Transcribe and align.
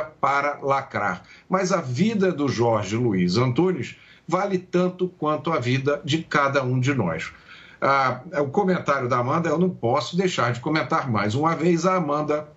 para 0.00 0.58
lacrar. 0.62 1.22
Mas 1.48 1.70
a 1.70 1.80
vida 1.80 2.32
do 2.32 2.48
Jorge 2.48 2.96
Luiz 2.96 3.36
Antunes 3.36 3.96
vale 4.26 4.56
tanto 4.56 5.06
quanto 5.06 5.52
a 5.52 5.58
vida 5.58 6.00
de 6.02 6.22
cada 6.22 6.62
um 6.62 6.80
de 6.80 6.94
nós. 6.94 7.30
Ah, 7.78 8.22
o 8.40 8.48
comentário 8.48 9.08
da 9.08 9.18
Amanda, 9.18 9.50
eu 9.50 9.58
não 9.58 9.68
posso 9.68 10.16
deixar 10.16 10.52
de 10.52 10.60
comentar 10.60 11.10
mais 11.10 11.34
uma 11.34 11.54
vez. 11.54 11.84
A 11.84 11.96
Amanda 11.96 12.48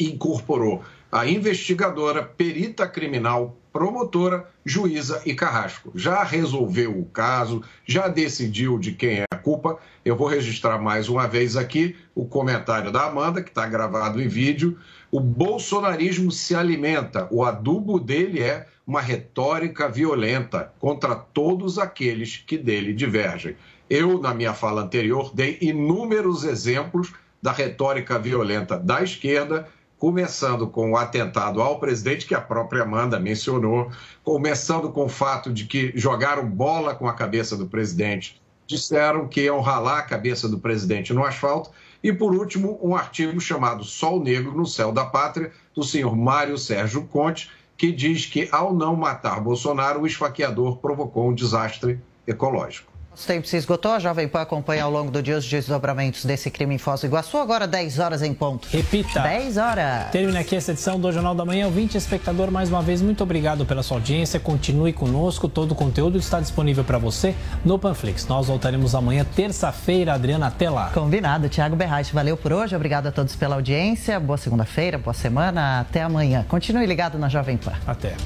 incorporou 0.00 0.82
a 1.12 1.28
investigadora, 1.28 2.24
perita 2.24 2.88
criminal, 2.88 3.56
promotora, 3.74 4.48
juíza 4.64 5.20
e 5.26 5.34
carrasco. 5.34 5.90
Já 5.96 6.22
resolveu 6.22 6.96
o 6.96 7.06
caso, 7.06 7.60
já 7.84 8.06
decidiu 8.06 8.78
de 8.78 8.92
quem 8.92 9.18
é 9.18 9.24
a 9.28 9.36
culpa. 9.36 9.80
Eu 10.04 10.14
vou 10.14 10.28
registrar 10.28 10.78
mais 10.78 11.08
uma 11.08 11.26
vez 11.26 11.56
aqui 11.56 11.96
o 12.14 12.24
comentário 12.24 12.92
da 12.92 13.06
Amanda, 13.06 13.42
que 13.42 13.48
está 13.48 13.66
gravado 13.66 14.22
em 14.22 14.28
vídeo. 14.28 14.78
O 15.10 15.18
bolsonarismo 15.18 16.30
se 16.30 16.54
alimenta, 16.54 17.26
o 17.32 17.42
adubo 17.42 17.98
dele 17.98 18.40
é 18.40 18.68
uma 18.86 19.00
retórica 19.00 19.88
violenta 19.88 20.72
contra 20.78 21.16
todos 21.16 21.76
aqueles 21.76 22.36
que 22.36 22.56
dele 22.56 22.92
divergem. 22.92 23.56
Eu, 23.90 24.20
na 24.20 24.32
minha 24.32 24.54
fala 24.54 24.82
anterior, 24.82 25.32
dei 25.34 25.58
inúmeros 25.60 26.44
exemplos 26.44 27.12
da 27.42 27.50
retórica 27.50 28.20
violenta 28.20 28.78
da 28.78 29.02
esquerda, 29.02 29.66
começando 30.04 30.66
com 30.66 30.90
o 30.90 30.98
atentado 30.98 31.62
ao 31.62 31.78
presidente, 31.78 32.26
que 32.26 32.34
a 32.34 32.40
própria 32.40 32.82
Amanda 32.82 33.18
mencionou, 33.18 33.90
começando 34.22 34.90
com 34.90 35.06
o 35.06 35.08
fato 35.08 35.50
de 35.50 35.64
que 35.64 35.92
jogaram 35.94 36.46
bola 36.46 36.94
com 36.94 37.08
a 37.08 37.14
cabeça 37.14 37.56
do 37.56 37.64
presidente, 37.64 38.38
disseram 38.66 39.26
que 39.26 39.44
iam 39.44 39.62
ralar 39.62 40.00
a 40.00 40.02
cabeça 40.02 40.46
do 40.46 40.58
presidente 40.58 41.14
no 41.14 41.24
asfalto, 41.24 41.70
e 42.02 42.12
por 42.12 42.34
último, 42.34 42.78
um 42.82 42.94
artigo 42.94 43.40
chamado 43.40 43.82
Sol 43.82 44.22
Negro 44.22 44.54
no 44.54 44.66
Céu 44.66 44.92
da 44.92 45.06
Pátria, 45.06 45.50
do 45.74 45.82
senhor 45.82 46.14
Mário 46.14 46.58
Sérgio 46.58 47.04
Conte, 47.06 47.50
que 47.74 47.90
diz 47.90 48.26
que, 48.26 48.46
ao 48.52 48.74
não 48.74 48.94
matar 48.94 49.40
Bolsonaro, 49.40 50.02
o 50.02 50.06
esfaqueador 50.06 50.76
provocou 50.76 51.30
um 51.30 51.34
desastre 51.34 51.98
ecológico. 52.26 52.93
O 53.14 53.26
tempo 53.26 53.46
se 53.46 53.56
esgotou, 53.56 53.92
a 53.92 53.98
Jovem 54.00 54.26
Pan 54.26 54.40
acompanha 54.42 54.82
ao 54.82 54.90
longo 54.90 55.10
do 55.10 55.22
dia 55.22 55.38
os 55.38 55.48
desdobramentos 55.48 56.24
desse 56.24 56.50
crime 56.50 56.74
em 56.74 56.78
Foz 56.78 57.00
do 57.00 57.06
Iguaçu, 57.06 57.38
agora 57.38 57.64
10 57.66 58.00
horas 58.00 58.22
em 58.22 58.34
ponto. 58.34 58.66
Repita. 58.70 59.20
10 59.20 59.56
horas. 59.56 60.10
Termina 60.10 60.40
aqui 60.40 60.56
essa 60.56 60.72
edição 60.72 60.98
do 60.98 61.10
Jornal 61.12 61.34
da 61.34 61.44
Manhã. 61.44 61.70
20 61.70 61.94
espectador, 61.94 62.50
mais 62.50 62.68
uma 62.68 62.82
vez, 62.82 63.00
muito 63.00 63.22
obrigado 63.22 63.64
pela 63.64 63.84
sua 63.84 63.98
audiência. 63.98 64.40
Continue 64.40 64.92
conosco, 64.92 65.48
todo 65.48 65.72
o 65.72 65.74
conteúdo 65.76 66.18
está 66.18 66.40
disponível 66.40 66.82
para 66.82 66.98
você 66.98 67.36
no 67.64 67.78
Panflix. 67.78 68.26
Nós 68.26 68.48
voltaremos 68.48 68.94
amanhã, 68.96 69.24
terça-feira. 69.24 70.14
Adriana, 70.14 70.48
até 70.48 70.68
lá. 70.68 70.90
Combinado. 70.90 71.48
Tiago 71.48 71.76
Berraich, 71.76 72.12
valeu 72.12 72.36
por 72.36 72.52
hoje. 72.52 72.74
Obrigado 72.74 73.06
a 73.06 73.12
todos 73.12 73.36
pela 73.36 73.54
audiência. 73.54 74.18
Boa 74.18 74.36
segunda-feira, 74.36 74.98
boa 74.98 75.14
semana. 75.14 75.80
Até 75.80 76.02
amanhã. 76.02 76.44
Continue 76.48 76.84
ligado 76.84 77.16
na 77.16 77.28
Jovem 77.28 77.56
Pan. 77.56 77.74
Até. 77.86 78.16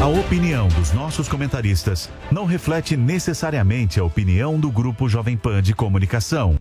A 0.00 0.06
opinião 0.06 0.66
dos 0.68 0.92
nossos 0.94 1.28
comentaristas 1.28 2.08
não 2.32 2.46
reflete 2.46 2.96
necessariamente 2.96 4.00
a 4.00 4.04
opinião 4.04 4.58
do 4.58 4.70
Grupo 4.70 5.10
Jovem 5.10 5.36
Pan 5.36 5.60
de 5.60 5.74
Comunicação. 5.74 6.56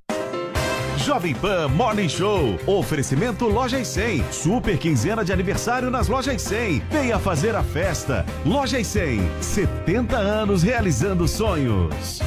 Jovem 0.98 1.34
Pan 1.34 1.70
Morning 1.70 2.10
Show. 2.10 2.60
Oferecimento 2.68 3.48
Lojas 3.48 3.88
100. 3.88 4.26
Super 4.34 4.78
quinzena 4.78 5.24
de 5.24 5.32
aniversário 5.32 5.90
nas 5.90 6.10
Lojas 6.10 6.42
100. 6.42 6.84
Venha 6.92 7.18
fazer 7.18 7.56
a 7.56 7.64
festa. 7.64 8.26
Lojas 8.46 8.86
100. 8.88 9.22
70 9.42 10.18
anos 10.18 10.62
realizando 10.62 11.26
sonhos. 11.26 12.20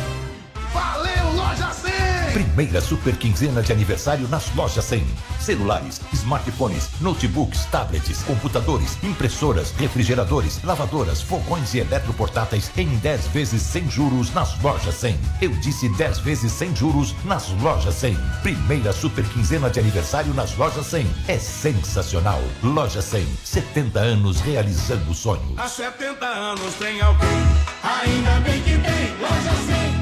Valeu, 0.73 1.33
Loja 1.35 1.71
100! 1.73 1.92
Primeira 2.33 2.81
super 2.81 3.15
quinzena 3.15 3.63
de 3.63 3.73
aniversário 3.73 4.27
nas 4.27 4.55
lojas 4.55 4.87
100. 4.87 5.05
Celulares, 5.39 6.01
smartphones, 6.15 6.89
notebooks, 6.99 7.67
tablets, 7.67 8.23
computadores, 8.23 8.97
impressoras, 9.03 9.73
refrigeradores, 9.73 10.59
lavadoras, 10.65 11.21
fogões 11.21 11.75
e 11.75 11.81
eletroportáteis 11.81 12.71
em 12.77 12.89
10 12.97 13.27
vezes 13.27 13.61
sem 13.61 13.89
juros 13.91 14.33
nas 14.33 14.59
lojas 14.63 14.95
100. 14.95 15.19
Eu 15.43 15.51
disse 15.57 15.91
10 15.91 16.21
vezes 16.21 16.53
sem 16.53 16.75
juros 16.75 17.15
nas 17.25 17.51
lojas 17.61 17.97
100. 17.97 18.17
Primeira 18.43 18.95
super 18.95 19.25
quinzena 19.25 19.69
de 19.69 19.81
aniversário 19.81 20.33
nas 20.33 20.57
lojas 20.57 20.87
100. 20.87 21.07
É 21.29 21.39
sensacional. 21.39 22.43
Loja 22.63 23.03
100, 23.03 23.27
70 23.45 24.01
anos 24.01 24.41
realizando 24.41 25.13
sonhos. 25.13 25.59
Há 25.59 25.69
70 25.69 26.25
anos 26.25 26.75
tem 26.77 26.99
alguém, 27.03 27.29
ainda 27.83 28.41
bem 28.41 28.63
que 28.63 28.71
tem 28.71 29.03
Loja 29.21 29.53
100. 29.67 30.02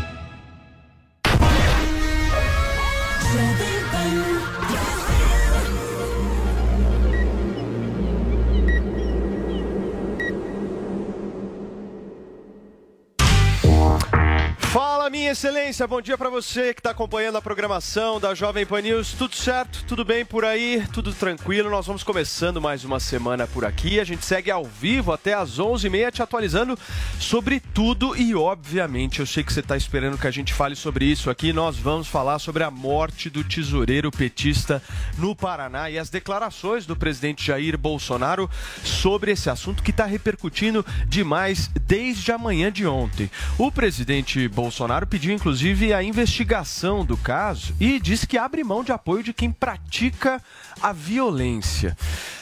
Fall. 14.72 14.99
Fala, 15.00 15.08
minha 15.08 15.30
excelência, 15.30 15.86
bom 15.86 16.02
dia 16.02 16.18
para 16.18 16.28
você 16.28 16.74
que 16.74 16.80
está 16.80 16.90
acompanhando 16.90 17.38
a 17.38 17.40
programação 17.40 18.20
da 18.20 18.34
Jovem 18.34 18.66
Pan 18.66 18.82
News. 18.82 19.14
Tudo 19.14 19.34
certo? 19.34 19.82
Tudo 19.88 20.04
bem 20.04 20.26
por 20.26 20.44
aí? 20.44 20.86
Tudo 20.92 21.14
tranquilo? 21.14 21.70
Nós 21.70 21.86
vamos 21.86 22.02
começando 22.02 22.60
mais 22.60 22.84
uma 22.84 23.00
semana 23.00 23.46
por 23.46 23.64
aqui. 23.64 23.98
A 23.98 24.04
gente 24.04 24.26
segue 24.26 24.50
ao 24.50 24.62
vivo 24.62 25.10
até 25.10 25.32
às 25.32 25.58
11h30 25.58 26.12
te 26.12 26.22
atualizando 26.22 26.78
sobre 27.18 27.60
tudo 27.60 28.14
e, 28.14 28.34
obviamente, 28.34 29.20
eu 29.20 29.26
sei 29.26 29.42
que 29.42 29.50
você 29.50 29.60
está 29.60 29.74
esperando 29.74 30.18
que 30.18 30.26
a 30.26 30.30
gente 30.30 30.52
fale 30.52 30.76
sobre 30.76 31.06
isso 31.06 31.30
aqui. 31.30 31.50
Nós 31.50 31.78
vamos 31.78 32.06
falar 32.06 32.38
sobre 32.38 32.62
a 32.62 32.70
morte 32.70 33.30
do 33.30 33.42
tesoureiro 33.42 34.10
petista 34.10 34.82
no 35.16 35.34
Paraná 35.34 35.88
e 35.88 35.98
as 35.98 36.10
declarações 36.10 36.84
do 36.84 36.94
presidente 36.94 37.46
Jair 37.46 37.78
Bolsonaro 37.78 38.50
sobre 38.84 39.32
esse 39.32 39.48
assunto 39.48 39.82
que 39.82 39.92
está 39.92 40.04
repercutindo 40.04 40.84
demais 41.06 41.70
desde 41.86 42.30
a 42.32 42.36
manhã 42.36 42.70
de 42.70 42.86
ontem. 42.86 43.30
O 43.56 43.72
presidente 43.72 44.46
Bolsonaro 44.46 44.89
pediu 45.06 45.32
inclusive 45.32 45.94
a 45.94 46.02
investigação 46.02 47.04
do 47.04 47.16
caso 47.16 47.74
e 47.78 48.00
disse 48.00 48.26
que 48.26 48.36
abre 48.36 48.64
mão 48.64 48.82
de 48.82 48.90
apoio 48.90 49.22
de 49.22 49.32
quem 49.32 49.52
pratica 49.52 50.42
a 50.82 50.92
violência. 50.92 51.96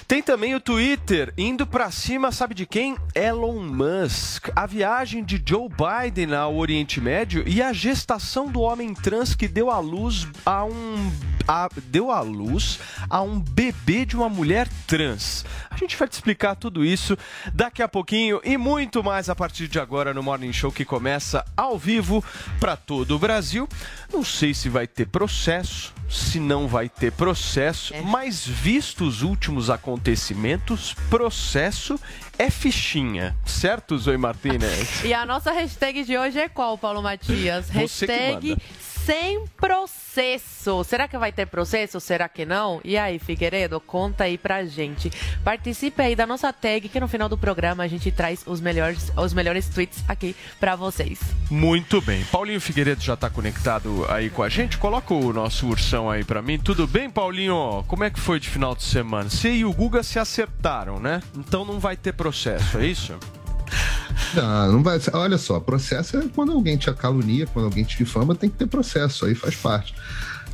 Tem 0.08 0.22
também 0.22 0.54
o 0.54 0.60
Twitter 0.60 1.34
indo 1.36 1.66
para 1.66 1.90
cima, 1.90 2.32
sabe 2.32 2.54
de 2.54 2.64
quem? 2.64 2.96
Elon 3.14 3.62
Musk. 3.62 4.48
A 4.56 4.64
viagem 4.64 5.22
de 5.22 5.42
Joe 5.44 5.68
Biden 5.68 6.34
ao 6.34 6.56
Oriente 6.56 6.98
Médio 6.98 7.44
e 7.46 7.60
a 7.60 7.74
gestação 7.74 8.46
do 8.46 8.62
homem 8.62 8.94
trans 8.94 9.34
que 9.34 9.46
deu 9.46 9.70
à 9.70 9.78
luz 9.78 10.26
a 10.46 10.64
um 10.64 11.12
a, 11.46 11.68
deu 11.88 12.10
à 12.10 12.20
luz 12.20 12.78
a 13.08 13.20
um 13.20 13.38
bebê 13.38 14.06
de 14.06 14.16
uma 14.16 14.30
mulher 14.30 14.66
trans. 14.86 15.44
A 15.78 15.80
gente 15.80 15.96
vai 15.96 16.08
te 16.08 16.14
explicar 16.14 16.56
tudo 16.56 16.84
isso 16.84 17.16
daqui 17.54 17.84
a 17.84 17.86
pouquinho 17.86 18.40
e 18.42 18.56
muito 18.56 19.00
mais 19.00 19.30
a 19.30 19.34
partir 19.36 19.68
de 19.68 19.78
agora 19.78 20.12
no 20.12 20.24
Morning 20.24 20.52
Show 20.52 20.72
que 20.72 20.84
começa 20.84 21.44
ao 21.56 21.78
vivo 21.78 22.22
para 22.58 22.76
todo 22.76 23.14
o 23.14 23.18
Brasil. 23.18 23.68
Não 24.12 24.24
sei 24.24 24.52
se 24.52 24.68
vai 24.68 24.88
ter 24.88 25.06
processo, 25.06 25.94
se 26.10 26.40
não 26.40 26.66
vai 26.66 26.88
ter 26.88 27.12
processo, 27.12 27.94
mas 28.02 28.44
visto 28.44 29.04
os 29.04 29.22
últimos 29.22 29.70
acontecimentos, 29.70 30.94
processo 31.08 31.96
é 32.36 32.50
fichinha, 32.50 33.36
certo, 33.46 33.96
Zoe 33.96 34.16
Martinez? 34.16 35.04
E 35.08 35.14
a 35.14 35.24
nossa 35.24 35.52
hashtag 35.52 36.02
de 36.02 36.18
hoje 36.18 36.40
é 36.40 36.48
qual, 36.48 36.76
Paulo 36.76 37.00
Matias? 37.00 37.66
Você 37.66 38.06
hashtag. 38.06 38.56
Sem 39.08 39.46
processo. 39.56 40.84
Será 40.84 41.08
que 41.08 41.16
vai 41.16 41.32
ter 41.32 41.46
processo? 41.46 41.98
Será 41.98 42.28
que 42.28 42.44
não? 42.44 42.78
E 42.84 42.98
aí, 42.98 43.18
Figueiredo, 43.18 43.80
conta 43.80 44.24
aí 44.24 44.36
pra 44.36 44.66
gente. 44.66 45.10
Participe 45.42 46.02
aí 46.02 46.14
da 46.14 46.26
nossa 46.26 46.52
tag, 46.52 46.86
que 46.90 47.00
no 47.00 47.08
final 47.08 47.26
do 47.26 47.38
programa 47.38 47.82
a 47.82 47.88
gente 47.88 48.12
traz 48.12 48.42
os 48.46 48.60
melhores, 48.60 49.10
os 49.16 49.32
melhores 49.32 49.66
tweets 49.70 50.04
aqui 50.06 50.36
pra 50.60 50.76
vocês. 50.76 51.20
Muito 51.50 52.02
bem. 52.02 52.22
Paulinho 52.24 52.60
Figueiredo 52.60 53.00
já 53.00 53.16
tá 53.16 53.30
conectado 53.30 54.04
aí 54.10 54.28
com 54.28 54.42
a 54.42 54.48
gente. 54.50 54.76
Coloca 54.76 55.14
o 55.14 55.32
nosso 55.32 55.66
ursão 55.68 56.10
aí 56.10 56.22
pra 56.22 56.42
mim. 56.42 56.58
Tudo 56.58 56.86
bem, 56.86 57.08
Paulinho? 57.08 57.82
Como 57.88 58.04
é 58.04 58.10
que 58.10 58.20
foi 58.20 58.38
de 58.38 58.50
final 58.50 58.74
de 58.74 58.82
semana? 58.82 59.30
Você 59.30 59.50
e 59.52 59.64
o 59.64 59.72
Guga 59.72 60.02
se 60.02 60.18
acertaram, 60.18 61.00
né? 61.00 61.22
Então 61.34 61.64
não 61.64 61.80
vai 61.80 61.96
ter 61.96 62.12
processo, 62.12 62.76
é 62.76 62.84
isso? 62.84 63.18
Não, 64.34 64.72
não 64.72 64.82
vai. 64.82 65.00
Olha 65.12 65.38
só, 65.38 65.58
processo 65.60 66.18
é 66.18 66.24
quando 66.34 66.52
alguém 66.52 66.76
te 66.76 66.92
calunia, 66.92 67.46
quando 67.46 67.66
alguém 67.66 67.84
te 67.84 67.96
difama, 67.96 68.34
tem 68.34 68.50
que 68.50 68.56
ter 68.56 68.66
processo, 68.66 69.24
aí 69.24 69.34
faz 69.34 69.56
parte. 69.56 69.94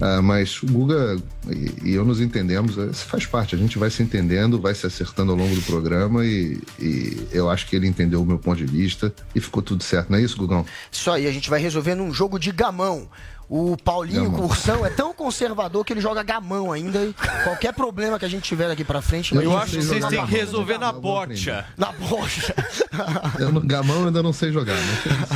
Ah, 0.00 0.20
mas 0.20 0.60
o 0.62 0.66
Guga 0.66 1.16
e, 1.48 1.90
e 1.90 1.94
eu 1.94 2.04
nos 2.04 2.20
entendemos, 2.20 2.76
eh, 2.76 2.86
isso 2.86 3.04
faz 3.04 3.26
parte, 3.26 3.54
a 3.54 3.58
gente 3.58 3.78
vai 3.78 3.90
se 3.90 4.02
entendendo, 4.02 4.60
vai 4.60 4.74
se 4.74 4.86
acertando 4.86 5.30
ao 5.30 5.38
longo 5.38 5.54
do 5.54 5.62
programa 5.62 6.26
e, 6.26 6.60
e 6.80 7.28
eu 7.30 7.48
acho 7.48 7.66
que 7.66 7.76
ele 7.76 7.86
entendeu 7.86 8.20
o 8.20 8.26
meu 8.26 8.38
ponto 8.38 8.56
de 8.56 8.66
vista 8.66 9.14
e 9.34 9.40
ficou 9.40 9.62
tudo 9.62 9.84
certo, 9.84 10.10
não 10.10 10.18
é 10.18 10.22
isso, 10.22 10.36
Gugão? 10.36 10.66
Isso 10.90 11.10
aí, 11.10 11.26
a 11.26 11.32
gente 11.32 11.48
vai 11.48 11.60
resolver 11.60 11.94
num 11.94 12.12
jogo 12.12 12.38
de 12.38 12.50
gamão. 12.50 13.08
O 13.56 13.76
Paulinho 13.76 14.32
Cursão 14.32 14.84
é 14.84 14.90
tão 14.90 15.14
conservador 15.14 15.84
que 15.84 15.92
ele 15.92 16.00
joga 16.00 16.24
gamão 16.24 16.72
ainda. 16.72 16.98
E 17.04 17.14
qualquer 17.44 17.72
problema 17.72 18.18
que 18.18 18.24
a 18.24 18.28
gente 18.28 18.42
tiver 18.42 18.66
daqui 18.66 18.82
pra 18.82 19.00
frente... 19.00 19.32
Eu 19.32 19.56
acho 19.56 19.76
que 19.76 19.82
vocês 19.84 20.04
têm 20.06 20.26
que 20.26 20.32
resolver 20.32 20.76
na 20.76 20.90
bocha. 20.90 21.64
Na 21.76 21.92
bocha. 21.92 22.52
Eu, 23.38 23.52
no- 23.52 23.60
gamão 23.60 24.00
eu 24.00 24.06
ainda 24.08 24.22
não 24.22 24.32
sei 24.32 24.50
jogar. 24.50 24.74
Né? 24.74 24.82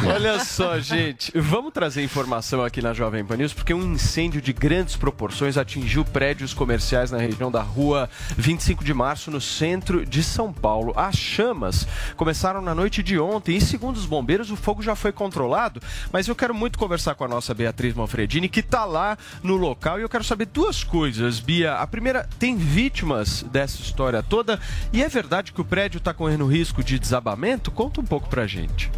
Olha 0.15 0.45
só, 0.45 0.79
gente, 0.81 1.33
vamos 1.39 1.73
trazer 1.73 2.03
informação 2.03 2.65
aqui 2.65 2.83
na 2.83 2.93
Jovem 2.93 3.25
Pan 3.25 3.37
News, 3.37 3.53
porque 3.53 3.73
um 3.73 3.93
incêndio 3.93 4.41
de 4.41 4.53
grandes 4.53 4.97
proporções 4.97 5.57
atingiu 5.57 6.05
prédios 6.05 6.53
comerciais 6.53 7.11
na 7.11 7.19
região 7.19 7.51
da 7.51 7.63
rua 7.63 8.09
25 8.37 8.85
de 8.85 8.95
março, 8.95 9.31
no 9.31 9.41
centro 9.41 10.05
de 10.05 10.23
São 10.23 10.53
Paulo. 10.53 10.93
As 10.97 11.17
chamas 11.17 11.87
começaram 12.17 12.61
na 12.63 12.75
noite 12.75 13.03
de 13.03 13.19
ontem 13.19 13.57
e, 13.57 13.61
segundo 13.61 13.97
os 13.97 14.07
bombeiros, 14.07 14.51
o 14.51 14.57
fogo 14.57 14.83
já 14.83 14.97
foi 14.97 15.13
controlado. 15.13 15.81
Mas 16.13 16.27
eu 16.27 16.35
quero 16.35 16.55
muito 16.55 16.79
conversar 16.79 17.15
com 17.15 17.25
a 17.25 17.29
nossa 17.29 17.55
Beatriz 17.55 17.95
Manfredini, 18.09 18.49
que 18.49 18.61
está 18.61 18.87
lá 18.87 19.19
no 19.43 19.57
local, 19.57 19.99
e 19.99 20.03
eu 20.03 20.09
quero 20.09 20.25
saber 20.25 20.47
duas 20.47 20.83
coisas, 20.83 21.39
Bia. 21.39 21.75
A 21.75 21.87
primeira, 21.87 22.27
tem 22.39 22.57
vítimas 22.57 23.43
dessa 23.43 23.83
história 23.83 24.23
toda? 24.23 24.59
E 24.93 25.03
é 25.03 25.09
verdade 25.09 25.53
que 25.53 25.61
o 25.61 25.65
prédio 25.65 25.99
está 25.99 26.15
correndo 26.15 26.47
risco 26.47 26.83
de 26.83 26.99
desabamento? 26.99 27.71
Conta 27.71 28.01
um 28.01 28.05
pouco 28.05 28.29
pra 28.29 28.47
gente. 28.47 28.91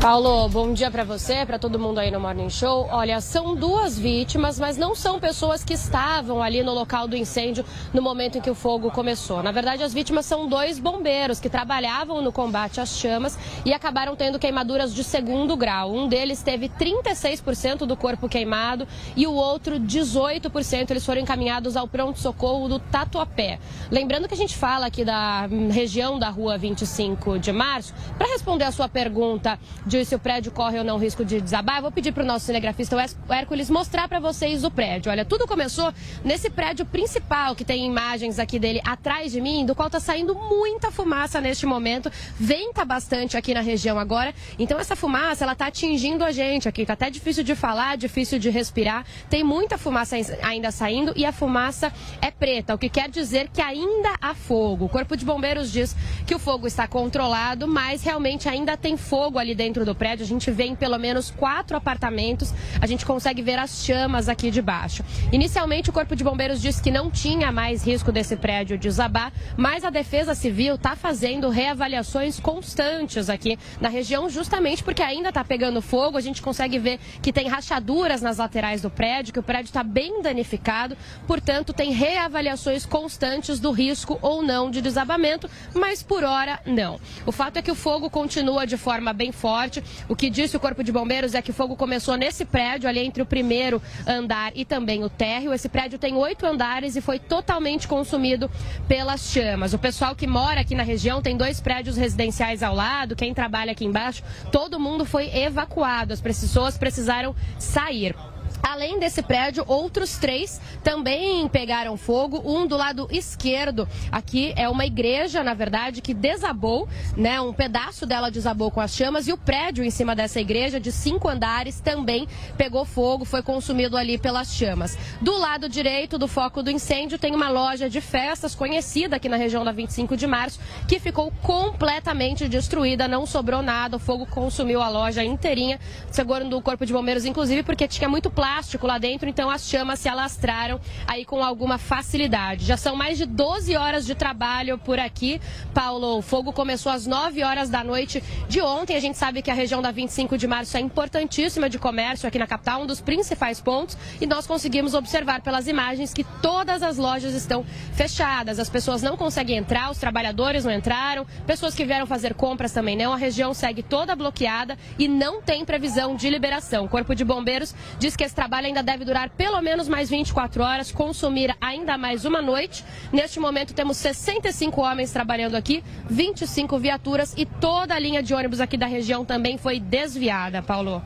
Paulo, 0.00 0.48
bom 0.48 0.72
dia 0.72 0.90
para 0.90 1.04
você, 1.04 1.44
para 1.44 1.58
todo 1.58 1.78
mundo 1.78 1.98
aí 1.98 2.10
no 2.10 2.18
Morning 2.18 2.48
Show. 2.48 2.88
Olha, 2.90 3.20
são 3.20 3.54
duas 3.54 3.98
vítimas, 3.98 4.58
mas 4.58 4.78
não 4.78 4.94
são 4.94 5.20
pessoas 5.20 5.62
que 5.62 5.74
estavam 5.74 6.42
ali 6.42 6.62
no 6.62 6.72
local 6.72 7.06
do 7.06 7.16
incêndio 7.16 7.64
no 7.92 8.00
momento 8.00 8.38
em 8.38 8.40
que 8.40 8.48
o 8.48 8.54
fogo 8.54 8.90
começou. 8.90 9.42
Na 9.42 9.52
verdade, 9.52 9.82
as 9.82 9.92
vítimas 9.92 10.24
são 10.24 10.48
dois 10.48 10.78
bombeiros 10.78 11.38
que 11.38 11.50
trabalhavam 11.50 12.22
no 12.22 12.32
combate 12.32 12.80
às 12.80 12.96
chamas 12.96 13.38
e 13.64 13.74
acabaram 13.74 14.16
tendo 14.16 14.38
queimaduras 14.38 14.94
de 14.94 15.04
segundo 15.04 15.56
grau. 15.56 15.92
Um 15.92 16.08
deles 16.08 16.42
teve 16.42 16.68
36% 16.68 17.78
do 17.84 17.96
corpo 17.96 18.28
queimado 18.28 18.88
e 19.16 19.26
o 19.26 19.32
outro 19.32 19.78
18%. 19.78 20.90
Eles 20.90 21.04
foram 21.04 21.20
encaminhados 21.20 21.76
ao 21.76 21.86
pronto-socorro 21.86 22.68
do 22.68 22.78
Tatuapé. 22.78 23.58
Lembrando 23.90 24.28
que 24.28 24.34
a 24.34 24.38
gente 24.38 24.56
fala 24.56 24.86
aqui 24.86 25.04
da 25.04 25.46
hum, 25.50 25.68
região 25.68 26.18
da 26.18 26.30
rua 26.30 26.56
25 26.56 27.38
de 27.38 27.52
março. 27.52 27.92
Para 28.16 28.28
responder 28.28 28.64
a 28.64 28.72
sua 28.72 28.88
pergunta 28.88 29.57
de 29.86 30.04
se 30.04 30.14
o 30.14 30.18
prédio 30.18 30.50
corre 30.52 30.78
ou 30.78 30.84
não 30.84 30.98
risco 30.98 31.24
de 31.24 31.40
desabar, 31.40 31.76
eu 31.76 31.82
vou 31.82 31.92
pedir 31.92 32.12
para 32.12 32.22
o 32.22 32.26
nosso 32.26 32.46
cinegrafista 32.46 32.96
o 33.28 33.32
Hércules 33.32 33.70
mostrar 33.70 34.08
para 34.08 34.18
vocês 34.20 34.64
o 34.64 34.70
prédio. 34.70 35.10
Olha, 35.10 35.24
tudo 35.24 35.46
começou 35.46 35.92
nesse 36.24 36.50
prédio 36.50 36.84
principal 36.86 37.54
que 37.54 37.64
tem 37.64 37.86
imagens 37.86 38.38
aqui 38.38 38.58
dele 38.58 38.80
atrás 38.84 39.32
de 39.32 39.40
mim, 39.40 39.64
do 39.64 39.74
qual 39.74 39.88
está 39.88 40.00
saindo 40.00 40.34
muita 40.34 40.90
fumaça 40.90 41.40
neste 41.40 41.66
momento. 41.66 42.10
Venta 42.38 42.84
bastante 42.84 43.36
aqui 43.36 43.54
na 43.54 43.60
região 43.60 43.98
agora. 43.98 44.34
Então 44.58 44.78
essa 44.78 44.94
fumaça, 44.96 45.44
ela 45.44 45.52
está 45.52 45.66
atingindo 45.66 46.24
a 46.24 46.32
gente 46.32 46.68
aqui. 46.68 46.84
Tá 46.84 46.92
até 46.94 47.10
difícil 47.10 47.42
de 47.44 47.54
falar, 47.54 47.96
difícil 47.96 48.38
de 48.38 48.50
respirar. 48.50 49.04
Tem 49.30 49.42
muita 49.44 49.78
fumaça 49.78 50.16
ai- 50.16 50.38
ainda 50.42 50.70
saindo 50.70 51.12
e 51.16 51.24
a 51.24 51.32
fumaça 51.32 51.92
é 52.20 52.30
preta, 52.30 52.74
o 52.74 52.78
que 52.78 52.88
quer 52.88 53.08
dizer 53.08 53.48
que 53.52 53.60
ainda 53.60 54.14
há 54.20 54.34
fogo. 54.34 54.84
O 54.86 54.88
Corpo 54.88 55.16
de 55.16 55.24
Bombeiros 55.24 55.70
diz 55.70 55.94
que 56.26 56.34
o 56.34 56.38
fogo 56.38 56.66
está 56.66 56.86
controlado, 56.86 57.66
mas 57.66 58.02
realmente 58.02 58.48
ainda 58.48 58.76
tem 58.76 58.96
fogo 58.96 59.38
ali 59.38 59.47
dentro 59.54 59.84
do 59.84 59.94
prédio. 59.94 60.24
A 60.24 60.28
gente 60.28 60.50
vê 60.50 60.64
em 60.64 60.74
pelo 60.74 60.98
menos 60.98 61.30
quatro 61.30 61.76
apartamentos. 61.76 62.52
A 62.80 62.86
gente 62.86 63.04
consegue 63.04 63.42
ver 63.42 63.58
as 63.58 63.84
chamas 63.84 64.28
aqui 64.28 64.50
de 64.50 64.62
baixo. 64.62 65.04
Inicialmente, 65.32 65.90
o 65.90 65.92
Corpo 65.92 66.16
de 66.16 66.24
Bombeiros 66.24 66.60
disse 66.60 66.82
que 66.82 66.90
não 66.90 67.10
tinha 67.10 67.50
mais 67.52 67.84
risco 67.84 68.12
desse 68.12 68.36
prédio 68.36 68.78
desabar, 68.78 69.32
mas 69.56 69.84
a 69.84 69.90
Defesa 69.90 70.34
Civil 70.34 70.74
está 70.74 70.94
fazendo 70.94 71.48
reavaliações 71.48 72.40
constantes 72.40 73.28
aqui 73.28 73.58
na 73.80 73.88
região, 73.88 74.28
justamente 74.28 74.82
porque 74.82 75.02
ainda 75.02 75.28
está 75.28 75.44
pegando 75.44 75.82
fogo. 75.82 76.18
A 76.18 76.20
gente 76.20 76.42
consegue 76.42 76.78
ver 76.78 76.98
que 77.22 77.32
tem 77.32 77.48
rachaduras 77.48 78.22
nas 78.22 78.38
laterais 78.38 78.82
do 78.82 78.90
prédio, 78.90 79.32
que 79.32 79.40
o 79.40 79.42
prédio 79.42 79.68
está 79.68 79.82
bem 79.82 80.22
danificado. 80.22 80.96
Portanto, 81.26 81.72
tem 81.72 81.92
reavaliações 81.92 82.86
constantes 82.86 83.60
do 83.60 83.70
risco 83.70 84.18
ou 84.22 84.42
não 84.42 84.70
de 84.70 84.80
desabamento, 84.80 85.48
mas 85.74 86.02
por 86.02 86.24
hora 86.24 86.60
não. 86.64 87.00
O 87.26 87.32
fato 87.32 87.56
é 87.58 87.62
que 87.62 87.70
o 87.70 87.74
fogo 87.74 88.10
continua 88.10 88.66
de 88.66 88.76
forma 88.76 89.12
bem 89.12 89.27
forte. 89.32 89.82
O 90.08 90.16
que 90.16 90.30
disse 90.30 90.56
o 90.56 90.60
Corpo 90.60 90.82
de 90.82 90.92
Bombeiros 90.92 91.34
é 91.34 91.42
que 91.42 91.52
fogo 91.52 91.76
começou 91.76 92.16
nesse 92.16 92.44
prédio, 92.44 92.88
ali 92.88 93.00
entre 93.00 93.22
o 93.22 93.26
primeiro 93.26 93.80
andar 94.06 94.52
e 94.54 94.64
também 94.64 95.04
o 95.04 95.08
térreo. 95.08 95.52
Esse 95.52 95.68
prédio 95.68 95.98
tem 95.98 96.14
oito 96.14 96.46
andares 96.46 96.96
e 96.96 97.00
foi 97.00 97.18
totalmente 97.18 97.86
consumido 97.86 98.50
pelas 98.86 99.30
chamas. 99.30 99.72
O 99.72 99.78
pessoal 99.78 100.14
que 100.14 100.26
mora 100.26 100.60
aqui 100.60 100.74
na 100.74 100.82
região 100.82 101.22
tem 101.22 101.36
dois 101.36 101.60
prédios 101.60 101.96
residenciais 101.96 102.62
ao 102.62 102.74
lado, 102.74 103.16
quem 103.16 103.34
trabalha 103.34 103.72
aqui 103.72 103.84
embaixo, 103.84 104.22
todo 104.50 104.80
mundo 104.80 105.04
foi 105.04 105.34
evacuado. 105.34 106.12
As 106.12 106.20
pessoas 106.20 106.78
precisaram 106.78 107.34
sair. 107.58 108.14
Além 108.62 108.98
desse 108.98 109.22
prédio, 109.22 109.64
outros 109.66 110.18
três 110.18 110.60
também 110.82 111.48
pegaram 111.48 111.96
fogo. 111.96 112.42
Um 112.44 112.66
do 112.66 112.76
lado 112.76 113.08
esquerdo, 113.10 113.88
aqui 114.10 114.52
é 114.56 114.68
uma 114.68 114.84
igreja, 114.84 115.44
na 115.44 115.54
verdade, 115.54 116.00
que 116.00 116.12
desabou, 116.12 116.88
né? 117.16 117.40
Um 117.40 117.52
pedaço 117.52 118.04
dela 118.04 118.30
desabou 118.30 118.70
com 118.70 118.80
as 118.80 118.94
chamas 118.94 119.28
e 119.28 119.32
o 119.32 119.38
prédio 119.38 119.84
em 119.84 119.90
cima 119.90 120.14
dessa 120.14 120.40
igreja, 120.40 120.80
de 120.80 120.90
cinco 120.90 121.28
andares, 121.28 121.80
também 121.80 122.26
pegou 122.56 122.84
fogo, 122.84 123.24
foi 123.24 123.42
consumido 123.42 123.96
ali 123.96 124.18
pelas 124.18 124.52
chamas. 124.52 124.98
Do 125.20 125.36
lado 125.38 125.68
direito 125.68 126.18
do 126.18 126.26
foco 126.26 126.62
do 126.62 126.70
incêndio 126.70 127.18
tem 127.18 127.34
uma 127.34 127.48
loja 127.48 127.88
de 127.88 128.00
festas 128.00 128.54
conhecida 128.54 129.16
aqui 129.16 129.28
na 129.28 129.36
região 129.36 129.64
da 129.64 129.72
25 129.72 130.16
de 130.16 130.26
março, 130.26 130.58
que 130.86 130.98
ficou 130.98 131.32
completamente 131.42 132.48
destruída, 132.48 133.06
não 133.06 133.24
sobrou 133.24 133.62
nada, 133.62 133.96
o 133.96 134.00
fogo 134.00 134.26
consumiu 134.26 134.82
a 134.82 134.88
loja 134.88 135.24
inteirinha, 135.24 135.78
segundo 136.10 136.56
o 136.56 136.62
Corpo 136.62 136.84
de 136.84 136.92
Bombeiros, 136.92 137.24
inclusive, 137.24 137.62
porque 137.62 137.86
tinha 137.86 138.08
muito 138.08 138.28
plástico 138.28 138.47
lá 138.82 138.98
dentro, 138.98 139.28
então 139.28 139.50
as 139.50 139.68
chamas 139.68 139.98
se 139.98 140.08
alastraram 140.08 140.80
aí 141.06 141.24
com 141.24 141.42
alguma 141.44 141.78
facilidade. 141.78 142.64
Já 142.64 142.76
são 142.76 142.96
mais 142.96 143.18
de 143.18 143.26
12 143.26 143.76
horas 143.76 144.06
de 144.06 144.14
trabalho 144.14 144.78
por 144.78 144.98
aqui. 144.98 145.40
Paulo, 145.74 146.18
o 146.18 146.22
fogo 146.22 146.52
começou 146.52 146.90
às 146.90 147.06
9 147.06 147.42
horas 147.42 147.68
da 147.68 147.84
noite 147.84 148.22
de 148.48 148.60
ontem. 148.60 148.96
A 148.96 149.00
gente 149.00 149.18
sabe 149.18 149.42
que 149.42 149.50
a 149.50 149.54
região 149.54 149.82
da 149.82 149.90
25 149.90 150.38
de 150.38 150.46
março 150.46 150.76
é 150.76 150.80
importantíssima 150.80 151.68
de 151.68 151.78
comércio 151.78 152.26
aqui 152.26 152.38
na 152.38 152.46
capital, 152.46 152.82
um 152.82 152.86
dos 152.86 153.00
principais 153.00 153.60
pontos, 153.60 153.96
e 154.20 154.26
nós 154.26 154.46
conseguimos 154.46 154.94
observar 154.94 155.42
pelas 155.42 155.66
imagens 155.66 156.14
que 156.14 156.24
todas 156.24 156.82
as 156.82 156.96
lojas 156.96 157.34
estão 157.34 157.64
fechadas. 157.92 158.58
As 158.58 158.70
pessoas 158.70 159.02
não 159.02 159.16
conseguem 159.16 159.56
entrar, 159.56 159.90
os 159.90 159.98
trabalhadores 159.98 160.64
não 160.64 160.72
entraram, 160.72 161.26
pessoas 161.46 161.74
que 161.74 161.84
vieram 161.84 162.06
fazer 162.06 162.34
compras 162.34 162.72
também 162.72 162.96
não. 162.96 163.12
A 163.12 163.16
região 163.16 163.52
segue 163.52 163.82
toda 163.82 164.16
bloqueada 164.16 164.78
e 164.98 165.06
não 165.06 165.42
tem 165.42 165.64
previsão 165.64 166.16
de 166.16 166.30
liberação. 166.30 166.84
O 166.84 166.88
Corpo 166.88 167.14
de 167.14 167.24
Bombeiros 167.24 167.74
diz 167.98 168.16
que 168.16 168.24
esse 168.24 168.37
trabalho 168.38 168.68
ainda 168.68 168.84
deve 168.84 169.04
durar 169.04 169.30
pelo 169.30 169.60
menos 169.60 169.88
mais 169.88 170.08
24 170.08 170.62
horas, 170.62 170.92
consumir 170.92 171.56
ainda 171.60 171.98
mais 171.98 172.24
uma 172.24 172.40
noite. 172.40 172.84
Neste 173.12 173.40
momento 173.40 173.74
temos 173.74 173.96
65 173.96 174.80
homens 174.80 175.10
trabalhando 175.10 175.56
aqui, 175.56 175.82
25 176.08 176.78
viaturas 176.78 177.34
e 177.36 177.44
toda 177.44 177.96
a 177.96 177.98
linha 177.98 178.22
de 178.22 178.32
ônibus 178.32 178.60
aqui 178.60 178.76
da 178.76 178.86
região 178.86 179.24
também 179.24 179.58
foi 179.58 179.80
desviada, 179.80 180.62
Paulo. 180.62 181.02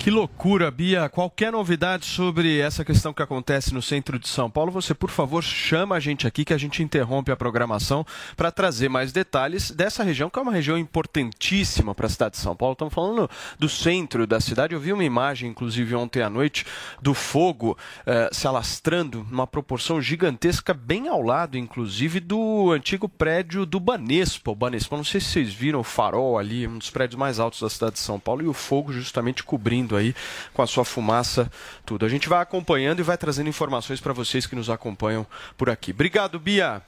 Que 0.00 0.10
loucura, 0.10 0.70
Bia. 0.70 1.10
Qualquer 1.10 1.52
novidade 1.52 2.06
sobre 2.06 2.58
essa 2.58 2.82
questão 2.82 3.12
que 3.12 3.22
acontece 3.22 3.74
no 3.74 3.82
centro 3.82 4.18
de 4.18 4.28
São 4.28 4.50
Paulo, 4.50 4.72
você, 4.72 4.94
por 4.94 5.10
favor, 5.10 5.44
chama 5.44 5.94
a 5.94 6.00
gente 6.00 6.26
aqui 6.26 6.42
que 6.42 6.54
a 6.54 6.58
gente 6.58 6.82
interrompe 6.82 7.30
a 7.30 7.36
programação 7.36 8.02
para 8.34 8.50
trazer 8.50 8.88
mais 8.88 9.12
detalhes 9.12 9.70
dessa 9.70 10.02
região, 10.02 10.30
que 10.30 10.38
é 10.38 10.42
uma 10.42 10.52
região 10.52 10.78
importantíssima 10.78 11.94
para 11.94 12.06
a 12.06 12.08
cidade 12.08 12.36
de 12.36 12.40
São 12.40 12.56
Paulo. 12.56 12.72
Estamos 12.72 12.94
falando 12.94 13.28
do 13.58 13.68
centro 13.68 14.26
da 14.26 14.40
cidade. 14.40 14.72
Eu 14.72 14.80
vi 14.80 14.90
uma 14.90 15.04
imagem, 15.04 15.50
inclusive, 15.50 15.94
ontem 15.94 16.22
à 16.22 16.30
noite, 16.30 16.64
do 17.02 17.12
fogo 17.12 17.76
eh, 18.06 18.30
se 18.32 18.46
alastrando 18.46 19.26
numa 19.30 19.46
proporção 19.46 20.00
gigantesca, 20.00 20.72
bem 20.72 21.08
ao 21.08 21.20
lado, 21.20 21.58
inclusive, 21.58 22.20
do 22.20 22.70
antigo 22.70 23.06
prédio 23.06 23.66
do 23.66 23.78
Banespa. 23.78 24.50
O 24.50 24.56
Banespa, 24.56 24.96
não 24.96 25.04
sei 25.04 25.20
se 25.20 25.26
vocês 25.26 25.52
viram 25.52 25.80
o 25.80 25.84
farol 25.84 26.38
ali, 26.38 26.66
um 26.66 26.78
dos 26.78 26.88
prédios 26.88 27.18
mais 27.18 27.38
altos 27.38 27.60
da 27.60 27.68
cidade 27.68 27.96
de 27.96 28.00
São 28.00 28.18
Paulo, 28.18 28.42
e 28.42 28.48
o 28.48 28.54
fogo 28.54 28.94
justamente 28.94 29.44
cobrindo 29.44 29.89
aí 29.96 30.14
com 30.52 30.62
a 30.62 30.66
sua 30.66 30.84
fumaça, 30.84 31.50
tudo. 31.84 32.06
A 32.06 32.08
gente 32.08 32.28
vai 32.28 32.40
acompanhando 32.40 33.00
e 33.00 33.02
vai 33.02 33.16
trazendo 33.16 33.48
informações 33.48 34.00
para 34.00 34.12
vocês 34.12 34.46
que 34.46 34.56
nos 34.56 34.70
acompanham 34.70 35.26
por 35.56 35.70
aqui. 35.70 35.90
Obrigado, 35.90 36.38
Bia. 36.38 36.82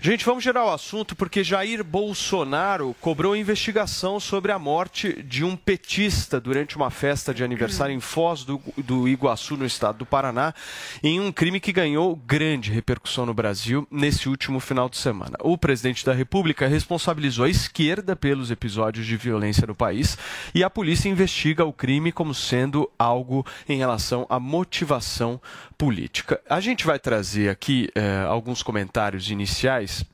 Gente, 0.00 0.24
vamos 0.24 0.42
gerar 0.44 0.64
o 0.64 0.72
assunto 0.72 1.14
porque 1.14 1.44
Jair 1.44 1.82
Bolsonaro 1.82 2.94
cobrou 3.00 3.36
investigação 3.36 4.18
sobre 4.18 4.52
a 4.52 4.58
morte 4.58 5.22
de 5.22 5.44
um 5.44 5.56
petista 5.56 6.40
durante 6.40 6.76
uma 6.76 6.90
festa 6.90 7.32
de 7.32 7.44
aniversário 7.44 7.94
em 7.94 8.00
Foz 8.00 8.44
do, 8.44 8.60
do 8.78 9.08
Iguaçu, 9.08 9.56
no 9.56 9.66
estado 9.66 9.98
do 9.98 10.06
Paraná, 10.06 10.54
em 11.02 11.20
um 11.20 11.32
crime 11.32 11.60
que 11.60 11.72
ganhou 11.72 12.16
grande 12.16 12.70
repercussão 12.70 13.26
no 13.26 13.34
Brasil 13.34 13.86
nesse 13.90 14.28
último 14.28 14.60
final 14.60 14.88
de 14.88 14.96
semana. 14.96 15.36
O 15.40 15.56
presidente 15.56 16.04
da 16.04 16.12
República 16.12 16.66
responsabilizou 16.66 17.44
a 17.44 17.50
esquerda 17.50 18.16
pelos 18.16 18.50
episódios 18.50 19.06
de 19.06 19.16
violência 19.16 19.66
no 19.66 19.74
país 19.74 20.16
e 20.54 20.62
a 20.62 20.70
polícia 20.70 21.08
investiga 21.08 21.64
o 21.64 21.72
crime 21.72 22.12
como 22.12 22.34
sendo 22.48 22.90
algo 22.98 23.44
em 23.68 23.78
relação 23.78 24.26
à 24.28 24.38
motivação 24.38 25.40
política. 25.76 26.40
A 26.48 26.60
gente 26.60 26.86
vai 26.86 26.98
trazer 26.98 27.48
aqui 27.48 27.88
eh, 27.94 28.24
alguns 28.28 28.62
comentários 28.62 29.30
iniciais 29.30 30.04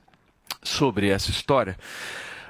sobre 0.62 1.08
essa 1.08 1.30
história. 1.30 1.76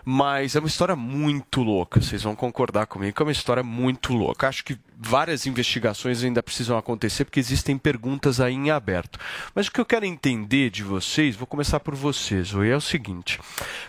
mas 0.05 0.57
é 0.57 0.59
uma 0.59 0.69
história 0.69 0.97
muito 0.97 1.63
louca. 1.63 2.01
Vocês 2.01 2.23
vão 2.23 2.35
concordar 2.35 2.87
comigo 2.87 3.15
que 3.15 3.23
é 3.23 3.27
uma 3.27 3.33
história 3.33 3.63
muito 3.63 4.13
louca. 4.15 4.49
Acho 4.49 4.65
que 4.65 4.79
várias 5.01 5.47
investigações 5.47 6.23
ainda 6.23 6.43
precisam 6.43 6.77
acontecer 6.77 7.25
porque 7.25 7.41
existem 7.41 7.79
perguntas 7.79 8.39
aí 8.41 8.53
em 8.53 8.71
aberto. 8.71 9.19
Mas 9.55 9.67
o 9.67 9.73
que 9.73 9.81
eu 9.81 9.87
quero 9.87 10.05
entender 10.05 10.69
de 10.69 10.85
vocês, 10.85 11.35
vou 11.35 11.47
começar 11.47 11.81
por 11.81 11.95
vocês, 11.95 12.53
é 12.53 12.77
o 12.77 12.81
seguinte: 12.81 13.41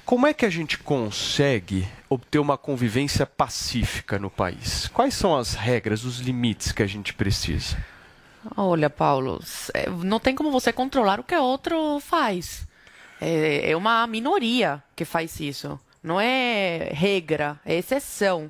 como 0.06 0.26
é 0.26 0.34
que 0.34 0.46
a 0.46 0.50
gente 0.50 0.78
consegue 0.78 1.86
obter 2.10 2.40
uma 2.40 2.58
convivência 2.58 3.26
pacífica 3.26 4.18
no 4.18 4.30
país? 4.30 4.88
Quais 4.94 5.14
são 5.14 5.36
as 5.36 5.54
regras, 5.54 6.06
os 6.06 6.20
limites 6.20 6.72
que 6.72 6.82
a 6.82 6.88
gente 6.88 7.14
precisa? 7.14 7.78
Olha, 8.56 8.90
Paulo, 8.90 9.40
é, 9.74 9.90
não 9.90 10.20
tem 10.20 10.34
como 10.34 10.50
você 10.50 10.72
controlar 10.72 11.20
o 11.20 11.24
que 11.24 11.36
outro 11.36 12.00
faz. 12.00 12.66
É, 13.20 13.72
é 13.72 13.78
uma 13.78 14.08
minoria 14.08 14.82
que 14.96 15.06
faz 15.06 15.40
isso. 15.40 15.80
Não 16.02 16.20
é 16.20 16.90
regra, 16.94 17.60
é 17.64 17.76
exceção. 17.76 18.50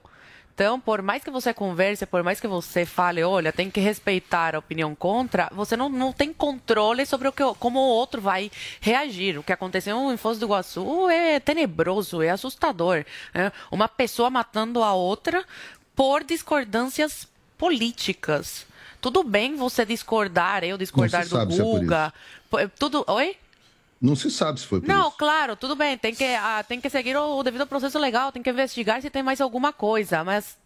Então, 0.61 0.79
por 0.79 1.01
mais 1.01 1.23
que 1.23 1.31
você 1.31 1.55
converse, 1.55 2.05
por 2.05 2.21
mais 2.21 2.39
que 2.39 2.47
você 2.47 2.85
fale, 2.85 3.23
olha, 3.23 3.51
tem 3.51 3.71
que 3.71 3.79
respeitar 3.79 4.53
a 4.53 4.59
opinião 4.59 4.93
contra, 4.93 5.49
você 5.51 5.75
não, 5.75 5.89
não 5.89 6.13
tem 6.13 6.31
controle 6.31 7.03
sobre 7.03 7.27
o 7.27 7.31
que, 7.31 7.41
como 7.57 7.79
o 7.79 7.89
outro 7.89 8.21
vai 8.21 8.51
reagir. 8.79 9.39
O 9.39 9.43
que 9.43 9.51
aconteceu 9.51 10.13
em 10.13 10.17
Foz 10.17 10.37
do 10.37 10.45
Iguaçu 10.45 11.09
é 11.09 11.39
tenebroso, 11.39 12.21
é 12.21 12.29
assustador. 12.29 13.03
Né? 13.33 13.51
Uma 13.71 13.87
pessoa 13.87 14.29
matando 14.29 14.83
a 14.83 14.93
outra 14.93 15.43
por 15.95 16.23
discordâncias 16.23 17.27
políticas. 17.57 18.67
Tudo 19.01 19.23
bem 19.23 19.55
você 19.55 19.83
discordar, 19.83 20.63
eu 20.63 20.77
discordar 20.77 21.27
do 21.27 21.43
Guga. 21.47 22.13
É 22.59 22.67
tudo. 22.67 23.03
Oi? 23.07 23.35
Não 24.01 24.15
se 24.15 24.31
sabe 24.31 24.59
se 24.59 24.65
foi 24.65 24.79
por 24.81 24.87
Não, 24.87 25.09
isso. 25.09 25.17
claro, 25.17 25.55
tudo 25.55 25.75
bem. 25.75 25.97
Tem 25.97 26.15
que, 26.15 26.23
ah, 26.23 26.63
tem 26.67 26.81
que 26.81 26.89
seguir 26.89 27.15
o, 27.15 27.37
o 27.37 27.43
devido 27.43 27.67
processo 27.67 27.99
legal, 27.99 28.31
tem 28.31 28.41
que 28.41 28.49
investigar 28.49 29.01
se 29.01 29.09
tem 29.11 29.21
mais 29.21 29.39
alguma 29.39 29.71
coisa. 29.71 30.23
Mas 30.23 30.57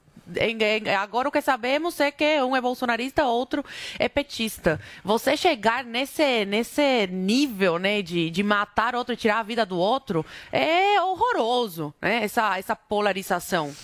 agora 1.01 1.27
o 1.27 1.31
que 1.31 1.41
sabemos 1.41 1.99
é 1.99 2.11
que 2.11 2.41
um 2.41 2.55
é 2.55 2.61
bolsonarista, 2.61 3.25
outro 3.25 3.63
é 3.99 4.07
petista. 4.07 4.79
Você 5.03 5.35
chegar 5.37 5.83
nesse, 5.83 6.45
nesse 6.45 7.07
nível 7.07 7.77
né, 7.77 8.01
de, 8.01 8.29
de 8.29 8.41
matar 8.43 8.95
outro 8.95 9.13
e 9.13 9.17
tirar 9.17 9.39
a 9.39 9.43
vida 9.43 9.65
do 9.65 9.77
outro 9.77 10.25
é 10.51 10.99
horroroso, 11.01 11.93
né, 12.01 12.23
essa, 12.23 12.57
essa 12.57 12.75
polarização. 12.75 13.75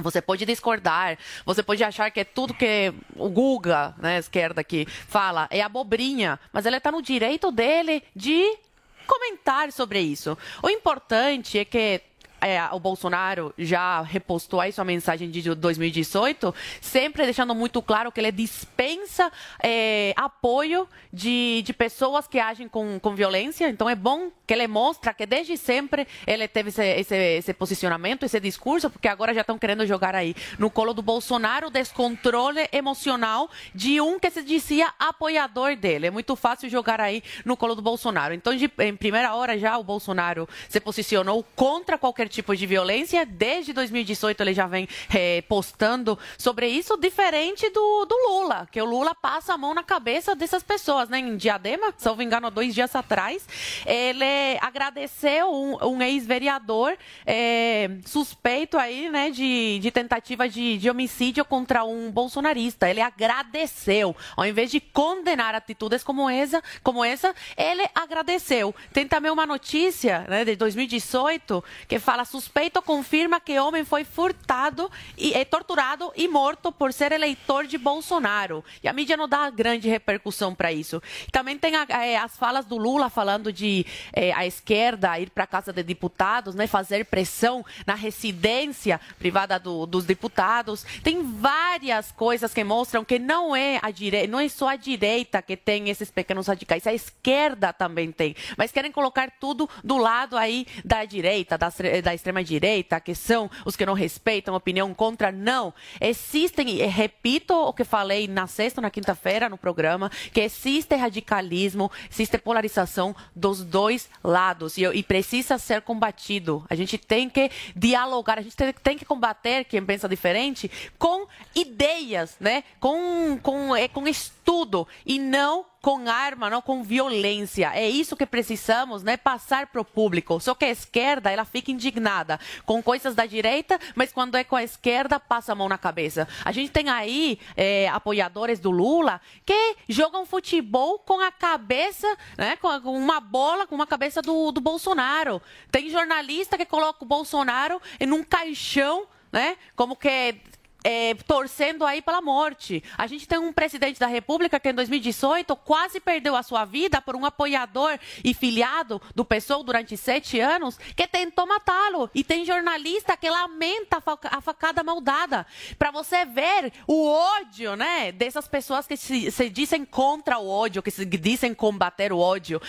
Você 0.00 0.22
pode 0.22 0.46
discordar, 0.46 1.18
você 1.44 1.62
pode 1.62 1.84
achar 1.84 2.10
que 2.10 2.20
é 2.20 2.24
tudo 2.24 2.54
que 2.54 2.94
o 3.14 3.28
Guga, 3.28 3.94
né, 3.98 4.18
esquerda 4.18 4.62
aqui, 4.62 4.86
fala 4.86 5.46
é 5.50 5.60
abobrinha, 5.60 6.40
mas 6.52 6.64
ele 6.64 6.78
está 6.78 6.90
no 6.90 7.02
direito 7.02 7.52
dele 7.52 8.02
de 8.16 8.56
comentar 9.02 9.72
sobre 9.72 10.00
isso. 10.00 10.36
O 10.62 10.68
importante 10.68 11.58
é 11.58 11.64
que 11.64 12.00
é, 12.42 12.62
o 12.72 12.80
Bolsonaro 12.80 13.54
já 13.56 14.02
repostou 14.02 14.60
aí 14.60 14.72
sua 14.72 14.84
mensagem 14.84 15.30
de 15.30 15.54
2018, 15.54 16.52
sempre 16.80 17.24
deixando 17.24 17.54
muito 17.54 17.80
claro 17.80 18.10
que 18.10 18.20
ele 18.20 18.32
dispensa 18.32 19.30
é, 19.62 20.12
apoio 20.16 20.88
de, 21.12 21.62
de 21.64 21.72
pessoas 21.72 22.26
que 22.26 22.40
agem 22.40 22.68
com, 22.68 22.98
com 22.98 23.14
violência. 23.14 23.68
Então 23.68 23.88
é 23.88 23.94
bom 23.94 24.30
que 24.46 24.52
ele 24.52 24.66
mostre 24.66 25.12
que 25.14 25.24
desde 25.24 25.56
sempre 25.56 26.06
ele 26.26 26.48
teve 26.48 26.70
esse, 26.70 26.82
esse, 26.82 27.14
esse 27.14 27.54
posicionamento, 27.54 28.24
esse 28.24 28.40
discurso, 28.40 28.90
porque 28.90 29.08
agora 29.08 29.32
já 29.32 29.42
estão 29.42 29.58
querendo 29.58 29.86
jogar 29.86 30.14
aí 30.14 30.34
no 30.58 30.68
colo 30.70 30.92
do 30.92 31.02
Bolsonaro 31.02 31.68
o 31.68 31.70
descontrole 31.70 32.68
emocional 32.72 33.48
de 33.74 34.00
um 34.00 34.18
que 34.18 34.30
se 34.30 34.42
dizia 34.42 34.92
apoiador 34.98 35.76
dele. 35.76 36.08
É 36.08 36.10
muito 36.10 36.34
fácil 36.34 36.68
jogar 36.68 37.00
aí 37.00 37.22
no 37.44 37.56
colo 37.56 37.74
do 37.74 37.82
Bolsonaro. 37.82 38.34
Então, 38.34 38.54
de, 38.56 38.70
em 38.80 38.96
primeira 38.96 39.34
hora 39.34 39.56
já 39.58 39.78
o 39.78 39.84
Bolsonaro 39.84 40.48
se 40.68 40.80
posicionou 40.80 41.44
contra 41.54 41.96
qualquer 41.96 42.28
tipo 42.32 42.56
de 42.56 42.66
violência. 42.66 43.24
Desde 43.24 43.72
2018 43.72 44.40
ele 44.40 44.54
já 44.54 44.66
vem 44.66 44.88
é, 45.12 45.42
postando 45.42 46.18
sobre 46.36 46.66
isso, 46.66 46.96
diferente 46.96 47.68
do, 47.70 48.04
do 48.06 48.16
Lula, 48.28 48.68
que 48.70 48.80
o 48.80 48.84
Lula 48.84 49.14
passa 49.14 49.54
a 49.54 49.58
mão 49.58 49.74
na 49.74 49.82
cabeça 49.82 50.34
dessas 50.34 50.62
pessoas, 50.62 51.08
né? 51.08 51.18
Em 51.18 51.36
Diadema, 51.36 51.92
se 51.96 52.08
eu 52.08 52.16
me 52.16 52.24
engano, 52.24 52.50
dois 52.50 52.74
dias 52.74 52.94
atrás, 52.96 53.46
ele 53.86 54.58
agradeceu 54.60 55.52
um, 55.52 55.76
um 55.86 56.02
ex-vereador 56.02 56.96
é, 57.26 57.90
suspeito 58.04 58.76
aí, 58.78 59.10
né, 59.10 59.30
de, 59.30 59.78
de 59.80 59.90
tentativa 59.90 60.48
de, 60.48 60.78
de 60.78 60.90
homicídio 60.90 61.44
contra 61.44 61.84
um 61.84 62.10
bolsonarista. 62.10 62.88
Ele 62.88 63.00
agradeceu, 63.00 64.16
ao 64.36 64.46
invés 64.46 64.70
de 64.70 64.80
condenar 64.80 65.54
atitudes 65.54 66.02
como 66.02 66.28
essa, 66.28 66.62
como 66.82 67.04
essa, 67.04 67.34
ele 67.56 67.86
agradeceu. 67.94 68.74
Tem 68.92 69.06
também 69.06 69.30
uma 69.30 69.46
notícia 69.46 70.20
né, 70.28 70.44
de 70.44 70.56
2018 70.56 71.62
que 71.86 71.98
fala 71.98 72.21
suspeito 72.24 72.80
confirma 72.82 73.40
que 73.40 73.58
homem 73.58 73.84
foi 73.84 74.04
furtado 74.04 74.90
e 75.16 75.32
é 75.34 75.44
torturado 75.44 76.12
e 76.16 76.28
morto 76.28 76.72
por 76.72 76.92
ser 76.92 77.12
eleitor 77.12 77.66
de 77.66 77.78
Bolsonaro. 77.78 78.64
E 78.82 78.88
a 78.88 78.92
mídia 78.92 79.16
não 79.16 79.28
dá 79.28 79.48
grande 79.50 79.88
repercussão 79.88 80.54
para 80.54 80.72
isso. 80.72 81.02
Também 81.30 81.58
tem 81.58 81.76
a, 81.76 81.86
é, 81.88 82.16
as 82.16 82.36
falas 82.36 82.66
do 82.66 82.76
Lula 82.76 83.08
falando 83.08 83.52
de 83.52 83.86
é, 84.12 84.32
a 84.32 84.46
esquerda 84.46 85.18
ir 85.18 85.30
para 85.30 85.44
a 85.44 85.46
casa 85.46 85.72
de 85.72 85.82
deputados, 85.82 86.54
né, 86.54 86.66
fazer 86.66 87.04
pressão 87.06 87.64
na 87.86 87.94
residência 87.94 89.00
privada 89.18 89.58
do, 89.58 89.86
dos 89.86 90.04
deputados. 90.04 90.84
Tem 91.02 91.22
várias 91.22 92.12
coisas 92.12 92.52
que 92.52 92.64
mostram 92.64 93.04
que 93.04 93.18
não 93.18 93.54
é 93.54 93.78
a 93.82 93.90
direita, 93.90 94.28
não 94.28 94.40
é 94.40 94.48
só 94.48 94.68
a 94.68 94.76
direita 94.76 95.42
que 95.42 95.56
tem 95.56 95.88
esses 95.88 96.10
pequenos 96.10 96.46
radicais, 96.46 96.86
a 96.86 96.92
esquerda 96.94 97.72
também 97.72 98.10
tem. 98.12 98.34
Mas 98.56 98.72
querem 98.72 98.92
colocar 98.92 99.30
tudo 99.40 99.68
do 99.82 99.96
lado 99.96 100.36
aí 100.36 100.66
da 100.84 101.04
direita, 101.04 101.56
da, 101.56 101.72
da 102.02 102.11
extrema-direita, 102.14 103.00
que 103.00 103.14
são 103.14 103.50
os 103.64 103.76
que 103.76 103.86
não 103.86 103.94
respeitam 103.94 104.54
a 104.54 104.56
opinião 104.56 104.92
contra. 104.94 105.32
Não. 105.32 105.72
Existem, 106.00 106.76
repito 106.86 107.54
o 107.54 107.72
que 107.72 107.84
falei 107.84 108.28
na 108.28 108.46
sexta 108.46 108.80
na 108.80 108.90
quinta-feira 108.90 109.48
no 109.48 109.56
programa, 109.56 110.10
que 110.32 110.40
existe 110.40 110.94
radicalismo, 110.96 111.90
existe 112.10 112.38
polarização 112.38 113.14
dos 113.34 113.64
dois 113.64 114.08
lados 114.22 114.76
e, 114.76 114.84
e, 114.84 115.02
precisa 115.02 115.58
ser 115.58 115.82
combatido. 115.82 116.64
A 116.68 116.74
gente 116.74 116.98
tem 116.98 117.28
que 117.28 117.50
dialogar, 117.74 118.38
a 118.38 118.42
gente 118.42 118.56
tem, 118.56 118.72
tem, 118.72 118.98
que 118.98 119.04
combater 119.04 119.64
quem 119.64 119.84
pensa 119.84 120.08
diferente 120.08 120.70
com 120.98 121.26
ideias, 121.54 122.36
né? 122.40 122.64
com, 122.80 123.38
com, 123.42 123.74
é, 123.74 123.88
com 123.88 124.06
estudo 124.06 124.86
e 125.04 125.18
não 125.18 125.71
com 125.82 126.08
arma, 126.08 126.48
não 126.48 126.62
com 126.62 126.84
violência. 126.84 127.72
É 127.74 127.88
isso 127.88 128.16
que 128.16 128.24
precisamos, 128.24 129.02
né? 129.02 129.16
Passar 129.16 129.66
para 129.66 129.80
o 129.80 129.84
público. 129.84 130.38
Só 130.40 130.54
que 130.54 130.64
a 130.64 130.70
esquerda, 130.70 131.30
ela 131.30 131.44
fica 131.44 131.72
indignada 131.72 132.38
com 132.64 132.80
coisas 132.80 133.16
da 133.16 133.26
direita, 133.26 133.78
mas 133.96 134.12
quando 134.12 134.36
é 134.36 134.44
com 134.44 134.54
a 134.54 134.62
esquerda, 134.62 135.18
passa 135.18 135.50
a 135.50 135.54
mão 135.56 135.68
na 135.68 135.76
cabeça. 135.76 136.28
A 136.44 136.52
gente 136.52 136.70
tem 136.70 136.88
aí 136.88 137.38
é, 137.56 137.88
apoiadores 137.88 138.60
do 138.60 138.70
Lula 138.70 139.20
que 139.44 139.76
jogam 139.88 140.24
futebol 140.24 141.00
com 141.00 141.20
a 141.20 141.32
cabeça, 141.32 142.06
né? 142.38 142.56
Com 142.56 142.68
uma 142.96 143.18
bola, 143.20 143.66
com 143.66 143.74
uma 143.74 143.86
cabeça 143.86 144.22
do, 144.22 144.52
do 144.52 144.60
Bolsonaro. 144.60 145.42
Tem 145.72 145.90
jornalista 145.90 146.56
que 146.56 146.64
coloca 146.64 147.04
o 147.04 147.08
Bolsonaro 147.08 147.82
em 147.98 148.10
um 148.12 148.22
caixão 148.22 149.08
né? 149.32 149.56
Como 149.74 149.96
que 149.96 150.36
é, 150.84 151.14
torcendo 151.26 151.84
aí 151.84 152.02
pela 152.02 152.20
morte. 152.20 152.82
A 152.96 153.06
gente 153.06 153.26
tem 153.26 153.38
um 153.38 153.52
presidente 153.52 153.98
da 153.98 154.06
República 154.06 154.58
que 154.58 154.68
em 154.68 154.74
2018 154.74 155.54
quase 155.56 156.00
perdeu 156.00 156.34
a 156.36 156.42
sua 156.42 156.64
vida 156.64 157.00
por 157.00 157.14
um 157.14 157.24
apoiador 157.24 157.98
e 158.24 158.34
filiado 158.34 159.00
do 159.14 159.24
PSOL 159.24 159.62
durante 159.62 159.96
sete 159.96 160.40
anos 160.40 160.78
que 160.96 161.06
tentou 161.06 161.46
matá-lo. 161.46 162.10
E 162.14 162.24
tem 162.24 162.44
jornalista 162.44 163.16
que 163.16 163.28
lamenta 163.28 164.02
a 164.24 164.40
facada 164.40 164.82
maldada. 164.82 165.46
Para 165.78 165.90
você 165.90 166.24
ver 166.24 166.72
o 166.86 167.06
ódio 167.06 167.76
né, 167.76 168.12
dessas 168.12 168.48
pessoas 168.48 168.86
que 168.86 168.96
se, 168.96 169.30
se, 169.30 169.50
dizem 169.50 169.84
contra 169.84 170.38
o 170.38 170.48
ódio, 170.48 170.82
que 170.82 170.90
se 170.90 171.04
dizem 171.04 171.54
combater 171.54 172.12
o 172.12 172.18
ódio. 172.18 172.60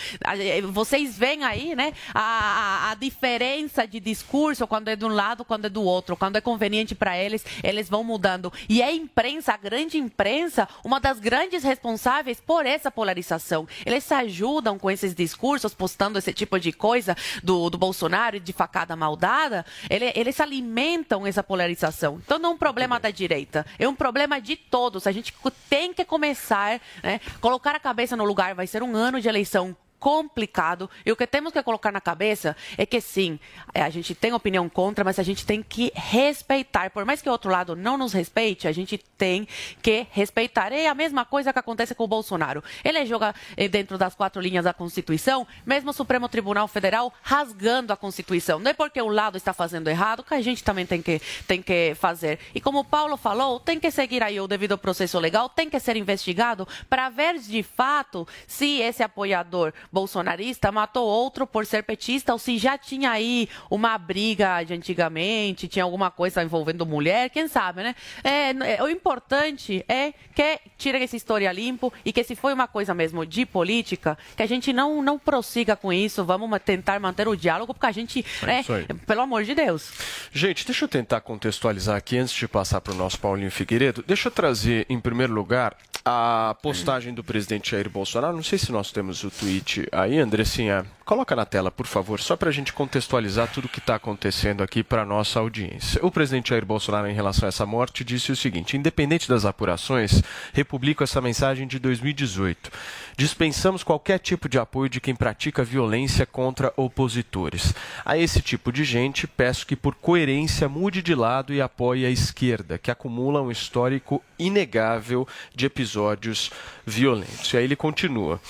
Vocês 0.72 1.18
veem 1.18 1.44
aí 1.44 1.74
né, 1.74 1.92
a, 2.14 2.20
a, 2.20 2.90
a 2.92 2.94
diferença 2.94 3.86
de 3.86 3.98
discurso 3.98 4.66
quando 4.66 4.88
é 4.88 4.96
de 4.96 5.04
um 5.04 5.08
lado, 5.08 5.44
quando 5.44 5.66
é 5.66 5.68
do 5.68 5.82
outro. 5.82 6.16
Quando 6.16 6.36
é 6.36 6.40
conveniente 6.40 6.94
para 6.94 7.16
eles, 7.18 7.44
eles 7.62 7.88
vão 7.88 8.03
mudando. 8.04 8.52
E 8.68 8.82
é 8.82 8.86
a 8.86 8.92
imprensa, 8.92 9.52
a 9.54 9.56
grande 9.56 9.98
imprensa, 9.98 10.68
uma 10.84 11.00
das 11.00 11.18
grandes 11.18 11.64
responsáveis 11.64 12.40
por 12.40 12.66
essa 12.66 12.90
polarização. 12.90 13.66
Eles 13.84 14.04
se 14.04 14.14
ajudam 14.14 14.78
com 14.78 14.90
esses 14.90 15.14
discursos, 15.14 15.74
postando 15.74 16.18
esse 16.18 16.32
tipo 16.32 16.58
de 16.60 16.72
coisa 16.72 17.16
do, 17.42 17.70
do 17.70 17.78
Bolsonaro, 17.78 18.38
de 18.38 18.52
facada 18.52 18.94
maldada. 18.94 19.64
Ele, 19.88 20.12
eles 20.14 20.40
alimentam 20.40 21.26
essa 21.26 21.42
polarização. 21.42 22.20
Então 22.24 22.38
não 22.38 22.50
é 22.50 22.54
um 22.54 22.58
problema 22.58 23.00
da 23.00 23.10
direita, 23.10 23.66
é 23.78 23.88
um 23.88 23.94
problema 23.94 24.40
de 24.40 24.56
todos. 24.56 25.06
A 25.06 25.12
gente 25.12 25.34
tem 25.68 25.92
que 25.92 26.04
começar, 26.04 26.80
né, 27.02 27.20
colocar 27.40 27.74
a 27.74 27.80
cabeça 27.80 28.16
no 28.16 28.24
lugar. 28.24 28.54
Vai 28.54 28.66
ser 28.66 28.82
um 28.82 28.94
ano 28.94 29.20
de 29.20 29.28
eleição 29.28 29.76
complicado. 30.04 30.90
E 31.06 31.10
o 31.10 31.16
que 31.16 31.26
temos 31.26 31.50
que 31.50 31.62
colocar 31.62 31.90
na 31.90 31.98
cabeça 31.98 32.54
é 32.76 32.84
que 32.84 33.00
sim, 33.00 33.40
é, 33.72 33.80
a 33.82 33.88
gente 33.88 34.14
tem 34.14 34.34
opinião 34.34 34.68
contra, 34.68 35.02
mas 35.02 35.18
a 35.18 35.22
gente 35.22 35.46
tem 35.46 35.62
que 35.62 35.90
respeitar. 35.94 36.90
Por 36.90 37.06
mais 37.06 37.22
que 37.22 37.28
o 37.30 37.32
outro 37.32 37.50
lado 37.50 37.74
não 37.74 37.96
nos 37.96 38.12
respeite, 38.12 38.68
a 38.68 38.72
gente 38.72 38.98
tem 38.98 39.48
que 39.80 40.06
respeitar. 40.10 40.74
É 40.74 40.88
a 40.88 40.94
mesma 40.94 41.24
coisa 41.24 41.54
que 41.54 41.58
acontece 41.58 41.94
com 41.94 42.04
o 42.04 42.06
Bolsonaro. 42.06 42.62
Ele 42.84 43.06
joga 43.06 43.34
eh, 43.56 43.66
dentro 43.66 43.96
das 43.96 44.14
quatro 44.14 44.42
linhas 44.42 44.66
da 44.66 44.74
Constituição, 44.74 45.46
mesmo 45.64 45.88
o 45.88 45.94
Supremo 45.94 46.28
Tribunal 46.28 46.68
Federal 46.68 47.10
rasgando 47.22 47.90
a 47.90 47.96
Constituição. 47.96 48.58
Não 48.58 48.72
é 48.72 48.74
porque 48.74 49.00
o 49.00 49.08
lado 49.08 49.38
está 49.38 49.54
fazendo 49.54 49.88
errado 49.88 50.22
que 50.22 50.34
a 50.34 50.42
gente 50.42 50.62
também 50.62 50.84
tem 50.84 51.00
que, 51.00 51.18
tem 51.48 51.62
que 51.62 51.94
fazer. 51.94 52.38
E 52.54 52.60
como 52.60 52.80
o 52.80 52.84
Paulo 52.84 53.16
falou, 53.16 53.58
tem 53.58 53.80
que 53.80 53.90
seguir 53.90 54.22
aí 54.22 54.38
o 54.38 54.46
devido 54.46 54.76
processo 54.76 55.18
legal, 55.18 55.48
tem 55.48 55.70
que 55.70 55.80
ser 55.80 55.96
investigado 55.96 56.68
para 56.90 57.08
ver 57.08 57.38
de 57.38 57.62
fato 57.62 58.28
se 58.46 58.80
esse 58.80 59.02
apoiador 59.02 59.72
bolsonarista 59.94 60.72
matou 60.72 61.06
outro 61.06 61.46
por 61.46 61.64
ser 61.64 61.84
petista 61.84 62.32
ou 62.32 62.38
se 62.38 62.58
já 62.58 62.76
tinha 62.76 63.12
aí 63.12 63.48
uma 63.70 63.96
briga 63.96 64.62
de 64.64 64.74
antigamente, 64.74 65.68
tinha 65.68 65.84
alguma 65.84 66.10
coisa 66.10 66.42
envolvendo 66.42 66.84
mulher, 66.84 67.30
quem 67.30 67.46
sabe, 67.46 67.82
né? 67.84 67.94
É, 68.22 68.82
o 68.82 68.88
importante 68.88 69.84
é 69.88 70.12
que 70.34 70.60
tirem 70.76 71.02
essa 71.02 71.16
história 71.16 71.50
limpo 71.52 71.92
e 72.04 72.12
que 72.12 72.24
se 72.24 72.34
foi 72.34 72.52
uma 72.52 72.66
coisa 72.66 72.92
mesmo 72.92 73.24
de 73.24 73.46
política, 73.46 74.18
que 74.36 74.42
a 74.42 74.46
gente 74.46 74.72
não, 74.72 75.00
não 75.00 75.18
prossiga 75.18 75.76
com 75.76 75.92
isso, 75.92 76.24
vamos 76.24 76.50
tentar 76.64 76.98
manter 76.98 77.28
o 77.28 77.36
diálogo, 77.36 77.72
porque 77.72 77.86
a 77.86 77.92
gente, 77.92 78.24
é 78.42 78.46
né, 78.46 78.64
pelo 79.06 79.20
amor 79.20 79.44
de 79.44 79.54
Deus. 79.54 79.92
Gente, 80.32 80.66
deixa 80.66 80.84
eu 80.84 80.88
tentar 80.88 81.20
contextualizar 81.20 81.96
aqui 81.96 82.18
antes 82.18 82.34
de 82.34 82.48
passar 82.48 82.80
para 82.80 82.92
o 82.92 82.96
nosso 82.96 83.18
Paulinho 83.20 83.50
Figueiredo. 83.50 84.02
Deixa 84.04 84.28
eu 84.28 84.32
trazer, 84.32 84.84
em 84.88 84.98
primeiro 84.98 85.32
lugar, 85.32 85.76
a 86.04 86.54
postagem 86.60 87.14
do 87.14 87.24
presidente 87.24 87.70
Jair 87.70 87.88
Bolsonaro. 87.88 88.36
Não 88.36 88.42
sei 88.42 88.58
se 88.58 88.70
nós 88.70 88.92
temos 88.92 89.24
o 89.24 89.30
tweet 89.30 89.83
aí, 89.92 90.18
Andressinha. 90.18 90.86
Coloca 91.04 91.36
na 91.36 91.44
tela, 91.44 91.70
por 91.70 91.86
favor, 91.86 92.18
só 92.18 92.34
para 92.34 92.48
a 92.48 92.52
gente 92.52 92.72
contextualizar 92.72 93.46
tudo 93.52 93.66
o 93.66 93.68
que 93.68 93.78
está 93.78 93.94
acontecendo 93.94 94.62
aqui 94.62 94.82
para 94.82 95.02
a 95.02 95.04
nossa 95.04 95.38
audiência. 95.38 96.00
O 96.02 96.10
presidente 96.10 96.48
Jair 96.48 96.64
Bolsonaro, 96.64 97.06
em 97.06 97.14
relação 97.14 97.46
a 97.46 97.50
essa 97.50 97.66
morte, 97.66 98.02
disse 98.02 98.32
o 98.32 98.36
seguinte: 98.36 98.76
independente 98.76 99.28
das 99.28 99.44
apurações, 99.44 100.22
republico 100.54 101.04
essa 101.04 101.20
mensagem 101.20 101.66
de 101.66 101.78
2018. 101.78 102.70
Dispensamos 103.18 103.82
qualquer 103.82 104.18
tipo 104.18 104.48
de 104.48 104.58
apoio 104.58 104.88
de 104.88 104.98
quem 104.98 105.14
pratica 105.14 105.62
violência 105.62 106.24
contra 106.24 106.72
opositores. 106.74 107.74
A 108.02 108.16
esse 108.16 108.40
tipo 108.40 108.72
de 108.72 108.82
gente, 108.82 109.26
peço 109.26 109.66
que, 109.66 109.76
por 109.76 109.94
coerência, 109.94 110.70
mude 110.70 111.02
de 111.02 111.14
lado 111.14 111.52
e 111.52 111.60
apoie 111.60 112.06
a 112.06 112.10
esquerda, 112.10 112.78
que 112.78 112.90
acumula 112.90 113.42
um 113.42 113.50
histórico 113.50 114.22
inegável 114.38 115.28
de 115.54 115.66
episódios 115.66 116.50
violentos. 116.86 117.52
E 117.52 117.58
aí 117.58 117.64
ele 117.64 117.76
continua 117.76 118.40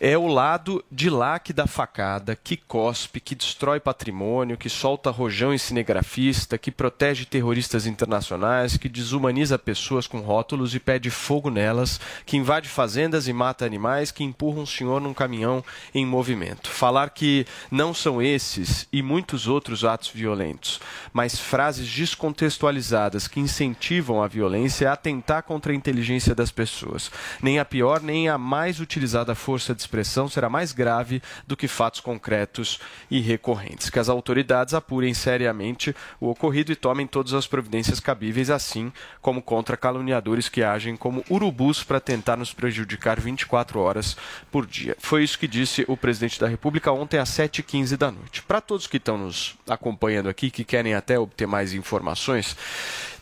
é 0.00 0.16
o 0.16 0.26
lado 0.26 0.84
de 0.90 1.08
lá 1.08 1.38
que 1.38 1.52
dá 1.52 1.66
facada, 1.66 2.36
que 2.36 2.56
cospe, 2.56 3.20
que 3.20 3.34
destrói 3.34 3.80
patrimônio, 3.80 4.56
que 4.56 4.68
solta 4.68 5.10
rojão 5.10 5.54
em 5.54 5.58
cinegrafista, 5.58 6.58
que 6.58 6.70
protege 6.70 7.24
terroristas 7.24 7.86
internacionais, 7.86 8.76
que 8.76 8.88
desumaniza 8.88 9.58
pessoas 9.58 10.06
com 10.06 10.20
rótulos 10.20 10.74
e 10.74 10.80
pede 10.80 11.10
fogo 11.10 11.50
nelas, 11.50 12.00
que 12.24 12.36
invade 12.36 12.68
fazendas 12.68 13.28
e 13.28 13.32
mata 13.32 13.64
animais, 13.64 14.10
que 14.10 14.24
empurra 14.24 14.60
um 14.60 14.66
senhor 14.66 15.00
num 15.00 15.14
caminhão 15.14 15.64
em 15.94 16.04
movimento. 16.04 16.68
Falar 16.68 17.10
que 17.10 17.46
não 17.70 17.94
são 17.94 18.20
esses 18.20 18.86
e 18.92 19.02
muitos 19.02 19.46
outros 19.46 19.84
atos 19.84 20.08
violentos, 20.08 20.80
mas 21.12 21.38
frases 21.38 21.88
descontextualizadas 21.88 23.28
que 23.28 23.40
incentivam 23.40 24.22
a 24.22 24.28
violência 24.28 24.86
é 24.86 24.88
atentar 24.88 25.42
contra 25.42 25.72
a 25.72 25.74
inteligência 25.74 26.34
das 26.34 26.50
pessoas. 26.50 27.10
Nem 27.42 27.58
a 27.58 27.64
pior, 27.64 28.02
nem 28.02 28.28
a 28.28 28.36
mais 28.36 28.80
utilizada 28.80 29.34
força 29.34 29.74
de 29.74 29.85
expressão 29.86 30.28
será 30.28 30.50
mais 30.50 30.72
grave 30.72 31.22
do 31.46 31.56
que 31.56 31.68
fatos 31.68 32.00
concretos 32.00 32.78
e 33.10 33.20
recorrentes. 33.20 33.88
Que 33.88 33.98
as 33.98 34.08
autoridades 34.08 34.74
apurem 34.74 35.14
seriamente 35.14 35.94
o 36.20 36.28
ocorrido 36.28 36.72
e 36.72 36.76
tomem 36.76 37.06
todas 37.06 37.32
as 37.32 37.46
providências 37.46 38.00
cabíveis, 38.00 38.50
assim 38.50 38.92
como 39.22 39.40
contra 39.40 39.76
caluniadores 39.76 40.48
que 40.48 40.62
agem 40.62 40.96
como 40.96 41.24
urubus 41.30 41.82
para 41.82 42.00
tentar 42.00 42.36
nos 42.36 42.52
prejudicar 42.52 43.20
24 43.20 43.80
horas 43.80 44.16
por 44.50 44.66
dia. 44.66 44.96
Foi 44.98 45.22
isso 45.22 45.38
que 45.38 45.48
disse 45.48 45.84
o 45.88 45.96
presidente 45.96 46.40
da 46.40 46.48
República 46.48 46.92
ontem 46.92 47.18
às 47.18 47.30
7h15 47.30 47.96
da 47.96 48.10
noite. 48.10 48.42
Para 48.42 48.60
todos 48.60 48.86
que 48.86 48.96
estão 48.96 49.16
nos 49.16 49.56
acompanhando 49.68 50.28
aqui, 50.28 50.50
que 50.50 50.64
querem 50.64 50.94
até 50.94 51.18
obter 51.18 51.46
mais 51.46 51.72
informações, 51.72 52.56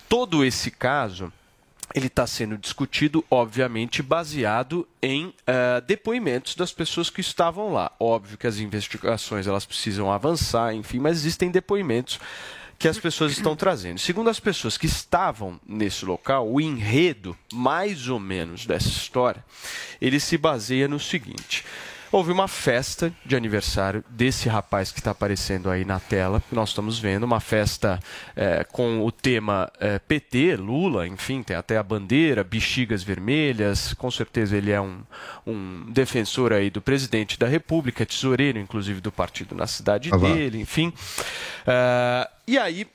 todo 0.08 0.44
esse 0.44 0.70
caso 0.70 1.32
ele 1.94 2.06
está 2.06 2.26
sendo 2.26 2.56
discutido, 2.56 3.24
obviamente, 3.30 4.02
baseado 4.02 4.86
em 5.02 5.26
uh, 5.26 5.80
depoimentos 5.86 6.54
das 6.54 6.72
pessoas 6.72 7.10
que 7.10 7.20
estavam 7.20 7.72
lá. 7.72 7.92
Óbvio 7.98 8.38
que 8.38 8.46
as 8.46 8.58
investigações 8.58 9.46
elas 9.46 9.64
precisam 9.64 10.10
avançar, 10.10 10.74
enfim, 10.74 10.98
mas 10.98 11.18
existem 11.18 11.50
depoimentos 11.50 12.18
que 12.78 12.88
as 12.88 12.98
pessoas 12.98 13.32
estão 13.32 13.54
trazendo. 13.54 13.98
Segundo 13.98 14.28
as 14.28 14.40
pessoas 14.40 14.76
que 14.76 14.86
estavam 14.86 15.60
nesse 15.66 16.04
local, 16.04 16.50
o 16.50 16.60
enredo, 16.60 17.36
mais 17.52 18.08
ou 18.08 18.18
menos, 18.18 18.66
dessa 18.66 18.88
história, 18.88 19.44
ele 20.00 20.18
se 20.18 20.36
baseia 20.36 20.88
no 20.88 20.98
seguinte 20.98 21.64
houve 22.14 22.30
uma 22.30 22.46
festa 22.46 23.12
de 23.26 23.34
aniversário 23.34 24.04
desse 24.08 24.48
rapaz 24.48 24.92
que 24.92 25.00
está 25.00 25.10
aparecendo 25.10 25.68
aí 25.68 25.84
na 25.84 25.98
tela, 25.98 26.40
que 26.48 26.54
nós 26.54 26.68
estamos 26.68 26.96
vendo, 26.96 27.24
uma 27.24 27.40
festa 27.40 27.98
é, 28.36 28.62
com 28.62 29.04
o 29.04 29.10
tema 29.10 29.68
é, 29.80 29.98
PT, 29.98 30.54
Lula, 30.54 31.08
enfim, 31.08 31.42
tem 31.42 31.56
até 31.56 31.76
a 31.76 31.82
bandeira, 31.82 32.44
bexigas 32.44 33.02
vermelhas, 33.02 33.94
com 33.94 34.12
certeza 34.12 34.56
ele 34.56 34.70
é 34.70 34.80
um, 34.80 35.00
um 35.44 35.90
defensor 35.90 36.52
aí 36.52 36.70
do 36.70 36.80
presidente 36.80 37.36
da 37.36 37.48
República, 37.48 38.06
tesoureiro, 38.06 38.60
inclusive, 38.60 39.00
do 39.00 39.10
partido 39.10 39.56
na 39.56 39.66
cidade 39.66 40.10
ah, 40.12 40.16
dele, 40.16 40.60
enfim. 40.60 40.90
Uh, 41.66 42.30
e 42.46 42.56
aí, 42.56 42.86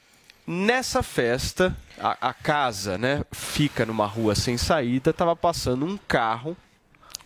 Nessa 0.52 1.04
festa, 1.04 1.78
a, 2.00 2.30
a, 2.30 2.34
casa 2.34 2.98
né, 2.98 3.24
fica 3.32 3.86
numa 3.86 4.08
rua 4.08 4.34
sem 4.34 4.58
saída, 4.58 5.12
estava 5.12 5.36
passando 5.36 5.86
um 5.86 5.96
carro 5.96 6.58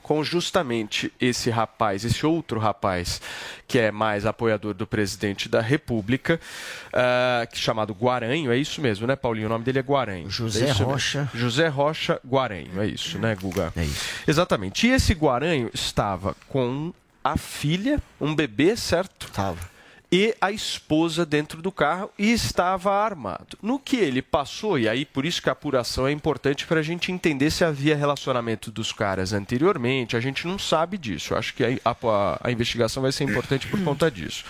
com 0.03 0.23
justamente 0.23 1.11
esse 1.19 1.49
rapaz, 1.49 2.03
esse 2.03 2.25
outro 2.25 2.59
rapaz, 2.59 3.21
que 3.67 3.79
é 3.79 3.91
mais 3.91 4.25
apoiador 4.25 4.73
do 4.73 4.85
presidente 4.85 5.47
da 5.47 5.61
República, 5.61 6.39
uh, 6.89 7.57
chamado 7.57 7.93
Guaranho, 7.93 8.51
é 8.51 8.57
isso 8.57 8.81
mesmo, 8.81 9.07
né, 9.07 9.15
Paulinho? 9.15 9.47
O 9.47 9.49
nome 9.49 9.63
dele 9.63 9.79
é 9.79 9.81
Guaranho. 9.81 10.29
José 10.29 10.67
é 10.67 10.71
Rocha. 10.71 11.19
Mesmo. 11.21 11.39
José 11.39 11.67
Rocha 11.69 12.19
Guaranho, 12.27 12.81
é 12.81 12.85
isso, 12.85 13.17
né, 13.17 13.33
Guga? 13.33 13.71
É 13.75 13.83
isso. 13.83 14.05
Exatamente. 14.27 14.85
E 14.85 14.91
esse 14.91 15.13
Guaranho 15.13 15.71
estava 15.73 16.35
com 16.49 16.93
a 17.23 17.37
filha, 17.37 18.01
um 18.19 18.35
bebê, 18.35 18.75
certo? 18.75 19.27
Estava 19.27 19.72
e 20.13 20.35
a 20.39 20.51
esposa 20.51 21.25
dentro 21.25 21.59
do 21.59 21.71
carro 21.71 22.11
e 22.19 22.31
estava 22.31 22.93
armado. 22.93 23.57
No 23.59 23.79
que 23.79 23.95
ele 23.95 24.21
passou, 24.21 24.77
e 24.77 24.87
aí 24.87 25.05
por 25.05 25.25
isso 25.25 25.41
que 25.41 25.49
a 25.49 25.53
apuração 25.53 26.05
é 26.05 26.11
importante 26.11 26.67
para 26.67 26.81
a 26.81 26.83
gente 26.83 27.11
entender 27.11 27.49
se 27.49 27.65
havia 27.65 27.95
relacionamento 27.95 28.69
dos 28.69 28.91
caras 28.91 29.33
anteriormente, 29.33 30.15
a 30.15 30.19
gente 30.19 30.45
não 30.45 30.59
sabe 30.59 30.99
disso. 30.99 31.33
Eu 31.33 31.39
acho 31.39 31.55
que 31.55 31.63
a, 31.63 31.69
a, 31.83 32.39
a 32.43 32.51
investigação 32.51 33.01
vai 33.01 33.11
ser 33.11 33.23
importante 33.23 33.65
por 33.65 33.83
conta 33.83 34.11
disso. 34.11 34.45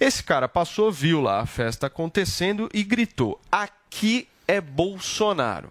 Esse 0.00 0.24
cara 0.24 0.48
passou, 0.48 0.90
viu 0.90 1.20
lá 1.20 1.40
a 1.40 1.46
festa 1.46 1.86
acontecendo 1.86 2.68
e 2.74 2.82
gritou: 2.82 3.40
Aqui 3.50 4.26
é 4.48 4.60
Bolsonaro. 4.60 5.70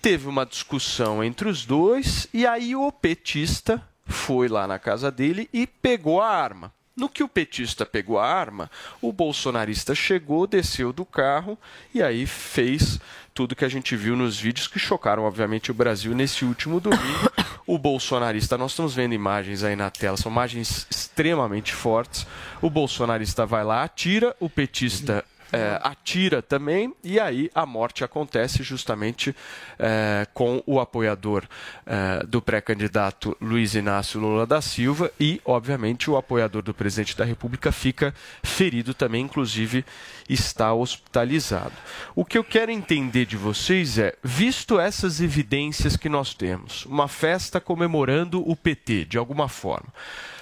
Teve 0.00 0.28
uma 0.28 0.46
discussão 0.46 1.22
entre 1.22 1.46
os 1.46 1.66
dois 1.66 2.26
e 2.32 2.46
aí 2.46 2.74
o 2.74 2.90
petista 2.90 3.86
foi 4.06 4.48
lá 4.48 4.66
na 4.66 4.78
casa 4.78 5.10
dele 5.10 5.46
e 5.52 5.66
pegou 5.66 6.22
a 6.22 6.28
arma. 6.28 6.72
No 6.96 7.10
que 7.10 7.22
o 7.22 7.28
petista 7.28 7.84
pegou 7.84 8.18
a 8.18 8.26
arma, 8.26 8.70
o 9.02 9.12
bolsonarista 9.12 9.94
chegou, 9.94 10.46
desceu 10.46 10.94
do 10.94 11.04
carro 11.04 11.58
e 11.92 12.02
aí 12.02 12.24
fez 12.24 12.98
tudo 13.34 13.54
que 13.54 13.66
a 13.66 13.68
gente 13.68 13.94
viu 13.94 14.16
nos 14.16 14.40
vídeos 14.40 14.66
que 14.66 14.78
chocaram, 14.78 15.24
obviamente, 15.24 15.70
o 15.70 15.74
Brasil 15.74 16.14
nesse 16.14 16.44
último 16.44 16.80
domingo. 16.80 17.30
O 17.68 17.78
bolsonarista, 17.78 18.56
nós 18.56 18.70
estamos 18.70 18.94
vendo 18.94 19.12
imagens 19.12 19.64
aí 19.64 19.74
na 19.74 19.90
tela, 19.90 20.16
são 20.16 20.30
imagens 20.30 20.86
extremamente 20.88 21.74
fortes. 21.74 22.24
O 22.62 22.70
bolsonarista 22.70 23.44
vai 23.44 23.64
lá, 23.64 23.82
atira, 23.82 24.36
o 24.38 24.48
petista 24.48 25.24
é, 25.52 25.80
atira 25.82 26.42
também, 26.42 26.94
e 27.02 27.20
aí 27.20 27.50
a 27.54 27.64
morte 27.64 28.04
acontece 28.04 28.62
justamente 28.62 29.34
é, 29.78 30.26
com 30.34 30.62
o 30.66 30.80
apoiador 30.80 31.44
é, 31.84 32.24
do 32.26 32.42
pré-candidato 32.42 33.36
Luiz 33.40 33.74
Inácio 33.74 34.20
Lula 34.20 34.46
da 34.46 34.60
Silva 34.60 35.10
e, 35.18 35.40
obviamente, 35.44 36.10
o 36.10 36.16
apoiador 36.16 36.62
do 36.62 36.74
presidente 36.74 37.16
da 37.16 37.24
República 37.24 37.70
fica 37.70 38.14
ferido 38.42 38.92
também, 38.94 39.22
inclusive 39.22 39.84
está 40.28 40.72
hospitalizado. 40.74 41.74
O 42.14 42.24
que 42.24 42.36
eu 42.36 42.44
quero 42.44 42.70
entender 42.70 43.26
de 43.26 43.36
vocês 43.36 43.98
é, 43.98 44.14
visto 44.22 44.80
essas 44.80 45.20
evidências 45.20 45.96
que 45.96 46.08
nós 46.08 46.34
temos, 46.34 46.84
uma 46.86 47.08
festa 47.08 47.60
comemorando 47.60 48.42
o 48.48 48.56
PT, 48.56 49.04
de 49.04 49.18
alguma 49.18 49.48
forma, 49.48 49.88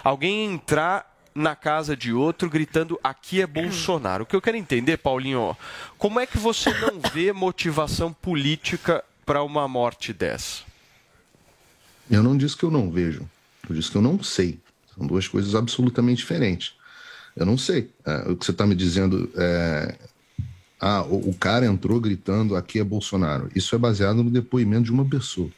alguém 0.03 0.53
entrar 0.53 1.14
na 1.35 1.57
casa 1.57 1.97
de 1.97 2.13
outro 2.13 2.49
gritando 2.49 2.99
aqui 3.03 3.43
é 3.43 3.47
Bolsonaro. 3.47 4.23
O 4.23 4.27
que 4.27 4.37
eu 4.37 4.43
quero 4.43 4.57
entender, 4.57 4.99
Paulinho, 4.99 5.57
como 5.99 6.21
é 6.21 6.27
que 6.27 6.39
você 6.39 6.71
não 6.71 7.01
vê 7.13 7.33
motivação 7.33 8.13
política 8.13 9.03
para 9.27 9.43
uma 9.43 9.67
morte 9.67 10.13
dessa? 10.13 10.63
Eu 12.11 12.23
não 12.23 12.37
disse 12.37 12.57
que 12.57 12.65
eu 12.65 12.71
não 12.71 12.91
vejo, 12.91 13.29
eu 13.69 13.75
disse 13.75 13.91
que 13.91 13.97
eu 13.97 14.03
não 14.03 14.23
sei. 14.23 14.61
São 14.95 15.07
duas 15.07 15.27
coisas 15.27 15.55
absolutamente 15.55 16.19
diferentes. 16.19 16.75
Eu 17.35 17.45
não 17.45 17.59
sei. 17.59 17.91
É, 18.07 18.31
o 18.31 18.37
que 18.37 18.45
você 18.45 18.53
está 18.53 18.67
me 18.67 18.75
dizendo 18.75 19.29
é. 19.35 19.97
Ah, 20.81 21.03
o, 21.03 21.31
o, 21.31 21.35
cara 21.35 21.65
entrou 21.65 21.99
gritando 21.99 22.55
aqui 22.55 22.79
é 22.79 22.85
Bolsonaro. 22.85 23.49
Isso 23.55 23.75
é 23.75 23.79
baseado 23.79 24.23
no 24.23 24.31
depoimento 24.31 24.85
de 24.85 24.93
uma 24.93 25.05
pessoa. 25.05 25.49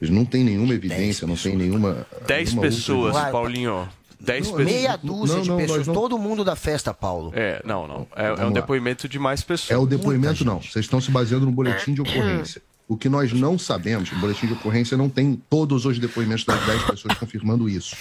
Não 0.00 0.24
tem 0.24 0.42
nenhuma 0.42 0.74
evidência, 0.74 1.26
não 1.26 1.36
tem 1.36 1.56
nenhuma. 1.56 2.06
Dez 2.26 2.48
nenhuma 2.48 2.62
pessoas, 2.62 3.16
Paulinho. 3.30 3.88
Dez 4.20 4.46
não, 4.46 4.56
pessoas. 4.56 4.74
Meia 4.74 4.96
dúzia 5.02 5.36
não, 5.36 5.42
de 5.42 5.62
pessoas. 5.62 5.86
Não... 5.86 5.94
Todo 5.94 6.18
mundo 6.18 6.44
da 6.44 6.54
festa, 6.54 6.92
Paulo. 6.92 7.32
É, 7.34 7.62
não, 7.64 7.88
não. 7.88 8.06
É, 8.14 8.42
é 8.42 8.44
um 8.44 8.52
depoimento 8.52 9.08
de 9.08 9.18
mais 9.18 9.42
pessoas. 9.42 9.70
É 9.70 9.78
o 9.78 9.86
depoimento, 9.86 10.44
não. 10.44 10.60
Vocês 10.60 10.84
estão 10.84 11.00
se 11.00 11.10
baseando 11.10 11.46
no 11.46 11.52
boletim 11.52 11.94
de 11.94 12.02
ocorrência. 12.02 12.60
O 12.86 12.96
que 12.96 13.08
nós 13.08 13.32
não 13.32 13.58
sabemos, 13.58 14.10
o 14.12 14.16
boletim 14.16 14.46
de 14.46 14.52
ocorrência 14.52 14.96
não 14.96 15.08
tem 15.08 15.40
todos 15.48 15.86
os 15.86 15.98
depoimentos 15.98 16.44
das 16.44 16.60
10 16.66 16.82
pessoas 16.82 17.14
confirmando 17.14 17.68
isso. 17.68 17.96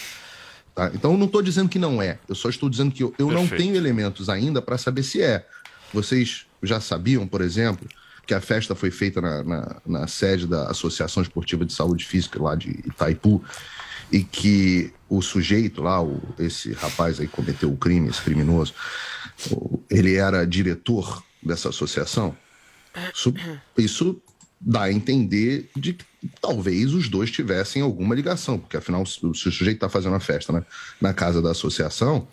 Tá? 0.76 0.92
Então, 0.94 1.12
eu 1.12 1.18
não 1.18 1.28
estou 1.28 1.42
dizendo 1.42 1.70
que 1.70 1.80
não 1.80 2.02
é. 2.02 2.18
Eu 2.28 2.36
só 2.36 2.50
estou 2.50 2.70
dizendo 2.70 2.92
que 2.92 3.04
eu, 3.04 3.14
eu 3.18 3.32
não 3.32 3.48
tenho 3.48 3.76
elementos 3.76 4.30
ainda 4.30 4.62
para 4.62 4.78
saber 4.78 5.04
se 5.04 5.22
é. 5.22 5.46
Vocês 5.94 6.46
já 6.64 6.82
sabiam, 6.82 7.28
por 7.28 7.42
exemplo, 7.42 7.88
que 8.26 8.34
a 8.34 8.42
festa 8.42 8.76
foi 8.76 8.92
feita 8.92 9.22
na, 9.22 9.44
na, 9.44 9.76
na, 9.86 10.08
sede 10.08 10.46
da 10.46 10.70
Associação 10.70 11.24
Esportiva 11.24 11.66
de 11.66 11.74
Saúde 11.74 12.06
Física 12.06 12.42
lá 12.42 12.56
de 12.56 12.70
Itaipu 12.86 13.44
e 14.12 14.24
que 14.24 14.92
o 15.08 15.22
sujeito 15.22 15.82
lá, 15.82 16.02
o, 16.02 16.22
esse 16.38 16.74
rapaz 16.74 17.20
aí 17.20 17.28
cometeu 17.28 17.72
o 17.72 17.78
crime, 17.78 18.10
esse 18.10 18.22
criminoso, 18.22 18.74
ele 19.90 20.16
era 20.16 20.46
diretor 20.46 21.24
dessa 21.42 21.70
associação. 21.70 22.36
Isso, 23.14 23.34
isso 23.78 24.22
dá 24.60 24.84
a 24.84 24.92
entender 24.92 25.70
de 25.76 25.94
que 25.94 26.06
talvez 26.42 26.94
os 26.94 27.08
dois 27.08 27.32
tivessem 27.32 27.82
alguma 27.82 28.14
ligação, 28.14 28.60
porque 28.60 28.78
afinal, 28.78 29.06
se 29.06 29.26
o 29.26 29.34
sujeito 29.34 29.78
está 29.78 29.90
fazendo 29.90 30.16
a 30.16 30.20
festa 30.20 30.52
né, 30.52 30.66
na 31.00 31.14
casa 31.14 31.42
da 31.42 31.52
associação 31.52 32.28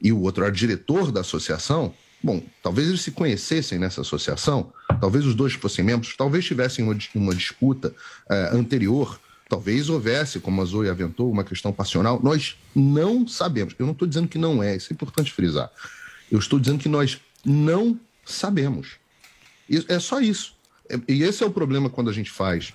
e 0.00 0.12
o 0.12 0.20
outro 0.20 0.44
era 0.44 0.52
diretor 0.52 1.10
da 1.10 1.20
associação, 1.20 1.92
bom, 2.22 2.42
talvez 2.62 2.88
eles 2.88 3.00
se 3.00 3.10
conhecessem 3.10 3.78
nessa 3.78 4.02
associação, 4.02 4.72
talvez 5.00 5.26
os 5.26 5.34
dois 5.34 5.54
fossem 5.54 5.84
membros, 5.84 6.14
talvez 6.16 6.44
tivessem 6.44 6.84
uma, 6.84 6.96
uma 7.14 7.34
disputa 7.34 7.92
é, 8.30 8.50
anterior, 8.52 9.18
talvez 9.48 9.88
houvesse, 9.88 10.40
como 10.40 10.60
a 10.60 10.64
Zoe 10.64 10.88
aventou, 10.88 11.30
uma 11.30 11.44
questão 11.44 11.72
passional. 11.72 12.20
Nós 12.22 12.56
não 12.74 13.26
sabemos. 13.26 13.74
Eu 13.78 13.86
não 13.86 13.92
estou 13.92 14.06
dizendo 14.06 14.28
que 14.28 14.38
não 14.38 14.62
é, 14.62 14.76
isso 14.76 14.92
é 14.92 14.94
importante 14.94 15.32
frisar. 15.32 15.70
Eu 16.30 16.38
estou 16.38 16.58
dizendo 16.58 16.80
que 16.80 16.88
nós 16.88 17.20
não 17.44 17.98
sabemos. 18.24 18.96
É 19.88 19.98
só 19.98 20.20
isso. 20.20 20.54
E 21.08 21.22
esse 21.22 21.42
é 21.42 21.46
o 21.46 21.50
problema 21.50 21.90
quando 21.90 22.10
a 22.10 22.12
gente 22.12 22.30
faz 22.30 22.72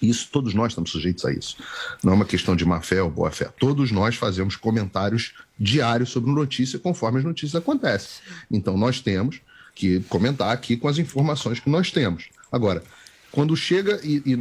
isso, 0.00 0.28
todos 0.30 0.54
nós 0.54 0.72
estamos 0.72 0.90
sujeitos 0.90 1.24
a 1.24 1.32
isso. 1.32 1.56
Não 2.02 2.12
é 2.12 2.16
uma 2.16 2.24
questão 2.24 2.54
de 2.54 2.64
má 2.64 2.80
fé 2.80 3.02
ou 3.02 3.10
boa 3.10 3.30
fé. 3.30 3.50
Todos 3.58 3.90
nós 3.90 4.14
fazemos 4.14 4.54
comentários 4.54 5.34
diários 5.58 6.10
sobre 6.10 6.30
notícia 6.30 6.78
conforme 6.78 7.18
as 7.18 7.24
notícias 7.24 7.60
acontecem. 7.60 8.22
Então 8.50 8.76
nós 8.76 9.00
temos 9.00 9.40
que 9.74 10.00
comentar 10.08 10.52
aqui 10.52 10.76
com 10.76 10.88
as 10.88 10.98
informações 10.98 11.58
que 11.58 11.68
nós 11.68 11.90
temos. 11.90 12.28
Agora, 12.50 12.82
quando 13.30 13.56
chega 13.56 14.00
e, 14.02 14.22
e 14.24 14.38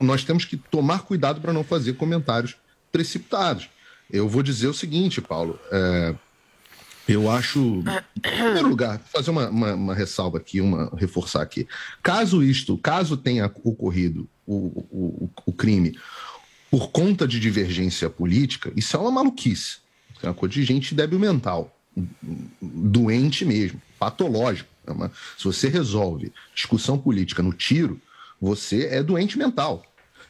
nós 0.00 0.24
temos 0.24 0.44
que 0.44 0.56
tomar 0.56 1.00
cuidado 1.00 1.40
para 1.40 1.52
não 1.52 1.64
fazer 1.64 1.94
comentários 1.94 2.56
precipitados. 2.92 3.68
Eu 4.10 4.28
vou 4.28 4.42
dizer 4.42 4.68
o 4.68 4.74
seguinte, 4.74 5.20
Paulo. 5.20 5.58
É, 5.70 6.14
eu 7.08 7.30
acho, 7.30 7.82
em 8.16 8.20
primeiro 8.20 8.68
lugar, 8.68 9.00
fazer 9.12 9.30
uma, 9.30 9.48
uma, 9.48 9.74
uma, 9.74 9.94
ressalva 9.94 10.38
aqui, 10.38 10.60
uma 10.60 10.92
reforçar 10.96 11.42
aqui. 11.42 11.66
Caso 12.02 12.42
isto, 12.42 12.78
caso 12.78 13.16
tenha 13.16 13.50
ocorrido 13.64 14.28
o, 14.46 14.86
o, 14.90 15.30
o 15.46 15.52
crime 15.52 15.98
por 16.70 16.90
conta 16.90 17.26
de 17.26 17.40
divergência 17.40 18.08
política, 18.08 18.72
isso 18.76 18.96
é 18.96 19.00
uma 19.00 19.10
maluquice. 19.10 19.78
É 20.22 20.28
uma 20.28 20.34
coisa 20.34 20.54
de 20.54 20.62
gente 20.62 20.94
débil 20.94 21.18
mental, 21.18 21.76
doente 22.60 23.44
mesmo, 23.44 23.80
patológico. 23.98 24.70
É 24.86 24.92
uma, 24.92 25.10
se 25.36 25.44
você 25.44 25.68
resolve 25.68 26.32
discussão 26.54 26.96
política 26.96 27.42
no 27.42 27.52
tiro, 27.52 28.00
você 28.40 28.86
é 28.86 29.02
doente 29.02 29.36
mental. 29.36 29.84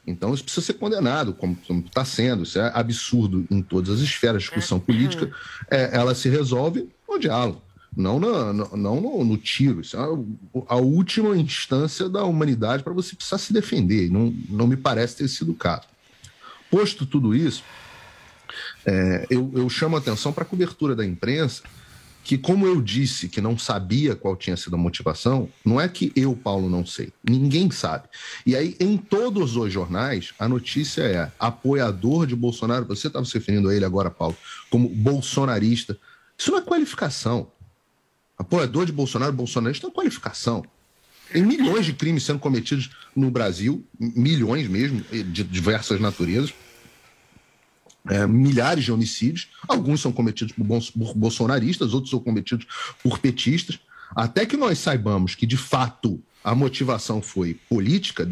Então 0.07 0.33
isso 0.35 0.43
precisa 0.43 0.67
ser 0.67 0.75
condenado, 0.75 1.33
como 1.35 1.57
está 1.87 2.05
sendo. 2.05 2.43
Isso 2.43 2.59
é 2.59 2.73
absurdo 2.75 3.47
em 3.51 3.63
todas 3.63 3.91
as 3.91 4.01
esferas. 4.01 4.43
Discussão 4.43 4.79
uhum. 4.79 4.85
política, 4.85 5.31
é, 5.71 5.91
ela 5.93 6.15
se 6.15 6.29
resolve 6.29 6.89
no 7.09 7.19
diálogo, 7.19 7.63
não, 7.97 8.19
no, 8.19 8.53
não 8.77 9.01
no, 9.01 9.25
no, 9.25 9.37
tiro. 9.37 9.81
Isso 9.81 9.97
é 9.97 10.01
a, 10.01 10.75
a 10.75 10.77
última 10.77 11.37
instância 11.37 12.09
da 12.09 12.25
humanidade 12.25 12.83
para 12.83 12.93
você 12.93 13.15
precisar 13.15 13.39
se 13.39 13.53
defender. 13.53 14.11
Não, 14.11 14.35
não 14.49 14.67
me 14.67 14.77
parece 14.77 15.17
ter 15.17 15.29
sido 15.29 15.53
o 15.53 15.57
caso. 15.57 15.83
Posto 16.71 17.05
tudo 17.05 17.35
isso, 17.35 17.65
é, 18.87 19.27
eu, 19.29 19.51
eu 19.55 19.69
chamo 19.69 19.97
a 19.97 19.99
atenção 19.99 20.33
para 20.33 20.45
a 20.45 20.47
cobertura 20.47 20.95
da 20.95 21.05
imprensa 21.05 21.63
que, 22.23 22.37
como 22.39 22.67
eu 22.67 22.81
disse 22.81 23.29
que 23.29 23.41
não 23.41 23.59
sabia 23.59 24.15
qual 24.15 24.37
tinha 24.37 24.57
sido 24.57 24.75
a 24.75 24.79
motivação, 24.79 25.49
não 25.65 25.81
é 25.81 25.89
que 25.89 26.13
eu, 26.15 26.37
Paulo, 26.37 26.69
não 26.69 26.85
sei. 26.85 27.13
Ninguém 27.25 27.71
sabe. 27.71 28.09
E 28.45 28.55
aí, 28.55 28.77
em 28.79 28.97
todos 28.97 29.57
os 29.57 29.73
jornais, 29.73 30.33
a 30.39 30.49
notícia 30.49 31.03
é 31.03 31.33
apoiador 31.39 32.27
de 32.27 32.37
Bolsonaro. 32.37 32.85
Você 32.87 33.07
estava 33.07 33.25
se 33.25 33.35
referindo 33.35 33.69
a 33.69 33.75
ele 33.75 33.85
agora, 33.85 34.11
Paulo, 34.11 34.37
como 34.69 34.89
bolsonarista. 34.89 35.99
Isso 36.39 36.51
não 36.51 36.59
é 36.59 36.63
qualificação. 36.63 37.49
Apoiador 38.39 38.87
de 38.87 38.93
Bolsonaro, 38.93 39.33
bolsonarista 39.33 39.87
não 39.87 39.93
é 39.93 39.95
qualificação. 39.95 40.65
Tem 41.33 41.43
milhões 41.43 41.87
de 41.87 41.93
crimes 41.93 42.25
sendo 42.25 42.39
cometidos 42.39 42.91
no 43.15 43.31
Brasil, 43.31 43.85
milhões 43.99 44.69
mesmo, 44.69 45.01
de 45.11 45.45
diversas 45.45 46.01
naturezas 46.01 46.53
é, 48.09 48.27
milhares 48.27 48.85
de 48.85 48.93
homicídios. 48.93 49.49
Alguns 49.69 50.01
são 50.01 50.13
cometidos 50.13 50.53
por, 50.53 50.65
bons, 50.65 50.91
por 50.91 51.15
bolsonaristas, 51.15 51.93
outros 51.93 52.11
são 52.11 52.21
cometidos 52.21 52.67
por 53.03 53.19
petistas. 53.19 53.79
Até 54.15 54.45
que 54.45 54.57
nós 54.57 54.79
saibamos 54.79 55.35
que, 55.35 55.47
de 55.47 55.57
fato, 55.57 56.21
a 56.43 56.55
motivação 56.55 57.23
foi 57.23 57.55
política, 57.69 58.29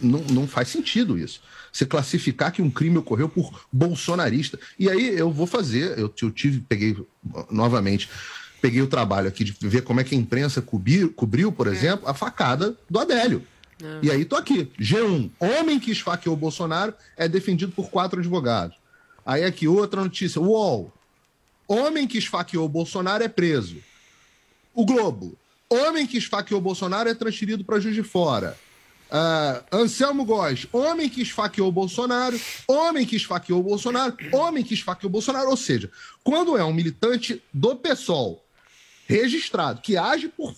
não, 0.00 0.20
não 0.30 0.48
faz 0.48 0.68
sentido 0.68 1.18
isso. 1.18 1.40
Você 1.72 1.86
classificar 1.86 2.52
que 2.52 2.60
um 2.60 2.70
crime 2.70 2.98
ocorreu 2.98 3.28
por 3.28 3.66
bolsonarista. 3.72 4.58
E 4.78 4.90
aí 4.90 5.16
eu 5.16 5.30
vou 5.30 5.46
fazer, 5.46 5.98
eu, 5.98 6.12
eu 6.20 6.30
tive, 6.30 6.60
peguei 6.60 6.96
novamente, 7.50 8.10
peguei 8.60 8.82
o 8.82 8.86
trabalho 8.86 9.28
aqui 9.28 9.44
de 9.44 9.54
ver 9.60 9.82
como 9.82 10.00
é 10.00 10.04
que 10.04 10.14
a 10.14 10.18
imprensa 10.18 10.60
cobriu, 10.60 11.12
cobriu 11.12 11.50
por 11.50 11.66
é. 11.66 11.70
exemplo, 11.70 12.08
a 12.08 12.14
facada 12.14 12.76
do 12.90 12.98
Adélio. 12.98 13.42
É. 13.82 13.98
E 14.02 14.10
aí 14.10 14.24
tô 14.24 14.36
aqui. 14.36 14.70
G1, 14.78 15.30
homem 15.38 15.80
que 15.80 15.90
esfaqueou 15.90 16.34
o 16.34 16.38
Bolsonaro 16.38 16.94
é 17.16 17.28
defendido 17.28 17.72
por 17.72 17.90
quatro 17.90 18.20
advogados. 18.20 18.76
Aí 19.24 19.44
aqui, 19.44 19.68
outra 19.68 20.02
notícia. 20.02 20.40
UOL. 20.40 20.92
Homem 21.66 22.06
que 22.06 22.18
esfaqueou 22.18 22.68
Bolsonaro 22.68 23.22
é 23.22 23.28
preso. 23.28 23.82
O 24.74 24.84
Globo. 24.84 25.36
Homem 25.68 26.06
que 26.06 26.18
esfaqueou 26.18 26.60
Bolsonaro 26.60 27.08
é 27.08 27.14
transferido 27.14 27.64
para 27.64 27.80
Juiz 27.80 27.94
de 27.94 28.02
Fora. 28.02 28.58
Uh, 29.12 29.76
Anselmo 29.76 30.24
Góes, 30.24 30.66
homem 30.72 31.06
que 31.06 31.20
esfaqueou 31.20 31.70
Bolsonaro, 31.70 32.40
homem 32.66 33.04
que 33.04 33.16
esfaqueou 33.16 33.62
Bolsonaro, 33.62 34.16
homem 34.32 34.64
que 34.64 34.72
esfaqueou 34.72 35.10
Bolsonaro. 35.10 35.50
Ou 35.50 35.56
seja, 35.56 35.90
quando 36.24 36.56
é 36.56 36.64
um 36.64 36.72
militante 36.72 37.42
do 37.52 37.76
PSOL 37.76 38.42
registrado, 39.06 39.82
que 39.82 39.98
age 39.98 40.28
por 40.28 40.54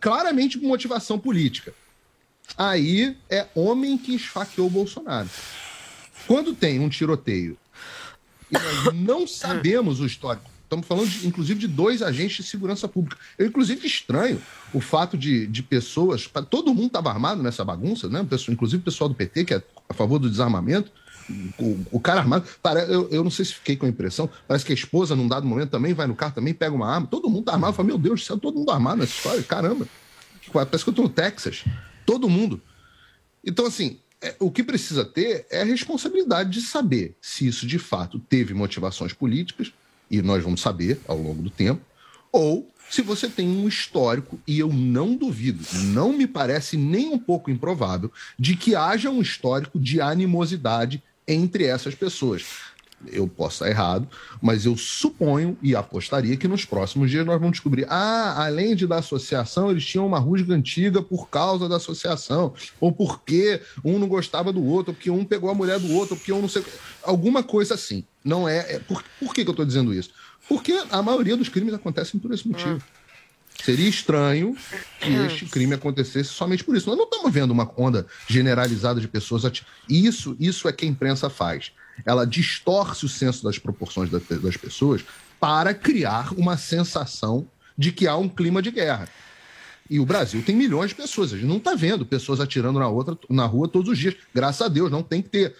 claramente 0.00 0.58
por 0.58 0.66
motivação 0.66 1.18
política, 1.18 1.74
aí 2.58 3.16
é 3.30 3.46
homem 3.54 3.96
que 3.96 4.14
esfaqueou 4.14 4.68
Bolsonaro. 4.68 5.30
Quando 6.26 6.54
tem 6.54 6.80
um 6.80 6.90
tiroteio 6.90 7.56
e 8.50 8.54
nós 8.54 8.94
não 8.94 9.26
sabemos 9.26 10.00
o 10.00 10.06
histórico. 10.06 10.50
Estamos 10.68 10.86
falando, 10.86 11.08
de, 11.08 11.26
inclusive, 11.26 11.58
de 11.58 11.66
dois 11.66 12.02
agentes 12.02 12.44
de 12.44 12.50
segurança 12.50 12.86
pública. 12.86 13.16
Eu, 13.38 13.46
inclusive, 13.46 13.86
estranho 13.86 14.40
o 14.74 14.80
fato 14.80 15.16
de, 15.16 15.46
de 15.46 15.62
pessoas. 15.62 16.28
Todo 16.50 16.74
mundo 16.74 16.88
estava 16.88 17.08
armado 17.08 17.42
nessa 17.42 17.64
bagunça, 17.64 18.06
né? 18.08 18.26
Inclusive 18.50 18.82
o 18.82 18.84
pessoal 18.84 19.08
do 19.08 19.14
PT, 19.14 19.44
que 19.46 19.54
é 19.54 19.62
a 19.88 19.94
favor 19.94 20.18
do 20.18 20.28
desarmamento. 20.28 20.92
O, 21.58 21.86
o 21.92 21.98
cara 21.98 22.20
armado. 22.20 22.46
Para, 22.62 22.80
eu, 22.80 23.08
eu 23.10 23.24
não 23.24 23.30
sei 23.30 23.46
se 23.46 23.54
fiquei 23.54 23.76
com 23.76 23.86
a 23.86 23.88
impressão. 23.88 24.28
Parece 24.46 24.64
que 24.66 24.72
a 24.72 24.74
esposa, 24.74 25.16
num 25.16 25.26
dado 25.26 25.46
momento, 25.46 25.70
também 25.70 25.94
vai 25.94 26.06
no 26.06 26.14
carro, 26.14 26.34
também 26.34 26.52
pega 26.52 26.74
uma 26.74 26.86
arma. 26.86 27.06
Todo 27.06 27.30
mundo 27.30 27.40
está 27.40 27.52
armado. 27.52 27.70
Eu 27.70 27.76
falo, 27.76 27.88
meu 27.88 27.98
Deus 27.98 28.20
do 28.20 28.26
céu, 28.26 28.36
todo 28.36 28.58
mundo 28.58 28.70
armado 28.70 28.98
nessa 28.98 29.14
história. 29.14 29.42
Caramba. 29.42 29.88
Parece 30.52 30.84
que 30.84 30.90
eu 30.90 30.92
estou 30.92 31.04
no 31.04 31.10
Texas. 31.10 31.64
Todo 32.04 32.28
mundo. 32.28 32.60
Então, 33.42 33.64
assim, 33.64 33.98
é, 34.20 34.34
o 34.38 34.50
que 34.50 34.62
precisa 34.62 35.04
ter 35.04 35.46
é 35.50 35.62
a 35.62 35.64
responsabilidade 35.64 36.50
de 36.50 36.60
saber 36.60 37.16
se 37.20 37.46
isso 37.46 37.66
de 37.66 37.78
fato 37.78 38.18
teve 38.18 38.52
motivações 38.54 39.12
políticas, 39.12 39.72
e 40.10 40.20
nós 40.22 40.42
vamos 40.42 40.60
saber 40.60 41.00
ao 41.06 41.18
longo 41.18 41.42
do 41.42 41.50
tempo, 41.50 41.80
ou 42.32 42.68
se 42.90 43.02
você 43.02 43.28
tem 43.28 43.48
um 43.48 43.68
histórico, 43.68 44.40
e 44.46 44.58
eu 44.58 44.72
não 44.72 45.14
duvido, 45.14 45.62
não 45.84 46.12
me 46.12 46.26
parece 46.26 46.76
nem 46.76 47.08
um 47.08 47.18
pouco 47.18 47.50
improvável, 47.50 48.10
de 48.38 48.56
que 48.56 48.74
haja 48.74 49.10
um 49.10 49.20
histórico 49.20 49.78
de 49.78 50.00
animosidade 50.00 51.02
entre 51.26 51.64
essas 51.64 51.94
pessoas. 51.94 52.46
Eu 53.06 53.28
posso 53.28 53.56
estar 53.56 53.68
errado, 53.68 54.08
mas 54.40 54.66
eu 54.66 54.76
suponho 54.76 55.56
e 55.62 55.74
apostaria 55.74 56.36
que 56.36 56.48
nos 56.48 56.64
próximos 56.64 57.10
dias 57.10 57.24
nós 57.24 57.38
vamos 57.38 57.52
descobrir. 57.52 57.86
Ah, 57.88 58.44
além 58.44 58.74
de 58.74 58.86
da 58.86 58.96
associação, 58.96 59.70
eles 59.70 59.84
tinham 59.84 60.06
uma 60.06 60.18
rusga 60.18 60.54
antiga 60.54 61.00
por 61.00 61.28
causa 61.28 61.68
da 61.68 61.76
associação, 61.76 62.52
ou 62.80 62.92
porque 62.92 63.60
um 63.84 63.98
não 63.98 64.08
gostava 64.08 64.52
do 64.52 64.64
outro, 64.64 64.90
ou 64.90 64.94
porque 64.94 65.10
um 65.10 65.24
pegou 65.24 65.50
a 65.50 65.54
mulher 65.54 65.78
do 65.78 65.92
outro, 65.92 66.14
ou 66.14 66.18
porque 66.18 66.32
um 66.32 66.42
não 66.42 66.48
sei. 66.48 66.64
Alguma 67.02 67.42
coisa 67.42 67.74
assim. 67.74 68.04
Não 68.24 68.48
é. 68.48 68.74
é... 68.74 68.78
Por, 68.80 69.02
por 69.20 69.32
que, 69.32 69.44
que 69.44 69.48
eu 69.48 69.52
estou 69.52 69.64
dizendo 69.64 69.94
isso? 69.94 70.10
Porque 70.48 70.72
a 70.90 71.02
maioria 71.02 71.36
dos 71.36 71.48
crimes 71.48 71.74
acontecem 71.74 72.18
por 72.18 72.32
esse 72.32 72.48
motivo. 72.48 72.82
Seria 73.62 73.88
estranho 73.88 74.56
que 75.00 75.12
este 75.26 75.46
crime 75.46 75.74
acontecesse 75.74 76.30
somente 76.30 76.62
por 76.62 76.76
isso. 76.76 76.88
Nós 76.88 76.96
não 76.96 77.04
estamos 77.04 77.32
vendo 77.32 77.50
uma 77.50 77.68
onda 77.76 78.06
generalizada 78.28 79.00
de 79.00 79.08
pessoas. 79.08 79.44
Ati... 79.44 79.66
Isso, 79.88 80.36
isso 80.38 80.68
é 80.68 80.72
que 80.72 80.86
a 80.86 80.88
imprensa 80.88 81.28
faz. 81.28 81.72
Ela 82.04 82.26
distorce 82.26 83.04
o 83.04 83.08
senso 83.08 83.44
das 83.44 83.58
proporções 83.58 84.10
das 84.10 84.56
pessoas 84.56 85.04
para 85.40 85.74
criar 85.74 86.32
uma 86.36 86.56
sensação 86.56 87.46
de 87.76 87.92
que 87.92 88.06
há 88.06 88.16
um 88.16 88.28
clima 88.28 88.60
de 88.60 88.70
guerra. 88.70 89.08
E 89.90 89.98
o 89.98 90.04
Brasil 90.04 90.42
tem 90.42 90.54
milhões 90.54 90.90
de 90.90 90.96
pessoas. 90.96 91.32
A 91.32 91.36
gente 91.36 91.46
não 91.46 91.56
está 91.56 91.74
vendo 91.74 92.04
pessoas 92.04 92.40
atirando 92.40 92.78
na, 92.78 92.88
outra, 92.88 93.16
na 93.30 93.46
rua 93.46 93.68
todos 93.68 93.90
os 93.90 93.98
dias. 93.98 94.14
Graças 94.34 94.60
a 94.60 94.68
Deus, 94.68 94.90
não 94.90 95.02
tem 95.02 95.22
que 95.22 95.30
ter. 95.30 95.54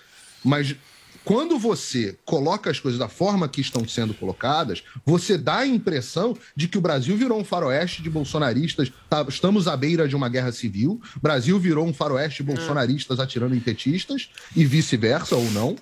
Mas 0.45 0.77
quando 1.25 1.59
você 1.59 2.17
coloca 2.25 2.71
as 2.71 2.81
coisas 2.81 2.99
da 2.99 3.09
forma 3.09 3.49
que 3.49 3.61
estão 3.61 3.87
sendo 3.87 4.15
colocadas, 4.15 4.83
você 5.05 5.37
dá 5.37 5.59
a 5.59 5.67
impressão 5.67 6.37
de 6.57 6.69
que 6.69 6.79
o 6.79 6.81
Brasil 6.81 7.17
virou 7.17 7.39
um 7.39 7.45
faroeste 7.45 8.03
de 8.03 8.09
bolsonaristas, 8.09 8.91
tá, 9.11 9.25
estamos 9.29 9.69
à 9.69 9.77
beira 9.77 10.09
de 10.09 10.17
uma 10.17 10.29
guerra 10.29 10.53
civil, 10.53 11.01
o 11.17 11.21
Brasil 11.21 11.59
virou 11.59 11.87
um 11.87 11.93
faroeste 11.93 12.43
de 12.43 12.51
bolsonaristas 12.51 13.21
atirando 13.21 13.55
em 13.55 13.61
petistas, 13.61 14.31
e 14.57 14.65
vice-versa, 14.65 15.37
ou 15.37 15.51
não, 15.51 15.77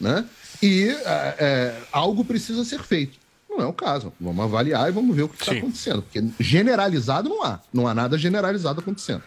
né? 0.00 0.24
E 0.62 0.88
é, 0.88 1.36
é, 1.38 1.74
algo 1.92 2.24
precisa 2.24 2.64
ser 2.64 2.82
feito. 2.82 3.18
Não 3.48 3.60
é 3.60 3.66
o 3.66 3.72
caso. 3.72 4.12
Vamos 4.20 4.44
avaliar 4.44 4.88
e 4.88 4.92
vamos 4.92 5.14
ver 5.14 5.22
o 5.22 5.28
que 5.28 5.40
está 5.40 5.52
acontecendo. 5.52 6.02
Porque 6.02 6.24
generalizado 6.40 7.28
não 7.28 7.44
há. 7.44 7.60
Não 7.72 7.86
há 7.86 7.94
nada 7.94 8.18
generalizado 8.18 8.80
acontecendo. 8.80 9.22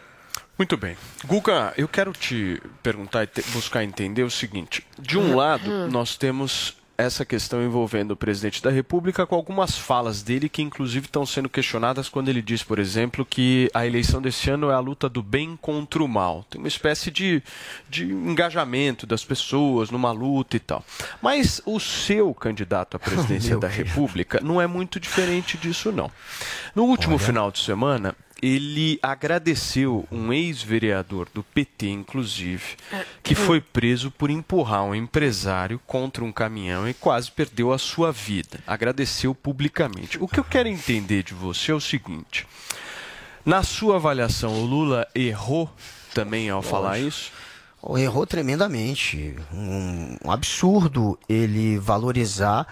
Muito 0.57 0.75
bem. 0.75 0.97
Guga, 1.25 1.73
eu 1.77 1.87
quero 1.87 2.11
te 2.11 2.61
perguntar 2.81 3.23
e 3.23 3.27
te, 3.27 3.41
buscar 3.51 3.83
entender 3.83 4.23
o 4.23 4.31
seguinte. 4.31 4.85
De 4.97 5.17
um 5.17 5.35
lado, 5.35 5.87
nós 5.87 6.17
temos 6.17 6.76
essa 6.97 7.23
questão 7.23 7.63
envolvendo 7.63 8.11
o 8.11 8.15
presidente 8.15 8.61
da 8.61 8.71
República 8.71 9.25
com 9.27 9.35
algumas 9.35 9.77
falas 9.77 10.23
dele 10.23 10.49
que 10.49 10.63
inclusive 10.63 11.05
estão 11.05 11.25
sendo 11.25 11.47
questionadas 11.47 12.09
quando 12.09 12.29
ele 12.29 12.41
diz, 12.41 12.63
por 12.63 12.79
exemplo, 12.79 13.23
que 13.23 13.69
a 13.73 13.85
eleição 13.85 14.19
desse 14.21 14.49
ano 14.49 14.71
é 14.71 14.73
a 14.73 14.79
luta 14.79 15.07
do 15.07 15.21
bem 15.21 15.55
contra 15.61 16.03
o 16.03 16.07
mal. 16.07 16.43
Tem 16.49 16.59
uma 16.59 16.67
espécie 16.67 17.11
de, 17.11 17.43
de 17.87 18.05
engajamento 18.05 19.05
das 19.05 19.23
pessoas 19.23 19.91
numa 19.91 20.11
luta 20.11 20.57
e 20.57 20.59
tal. 20.59 20.83
Mas 21.21 21.61
o 21.65 21.79
seu 21.79 22.33
candidato 22.33 22.97
à 22.97 22.99
presidência 22.99 23.57
da 23.57 23.67
República 23.67 24.39
não 24.41 24.59
é 24.59 24.65
muito 24.65 24.99
diferente 24.99 25.57
disso, 25.57 25.91
não. 25.91 26.09
No 26.73 26.85
último 26.85 27.15
Olha. 27.15 27.23
final 27.23 27.51
de 27.51 27.59
semana, 27.59 28.15
ele 28.41 28.99
agradeceu 29.01 30.07
um 30.11 30.31
ex-vereador 30.31 31.27
do 31.33 31.43
PT, 31.43 31.89
inclusive, 31.89 32.75
que 33.23 33.33
foi 33.33 33.59
preso 33.59 34.11
por 34.11 34.29
empurrar 34.29 34.83
um 34.83 34.95
empresário 34.95 35.79
contra 35.85 36.23
um 36.23 36.31
caminhão 36.31 36.87
e 36.87 36.93
quase 36.93 37.31
perdeu 37.31 37.73
a 37.73 37.77
sua 37.77 38.11
vida. 38.11 38.59
Agradeceu 38.65 39.33
publicamente. 39.33 40.17
O 40.21 40.27
que 40.27 40.39
eu 40.39 40.43
quero 40.43 40.69
entender 40.69 41.23
de 41.23 41.33
você 41.33 41.71
é 41.71 41.75
o 41.75 41.81
seguinte: 41.81 42.45
na 43.45 43.63
sua 43.63 43.95
avaliação, 43.95 44.53
o 44.53 44.65
Lula 44.65 45.07
errou 45.15 45.71
também 46.13 46.49
ao 46.49 46.61
falar 46.61 46.99
isso? 46.99 47.31
Errou 47.97 48.25
tremendamente. 48.25 49.35
Um, 49.53 50.17
um 50.25 50.31
absurdo 50.31 51.17
ele 51.29 51.77
valorizar 51.77 52.67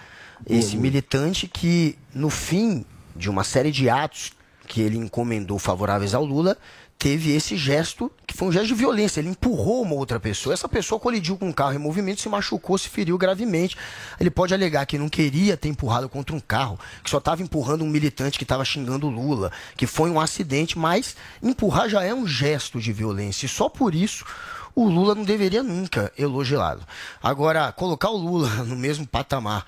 esse 0.48 0.76
militante 0.76 1.48
que, 1.48 1.98
no 2.14 2.30
fim 2.30 2.86
de 3.16 3.30
uma 3.30 3.44
série 3.44 3.72
de 3.72 3.90
atos 3.90 4.35
que 4.68 4.82
ele 4.82 4.98
encomendou 4.98 5.58
favoráveis 5.60 6.14
ao 6.14 6.26
Lula, 6.26 6.58
teve 6.98 7.32
esse 7.36 7.56
gesto, 7.58 8.12
que 8.26 8.36
foi 8.36 8.48
um 8.48 8.52
gesto 8.52 8.68
de 8.68 8.74
violência. 8.74 9.20
Ele 9.20 9.30
empurrou 9.30 9.82
uma 9.82 9.96
outra 9.96 10.20
pessoa. 10.20 10.54
Essa 10.54 10.68
pessoa 10.68 11.00
colidiu 11.00 11.38
com 11.38 11.50
um 11.50 11.52
carro 11.52 11.74
em 11.74 11.78
movimento, 11.78 12.22
se 12.22 12.30
machucou, 12.30 12.78
se 12.78 12.90
feriu 12.90 13.18
gravemente. 13.18 13.78
Ele 14.20 14.30
pode 14.30 14.54
alegar 14.54 14.86
que 14.86 14.98
não 14.98 15.10
queria 15.10 15.56
ter 15.58 15.70
empurrado 15.70 16.10
contra 16.10 16.36
um 16.36 16.40
carro, 16.40 16.80
que 17.04 17.10
só 17.10 17.18
estava 17.18 17.44
empurrando 17.44 17.84
um 17.84 17.90
militante 17.90 18.38
que 18.38 18.44
estava 18.44 18.66
xingando 18.66 19.10
Lula, 19.10 19.52
que 19.76 19.86
foi 19.86 20.10
um 20.10 20.20
acidente, 20.20 20.78
mas 20.78 21.16
empurrar 21.44 21.90
já 21.90 22.04
é 22.04 22.14
um 22.14 22.26
gesto 22.26 22.80
de 22.80 22.92
violência. 22.92 23.46
E 23.46 23.50
só 23.50 23.70
por 23.70 23.94
isso 23.94 24.26
o 24.74 24.88
Lula 24.88 25.16
não 25.16 25.24
deveria 25.24 25.64
nunca 25.64 26.12
elogiá-lo. 26.18 26.82
Agora, 27.22 27.72
colocar 27.72 28.10
o 28.10 28.18
Lula 28.18 28.50
no 28.66 28.76
mesmo 28.76 29.08
patamar 29.08 29.66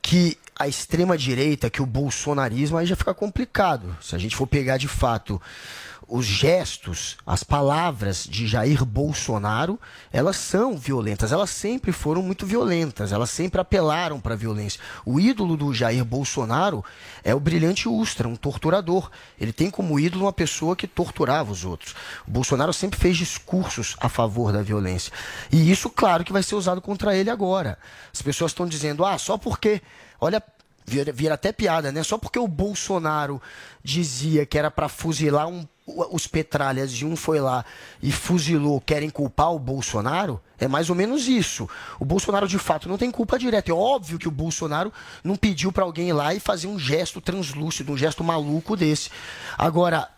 que 0.00 0.38
a 0.58 0.66
extrema-direita, 0.66 1.68
que 1.68 1.82
o 1.82 1.86
bolsonarismo, 1.86 2.78
aí 2.78 2.86
já 2.86 2.96
fica 2.96 3.12
complicado. 3.12 3.96
Se 4.00 4.14
a 4.14 4.18
gente 4.18 4.34
for 4.34 4.46
pegar 4.46 4.78
de 4.78 4.88
fato 4.88 5.40
os 6.08 6.24
gestos, 6.24 7.16
as 7.26 7.42
palavras 7.42 8.24
de 8.24 8.46
Jair 8.46 8.84
Bolsonaro, 8.84 9.78
elas 10.12 10.36
são 10.36 10.78
violentas, 10.78 11.32
elas 11.32 11.50
sempre 11.50 11.90
foram 11.90 12.22
muito 12.22 12.46
violentas, 12.46 13.12
elas 13.12 13.28
sempre 13.28 13.60
apelaram 13.60 14.20
para 14.20 14.34
a 14.34 14.36
violência. 14.36 14.80
O 15.04 15.18
ídolo 15.18 15.56
do 15.56 15.74
Jair 15.74 16.04
Bolsonaro 16.04 16.84
é 17.24 17.34
o 17.34 17.40
brilhante 17.40 17.88
Ustra, 17.88 18.28
um 18.28 18.36
torturador. 18.36 19.10
Ele 19.38 19.52
tem 19.52 19.68
como 19.68 19.98
ídolo 19.98 20.26
uma 20.26 20.32
pessoa 20.32 20.76
que 20.76 20.86
torturava 20.86 21.50
os 21.50 21.64
outros. 21.64 21.94
O 22.26 22.30
Bolsonaro 22.30 22.72
sempre 22.72 22.98
fez 22.98 23.16
discursos 23.16 23.96
a 23.98 24.08
favor 24.08 24.52
da 24.52 24.62
violência. 24.62 25.12
E 25.50 25.70
isso, 25.70 25.90
claro, 25.90 26.24
que 26.24 26.32
vai 26.32 26.42
ser 26.42 26.54
usado 26.54 26.80
contra 26.80 27.16
ele 27.16 27.30
agora. 27.30 27.78
As 28.14 28.22
pessoas 28.22 28.52
estão 28.52 28.66
dizendo, 28.66 29.04
ah, 29.04 29.18
só 29.18 29.36
porque 29.36 29.82
Olha, 30.20 30.42
vira, 30.86 31.12
vira, 31.12 31.34
até 31.34 31.52
piada, 31.52 31.90
né? 31.90 32.02
Só 32.02 32.16
porque 32.16 32.38
o 32.38 32.48
Bolsonaro 32.48 33.40
dizia 33.82 34.46
que 34.46 34.58
era 34.58 34.70
para 34.70 34.88
fuzilar 34.88 35.48
um, 35.48 35.66
os 35.86 36.26
petralhas 36.26 36.92
e 36.92 37.04
um 37.04 37.14
foi 37.14 37.40
lá 37.40 37.64
e 38.02 38.10
fuzilou, 38.10 38.80
querem 38.80 39.10
culpar 39.10 39.52
o 39.52 39.58
Bolsonaro? 39.58 40.40
É 40.58 40.66
mais 40.66 40.88
ou 40.88 40.96
menos 40.96 41.28
isso. 41.28 41.68
O 42.00 42.04
Bolsonaro, 42.04 42.48
de 42.48 42.58
fato, 42.58 42.88
não 42.88 42.96
tem 42.96 43.10
culpa 43.10 43.38
direta. 43.38 43.70
É 43.70 43.74
óbvio 43.74 44.18
que 44.18 44.28
o 44.28 44.30
Bolsonaro 44.30 44.92
não 45.22 45.36
pediu 45.36 45.70
para 45.70 45.84
alguém 45.84 46.08
ir 46.08 46.12
lá 46.12 46.34
e 46.34 46.40
fazer 46.40 46.66
um 46.66 46.78
gesto 46.78 47.20
translúcido, 47.20 47.92
um 47.92 47.96
gesto 47.96 48.24
maluco 48.24 48.76
desse. 48.76 49.10
Agora, 49.58 50.08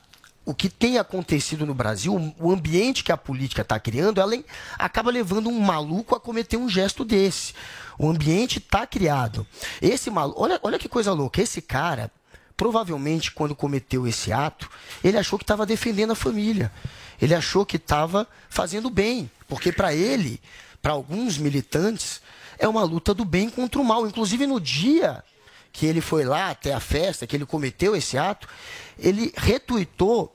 o 0.49 0.55
que 0.55 0.71
tem 0.71 0.97
acontecido 0.97 1.67
no 1.67 1.75
Brasil, 1.75 2.35
o 2.41 2.51
ambiente 2.51 3.05
que 3.05 3.13
a 3.13 3.19
política 3.19 3.61
está 3.61 3.79
criando, 3.79 4.19
ela 4.19 4.33
acaba 4.79 5.11
levando 5.11 5.51
um 5.51 5.61
maluco 5.61 6.17
a 6.17 6.21
cometer 6.21 6.57
um 6.57 6.71
gesto 6.71 7.05
desse. 7.05 7.53
O 7.99 8.09
ambiente 8.09 8.57
está 8.57 8.87
criado. 8.87 9.47
Esse 9.83 10.09
maluco, 10.09 10.43
olha, 10.43 10.59
olha 10.63 10.79
que 10.79 10.89
coisa 10.89 11.13
louca. 11.13 11.43
Esse 11.43 11.61
cara, 11.61 12.11
provavelmente, 12.57 13.31
quando 13.31 13.55
cometeu 13.55 14.07
esse 14.07 14.33
ato, 14.33 14.71
ele 15.05 15.19
achou 15.19 15.39
que 15.39 15.45
estava 15.45 15.67
defendendo 15.67 16.13
a 16.13 16.17
família. 16.17 16.73
Ele 17.21 17.35
achou 17.35 17.67
que 17.67 17.77
estava 17.77 18.27
fazendo 18.49 18.89
bem. 18.89 19.31
Porque 19.47 19.71
para 19.71 19.93
ele, 19.93 20.41
para 20.81 20.93
alguns 20.93 21.37
militantes, 21.37 22.23
é 22.59 22.67
uma 22.67 22.85
luta 22.85 23.13
do 23.13 23.27
bem 23.27 23.51
contra 23.51 23.83
o 23.83 23.85
mal. 23.85 24.07
Inclusive 24.07 24.47
no 24.47 24.59
dia 24.59 25.23
que 25.75 25.85
ele 25.85 26.01
foi 26.01 26.25
lá 26.25 26.49
até 26.49 26.73
a 26.73 26.81
festa, 26.81 27.27
que 27.27 27.37
ele 27.37 27.45
cometeu 27.45 27.95
esse 27.95 28.17
ato, 28.17 28.49
ele 28.99 29.31
retuitou 29.37 30.35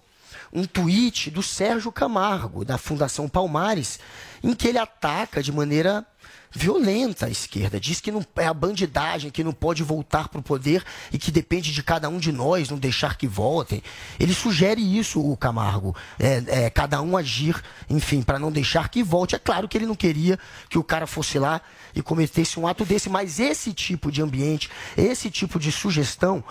um 0.54 0.66
tweet 0.66 1.32
do 1.32 1.42
Sérgio 1.42 1.92
Camargo, 1.92 2.64
da 2.64 2.78
Fundação 2.78 3.28
Palmares, 3.28 4.00
em 4.44 4.54
que 4.54 4.68
ele 4.68 4.78
ataca 4.78 5.42
de 5.42 5.52
maneira 5.52 6.06
violenta 6.54 7.26
à 7.26 7.30
esquerda. 7.30 7.80
Diz 7.80 8.00
que 8.00 8.12
não 8.12 8.26
é 8.36 8.46
a 8.46 8.54
bandidagem, 8.54 9.32
que 9.32 9.44
não 9.44 9.52
pode 9.52 9.84
voltar 9.84 10.30
para 10.30 10.40
o 10.40 10.44
poder 10.44 10.84
e 11.12 11.18
que 11.18 11.32
depende 11.32 11.72
de 11.72 11.82
cada 11.82 12.08
um 12.10 12.20
de 12.20 12.32
nós 12.32 12.70
não 12.70 12.78
deixar 12.78 13.18
que 13.18 13.28
voltem. 13.28 13.82
Ele 14.20 14.34
sugere 14.34 14.82
isso, 14.82 15.20
o 15.20 15.36
Camargo. 15.36 15.96
É, 16.20 16.66
é, 16.66 16.70
cada 16.70 17.02
um 17.02 17.18
agir, 17.18 17.62
enfim, 17.90 18.22
para 18.22 18.38
não 18.38 18.52
deixar 18.52 18.90
que 18.90 19.04
volte. 19.04 19.36
É 19.36 19.40
claro 19.40 19.68
que 19.68 19.78
ele 19.78 19.86
não 19.86 19.96
queria 19.96 20.38
que 20.70 20.78
o 20.78 20.84
cara 20.84 21.08
fosse 21.08 21.40
lá 21.40 21.62
e 21.96 22.02
cometesse 22.02 22.60
um 22.60 22.68
ato 22.68 22.86
desse, 22.86 23.10
mas 23.10 23.40
esse 23.40 23.74
tipo 23.74 24.12
de 24.12 24.22
ambiente, 24.22 24.70
esse 24.98 25.30
tipo 25.30 25.60
de 25.60 25.72
sugestão, 25.72 26.44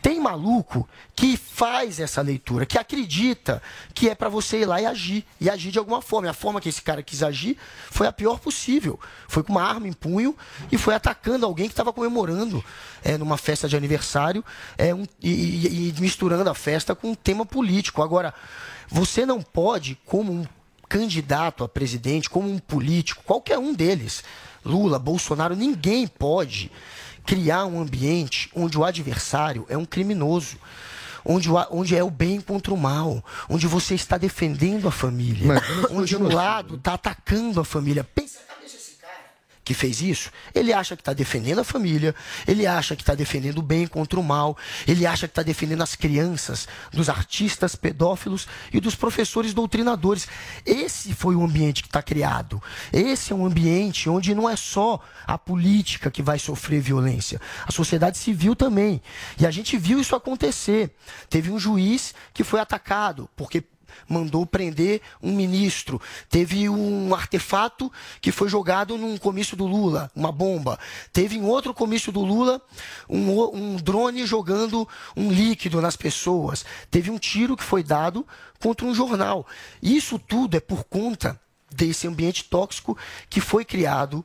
tem 0.00 0.20
maluco 0.20 0.88
que 1.14 1.36
faz 1.36 1.98
essa 1.98 2.22
leitura, 2.22 2.66
que 2.66 2.78
acredita 2.78 3.62
que 3.94 4.08
é 4.08 4.14
para 4.14 4.28
você 4.28 4.60
ir 4.60 4.66
lá 4.66 4.80
e 4.80 4.86
agir, 4.86 5.24
e 5.40 5.50
agir 5.50 5.70
de 5.70 5.78
alguma 5.78 6.00
forma. 6.00 6.30
A 6.30 6.34
forma 6.34 6.60
que 6.60 6.68
esse 6.68 6.82
cara 6.82 7.02
quis 7.02 7.22
agir 7.22 7.58
foi 7.90 8.06
a 8.06 8.12
pior 8.12 8.38
possível. 8.38 8.98
Foi 9.28 9.42
com 9.46 9.52
uma 9.52 9.62
arma 9.62 9.88
em 9.88 9.92
punho 9.92 10.36
e 10.70 10.76
foi 10.76 10.94
atacando 10.94 11.46
alguém 11.46 11.66
que 11.66 11.72
estava 11.72 11.92
comemorando 11.92 12.62
é, 13.02 13.16
numa 13.16 13.38
festa 13.38 13.68
de 13.68 13.76
aniversário 13.76 14.44
é, 14.76 14.94
um, 14.94 15.04
e, 15.22 15.30
e, 15.30 15.88
e 15.96 16.00
misturando 16.00 16.50
a 16.50 16.54
festa 16.54 16.94
com 16.94 17.12
um 17.12 17.14
tema 17.14 17.46
político. 17.46 18.02
Agora, 18.02 18.34
você 18.88 19.24
não 19.24 19.40
pode, 19.40 19.98
como 20.04 20.32
um 20.32 20.44
candidato 20.88 21.64
a 21.64 21.68
presidente, 21.68 22.30
como 22.30 22.50
um 22.50 22.58
político, 22.58 23.22
qualquer 23.24 23.58
um 23.58 23.72
deles, 23.72 24.22
Lula, 24.64 24.98
Bolsonaro, 24.98 25.54
ninguém 25.54 26.06
pode 26.06 26.70
criar 27.24 27.66
um 27.66 27.80
ambiente 27.80 28.50
onde 28.54 28.78
o 28.78 28.84
adversário 28.84 29.66
é 29.68 29.76
um 29.76 29.84
criminoso. 29.84 30.56
Onde, 31.28 31.50
o, 31.50 31.56
onde 31.72 31.96
é 31.96 32.04
o 32.04 32.08
bem 32.08 32.40
contra 32.40 32.72
o 32.72 32.76
mal, 32.76 33.20
onde 33.48 33.66
você 33.66 33.96
está 33.96 34.16
defendendo 34.16 34.86
a 34.86 34.92
família, 34.92 35.60
onde 35.90 36.16
um 36.16 36.32
lado 36.32 36.76
está 36.76 36.94
atacando 36.94 37.58
a 37.58 37.64
família. 37.64 38.04
Pensa 38.04 38.38
que 39.66 39.74
fez 39.74 40.00
isso, 40.00 40.30
ele 40.54 40.72
acha 40.72 40.94
que 40.94 41.02
está 41.02 41.12
defendendo 41.12 41.58
a 41.58 41.64
família, 41.64 42.14
ele 42.46 42.68
acha 42.68 42.94
que 42.94 43.02
está 43.02 43.16
defendendo 43.16 43.58
o 43.58 43.62
bem 43.62 43.84
contra 43.84 44.18
o 44.18 44.22
mal, 44.22 44.56
ele 44.86 45.04
acha 45.04 45.26
que 45.26 45.32
está 45.32 45.42
defendendo 45.42 45.82
as 45.82 45.96
crianças, 45.96 46.68
dos 46.92 47.08
artistas 47.08 47.74
pedófilos 47.74 48.46
e 48.72 48.78
dos 48.78 48.94
professores 48.94 49.52
doutrinadores. 49.52 50.28
Esse 50.64 51.12
foi 51.12 51.34
o 51.34 51.42
ambiente 51.42 51.82
que 51.82 51.88
está 51.88 52.00
criado. 52.00 52.62
Esse 52.92 53.32
é 53.32 53.34
um 53.34 53.44
ambiente 53.44 54.08
onde 54.08 54.36
não 54.36 54.48
é 54.48 54.54
só 54.54 55.02
a 55.26 55.36
política 55.36 56.12
que 56.12 56.22
vai 56.22 56.38
sofrer 56.38 56.80
violência, 56.80 57.40
a 57.66 57.72
sociedade 57.72 58.18
civil 58.18 58.54
também. 58.54 59.02
E 59.36 59.44
a 59.44 59.50
gente 59.50 59.76
viu 59.76 59.98
isso 59.98 60.14
acontecer. 60.14 60.94
Teve 61.28 61.50
um 61.50 61.58
juiz 61.58 62.14
que 62.32 62.44
foi 62.44 62.60
atacado 62.60 63.28
porque 63.34 63.64
mandou 64.08 64.44
prender 64.46 65.00
um 65.22 65.32
ministro. 65.32 66.00
Teve 66.28 66.68
um 66.68 67.14
artefato 67.14 67.90
que 68.20 68.32
foi 68.32 68.48
jogado 68.48 68.96
num 68.96 69.16
comício 69.16 69.56
do 69.56 69.66
Lula, 69.66 70.10
uma 70.14 70.32
bomba. 70.32 70.78
Teve 71.12 71.36
em 71.36 71.44
outro 71.44 71.74
comício 71.74 72.12
do 72.12 72.20
Lula 72.20 72.60
um, 73.08 73.40
um 73.54 73.76
drone 73.76 74.26
jogando 74.26 74.88
um 75.16 75.30
líquido 75.30 75.80
nas 75.80 75.96
pessoas. 75.96 76.64
Teve 76.90 77.10
um 77.10 77.18
tiro 77.18 77.56
que 77.56 77.64
foi 77.64 77.82
dado 77.82 78.26
contra 78.60 78.86
um 78.86 78.94
jornal. 78.94 79.46
Isso 79.82 80.18
tudo 80.18 80.56
é 80.56 80.60
por 80.60 80.84
conta 80.84 81.40
desse 81.70 82.06
ambiente 82.06 82.44
tóxico 82.44 82.96
que 83.28 83.40
foi 83.40 83.64
criado 83.64 84.24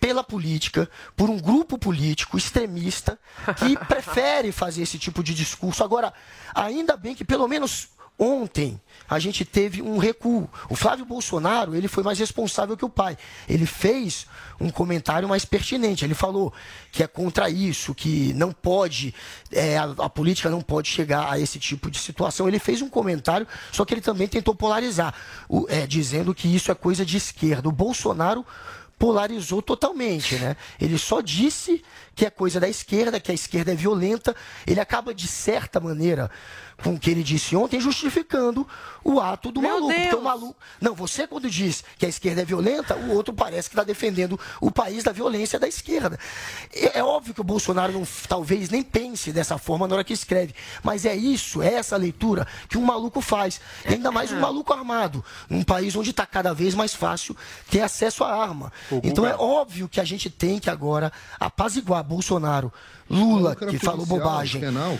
pela 0.00 0.24
política, 0.24 0.90
por 1.14 1.28
um 1.28 1.38
grupo 1.38 1.78
político 1.78 2.38
extremista 2.38 3.18
que 3.58 3.76
prefere 3.86 4.50
fazer 4.50 4.82
esse 4.82 4.98
tipo 4.98 5.22
de 5.22 5.34
discurso. 5.34 5.84
Agora, 5.84 6.12
ainda 6.54 6.96
bem 6.96 7.14
que 7.14 7.24
pelo 7.24 7.46
menos 7.46 7.90
Ontem 8.22 8.78
a 9.08 9.18
gente 9.18 9.46
teve 9.46 9.80
um 9.80 9.96
recuo. 9.96 10.46
O 10.68 10.76
Flávio 10.76 11.06
Bolsonaro 11.06 11.74
ele 11.74 11.88
foi 11.88 12.02
mais 12.02 12.18
responsável 12.18 12.76
que 12.76 12.84
o 12.84 12.88
pai. 12.88 13.16
Ele 13.48 13.64
fez 13.64 14.26
um 14.60 14.68
comentário 14.68 15.26
mais 15.26 15.46
pertinente. 15.46 16.04
Ele 16.04 16.12
falou 16.12 16.52
que 16.92 17.02
é 17.02 17.06
contra 17.06 17.48
isso, 17.48 17.94
que 17.94 18.34
não 18.34 18.52
pode, 18.52 19.14
é, 19.50 19.78
a, 19.78 19.84
a, 19.84 20.10
política 20.10 20.50
não 20.50 20.60
pode 20.60 20.88
chegar 20.88 21.32
a 21.32 21.40
esse 21.40 21.58
tipo 21.58 21.90
de 21.90 21.98
situação. 21.98 22.46
Ele 22.46 22.58
fez 22.58 22.82
um 22.82 22.90
comentário, 22.90 23.48
só 23.72 23.86
que 23.86 23.94
ele 23.94 24.02
também 24.02 24.28
tentou 24.28 24.54
polarizar, 24.54 25.14
o, 25.48 25.64
é, 25.70 25.86
dizendo 25.86 26.34
que 26.34 26.46
isso 26.46 26.70
é 26.70 26.74
coisa 26.74 27.06
de 27.06 27.16
esquerda. 27.16 27.70
O 27.70 27.72
Bolsonaro 27.72 28.44
polarizou 29.00 29.62
totalmente, 29.62 30.34
né? 30.34 30.58
Ele 30.78 30.98
só 30.98 31.22
disse 31.22 31.82
que 32.14 32.26
é 32.26 32.30
coisa 32.30 32.60
da 32.60 32.68
esquerda, 32.68 33.18
que 33.18 33.30
a 33.30 33.34
esquerda 33.34 33.72
é 33.72 33.74
violenta. 33.74 34.36
Ele 34.66 34.78
acaba 34.78 35.14
de 35.14 35.26
certa 35.26 35.80
maneira 35.80 36.30
com 36.82 36.94
o 36.94 36.98
que 36.98 37.10
ele 37.10 37.22
disse 37.22 37.54
ontem, 37.54 37.80
justificando 37.80 38.66
o 39.04 39.20
ato 39.20 39.50
do 39.50 39.60
Meu 39.60 39.70
maluco. 39.70 39.88
Deus. 39.88 40.02
Porque 40.02 40.16
o 40.16 40.22
maluco. 40.22 40.56
Não, 40.80 40.94
você 40.94 41.26
quando 41.26 41.48
diz 41.48 41.84
que 41.98 42.06
a 42.06 42.08
esquerda 42.08 42.42
é 42.42 42.44
violenta, 42.44 42.96
o 42.96 43.14
outro 43.14 43.32
parece 43.32 43.68
que 43.68 43.74
está 43.74 43.84
defendendo 43.84 44.38
o 44.60 44.70
país 44.70 45.04
da 45.04 45.12
violência 45.12 45.58
da 45.58 45.68
esquerda. 45.68 46.18
É, 46.72 46.98
é, 46.98 47.04
óbvio 47.04 47.34
que 47.34 47.40
o 47.40 47.44
Bolsonaro 47.44 47.92
não, 47.92 48.06
talvez 48.28 48.70
nem 48.70 48.82
pense 48.82 49.32
dessa 49.32 49.58
forma 49.58 49.86
na 49.86 49.96
hora 49.96 50.04
que 50.04 50.12
escreve. 50.12 50.54
Mas 50.82 51.04
é 51.04 51.14
isso, 51.14 51.62
é 51.62 51.74
essa 51.74 51.96
leitura 51.96 52.46
que 52.68 52.78
um 52.78 52.82
maluco 52.82 53.20
faz. 53.20 53.60
E 53.88 53.94
ainda 53.94 54.10
mais 54.10 54.32
um 54.32 54.40
maluco 54.40 54.72
armado. 54.72 55.24
Num 55.48 55.62
país 55.62 55.94
onde 55.96 56.10
está 56.10 56.26
cada 56.26 56.52
vez 56.52 56.74
mais 56.74 56.94
fácil 56.94 57.36
ter 57.70 57.80
acesso 57.80 58.24
à 58.24 58.34
arma. 58.34 58.72
então 59.02 59.26
é 59.26 59.34
óbvio 59.34 59.88
que 59.88 60.00
a 60.00 60.04
gente 60.04 60.30
tem 60.30 60.58
que 60.58 60.70
agora 60.70 61.12
apaziguar 61.38 62.02
Bolsonaro, 62.04 62.72
Lula, 63.08 63.56
que 63.56 63.78
falou 63.78 64.06
bobagem. 64.06 64.60
Penal 64.60 64.98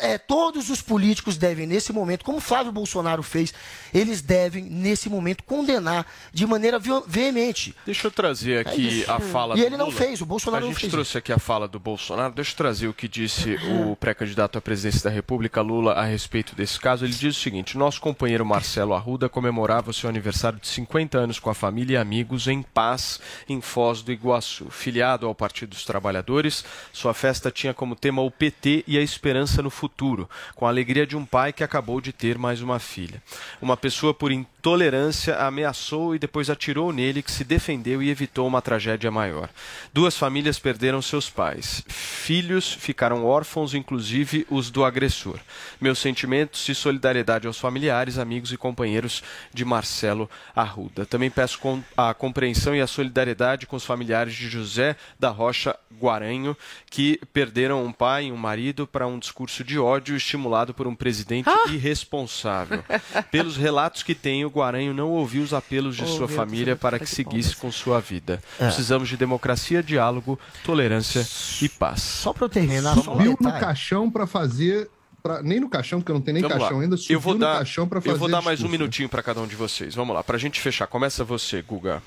é, 0.00 0.18
todos 0.18 0.70
os 0.70 0.80
políticos 0.80 1.36
devem, 1.36 1.66
nesse 1.66 1.92
momento, 1.92 2.24
como 2.24 2.40
Flávio 2.40 2.72
Bolsonaro 2.72 3.22
fez, 3.22 3.52
eles 3.92 4.20
devem, 4.20 4.64
nesse 4.64 5.08
momento, 5.08 5.44
condenar 5.44 6.06
de 6.32 6.46
maneira 6.46 6.78
veemente. 7.06 7.74
Deixa 7.84 8.06
eu 8.06 8.10
trazer 8.10 8.66
aqui 8.66 9.04
é 9.06 9.10
a 9.10 9.20
fala 9.20 9.54
e 9.54 9.58
do 9.58 9.62
E 9.62 9.66
ele 9.66 9.76
não 9.76 9.86
Lula. 9.86 9.96
fez, 9.96 10.20
o 10.20 10.26
Bolsonaro 10.26 10.66
não 10.66 10.72
fez. 10.72 10.78
A 10.78 10.80
gente 10.82 10.90
trouxe 10.90 11.18
aqui 11.18 11.32
a 11.32 11.38
fala 11.38 11.68
do 11.68 11.78
Bolsonaro. 11.78 12.32
Deixa 12.34 12.52
eu 12.52 12.56
trazer 12.56 12.88
o 12.88 12.94
que 12.94 13.08
disse 13.08 13.56
o 13.90 13.96
pré-candidato 14.00 14.58
à 14.58 14.60
presidência 14.60 15.08
da 15.08 15.10
República, 15.10 15.60
Lula, 15.60 15.92
a 15.92 16.04
respeito 16.04 16.54
desse 16.54 16.78
caso. 16.80 17.04
Ele 17.04 17.12
diz 17.12 17.36
o 17.36 17.40
seguinte: 17.40 17.78
nosso 17.78 18.00
companheiro 18.00 18.44
Marcelo 18.44 18.94
Arruda 18.94 19.28
comemorava 19.28 19.90
o 19.90 19.94
seu 19.94 20.08
aniversário 20.08 20.58
de 20.58 20.68
50 20.68 21.18
anos 21.18 21.38
com 21.38 21.50
a 21.50 21.54
família 21.54 21.94
e 21.94 21.96
amigos 21.96 22.46
em 22.46 22.62
paz 22.62 23.20
em 23.48 23.60
Foz 23.60 24.02
do 24.02 24.12
Iguaçu. 24.12 24.70
Filiado 24.70 25.26
ao 25.26 25.34
Partido 25.34 25.70
dos 25.70 25.84
Trabalhadores, 25.84 26.64
sua 26.92 27.14
festa 27.14 27.50
tinha 27.50 27.74
como 27.74 27.94
tema 27.94 28.22
o 28.22 28.30
PT 28.30 28.84
e 28.86 28.98
a 28.98 29.02
esperança 29.02 29.62
no 29.62 29.65
futuro, 29.70 30.28
com 30.54 30.66
a 30.66 30.68
alegria 30.68 31.06
de 31.06 31.16
um 31.16 31.24
pai 31.24 31.52
que 31.52 31.64
acabou 31.64 32.00
de 32.00 32.12
ter 32.12 32.38
mais 32.38 32.60
uma 32.60 32.78
filha. 32.78 33.22
Uma 33.60 33.76
pessoa 33.76 34.12
por 34.12 34.30
intolerância 34.66 35.36
ameaçou 35.36 36.12
e 36.16 36.18
depois 36.18 36.50
atirou 36.50 36.92
nele, 36.92 37.22
que 37.22 37.30
se 37.30 37.44
defendeu 37.44 38.02
e 38.02 38.10
evitou 38.10 38.48
uma 38.48 38.60
tragédia 38.60 39.12
maior. 39.12 39.48
Duas 39.94 40.16
famílias 40.16 40.58
perderam 40.58 41.00
seus 41.00 41.30
pais. 41.30 41.84
Filhos 41.86 42.72
ficaram 42.72 43.24
órfãos, 43.24 43.74
inclusive 43.74 44.44
os 44.50 44.68
do 44.68 44.84
agressor. 44.84 45.38
Meus 45.80 46.00
sentimentos 46.00 46.66
de 46.66 46.74
solidariedade 46.74 47.46
aos 47.46 47.60
familiares, 47.60 48.18
amigos 48.18 48.50
e 48.50 48.56
companheiros 48.56 49.22
de 49.54 49.64
Marcelo 49.64 50.28
Arruda. 50.52 51.06
Também 51.06 51.30
peço 51.30 51.60
a 51.96 52.12
compreensão 52.12 52.74
e 52.74 52.80
a 52.80 52.88
solidariedade 52.88 53.68
com 53.68 53.76
os 53.76 53.84
familiares 53.84 54.34
de 54.34 54.48
José 54.48 54.96
da 55.16 55.30
Rocha 55.30 55.76
Guaranho, 55.96 56.56
que 56.90 57.20
perderam 57.32 57.84
um 57.84 57.92
pai 57.92 58.26
e 58.26 58.32
um 58.32 58.36
marido 58.36 58.84
para 58.84 59.06
um 59.06 59.18
discurso 59.18 59.62
de 59.62 59.78
ódio 59.78 60.16
estimulado 60.16 60.74
por 60.74 60.88
um 60.88 60.94
presidente 60.94 61.48
ah! 61.48 61.70
irresponsável. 61.70 62.84
Pelos 63.30 63.56
relatos 63.56 64.02
que 64.02 64.14
tenho, 64.14 64.50
Guaranho 64.56 64.94
não 64.94 65.10
ouviu 65.10 65.42
os 65.42 65.52
apelos 65.52 65.96
de 65.96 66.04
oh, 66.04 66.06
sua 66.06 66.28
família 66.28 66.74
para 66.76 66.98
que 66.98 67.06
seguisse 67.06 67.54
com 67.56 67.70
sua 67.70 68.00
vida. 68.00 68.42
É. 68.58 68.64
Precisamos 68.66 69.08
de 69.08 69.16
democracia, 69.16 69.82
diálogo, 69.82 70.38
tolerância 70.64 71.26
e 71.62 71.68
paz. 71.68 72.00
Só 72.02 72.32
para 72.32 72.44
eu 72.44 72.48
terminar, 72.48 72.94
subiu 72.96 73.36
no 73.40 73.52
caixão 73.52 74.10
para 74.10 74.26
fazer 74.26 74.90
Pra, 75.22 75.42
nem 75.42 75.58
no 75.58 75.68
caixão, 75.68 75.98
porque 75.98 76.12
eu 76.12 76.14
não 76.14 76.22
tenho 76.22 76.34
nem 76.34 76.42
Vamos 76.42 76.58
caixão 76.58 76.76
lá. 76.76 76.84
ainda, 76.84 76.96
eu 77.08 77.18
vou 77.18 77.36
dar, 77.36 77.56
caixão 77.56 77.88
para 77.88 78.00
fazer. 78.00 78.14
Eu 78.14 78.18
vou 78.18 78.28
dar 78.28 78.40
mais 78.42 78.62
um 78.62 78.68
minutinho 78.68 79.08
para 79.08 79.24
cada 79.24 79.40
um 79.40 79.46
de 79.48 79.56
vocês. 79.56 79.92
Vamos 79.92 80.14
lá, 80.14 80.22
para 80.22 80.36
a 80.36 80.38
gente 80.38 80.60
fechar. 80.60 80.86
Começa 80.86 81.24
você, 81.24 81.60
Guga. 81.62 82.00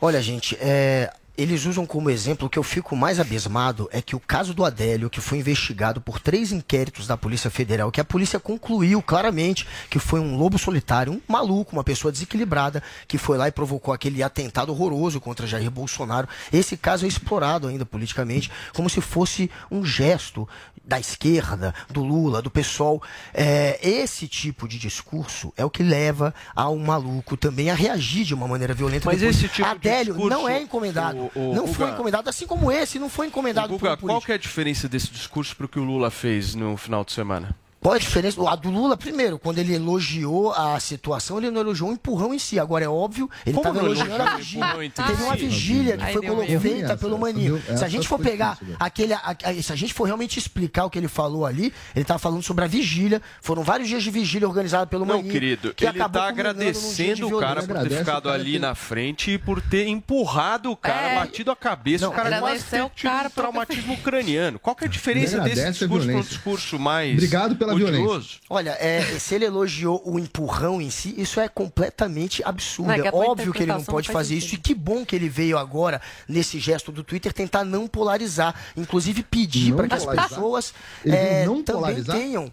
Olha, 0.00 0.20
gente, 0.20 0.56
é, 0.60 1.12
eles 1.36 1.66
usam 1.66 1.84
como 1.84 2.08
exemplo 2.08 2.46
o 2.46 2.50
que 2.50 2.58
eu 2.58 2.62
fico 2.62 2.96
mais 2.96 3.20
abismado 3.20 3.88
é 3.92 4.00
que 4.00 4.16
o 4.16 4.20
caso 4.20 4.54
do 4.54 4.64
Adélio, 4.64 5.10
que 5.10 5.20
foi 5.20 5.38
investigado 5.38 6.00
por 6.00 6.18
três 6.18 6.50
inquéritos 6.50 7.06
da 7.06 7.16
Polícia 7.16 7.50
Federal, 7.50 7.90
que 7.90 8.00
a 8.00 8.04
polícia 8.04 8.40
concluiu 8.40 9.02
claramente 9.02 9.66
que 9.90 9.98
foi 9.98 10.18
um 10.18 10.36
lobo 10.36 10.58
solitário, 10.58 11.12
um 11.12 11.20
maluco, 11.28 11.74
uma 11.74 11.84
pessoa 11.84 12.10
desequilibrada, 12.10 12.82
que 13.06 13.18
foi 13.18 13.36
lá 13.36 13.48
e 13.48 13.52
provocou 13.52 13.92
aquele 13.92 14.22
atentado 14.22 14.70
horroroso 14.72 15.20
contra 15.20 15.46
Jair 15.46 15.70
Bolsonaro. 15.70 16.28
Esse 16.52 16.76
caso 16.76 17.04
é 17.04 17.08
explorado 17.08 17.68
ainda 17.68 17.84
politicamente 17.84 18.50
como 18.72 18.88
se 18.88 19.00
fosse 19.00 19.50
um 19.70 19.84
gesto 19.84 20.48
da 20.86 21.00
esquerda, 21.00 21.74
do 21.90 22.02
Lula, 22.02 22.40
do 22.40 22.50
PSOL. 22.50 23.02
É, 23.34 23.78
esse 23.82 24.28
tipo 24.28 24.68
de 24.68 24.78
discurso 24.78 25.52
é 25.56 25.64
o 25.64 25.70
que 25.70 25.82
leva 25.82 26.32
ao 26.54 26.76
maluco 26.76 27.36
também 27.36 27.70
a 27.70 27.74
reagir 27.74 28.24
de 28.24 28.34
uma 28.34 28.46
maneira 28.46 28.72
violenta. 28.72 29.06
Mas 29.06 29.18
depois. 29.18 29.36
esse 29.36 29.48
tipo 29.48 29.68
Adélio 29.68 30.14
de 30.14 30.20
discurso, 30.20 30.28
não 30.28 30.48
é 30.48 30.62
encomendado. 30.62 31.30
O, 31.34 31.50
o, 31.50 31.54
não 31.54 31.66
foi 31.66 31.90
encomendado, 31.90 32.30
assim 32.30 32.46
como 32.46 32.70
esse 32.70 32.98
não 32.98 33.08
foi 33.08 33.26
encomendado 33.26 33.74
o 33.74 33.78
Guga, 33.78 33.96
por 33.96 34.06
qual 34.06 34.22
é 34.28 34.32
a 34.32 34.38
diferença 34.38 34.88
desse 34.88 35.10
discurso 35.10 35.56
para 35.56 35.66
o 35.66 35.68
que 35.68 35.78
o 35.78 35.84
Lula 35.84 36.10
fez 36.10 36.54
no 36.54 36.76
final 36.76 37.04
de 37.04 37.12
semana? 37.12 37.54
Qual 37.86 37.94
a 37.94 37.98
diferença? 37.98 38.50
A 38.50 38.56
do 38.56 38.68
Lula, 38.68 38.96
primeiro, 38.96 39.38
quando 39.38 39.58
ele 39.58 39.72
elogiou 39.72 40.52
a 40.52 40.80
situação, 40.80 41.38
ele 41.38 41.52
não 41.52 41.60
elogiou 41.60 41.90
o 41.90 41.92
empurrão 41.92 42.34
em 42.34 42.38
si. 42.38 42.58
Agora 42.58 42.84
é 42.84 42.88
óbvio, 42.88 43.30
ele 43.46 43.56
estava 43.56 43.78
elogiando 43.78 44.22
a 44.24 44.34
vigília. 44.34 44.90
Teve 44.92 45.22
uma 45.22 45.36
vigília 45.36 45.96
que 45.96 46.12
foi 46.12 46.58
feita 46.58 46.96
pelo 46.96 47.16
Maninho. 47.16 47.62
Se 47.76 47.84
a 47.84 47.88
gente 47.88 48.08
for 48.08 48.18
pegar 48.18 48.58
aquele. 48.80 49.12
A, 49.12 49.36
a, 49.44 49.62
se 49.62 49.72
a 49.72 49.76
gente 49.76 49.94
for 49.94 50.02
realmente 50.02 50.36
explicar 50.36 50.84
o 50.86 50.90
que 50.90 50.98
ele 50.98 51.06
falou 51.06 51.46
ali, 51.46 51.72
ele 51.94 52.02
estava 52.02 52.18
falando 52.18 52.42
sobre 52.42 52.64
a 52.64 52.66
vigília. 52.66 53.22
Foram 53.40 53.62
vários 53.62 53.88
dias 53.88 54.02
de 54.02 54.10
vigília 54.10 54.48
organizada 54.48 54.88
pelo 54.88 55.06
Maninho. 55.06 55.26
Não, 55.26 55.32
querido, 55.32 55.72
que 55.72 55.86
ele 55.86 56.02
está 56.02 56.26
agradecendo 56.26 57.28
o 57.28 57.38
cara 57.38 57.62
por 57.62 57.78
ter 57.82 57.98
ficado 57.98 58.28
ali 58.28 58.58
na 58.58 58.74
frente 58.74 59.30
e 59.30 59.38
por 59.38 59.62
ter 59.62 59.86
empurrado 59.86 60.72
o 60.72 60.76
cara, 60.76 61.10
é. 61.10 61.14
batido 61.14 61.52
a 61.52 61.56
cabeça. 61.56 62.08
O 62.08 62.12
cara 62.12 62.40
quase 62.40 62.64
um 62.82 63.30
traumatismo 63.32 63.94
ucraniano. 63.94 64.58
Qual 64.58 64.74
que 64.74 64.82
é 64.82 64.88
a 64.88 64.90
diferença 64.90 65.38
desse 65.38 65.70
discurso 65.70 66.06
para 66.08 66.16
um 66.16 66.20
discurso 66.22 66.78
mais. 66.80 67.12
Obrigado 67.12 67.54
pela 67.54 67.75
violência. 67.76 68.40
Olha, 68.48 68.76
é, 68.80 69.02
se 69.18 69.34
ele 69.34 69.44
elogiou 69.44 70.02
o 70.04 70.18
empurrão 70.18 70.80
em 70.80 70.90
si, 70.90 71.14
isso 71.16 71.40
é 71.40 71.48
completamente 71.48 72.42
absurdo. 72.44 72.92
É, 72.92 73.06
é 73.06 73.10
óbvio 73.12 73.52
que 73.52 73.62
ele 73.62 73.72
não 73.72 73.84
pode 73.84 74.08
fazer 74.08 74.34
isso. 74.34 74.54
E 74.54 74.58
que 74.58 74.74
bom 74.74 75.04
que 75.04 75.14
ele 75.14 75.28
veio 75.28 75.58
agora, 75.58 76.00
nesse 76.28 76.58
gesto 76.58 76.90
do 76.92 77.02
Twitter, 77.02 77.32
tentar 77.32 77.64
não 77.64 77.86
polarizar. 77.86 78.54
Inclusive 78.76 79.22
pedir 79.22 79.74
para 79.74 79.88
que 79.88 79.94
as 79.94 80.04
pessoas 80.04 80.74
é, 81.04 81.44
também 81.44 81.62
polarizar? 81.62 82.16
tenham 82.16 82.52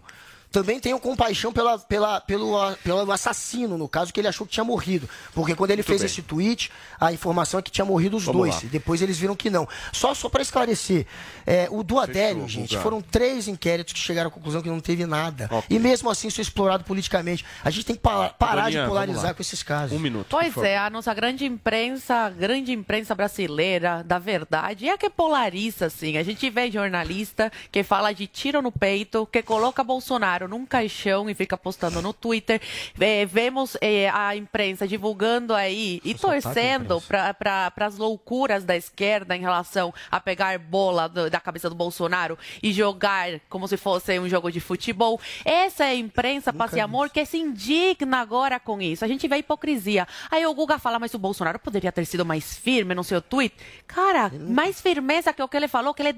também 0.54 0.80
tenho 0.80 1.00
compaixão 1.00 1.52
pela, 1.52 1.80
pela, 1.80 2.22
pelo, 2.22 2.54
pelo 2.84 3.12
assassino, 3.12 3.76
no 3.78 3.90
caso, 3.90 4.14
que 4.14 4.20
ele 4.22 4.28
achou 4.28 4.46
que 4.46 4.54
tinha 4.54 4.64
morrido. 4.64 5.10
Porque 5.34 5.56
quando 5.56 5.72
ele 5.72 5.80
Muito 5.80 5.88
fez 5.88 6.02
bem. 6.02 6.06
esse 6.06 6.22
tweet, 6.22 6.72
a 7.00 7.12
informação 7.12 7.60
é 7.60 7.64
que 7.64 7.72
tinha 7.72 7.84
morrido 7.84 8.16
os 8.16 8.24
Vamos 8.24 8.40
dois. 8.42 8.56
lá. 8.56 8.62
E 8.64 8.68
depois 8.68 9.02
eles 9.02 9.18
viram 9.18 9.36
que 9.36 9.50
não. 9.50 9.68
Só, 9.92 10.14
só 10.14 10.30
para 10.30 10.44
esclarecer, 10.44 11.08
é, 11.46 11.68
o 11.72 11.82
do 11.84 12.00
Adélio, 12.00 12.48
gente, 12.48 12.78
foram 12.78 13.02
três 13.02 13.48
inquéritos 13.48 13.94
que 13.94 14.00
chegaram 14.00 14.28
à 14.30 14.32
conclusão 14.32 14.62
que 14.62 14.70
não 14.70 14.80
teve 14.80 15.06
nada. 15.08 15.50
E 15.70 15.80
mesmo 15.80 16.10
assim 16.10 16.28
isso 16.28 16.40
é 16.40 16.44
explorado 16.44 16.84
politicamente. 16.84 17.44
A 17.64 17.72
gente 17.72 17.86
tem 17.86 17.96
que 17.96 18.02
pa- 18.04 18.30
parar 18.30 18.70
de 18.70 18.78
polarizar 18.86 19.34
com 19.34 19.42
esses 19.42 19.64
casos. 19.64 19.98
Um 19.98 20.00
minuto. 20.00 20.28
Pois 20.30 20.56
é, 20.58 20.78
a 20.78 20.90
nossa 20.90 21.12
grande 21.16 21.46
imprensa, 21.46 22.14
a 22.14 22.30
grande 22.30 22.72
imprensa 22.72 23.16
brasileira, 23.16 24.04
da 24.06 24.20
verdade, 24.20 24.88
é 24.88 24.92
a 24.94 24.98
que 25.00 25.10
polariza, 25.10 25.88
assim. 25.88 26.18
A 26.18 26.24
gente 26.24 26.48
vê 26.50 26.70
jornalista 26.70 27.52
que 27.72 27.82
fala 27.82 28.14
de 28.14 28.28
tiro 28.28 28.62
no 28.62 28.72
peito, 28.72 29.26
que 29.32 29.42
coloca 29.42 29.84
Bolsonaro 29.84 30.43
num 30.48 30.66
caixão 30.66 31.30
e 31.30 31.34
fica 31.34 31.58
postando 31.58 32.02
no 32.02 32.14
Twitter. 32.14 32.62
É, 33.00 33.26
vemos 33.26 33.78
é, 33.82 34.10
a 34.10 34.36
imprensa 34.36 34.88
divulgando 34.88 35.54
aí 35.54 36.02
e 36.04 36.14
torcendo 36.16 37.02
para 37.02 37.72
as 37.78 37.98
loucuras 37.98 38.64
da 38.64 38.76
esquerda 38.76 39.36
em 39.36 39.42
relação 39.42 39.94
a 40.12 40.20
pegar 40.20 40.58
bola 40.60 41.08
do- 41.08 41.30
da 41.30 41.40
cabeça 41.40 41.70
do 41.70 41.76
Bolsonaro 41.76 42.38
e 42.62 42.72
jogar 42.72 43.40
como 43.50 43.68
se 43.68 43.78
fosse 43.78 44.18
um 44.20 44.28
jogo 44.30 44.52
de 44.52 44.60
futebol. 44.60 45.20
Essa 45.46 45.86
é 45.86 45.90
a 45.90 45.96
imprensa 45.96 46.52
paz 46.54 46.74
e 46.74 46.80
amor 46.80 47.10
que 47.10 47.26
se 47.26 47.38
indigna 47.38 48.20
agora 48.20 48.60
com 48.60 48.82
isso. 48.82 49.04
A 49.04 49.08
gente 49.08 49.28
vê 49.28 49.36
a 49.36 49.40
hipocrisia. 49.40 50.08
Aí 50.30 50.46
o 50.46 50.54
Guga 50.54 50.78
fala, 50.80 51.00
mas 51.00 51.14
o 51.14 51.20
Bolsonaro 51.20 51.60
poderia 51.60 51.92
ter 51.92 52.06
sido 52.06 52.26
mais 52.26 52.58
firme 52.58 52.94
no 52.96 53.04
seu 53.04 53.22
tweet. 53.22 53.56
Cara, 53.88 54.32
mais 54.50 54.80
firmeza 54.82 55.34
que 55.34 55.42
o 55.42 55.48
que 55.48 55.58
ele 55.58 55.68
falou, 55.68 55.94
que 55.94 56.02
ele 56.02 56.14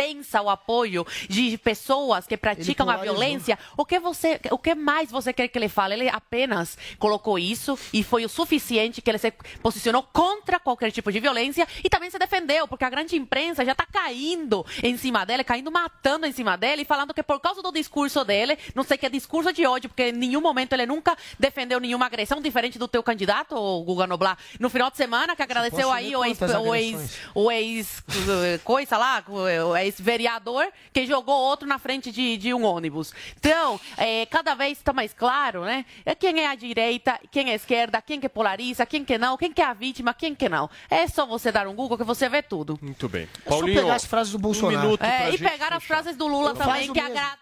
dispensa 0.00 0.40
o 0.40 0.48
apoio 0.48 1.06
de 1.28 1.58
pessoas 1.58 2.26
que 2.26 2.36
praticam 2.36 2.88
a 2.88 2.96
violência. 2.96 3.58
O 3.76 3.84
que 3.84 3.98
você, 3.98 4.40
o 4.50 4.58
que 4.58 4.74
mais 4.74 5.10
você 5.10 5.32
quer 5.32 5.48
que 5.48 5.58
ele 5.58 5.68
fale? 5.68 5.94
Ele 5.94 6.08
apenas 6.08 6.78
colocou 6.98 7.38
isso 7.38 7.78
e 7.92 8.02
foi 8.02 8.24
o 8.24 8.28
suficiente 8.28 9.02
que 9.02 9.10
ele 9.10 9.18
se 9.18 9.30
posicionou 9.62 10.02
contra 10.02 10.58
qualquer 10.58 10.90
tipo 10.90 11.12
de 11.12 11.20
violência 11.20 11.66
e 11.84 11.90
também 11.90 12.10
se 12.10 12.18
defendeu, 12.18 12.66
porque 12.66 12.84
a 12.84 12.90
grande 12.90 13.16
imprensa 13.16 13.64
já 13.64 13.72
está 13.72 13.86
caindo 13.86 14.64
em 14.82 14.96
cima 14.96 15.24
dele, 15.26 15.44
caindo 15.44 15.70
matando 15.70 16.26
em 16.26 16.32
cima 16.32 16.56
dele 16.56 16.82
e 16.82 16.84
falando 16.84 17.12
que 17.12 17.22
por 17.22 17.40
causa 17.40 17.62
do 17.62 17.72
discurso 17.72 18.24
dele, 18.24 18.58
não 18.74 18.82
sei 18.82 18.96
que 18.96 19.06
é 19.06 19.10
discurso 19.10 19.52
de 19.52 19.66
ódio, 19.66 19.90
porque 19.90 20.08
em 20.08 20.12
nenhum 20.12 20.40
momento 20.40 20.72
ele 20.72 20.86
nunca 20.86 21.16
defendeu 21.38 21.78
nenhuma 21.78 22.06
agressão 22.06 22.40
diferente 22.40 22.78
do 22.78 22.88
teu 22.88 23.02
candidato, 23.02 23.54
o 23.54 23.82
Guga 23.82 24.06
Noblar. 24.06 24.38
No 24.58 24.70
final 24.70 24.90
de 24.90 24.96
semana 24.96 25.36
que 25.36 25.42
agradeceu 25.42 25.92
aí 25.92 26.16
o 26.16 26.24
ex, 26.24 26.38
o 26.40 26.74
ex, 26.74 27.18
o 27.34 27.50
ex 27.50 28.02
eh, 28.28 28.60
coisa 28.64 28.96
lá, 28.96 29.22
o 29.28 29.76
ex-vereador, 29.90 30.66
que 30.92 31.06
jogou 31.06 31.34
outro 31.34 31.68
na 31.68 31.78
frente 31.78 32.10
de, 32.10 32.36
de 32.36 32.54
um 32.54 32.64
ônibus. 32.64 33.12
Então, 33.36 33.78
eh, 33.98 34.26
cada 34.26 34.54
vez 34.54 34.78
está 34.78 34.92
mais 34.92 35.12
claro, 35.12 35.64
né? 35.64 35.84
É 36.06 36.14
Quem 36.14 36.40
é 36.40 36.48
a 36.48 36.54
direita, 36.54 37.20
quem 37.30 37.50
é 37.50 37.52
a 37.52 37.56
esquerda, 37.56 38.00
quem 38.00 38.20
que 38.20 38.28
polariza, 38.28 38.86
quem 38.86 39.04
que 39.04 39.18
não, 39.18 39.36
quem 39.36 39.52
que 39.52 39.60
é 39.60 39.66
a 39.66 39.74
vítima, 39.74 40.14
quem 40.14 40.34
que 40.34 40.48
não. 40.48 40.70
É 40.88 41.06
só 41.06 41.26
você 41.26 41.52
dar 41.52 41.66
um 41.66 41.74
Google 41.74 41.98
que 41.98 42.04
você 42.04 42.28
vê 42.28 42.42
tudo. 42.42 42.78
Muito 42.80 43.08
bem. 43.08 43.24
É 43.44 43.50
só 43.50 43.56
Paulinho, 43.58 43.80
pegar 43.80 43.94
as 43.94 44.04
frases 44.04 44.32
do 44.32 44.38
Bolsonaro. 44.38 44.90
Um 44.90 45.04
É, 45.04 45.30
e 45.30 45.38
pegar 45.38 45.72
as 45.72 45.84
frases 45.84 46.16
do 46.16 46.26
Lula 46.26 46.54
também, 46.54 46.92
que 46.92 47.00
agradece 47.00 47.38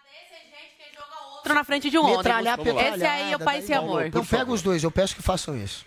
gente 0.49 0.75
que 0.77 0.95
joga 0.95 1.35
outro 1.35 1.53
na 1.53 1.63
frente 1.63 1.89
de 1.89 1.97
um 1.97 2.17
Metralhar 2.17 2.59
ônibus. 2.59 2.81
Esse 2.81 3.05
aí 3.05 3.31
é 3.31 3.35
o 3.35 3.39
Pai 3.39 3.61
Sem 3.61 3.75
Amor. 3.75 4.05
Então 4.05 4.25
pega 4.25 4.51
os 4.51 4.61
dois, 4.61 4.83
eu 4.83 4.91
peço 4.91 5.15
que 5.15 5.21
façam 5.21 5.55
isso. 5.55 5.85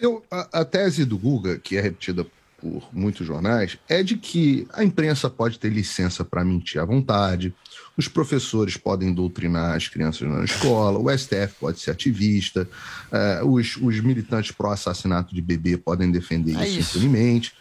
Eu, 0.00 0.24
a, 0.30 0.60
a 0.60 0.64
tese 0.64 1.04
do 1.04 1.18
Guga, 1.18 1.58
que 1.58 1.76
é 1.76 1.80
repetida 1.80 2.24
por 2.60 2.88
muitos 2.92 3.26
jornais, 3.26 3.78
é 3.88 4.02
de 4.02 4.16
que 4.16 4.66
a 4.72 4.82
imprensa 4.82 5.30
pode 5.30 5.58
ter 5.58 5.68
licença 5.70 6.24
para 6.24 6.44
mentir 6.44 6.80
à 6.80 6.84
vontade, 6.84 7.54
os 7.96 8.08
professores 8.08 8.76
podem 8.76 9.12
doutrinar 9.12 9.76
as 9.76 9.88
crianças 9.88 10.28
na 10.28 10.44
escola, 10.44 10.98
o 10.98 11.16
STF 11.16 11.54
pode 11.60 11.80
ser 11.80 11.92
ativista, 11.92 12.68
eh, 13.12 13.40
os, 13.44 13.76
os 13.76 14.00
militantes 14.00 14.50
pró-assassinato 14.50 15.34
de 15.34 15.40
bebê 15.40 15.76
podem 15.76 16.10
defender 16.10 16.56
É 16.56 16.68
isso, 16.68 16.80
isso. 16.80 16.98
impunemente. 16.98 17.52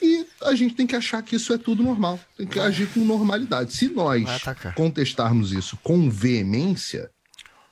E 0.00 0.26
a 0.42 0.54
gente 0.54 0.74
tem 0.74 0.86
que 0.86 0.96
achar 0.96 1.22
que 1.22 1.36
isso 1.36 1.52
é 1.52 1.58
tudo 1.58 1.82
normal, 1.82 2.20
tem 2.36 2.46
que 2.46 2.60
agir 2.60 2.86
com 2.88 3.00
normalidade. 3.00 3.72
Se 3.72 3.88
nós 3.88 4.24
contestarmos 4.74 5.52
isso 5.52 5.78
com 5.82 6.10
veemência, 6.10 7.10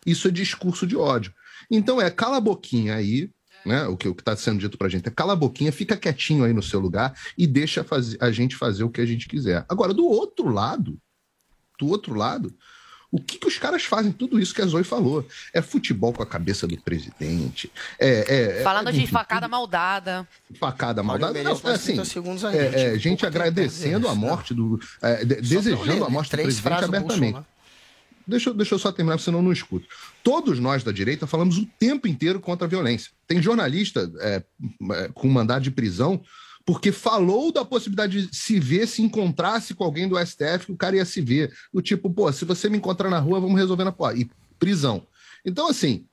isso 0.07 0.29
é 0.29 0.31
discurso 0.31 0.87
de 0.87 0.97
ódio. 0.97 1.33
Então 1.71 2.01
é 2.01 2.11
cala 2.11 2.39
a 2.39 2.41
boquinha 2.41 2.95
aí, 2.95 3.31
né? 3.65 3.87
O 3.87 3.97
que 3.97 4.09
o 4.09 4.13
está 4.13 4.37
sendo 4.37 4.59
dito 4.61 4.77
pra 4.79 4.89
gente 4.89 5.07
é 5.09 5.11
cala 5.11 5.33
a 5.33 5.37
boquinha, 5.37 5.73
fica 5.73 5.97
quietinho 5.97 6.45
aí 6.45 6.53
no 6.53 6.63
seu 6.63 6.81
lugar 6.81 7.15
e 7.37 7.47
deixa 7.47 7.83
fazer- 7.85 8.19
a 8.21 8.31
gente 8.31 8.57
fazer 8.57 8.85
o 8.85 8.91
que 8.91 9.01
a 9.01 9.07
gente 9.07 9.29
quiser. 9.29 9.65
Agora, 9.69 9.93
do 9.95 10.07
outro 10.07 10.49
lado, 10.49 10.99
do 11.79 11.89
outro 11.89 12.15
lado, 12.15 12.55
o 13.11 13.21
que, 13.21 13.39
que 13.39 13.47
os 13.47 13.59
caras 13.59 13.85
fazem? 13.85 14.11
Tudo 14.11 14.41
isso 14.41 14.53
que 14.53 14.61
a 14.61 14.67
Zoe 14.67 14.83
falou. 14.83 15.25
É 15.53 15.63
futebol 15.63 16.13
com 16.13 16.23
a 16.23 16.27
cabeça 16.27 16.67
do 16.67 16.77
presidente. 16.81 17.71
É, 17.97 18.09
é- 18.09 18.61
é- 18.61 18.63
Falando 18.65 18.91
de 18.91 18.99
enfim, 19.03 19.13
facada 19.13 19.47
maldada. 19.47 20.27
facada 20.59 21.01
maldada. 21.01 21.41
Não, 21.43 21.53
assim, 21.53 21.93
30 21.93 22.05
segundos 22.05 22.45
a 22.45 22.53
é, 22.53 22.65
gente. 22.73 22.75
é, 22.77 22.99
gente 22.99 23.19
pra 23.21 23.29
agradecendo 23.29 24.09
a 24.09 24.15
morte 24.17 24.53
do. 24.53 24.81
é, 25.01 25.25
de- 25.25 25.37
desejando 25.37 26.05
a 26.05 26.11
morte 26.11 26.31
do 26.37 26.43
presidente 26.43 26.85
abertamente. 26.85 27.39
Deixa, 28.27 28.51
eu- 28.51 28.55
deixa 28.55 28.75
eu 28.75 28.79
só 28.79 28.91
terminar, 28.91 29.19
senão 29.19 29.39
eu 29.41 29.43
não 29.45 29.53
escuto. 29.53 29.87
Todos 30.23 30.59
nós 30.59 30.83
da 30.83 30.91
direita 30.93 31.27
falamos 31.27 31.59
o 31.59 31.67
tempo 31.79 32.09
inteiro 32.09 32.41
contra 32.41 32.67
a 32.67 32.71
violência. 32.71 33.11
Tem 33.27 33.43
jornalista 33.43 34.11
é, 34.21 34.43
é, 34.93 35.09
com 35.13 35.29
mandado 35.29 35.63
de 35.63 35.71
prisão 35.71 36.23
porque 36.67 36.91
falou 36.91 37.53
da 37.53 37.63
possibilidade 37.63 38.27
de 38.27 38.35
se 38.35 38.59
ver, 38.59 38.89
se 38.89 39.03
encontrasse 39.03 39.75
com 39.75 39.85
alguém 39.85 40.09
do 40.09 40.19
STF, 40.19 40.65
que 40.67 40.73
o 40.73 40.77
cara 40.77 40.97
ia 40.97 41.05
se 41.05 41.21
ver. 41.21 41.53
Do 41.73 41.83
tipo, 41.83 42.09
pô, 42.09 42.33
se 42.33 42.47
você 42.47 42.71
me 42.71 42.79
encontrar 42.79 43.11
na 43.11 43.19
rua, 43.19 43.39
vamos 43.39 43.61
resolver 43.61 43.85
na 43.85 43.93
porra. 43.93 44.15
E 44.15 44.31
prisão. 44.59 45.07
Então, 45.45 45.69
assim, 45.69 46.07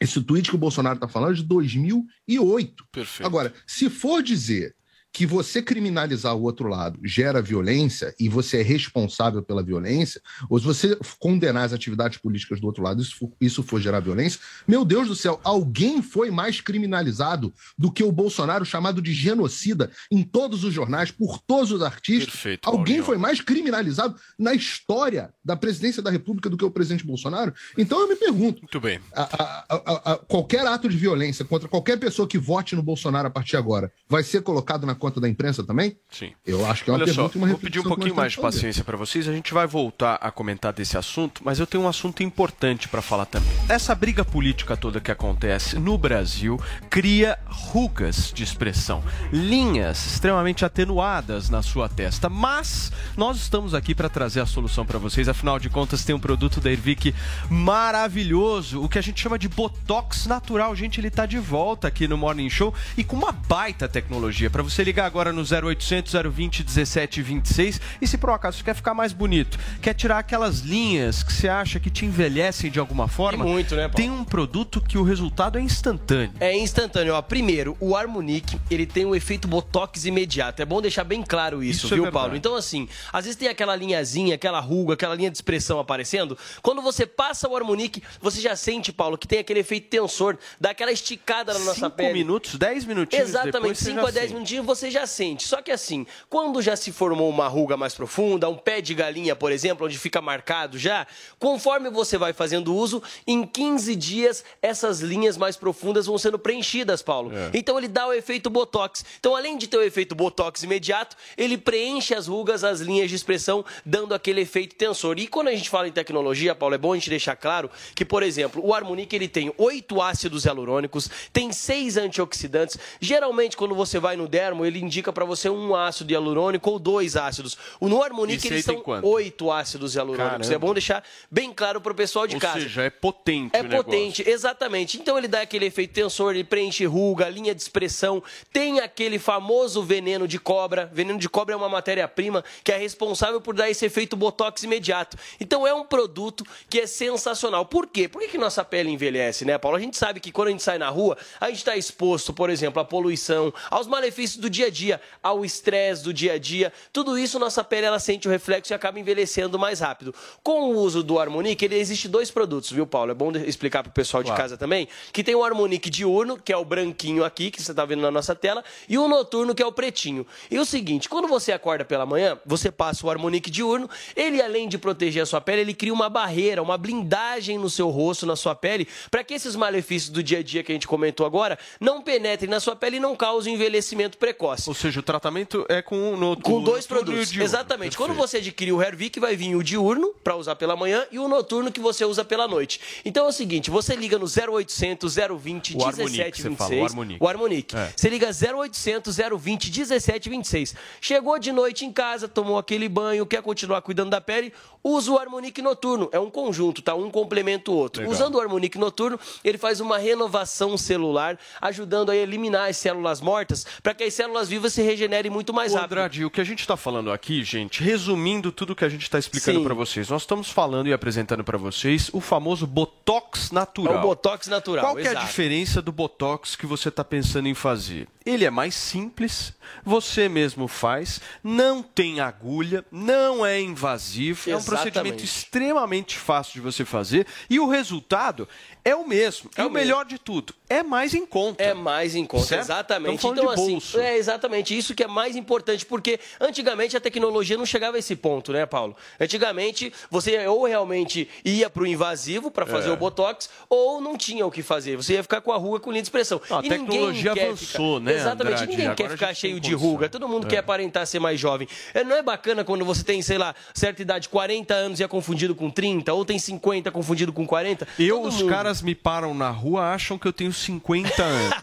esse 0.00 0.18
tweet 0.22 0.48
que 0.48 0.54
o 0.54 0.58
Bolsonaro 0.58 0.94
está 0.96 1.06
falando 1.06 1.32
é 1.32 1.36
de 1.36 1.42
2008. 1.42 2.84
Perfeito. 2.90 3.26
Agora, 3.26 3.52
se 3.66 3.90
for 3.90 4.22
dizer 4.22 4.74
que 5.12 5.26
você 5.26 5.60
criminalizar 5.60 6.34
o 6.34 6.42
outro 6.42 6.68
lado 6.68 6.98
gera 7.04 7.42
violência 7.42 8.14
e 8.18 8.28
você 8.28 8.60
é 8.60 8.62
responsável 8.62 9.42
pela 9.42 9.62
violência, 9.62 10.20
ou 10.48 10.58
se 10.58 10.64
você 10.64 10.96
condenar 11.18 11.64
as 11.66 11.72
atividades 11.72 12.18
políticas 12.18 12.60
do 12.60 12.66
outro 12.66 12.82
lado, 12.82 13.02
isso 13.02 13.16
for, 13.18 13.32
isso 13.40 13.62
for 13.62 13.80
gerar 13.80 14.00
violência, 14.00 14.40
meu 14.66 14.84
Deus 14.84 15.08
do 15.08 15.14
céu, 15.14 15.38
alguém 15.44 16.00
foi 16.02 16.30
mais 16.30 16.60
criminalizado 16.60 17.52
do 17.76 17.92
que 17.92 18.02
o 18.02 18.10
Bolsonaro 18.10 18.64
chamado 18.64 19.02
de 19.02 19.12
genocida 19.12 19.90
em 20.10 20.22
todos 20.22 20.64
os 20.64 20.72
jornais, 20.72 21.10
por 21.10 21.38
todos 21.40 21.70
os 21.72 21.82
artistas? 21.82 22.30
Perfeito, 22.32 22.66
alguém 22.66 22.84
Paulinho. 22.96 23.04
foi 23.04 23.18
mais 23.18 23.40
criminalizado 23.40 24.16
na 24.38 24.54
história 24.54 25.32
da 25.44 25.56
presidência 25.56 26.02
da 26.02 26.10
República 26.10 26.48
do 26.48 26.56
que 26.56 26.64
o 26.64 26.70
presidente 26.70 27.04
Bolsonaro? 27.04 27.52
Então 27.76 28.00
eu 28.00 28.08
me 28.08 28.16
pergunto, 28.16 28.60
Muito 28.62 28.80
bem. 28.80 28.98
a- 29.14 29.22
a- 29.42 29.64
a- 29.68 30.12
a- 30.12 30.16
qualquer 30.16 30.66
ato 30.66 30.88
de 30.88 30.96
violência 30.96 31.44
contra 31.44 31.68
qualquer 31.68 31.98
pessoa 31.98 32.26
que 32.26 32.38
vote 32.38 32.74
no 32.74 32.82
Bolsonaro 32.82 33.28
a 33.28 33.30
partir 33.30 33.50
de 33.52 33.56
agora 33.58 33.92
vai 34.08 34.22
ser 34.22 34.40
colocado 34.42 34.86
na 34.86 34.94
conta 35.02 35.20
da 35.20 35.28
imprensa 35.28 35.64
também? 35.64 35.96
Sim. 36.08 36.32
Eu 36.46 36.64
acho 36.64 36.84
que 36.84 36.90
é 36.90 36.92
uma 36.92 37.02
Olha 37.02 37.12
só, 37.12 37.28
uma 37.34 37.48
vou 37.48 37.58
pedir 37.58 37.80
um 37.80 37.82
pouquinho 37.82 38.14
mais 38.14 38.32
de 38.32 38.40
paciência 38.40 38.84
para 38.84 38.96
vocês. 38.96 39.28
A 39.28 39.32
gente 39.32 39.52
vai 39.52 39.66
voltar 39.66 40.14
a 40.14 40.30
comentar 40.30 40.72
desse 40.72 40.96
assunto, 40.96 41.42
mas 41.44 41.58
eu 41.58 41.66
tenho 41.66 41.82
um 41.82 41.88
assunto 41.88 42.22
importante 42.22 42.88
para 42.88 43.02
falar 43.02 43.26
também. 43.26 43.50
Essa 43.68 43.96
briga 43.96 44.24
política 44.24 44.76
toda 44.76 45.00
que 45.00 45.10
acontece 45.10 45.76
no 45.76 45.98
Brasil 45.98 46.60
cria 46.88 47.36
rugas 47.46 48.32
de 48.32 48.44
expressão, 48.44 49.02
linhas 49.32 50.06
extremamente 50.12 50.64
atenuadas 50.64 51.50
na 51.50 51.62
sua 51.62 51.88
testa. 51.88 52.28
Mas 52.28 52.92
nós 53.16 53.38
estamos 53.38 53.74
aqui 53.74 53.96
para 53.96 54.08
trazer 54.08 54.38
a 54.38 54.46
solução 54.46 54.86
para 54.86 55.00
vocês. 55.00 55.28
Afinal 55.28 55.58
de 55.58 55.68
contas, 55.68 56.04
tem 56.04 56.14
um 56.14 56.20
produto 56.20 56.60
da 56.60 56.70
Ervic 56.70 57.12
maravilhoso, 57.50 58.80
o 58.80 58.88
que 58.88 58.98
a 58.98 59.02
gente 59.02 59.20
chama 59.20 59.36
de 59.36 59.48
botox 59.48 60.26
natural. 60.26 60.76
Gente, 60.76 61.00
ele 61.00 61.10
tá 61.10 61.26
de 61.26 61.38
volta 61.38 61.88
aqui 61.88 62.06
no 62.06 62.16
Morning 62.16 62.48
Show 62.48 62.72
e 62.96 63.02
com 63.02 63.16
uma 63.16 63.32
baita 63.32 63.88
tecnologia 63.88 64.48
para 64.48 64.62
você 64.62 64.84
ligar 64.84 64.91
agora 65.00 65.32
no 65.32 65.42
0800 65.42 66.12
020 66.30 66.64
1726 66.64 67.80
e 68.00 68.06
se 68.06 68.18
por 68.18 68.30
um 68.30 68.34
acaso 68.34 68.58
você 68.58 68.64
quer 68.64 68.74
ficar 68.74 68.94
mais 68.94 69.12
bonito, 69.12 69.58
quer 69.80 69.94
tirar 69.94 70.18
aquelas 70.18 70.60
linhas 70.60 71.22
que 71.22 71.32
você 71.32 71.48
acha 71.48 71.78
que 71.80 71.90
te 71.90 72.04
envelhecem 72.04 72.70
de 72.70 72.78
alguma 72.78 73.08
forma, 73.08 73.44
E 73.44 73.48
muito, 73.48 73.74
né, 73.74 73.82
Paulo? 73.82 73.94
tem 73.96 74.10
um 74.10 74.24
produto 74.24 74.80
que 74.80 74.98
o 74.98 75.02
resultado 75.02 75.58
é 75.58 75.60
instantâneo. 75.62 76.32
É 76.40 76.56
instantâneo. 76.56 77.14
Ó, 77.14 77.22
primeiro, 77.22 77.76
o 77.80 77.96
Harmonic, 77.96 78.58
ele 78.70 78.86
tem 78.86 79.04
um 79.06 79.14
efeito 79.14 79.46
botox 79.48 80.04
imediato. 80.04 80.62
É 80.62 80.64
bom 80.64 80.80
deixar 80.80 81.04
bem 81.04 81.22
claro 81.22 81.62
isso, 81.62 81.86
Isso 81.86 81.94
é 81.94 81.96
viu, 81.96 82.04
verdade. 82.04 82.22
Paulo? 82.24 82.36
Então, 82.36 82.54
assim, 82.56 82.88
às 83.12 83.24
vezes 83.24 83.36
tem 83.36 83.48
aquela 83.48 83.74
linhazinha, 83.76 84.34
aquela 84.34 84.60
ruga, 84.60 84.94
aquela 84.94 85.14
linha 85.14 85.30
de 85.30 85.36
expressão 85.36 85.78
aparecendo. 85.78 86.36
Quando 86.62 86.82
você 86.82 87.06
passa 87.06 87.48
o 87.48 87.56
Harmonic, 87.56 88.02
você 88.20 88.40
já 88.40 88.54
sente, 88.56 88.92
Paulo, 88.92 89.16
que 89.18 89.26
tem 89.26 89.38
aquele 89.38 89.60
efeito 89.60 89.88
tensor, 89.88 90.38
dá 90.60 90.70
aquela 90.70 90.92
esticada 90.92 91.52
na 91.54 91.60
nossa 91.60 91.74
Cinco 91.86 91.90
pele. 91.96 92.12
minutos, 92.14 92.56
10 92.56 92.84
minutinhos 92.84 93.28
Exatamente, 93.28 93.52
depois 93.52 93.78
você 93.78 93.84
5 93.86 93.94
já 93.96 94.00
a 94.08 94.10
10 94.10 94.14
sente. 94.22 94.34
minutinhos 94.34 94.66
você 94.66 94.81
você 94.82 94.90
já 94.90 95.06
sente. 95.06 95.46
Só 95.46 95.62
que 95.62 95.70
assim, 95.70 96.04
quando 96.28 96.60
já 96.60 96.74
se 96.74 96.90
formou 96.90 97.28
uma 97.30 97.46
ruga 97.46 97.76
mais 97.76 97.94
profunda, 97.94 98.48
um 98.48 98.56
pé 98.56 98.80
de 98.80 98.94
galinha, 98.94 99.36
por 99.36 99.52
exemplo, 99.52 99.86
onde 99.86 99.96
fica 99.96 100.20
marcado 100.20 100.76
já, 100.76 101.06
conforme 101.38 101.88
você 101.88 102.18
vai 102.18 102.32
fazendo 102.32 102.74
uso, 102.74 103.00
em 103.26 103.46
15 103.46 103.94
dias 103.94 104.44
essas 104.60 105.00
linhas 105.00 105.36
mais 105.36 105.56
profundas 105.56 106.06
vão 106.06 106.18
sendo 106.18 106.38
preenchidas, 106.38 107.00
Paulo. 107.00 107.32
É. 107.32 107.50
Então 107.54 107.78
ele 107.78 107.86
dá 107.86 108.08
o 108.08 108.12
efeito 108.12 108.50
botox. 108.50 109.04
Então 109.20 109.36
além 109.36 109.56
de 109.56 109.68
ter 109.68 109.76
o 109.76 109.82
efeito 109.82 110.16
botox 110.16 110.64
imediato, 110.64 111.16
ele 111.36 111.56
preenche 111.56 112.14
as 112.14 112.26
rugas, 112.26 112.64
as 112.64 112.80
linhas 112.80 113.08
de 113.08 113.14
expressão, 113.14 113.64
dando 113.86 114.14
aquele 114.14 114.40
efeito 114.40 114.74
tensor. 114.74 115.18
E 115.18 115.28
quando 115.28 115.48
a 115.48 115.54
gente 115.54 115.70
fala 115.70 115.86
em 115.86 115.92
tecnologia, 115.92 116.54
Paulo, 116.54 116.74
é 116.74 116.78
bom 116.78 116.92
a 116.92 116.96
gente 116.96 117.10
deixar 117.10 117.36
claro 117.36 117.70
que, 117.94 118.04
por 118.04 118.22
exemplo, 118.22 118.64
o 118.64 118.74
Harmonic 118.74 119.14
ele 119.14 119.28
tem 119.28 119.52
oito 119.58 120.02
ácidos 120.02 120.44
hialurônicos, 120.44 121.08
tem 121.32 121.52
seis 121.52 121.96
antioxidantes. 121.96 122.76
Geralmente, 123.00 123.56
quando 123.56 123.74
você 123.76 124.00
vai 124.00 124.16
no 124.16 124.26
dermo, 124.26 124.66
ele 124.66 124.71
indica 124.78 125.12
para 125.12 125.24
você 125.24 125.48
um 125.48 125.74
ácido 125.74 126.12
hialurônico 126.12 126.70
ou 126.70 126.78
dois 126.78 127.16
ácidos. 127.16 127.56
O 127.80 127.88
no 127.88 128.02
Harmonic 128.02 128.46
eles 128.46 128.64
são 128.64 128.80
quanto? 128.80 129.06
oito 129.08 129.50
ácidos 129.50 129.94
hialurônicos. 129.94 130.48
Caramba. 130.48 130.54
É 130.54 130.58
bom 130.58 130.72
deixar 130.72 131.04
bem 131.30 131.52
claro 131.52 131.80
para 131.80 131.92
o 131.92 131.94
pessoal 131.94 132.26
de 132.26 132.36
Ou 132.36 132.40
casa. 132.40 132.60
seja, 132.60 132.82
é 132.82 132.90
potente 132.90 133.56
É 133.56 133.62
potente, 133.62 134.28
exatamente. 134.28 134.98
Então 134.98 135.16
ele 135.18 135.28
dá 135.28 135.42
aquele 135.42 135.66
efeito 135.66 135.92
tensor, 135.94 136.34
ele 136.34 136.44
preenche 136.44 136.84
ruga, 136.84 137.28
linha 137.28 137.54
de 137.54 137.62
expressão, 137.62 138.22
tem 138.52 138.80
aquele 138.80 139.18
famoso 139.18 139.82
veneno 139.82 140.26
de 140.28 140.38
cobra. 140.38 140.90
Veneno 140.92 141.18
de 141.18 141.28
cobra 141.28 141.54
é 141.54 141.56
uma 141.56 141.68
matéria-prima 141.68 142.44
que 142.62 142.72
é 142.72 142.76
responsável 142.76 143.40
por 143.40 143.54
dar 143.54 143.70
esse 143.70 143.84
efeito 143.84 144.16
botox 144.16 144.62
imediato. 144.62 145.16
Então 145.40 145.66
é 145.66 145.74
um 145.74 145.84
produto 145.84 146.44
que 146.68 146.80
é 146.80 146.86
sensacional. 146.86 147.66
Por 147.66 147.86
quê? 147.86 148.08
Por 148.08 148.20
que, 148.20 148.28
que 148.28 148.38
nossa 148.38 148.64
pele 148.64 148.90
envelhece, 148.90 149.44
né, 149.44 149.58
Paulo? 149.58 149.76
A 149.76 149.80
gente 149.80 149.96
sabe 149.96 150.20
que 150.20 150.30
quando 150.32 150.48
a 150.48 150.50
gente 150.50 150.62
sai 150.62 150.78
na 150.78 150.88
rua, 150.88 151.16
a 151.40 151.48
gente 151.48 151.58
está 151.58 151.76
exposto, 151.76 152.32
por 152.32 152.50
exemplo, 152.50 152.80
à 152.80 152.84
poluição, 152.84 153.52
aos 153.70 153.86
malefícios 153.86 154.40
do 154.40 154.48
dia 154.52 154.66
a 154.66 154.70
dia, 154.70 155.00
ao 155.20 155.44
estresse 155.44 156.04
do 156.04 156.12
dia 156.12 156.34
a 156.34 156.38
dia. 156.38 156.72
Tudo 156.92 157.18
isso, 157.18 157.38
nossa 157.40 157.64
pele 157.64 157.86
ela 157.86 157.98
sente 157.98 158.28
o 158.28 158.30
reflexo 158.30 158.72
e 158.72 158.74
acaba 158.74 159.00
envelhecendo 159.00 159.58
mais 159.58 159.80
rápido. 159.80 160.14
Com 160.42 160.70
o 160.70 160.76
uso 160.78 161.02
do 161.02 161.18
Harmonic, 161.18 161.64
ele 161.64 161.76
existe 161.76 162.06
dois 162.06 162.30
produtos, 162.30 162.70
viu, 162.70 162.86
Paulo? 162.86 163.10
É 163.10 163.14
bom 163.14 163.32
de- 163.32 163.44
explicar 163.48 163.82
para 163.82 163.90
o 163.90 163.92
pessoal 163.92 164.22
de 164.22 164.28
Claro. 164.28 164.42
casa 164.42 164.56
também, 164.56 164.86
que 165.12 165.24
tem 165.24 165.34
o 165.34 165.42
Harmonic 165.44 165.90
diurno, 165.90 166.36
que 166.38 166.52
é 166.52 166.56
o 166.56 166.64
branquinho 166.64 167.24
aqui, 167.24 167.50
que 167.50 167.60
você 167.62 167.72
está 167.72 167.84
vendo 167.84 168.02
na 168.02 168.10
nossa 168.10 168.34
tela, 168.34 168.62
e 168.88 168.98
o 168.98 169.08
noturno, 169.08 169.54
que 169.54 169.62
é 169.62 169.66
o 169.66 169.72
pretinho. 169.72 170.24
E 170.50 170.58
o 170.58 170.64
seguinte, 170.64 171.08
quando 171.08 171.26
você 171.26 171.50
acorda 171.52 171.84
pela 171.84 172.04
manhã, 172.04 172.38
você 172.44 172.70
passa 172.70 173.06
o 173.06 173.10
Harmonic 173.10 173.50
diurno, 173.50 173.88
ele 174.14 174.42
além 174.42 174.68
de 174.68 174.76
proteger 174.76 175.22
a 175.22 175.26
sua 175.26 175.40
pele, 175.40 175.62
ele 175.62 175.74
cria 175.74 175.92
uma 175.92 176.08
barreira, 176.10 176.62
uma 176.62 176.76
blindagem 176.76 177.56
no 177.58 177.70
seu 177.70 177.88
rosto, 177.88 178.26
na 178.26 178.36
sua 178.36 178.54
pele, 178.54 178.86
para 179.10 179.24
que 179.24 179.32
esses 179.34 179.56
malefícios 179.56 180.10
do 180.10 180.22
dia 180.22 180.38
a 180.40 180.42
dia 180.42 180.62
que 180.62 180.70
a 180.70 180.74
gente 180.74 180.86
comentou 180.86 181.24
agora 181.24 181.58
não 181.80 182.02
penetrem 182.02 182.50
na 182.50 182.60
sua 182.60 182.76
pele 182.76 182.96
e 182.96 183.00
não 183.00 183.14
causem 183.16 183.54
envelhecimento 183.54 184.18
precoce. 184.18 184.41
Ou 184.68 184.74
seja, 184.74 185.00
o 185.00 185.02
tratamento 185.02 185.64
é 185.68 185.80
com, 185.82 186.16
no, 186.16 186.36
Com 186.40 186.62
dois 186.62 186.84
noturno 186.88 187.04
produtos. 187.04 187.30
diurno. 187.30 187.44
Exatamente. 187.44 187.96
Quando 187.96 188.10
Perfeito. 188.10 188.28
você 188.30 188.36
adquirir 188.38 188.72
o 188.72 188.82
Hervik, 188.82 189.20
vai 189.20 189.36
vir 189.36 189.54
o 189.54 189.62
diurno 189.62 190.12
para 190.22 190.36
usar 190.36 190.56
pela 190.56 190.74
manhã 190.76 191.06
e 191.10 191.18
o 191.18 191.28
noturno 191.28 191.70
que 191.70 191.80
você 191.80 192.04
usa 192.04 192.24
pela 192.24 192.48
noite. 192.48 192.80
Então 193.04 193.26
é 193.26 193.28
o 193.28 193.32
seguinte, 193.32 193.70
você 193.70 193.94
liga 193.94 194.18
no 194.18 194.26
0800 194.26 195.14
020 195.14 195.76
O 195.76 195.84
Harmonic, 195.84 195.96
você 195.96 196.48
1726. 196.48 196.56
fala, 196.58 196.74
o 196.80 196.84
Harmonic. 196.84 197.22
O 197.24 197.28
Harmonic. 197.28 197.76
É. 197.76 197.92
Você 197.96 198.08
liga 198.08 198.28
0800 198.30 199.16
020 199.38 199.70
1726. 199.70 200.74
Chegou 201.00 201.38
de 201.38 201.52
noite 201.52 201.84
em 201.84 201.92
casa, 201.92 202.28
tomou 202.28 202.58
aquele 202.58 202.88
banho, 202.88 203.26
quer 203.26 203.42
continuar 203.42 203.82
cuidando 203.82 204.10
da 204.10 204.20
pele, 204.20 204.52
usa 204.82 205.12
o 205.12 205.18
Harmonic 205.18 205.60
noturno. 205.62 206.08
É 206.12 206.18
um 206.18 206.30
conjunto, 206.30 206.82
tá? 206.82 206.94
Um 206.94 207.10
complementa 207.10 207.70
o 207.70 207.74
outro. 207.74 208.02
Legal. 208.02 208.14
Usando 208.14 208.34
o 208.36 208.40
Harmonic 208.40 208.78
noturno, 208.78 209.18
ele 209.44 209.58
faz 209.58 209.80
uma 209.80 209.98
renovação 209.98 210.76
celular, 210.76 211.38
ajudando 211.60 212.10
a 212.10 212.16
eliminar 212.16 212.68
as 212.68 212.76
células 212.76 213.20
mortas, 213.20 213.66
para 213.82 213.94
que 213.94 214.04
as 214.04 214.14
células 214.14 214.48
vivas 214.48 214.72
se 214.72 214.82
regenerem 214.82 215.30
muito 215.30 215.52
mais 215.52 215.72
Ô, 215.72 215.76
rápido. 215.76 215.92
Andrade, 215.92 216.24
o 216.24 216.30
que 216.30 216.40
a 216.40 216.44
gente 216.44 216.60
está 216.60 216.76
falando 216.76 217.12
aqui, 217.12 217.44
gente, 217.44 217.82
resumindo 217.82 218.50
tudo 218.50 218.74
que 218.74 218.84
a 218.84 218.88
gente 218.88 219.02
está 219.02 219.18
explicando 219.18 219.62
para 219.62 219.74
vocês, 219.74 220.08
nós 220.08 220.22
estamos 220.22 220.50
falando 220.50 220.88
e 220.88 220.92
apresentando 220.92 221.44
para 221.44 221.58
vocês 221.58 222.10
o 222.12 222.20
famoso 222.20 222.66
Botox 222.66 223.50
natural. 223.50 223.94
É 223.94 223.98
o 223.98 224.02
Botox 224.02 224.48
natural, 224.48 224.84
Qual 224.84 224.98
é 224.98 225.08
a 225.08 225.14
diferença 225.14 225.80
do 225.80 225.92
Botox 225.92 226.56
que 226.56 226.66
você 226.66 226.88
está 226.88 227.04
pensando 227.04 227.48
em 227.48 227.54
fazer? 227.54 228.08
Ele 228.24 228.44
é 228.44 228.50
mais 228.50 228.74
simples, 228.74 229.52
você 229.84 230.28
mesmo 230.28 230.68
faz, 230.68 231.20
não 231.42 231.82
tem 231.82 232.20
agulha, 232.20 232.84
não 232.90 233.44
é 233.44 233.60
invasivo, 233.60 234.50
é 234.50 234.54
um 234.54 234.58
Exatamente. 234.58 234.92
procedimento 234.92 235.24
extremamente 235.24 236.18
fácil 236.18 236.54
de 236.54 236.60
você 236.60 236.84
fazer 236.84 237.26
e 237.48 237.58
o 237.58 237.68
resultado 237.68 238.48
é 238.84 238.94
o 238.94 239.06
mesmo. 239.06 239.50
É 239.56 239.62
e 239.62 239.64
o 239.64 239.68
o 239.68 239.70
melhor 239.70 240.04
de 240.04 240.18
tudo, 240.18 240.54
é 240.78 240.82
mais 240.82 241.14
em 241.14 241.24
conta. 241.26 241.62
É 241.62 241.74
mais 241.74 242.14
em 242.14 242.24
conta, 242.24 242.44
Certo? 242.46 242.62
exatamente. 242.62 243.14
Estamos 243.16 243.38
Então, 243.38 243.50
assim, 243.50 243.72
bolso. 243.72 243.98
é 244.00 244.16
exatamente 244.16 244.76
isso 244.76 244.94
que 244.94 245.02
é 245.02 245.06
mais 245.06 245.36
importante, 245.36 245.84
porque 245.86 246.18
antigamente 246.40 246.96
a 246.96 247.00
tecnologia 247.00 247.56
não 247.56 247.66
chegava 247.66 247.96
a 247.96 247.98
esse 247.98 248.16
ponto, 248.16 248.52
né, 248.52 248.66
Paulo? 248.66 248.96
Antigamente, 249.20 249.92
você 250.10 250.46
ou 250.46 250.64
realmente 250.66 251.28
ia 251.44 251.70
para 251.70 251.82
o 251.82 251.86
invasivo 251.86 252.50
para 252.50 252.66
fazer 252.66 252.90
É. 252.90 252.92
o 252.92 252.96
Botox, 252.96 253.48
ou 253.68 254.00
não 254.00 254.16
tinha 254.16 254.46
o 254.46 254.50
que 254.50 254.62
fazer. 254.62 254.96
Você 254.96 255.14
ia 255.14 255.22
ficar 255.22 255.40
com 255.40 255.52
a 255.52 255.56
ruga 255.56 255.80
com 255.80 255.90
linha 255.90 256.02
de 256.02 256.06
expressão. 256.06 256.40
A 256.50 256.58
E 256.58 256.62
ninguém 256.62 256.78
tecnologia 256.80 257.32
avançou, 257.32 257.98
ficar... 257.98 258.04
né, 258.04 258.14
Exatamente. 258.14 258.52
Andrade? 258.54 258.66
Ninguém 258.66 258.84
Agora 258.86 258.96
quer 258.96 259.06
a 259.06 259.10
ficar 259.10 259.34
cheio 259.34 259.60
de 259.60 259.74
ruga. 259.74 260.08
Todo 260.08 260.28
mundo 260.28 260.46
É. 260.46 260.50
quer 260.50 260.58
aparentar 260.58 261.06
ser 261.06 261.18
mais 261.18 261.38
jovem. 261.40 261.66
É, 261.94 262.02
não 262.04 262.16
é 262.16 262.22
bacana 262.22 262.64
quando 262.64 262.84
você 262.84 263.02
tem, 263.04 263.22
sei 263.22 263.38
lá, 263.38 263.54
certa 263.74 264.02
idade, 264.02 264.28
40 264.28 264.74
anos 264.74 265.00
e 265.00 265.02
é 265.04 265.08
confundido 265.08 265.54
com 265.54 265.70
30, 265.70 266.12
ou 266.12 266.24
tem 266.24 266.38
50 266.38 266.90
confundido 266.90 267.32
com 267.32 267.46
40? 267.46 267.86
Eu, 267.98 268.16
Todo 268.18 268.28
os 268.28 268.40
mundo. 268.42 268.50
caras 268.50 268.82
me 268.82 268.94
param 268.94 269.34
na 269.34 269.50
rua, 269.50 269.82
acham 269.92 270.18
que 270.18 270.26
eu 270.26 270.32
tenho 270.32 270.52
50 270.62 271.22
anos. 271.22 271.54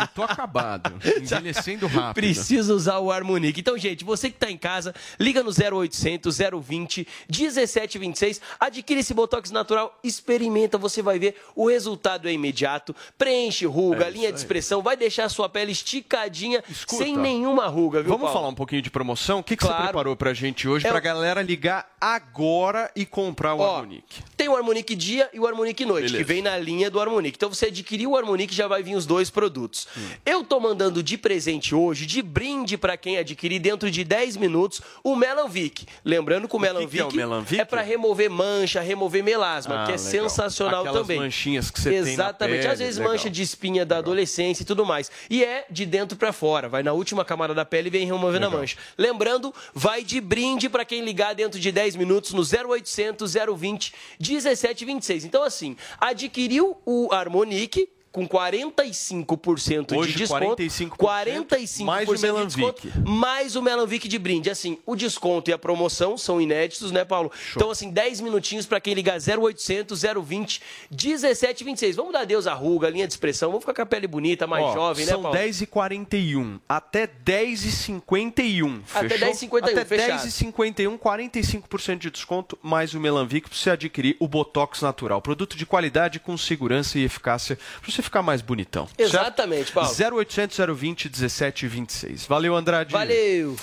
eu 0.00 0.06
tô 0.08 0.22
acabado, 0.22 0.94
envelhecendo 1.20 1.86
rápido. 1.86 2.14
Precisa 2.14 2.74
usar 2.74 2.98
o 2.98 3.10
Harmonic. 3.10 3.58
Então, 3.60 3.76
gente, 3.78 4.04
você 4.04 4.28
que 4.30 4.36
está 4.36 4.50
em 4.50 4.56
casa, 4.56 4.94
liga 5.18 5.42
no 5.42 5.50
0800 5.50 6.38
020 6.62 7.06
1726, 7.28 8.40
adquire 8.60 9.00
esse 9.00 9.14
Botox 9.14 9.50
natural, 9.50 9.98
experimenta, 10.02 10.78
você 10.78 11.02
vai 11.02 11.18
ver, 11.18 11.36
o 11.54 11.68
resultado 11.68 12.28
é 12.28 12.32
imediato, 12.32 12.94
preenche 13.18 13.66
ruga, 13.66 14.06
É 14.06 14.10
linha 14.10 14.32
de 14.32 14.38
expressão, 14.38 14.82
vai 14.82 14.96
deixar 14.96 15.24
a 15.24 15.28
sua 15.28 15.48
pele 15.48 15.72
esticadinha, 15.72 16.62
Escuta, 16.68 17.04
sem 17.04 17.16
nenhuma 17.16 17.66
ruga, 17.66 18.00
viu, 18.00 18.08
Vamos 18.10 18.22
Paulo? 18.26 18.34
falar 18.38 18.48
um 18.48 18.54
pouquinho 18.54 18.82
de 18.82 18.90
promoção? 18.90 19.40
O 19.40 19.42
que, 19.44 19.56
que 19.56 19.62
você 19.62 19.68
Claro. 19.68 19.84
preparou 19.84 20.14
pra 20.16 20.32
gente 20.34 20.68
hoje 20.68 20.86
É 20.86 20.90
pra 20.90 21.00
galera 21.00 21.42
ligar 21.42 21.88
agora 22.00 22.90
e 22.94 23.06
comprar 23.06 23.54
o 23.54 23.60
Ó, 23.60 23.76
Harmonic? 23.78 24.22
Tem 24.36 24.48
o 24.48 24.56
Harmonic 24.56 24.94
dia 24.94 25.28
e 25.32 25.40
o 25.40 25.46
Harmonic 25.46 25.84
noite, 25.84 26.06
Beleza. 26.06 26.18
que 26.18 26.24
vem 26.24 26.42
na 26.42 26.56
linha 26.58 26.90
do 26.90 27.00
Harmonic. 27.00 27.36
Então 27.36 27.48
você 27.48 27.66
adquiriu 27.66 28.10
o 28.10 28.16
Harmonic, 28.16 28.43
já 28.52 28.66
vai 28.66 28.82
vir 28.82 28.96
os 28.96 29.06
dois 29.06 29.30
produtos. 29.30 29.86
Hum. 29.96 30.00
Eu 30.26 30.42
tô 30.42 30.58
mandando 30.58 31.00
de 31.02 31.16
presente 31.16 31.72
hoje, 31.74 32.04
de 32.04 32.20
brinde 32.20 32.76
pra 32.76 32.96
quem 32.96 33.16
adquirir 33.16 33.60
dentro 33.60 33.88
de 33.88 34.02
10 34.02 34.36
minutos, 34.36 34.80
o 35.04 35.14
Melanvic. 35.14 35.86
Lembrando 36.04 36.48
que 36.48 36.56
o, 36.56 36.58
Melanvic 36.58 36.90
que 36.90 36.98
é 37.00 37.04
o 37.04 37.12
Melanvic? 37.14 37.60
é 37.60 37.64
pra 37.64 37.82
remover 37.82 38.28
mancha, 38.28 38.80
remover 38.80 39.22
melasma, 39.22 39.82
Ah, 39.82 39.86
que 39.86 39.92
é 39.92 39.96
legal. 39.96 40.10
sensacional 40.10 40.80
Aquelas 40.80 41.02
também. 41.02 41.18
manchinhas 41.20 41.70
que 41.70 41.80
você 41.80 41.94
Exatamente. 41.94 42.58
pele, 42.62 42.72
Às 42.72 42.78
vezes 42.80 42.96
legal. 42.98 43.12
mancha 43.12 43.30
de 43.30 43.42
espinha 43.42 43.86
da 43.86 43.98
adolescência 43.98 44.62
e 44.62 44.66
tudo 44.66 44.84
mais. 44.84 45.10
E 45.30 45.44
é 45.44 45.66
de 45.70 45.86
dentro 45.86 46.16
pra 46.18 46.32
fora, 46.32 46.68
vai 46.68 46.82
na 46.82 46.92
última 46.92 47.24
camada 47.24 47.54
da 47.54 47.64
pele 47.64 47.88
e 47.88 47.90
vem 47.90 48.06
removendo 48.06 48.46
a 48.46 48.50
mancha. 48.50 48.76
Lembrando, 48.98 49.54
vai 49.72 50.02
de 50.02 50.20
brinde 50.20 50.68
pra 50.68 50.84
quem 50.84 51.04
ligar 51.04 51.34
dentro 51.34 51.60
de 51.60 51.70
10 51.70 51.94
minutos 51.96 52.32
no 52.32 52.42
0800 52.42 53.34
020 53.56 53.92
1726. 54.20 55.24
Então 55.24 55.42
assim, 55.42 55.76
adquiriu 56.00 56.76
o 56.84 57.08
Harmonic 57.12 57.88
com 58.14 58.28
45% 58.28 59.96
Hoje, 59.96 60.12
de 60.12 60.18
desconto. 60.18 60.62
45%, 60.62 60.90
45% 60.96 61.84
mais 61.84 62.08
o 62.08 62.14
de 62.14 62.22
Melanvic. 62.22 62.56
desconto, 62.56 63.10
mais 63.10 63.56
o 63.56 63.62
Melanvic 63.62 64.06
de 64.06 64.18
brinde. 64.20 64.48
Assim, 64.48 64.78
o 64.86 64.94
desconto 64.94 65.50
e 65.50 65.52
a 65.52 65.58
promoção 65.58 66.16
são 66.16 66.40
inéditos, 66.40 66.92
né, 66.92 67.04
Paulo? 67.04 67.32
Então, 67.56 67.72
assim, 67.72 67.90
10 67.90 68.20
minutinhos 68.20 68.66
para 68.66 68.80
quem 68.80 68.94
ligar 68.94 69.18
0800 69.18 70.00
020 70.24 70.62
1726. 70.92 71.96
Vamos 71.96 72.12
dar 72.12 72.20
adeus 72.20 72.46
à 72.46 72.54
ruga, 72.54 72.88
linha 72.88 73.04
de 73.04 73.12
expressão. 73.12 73.50
Vamos 73.50 73.64
ficar 73.64 73.74
com 73.74 73.82
a 73.82 73.86
pele 73.86 74.06
bonita, 74.06 74.46
mais 74.46 74.64
Ó, 74.64 74.74
jovem, 74.74 75.06
né, 75.06 75.10
são 75.10 75.20
Paulo? 75.20 75.36
10h41 75.36 76.60
até 76.68 77.08
10h51. 77.08 78.80
Até 78.94 79.08
fechou? 79.08 79.28
10h51, 79.28 79.72
Até 79.72 79.84
fechado. 79.84 80.28
10h51, 80.28 80.98
45% 80.98 81.98
de 81.98 82.10
desconto, 82.12 82.56
mais 82.62 82.94
o 82.94 83.00
Melanvic 83.00 83.48
para 83.48 83.58
você 83.58 83.70
adquirir 83.70 84.16
o 84.20 84.28
Botox 84.28 84.82
natural. 84.82 85.20
Produto 85.20 85.56
de 85.56 85.66
qualidade 85.66 86.20
com 86.20 86.36
segurança 86.38 86.96
e 86.96 87.02
eficácia 87.02 87.58
para 87.80 87.90
você 87.90 88.03
ficar 88.04 88.22
mais 88.22 88.40
bonitão. 88.42 88.86
certo? 88.86 89.00
Exatamente, 89.00 89.72
Paulo. 89.72 89.90
0800 89.90 90.58
020 90.76 91.04
1726. 91.08 92.26
Valeu, 92.26 92.54
Andrade. 92.54 92.92
Valeu! 92.92 93.56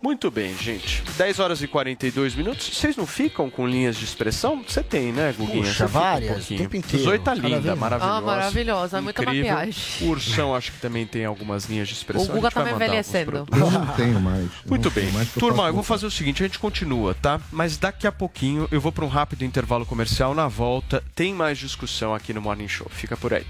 Muito 0.00 0.30
bem, 0.30 0.56
gente. 0.56 1.02
10 1.16 1.40
horas 1.40 1.60
e 1.60 1.66
42 1.66 2.36
minutos. 2.36 2.70
Vocês 2.72 2.96
não 2.96 3.04
ficam 3.04 3.50
com 3.50 3.66
linhas 3.66 3.96
de 3.96 4.04
expressão? 4.04 4.62
Você 4.64 4.80
tem, 4.80 5.10
né, 5.12 5.34
Guguinha? 5.36 5.64
Puxa, 5.64 5.86
um 5.86 5.88
várias, 5.88 6.36
pouquinho. 6.36 6.60
o 6.60 6.62
tempo 6.62 6.76
inteiro. 6.76 6.98
18 6.98 7.22
tá 7.24 7.34
linda, 7.34 7.74
maravilhosa. 7.74 8.16
Ah, 8.16 8.20
maravilhosa, 8.20 9.02
muita 9.02 9.22
incrível. 9.22 9.52
maquiagem. 9.56 10.06
O 10.06 10.10
Ursão 10.12 10.54
acho 10.54 10.70
que 10.70 10.78
também 10.78 11.04
tem 11.04 11.24
algumas 11.24 11.64
linhas 11.64 11.88
de 11.88 11.94
expressão. 11.94 12.30
O 12.32 12.36
Guga 12.36 12.48
tá 12.48 12.60
alguns 12.60 12.76
envelhecendo. 12.76 13.44
Eu 13.50 13.70
não 13.72 13.86
tenho 13.88 14.20
mais. 14.20 14.48
Muito 14.64 14.84
Não 14.84 14.92
bem. 14.92 15.10
mais 15.10 15.32
Turma, 15.32 15.66
eu 15.66 15.74
vou 15.74 15.82
fazer 15.82 16.06
o 16.06 16.10
seguinte, 16.12 16.44
a 16.44 16.46
gente 16.46 16.60
continua, 16.60 17.14
tá? 17.14 17.40
Mas 17.50 17.76
daqui 17.76 18.06
a 18.06 18.12
pouquinho 18.12 18.68
eu 18.70 18.80
vou 18.80 18.92
para 18.92 19.04
um 19.04 19.08
rápido 19.08 19.44
intervalo 19.44 19.84
comercial. 19.84 20.32
Na 20.32 20.46
volta 20.46 21.02
tem 21.12 21.34
mais 21.34 21.58
discussão 21.58 22.14
aqui 22.14 22.32
no 22.32 22.40
Morning 22.40 22.68
Show. 22.68 22.86
Fica 22.88 23.16
por 23.16 23.34
aí. 23.34 23.44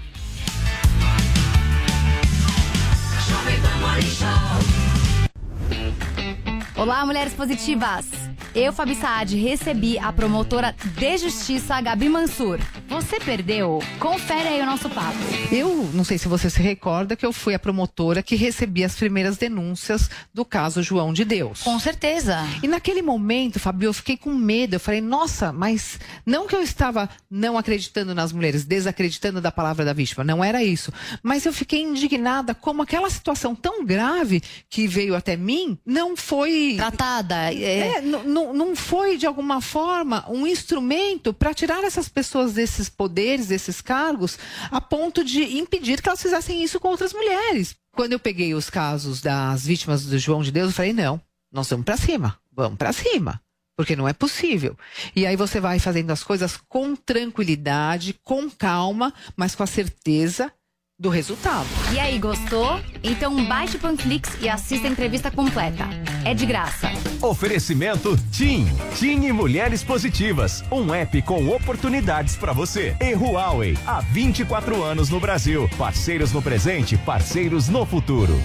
Olá, 6.75 7.05
mulheres 7.05 7.33
positivas! 7.33 8.18
Eu, 8.55 8.73
Fabi 8.73 8.95
Saad, 8.95 9.35
recebi 9.37 9.99
a 9.99 10.11
promotora 10.11 10.75
de 10.97 11.17
justiça, 11.17 11.79
Gabi 11.79 12.09
Mansur. 12.09 12.59
Você 12.87 13.19
perdeu? 13.19 13.79
Confere 13.99 14.47
aí 14.47 14.61
o 14.61 14.65
nosso 14.65 14.89
papo. 14.89 15.17
Eu 15.51 15.87
não 15.93 16.03
sei 16.03 16.17
se 16.17 16.27
você 16.27 16.49
se 16.49 16.59
recorda 16.59 17.15
que 17.15 17.25
eu 17.25 17.31
fui 17.31 17.53
a 17.53 17.59
promotora 17.59 18.23
que 18.23 18.35
recebi 18.35 18.83
as 18.83 18.95
primeiras 18.95 19.37
denúncias 19.37 20.09
do 20.33 20.43
caso 20.43 20.81
João 20.81 21.13
de 21.13 21.23
Deus. 21.23 21.61
Com 21.61 21.77
certeza. 21.79 22.39
E 22.63 22.67
naquele 22.67 23.03
momento, 23.03 23.59
Fabi, 23.59 23.85
eu 23.85 23.93
fiquei 23.93 24.17
com 24.17 24.33
medo. 24.33 24.75
Eu 24.75 24.79
falei, 24.79 24.99
nossa, 24.99 25.53
mas 25.53 25.99
não 26.25 26.47
que 26.47 26.55
eu 26.55 26.63
estava 26.63 27.07
não 27.29 27.55
acreditando 27.55 28.15
nas 28.15 28.33
mulheres, 28.33 28.65
desacreditando 28.65 29.39
da 29.39 29.51
palavra 29.51 29.85
da 29.85 29.93
vítima, 29.93 30.23
não 30.23 30.43
era 30.43 30.63
isso. 30.63 30.91
Mas 31.21 31.45
eu 31.45 31.53
fiquei 31.53 31.83
indignada 31.83 32.55
como 32.55 32.81
aquela 32.81 33.09
situação 33.11 33.53
tão 33.53 33.85
grave 33.85 34.41
que 34.67 34.87
veio 34.87 35.15
até 35.15 35.37
mim 35.37 35.77
não 35.85 36.17
foi. 36.17 36.73
Tratada. 36.77 37.53
É, 37.53 37.97
é 37.97 38.01
não, 38.01 38.23
não 38.53 38.75
foi, 38.75 39.17
de 39.17 39.25
alguma 39.25 39.61
forma, 39.61 40.25
um 40.29 40.45
instrumento 40.47 41.33
para 41.33 41.53
tirar 41.53 41.83
essas 41.83 42.09
pessoas 42.09 42.53
desses 42.53 42.89
poderes, 42.89 43.47
desses 43.47 43.81
cargos, 43.81 44.37
a 44.71 44.81
ponto 44.81 45.23
de 45.23 45.57
impedir 45.57 46.01
que 46.01 46.09
elas 46.09 46.21
fizessem 46.21 46.63
isso 46.63 46.79
com 46.79 46.89
outras 46.89 47.13
mulheres. 47.13 47.75
Quando 47.93 48.13
eu 48.13 48.19
peguei 48.19 48.53
os 48.53 48.69
casos 48.69 49.21
das 49.21 49.65
vítimas 49.65 50.05
do 50.05 50.17
João 50.17 50.41
de 50.41 50.51
Deus, 50.51 50.69
eu 50.69 50.75
falei: 50.75 50.93
não, 50.93 51.21
nós 51.51 51.69
vamos 51.69 51.85
para 51.85 51.97
cima, 51.97 52.37
vamos 52.51 52.77
para 52.77 52.93
cima. 52.93 53.41
Porque 53.77 53.95
não 53.95 54.09
é 54.09 54.13
possível. 54.13 54.77
E 55.15 55.25
aí 55.25 55.37
você 55.37 55.59
vai 55.61 55.79
fazendo 55.79 56.11
as 56.11 56.21
coisas 56.21 56.57
com 56.67 56.97
tranquilidade, 56.97 58.13
com 58.25 58.49
calma, 58.49 59.13
mas 59.37 59.55
com 59.55 59.63
a 59.63 59.67
certeza 59.67 60.51
do 60.99 61.09
resultado. 61.09 61.65
E 61.93 61.99
aí, 61.99 62.19
gostou? 62.19 62.79
Então 63.01 63.45
baixe 63.45 63.77
o 63.77 63.79
Panflix 63.79 64.29
e 64.41 64.49
assista 64.49 64.85
a 64.85 64.91
entrevista 64.91 65.31
completa. 65.31 65.85
É 66.25 66.33
de 66.33 66.45
graça. 66.45 66.91
Oferecimento 67.21 68.17
TIM. 68.31 68.67
TIM 68.97 69.25
e 69.25 69.31
Mulheres 69.31 69.81
Positivas. 69.81 70.61
Um 70.69 70.93
app 70.93 71.21
com 71.21 71.47
oportunidades 71.47 72.35
para 72.35 72.51
você. 72.51 72.97
E 72.99 73.13
Huawei. 73.13 73.77
Há 73.87 74.01
24 74.01 74.83
anos 74.83 75.09
no 75.09 75.21
Brasil. 75.21 75.69
Parceiros 75.77 76.33
no 76.33 76.41
presente, 76.41 76.97
parceiros 76.97 77.69
no 77.69 77.85
futuro. 77.85 78.37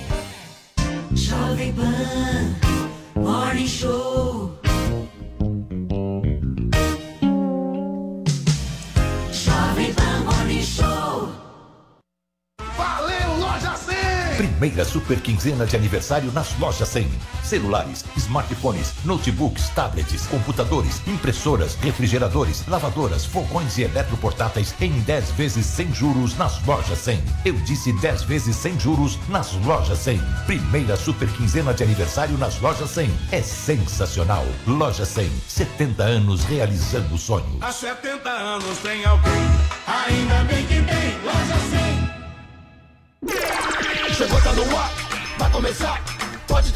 Jovem 1.13 1.73
Pan, 1.73 2.55
Morning 3.21 3.67
Show. 3.67 4.64
Valeu, 12.85 13.39
Loja 13.39 13.75
100! 13.75 13.95
Primeira 14.37 14.85
super 14.85 15.19
quinzena 15.19 15.65
de 15.65 15.75
aniversário 15.75 16.31
nas 16.33 16.55
lojas 16.59 16.87
100. 16.89 17.09
Celulares, 17.43 18.05
smartphones, 18.15 18.93
notebooks, 19.07 19.71
tablets, 19.71 20.27
computadores, 20.27 21.01
impressoras, 21.07 21.77
refrigeradores, 21.77 22.63
lavadoras, 22.67 23.25
fogões 23.25 23.79
e 23.79 23.85
eletroportáteis 23.85 24.75
em 24.83 24.91
10 25.01 25.31
vezes 25.31 25.65
sem 25.65 25.95
juros 25.95 26.37
nas 26.37 26.63
lojas 26.67 26.99
100. 26.99 27.23
Eu 27.47 27.55
disse 27.55 27.91
10 28.01 28.25
vezes 28.25 28.55
sem 28.57 28.79
juros 28.79 29.19
nas 29.31 29.55
lojas 29.65 30.01
100. 30.01 30.21
Primeira 30.45 30.95
super 30.97 31.29
quinzena 31.29 31.73
de 31.73 31.83
aniversário 31.83 32.37
nas 32.37 32.61
lojas 32.61 32.91
100. 32.91 33.11
É 33.33 33.41
sensacional. 33.41 34.45
Loja 34.67 35.07
100, 35.07 35.31
70 35.49 36.03
anos 36.03 36.45
realizando 36.45 37.17
sonhos. 37.17 37.63
Há 37.63 37.73
70 37.73 38.29
anos 38.29 38.77
tem 38.79 39.07
alguém, 39.07 39.33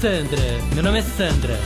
Sandra, 0.00 0.42
meu 0.74 0.82
nome 0.82 1.00
é 1.00 1.02
Sandra. 1.02 1.58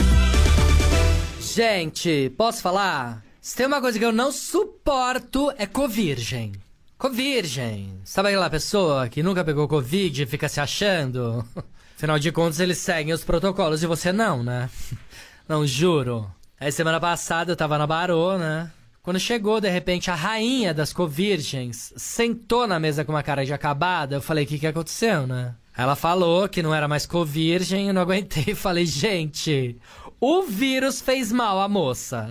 Gente, 1.39 2.29
posso 2.37 2.61
falar? 2.61 3.23
Se 3.39 3.55
tem 3.55 3.65
uma 3.65 3.79
coisa 3.79 3.97
que 3.97 4.03
eu 4.03 4.11
não 4.11 4.29
suporto 4.29 5.53
é 5.57 5.65
covirgem. 5.65 6.51
Covirgem. 6.97 8.01
Sabe 8.03 8.27
aquela 8.27 8.49
pessoa 8.49 9.07
que 9.07 9.23
nunca 9.23 9.45
pegou 9.45 9.69
Covid 9.69 10.23
e 10.23 10.25
fica 10.25 10.49
se 10.49 10.59
achando? 10.59 11.47
Afinal 11.95 12.19
de 12.19 12.29
contas, 12.33 12.59
eles 12.59 12.79
seguem 12.79 13.13
os 13.13 13.23
protocolos 13.23 13.81
e 13.83 13.87
você 13.87 14.11
não, 14.11 14.43
né? 14.43 14.69
Não, 15.47 15.65
juro. 15.65 16.29
Aí 16.59 16.71
semana 16.71 16.99
passada 16.99 17.53
eu 17.53 17.55
tava 17.55 17.77
na 17.77 17.87
Barô, 17.87 18.37
né? 18.37 18.69
Quando 19.03 19.19
chegou, 19.19 19.59
de 19.59 19.67
repente, 19.67 20.11
a 20.11 20.15
rainha 20.15 20.75
das 20.75 20.93
covirgens 20.93 21.91
sentou 21.97 22.67
na 22.67 22.79
mesa 22.79 23.03
com 23.03 23.11
uma 23.11 23.23
cara 23.23 23.43
de 23.43 23.51
acabada, 23.51 24.15
eu 24.15 24.21
falei, 24.21 24.43
o 24.43 24.47
que 24.47 24.59
que 24.59 24.67
aconteceu, 24.67 25.25
né? 25.25 25.55
Ela 25.75 25.95
falou 25.95 26.47
que 26.47 26.61
não 26.61 26.73
era 26.73 26.87
mais 26.87 27.07
covirgem, 27.07 27.87
eu 27.87 27.93
não 27.93 28.01
aguentei 28.03 28.45
e 28.49 28.55
falei, 28.55 28.85
gente, 28.85 29.75
o 30.19 30.43
vírus 30.43 31.01
fez 31.01 31.31
mal 31.31 31.59
à 31.59 31.67
moça. 31.67 32.29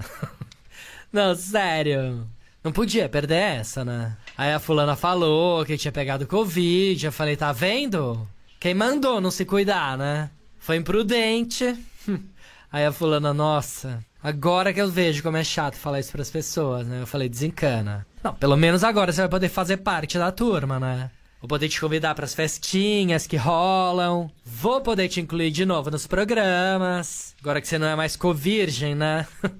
não, 1.12 1.34
sério. 1.34 2.24
Não 2.62 2.70
podia 2.70 3.08
perder 3.08 3.58
essa, 3.58 3.84
né? 3.84 4.16
Aí 4.38 4.52
a 4.52 4.60
fulana 4.60 4.94
falou 4.94 5.64
que 5.64 5.76
tinha 5.76 5.90
pegado 5.90 6.26
Covid, 6.26 7.04
eu 7.04 7.10
falei, 7.10 7.36
tá 7.36 7.50
vendo? 7.50 8.28
Quem 8.60 8.74
mandou 8.74 9.20
não 9.20 9.30
se 9.30 9.44
cuidar, 9.44 9.98
né? 9.98 10.30
Foi 10.58 10.76
imprudente. 10.76 11.76
Aí 12.70 12.86
a 12.86 12.92
fulana, 12.92 13.34
nossa, 13.34 14.04
agora 14.22 14.72
que 14.72 14.80
eu 14.80 14.90
vejo 14.90 15.22
como 15.22 15.36
é 15.36 15.44
chato 15.44 15.76
falar 15.76 16.00
isso 16.00 16.12
pras 16.12 16.30
pessoas, 16.30 16.86
né? 16.86 17.02
Eu 17.02 17.06
falei, 17.06 17.28
desencana. 17.28 18.06
Não, 18.22 18.34
pelo 18.34 18.56
menos 18.56 18.84
agora 18.84 19.12
você 19.12 19.22
vai 19.22 19.28
poder 19.30 19.48
fazer 19.48 19.78
parte 19.78 20.18
da 20.18 20.30
turma, 20.30 20.78
né? 20.78 21.10
Vou 21.40 21.48
poder 21.48 21.70
te 21.70 21.80
convidar 21.80 22.14
pras 22.14 22.34
festinhas 22.34 23.26
que 23.26 23.36
rolam. 23.36 24.30
Vou 24.44 24.82
poder 24.82 25.08
te 25.08 25.20
incluir 25.22 25.50
de 25.50 25.64
novo 25.64 25.90
nos 25.90 26.06
programas. 26.06 27.34
Agora 27.40 27.62
que 27.62 27.66
você 27.68 27.78
não 27.78 27.86
é 27.86 27.96
mais 27.96 28.14
co-virgem, 28.14 28.94
né? 28.94 29.26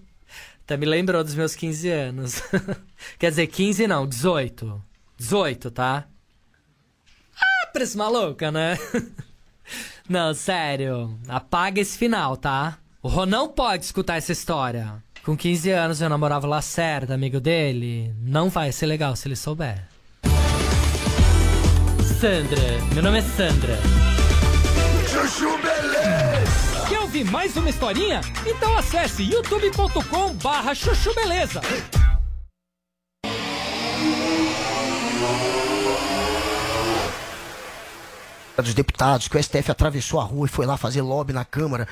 Até 0.62 0.76
me 0.76 0.84
lembrou 0.84 1.24
dos 1.24 1.34
meus 1.34 1.56
15 1.56 1.88
anos. 1.88 2.42
Quer 3.18 3.30
dizer, 3.30 3.46
15 3.46 3.86
não, 3.86 4.06
18. 4.06 4.82
18, 5.16 5.70
tá? 5.70 6.06
Ah, 7.40 7.66
parece 7.72 7.96
maluca, 7.96 8.52
né? 8.52 8.78
não, 10.06 10.34
sério. 10.34 11.18
Apaga 11.26 11.80
esse 11.80 11.96
final, 11.96 12.36
tá? 12.36 12.78
O 13.02 13.08
Ron 13.08 13.24
não 13.24 13.48
pode 13.48 13.86
escutar 13.86 14.18
essa 14.18 14.30
história. 14.30 15.02
Com 15.24 15.34
15 15.34 15.70
anos 15.70 16.00
eu 16.02 16.08
namorava 16.10 16.46
o 16.46 16.50
Lacerda, 16.50 17.14
amigo 17.14 17.40
dele. 17.40 18.14
Não 18.20 18.50
vai 18.50 18.72
ser 18.72 18.84
legal 18.84 19.16
se 19.16 19.26
ele 19.26 19.36
souber. 19.36 19.88
Sandra, 22.20 22.60
meu 22.92 23.02
nome 23.02 23.20
é 23.20 23.22
Sandra. 23.22 23.78
Chuchu 25.08 25.56
Beleza. 25.62 26.88
Quer 26.90 27.00
ouvir 27.00 27.24
mais 27.24 27.56
uma 27.56 27.70
historinha? 27.70 28.20
Então 28.46 28.76
acesse 28.76 29.22
youtube.com 29.22 30.34
barra 30.34 30.74
chuchu 30.74 31.14
beleza. 31.14 31.62
Dos 38.60 38.74
Deputados, 38.74 39.28
que 39.28 39.36
o 39.36 39.42
STF 39.42 39.70
atravessou 39.70 40.20
a 40.20 40.24
rua 40.24 40.46
e 40.46 40.50
foi 40.50 40.66
lá 40.66 40.76
fazer 40.76 41.02
lobby 41.02 41.32
na 41.32 41.44
Câmara. 41.44 41.86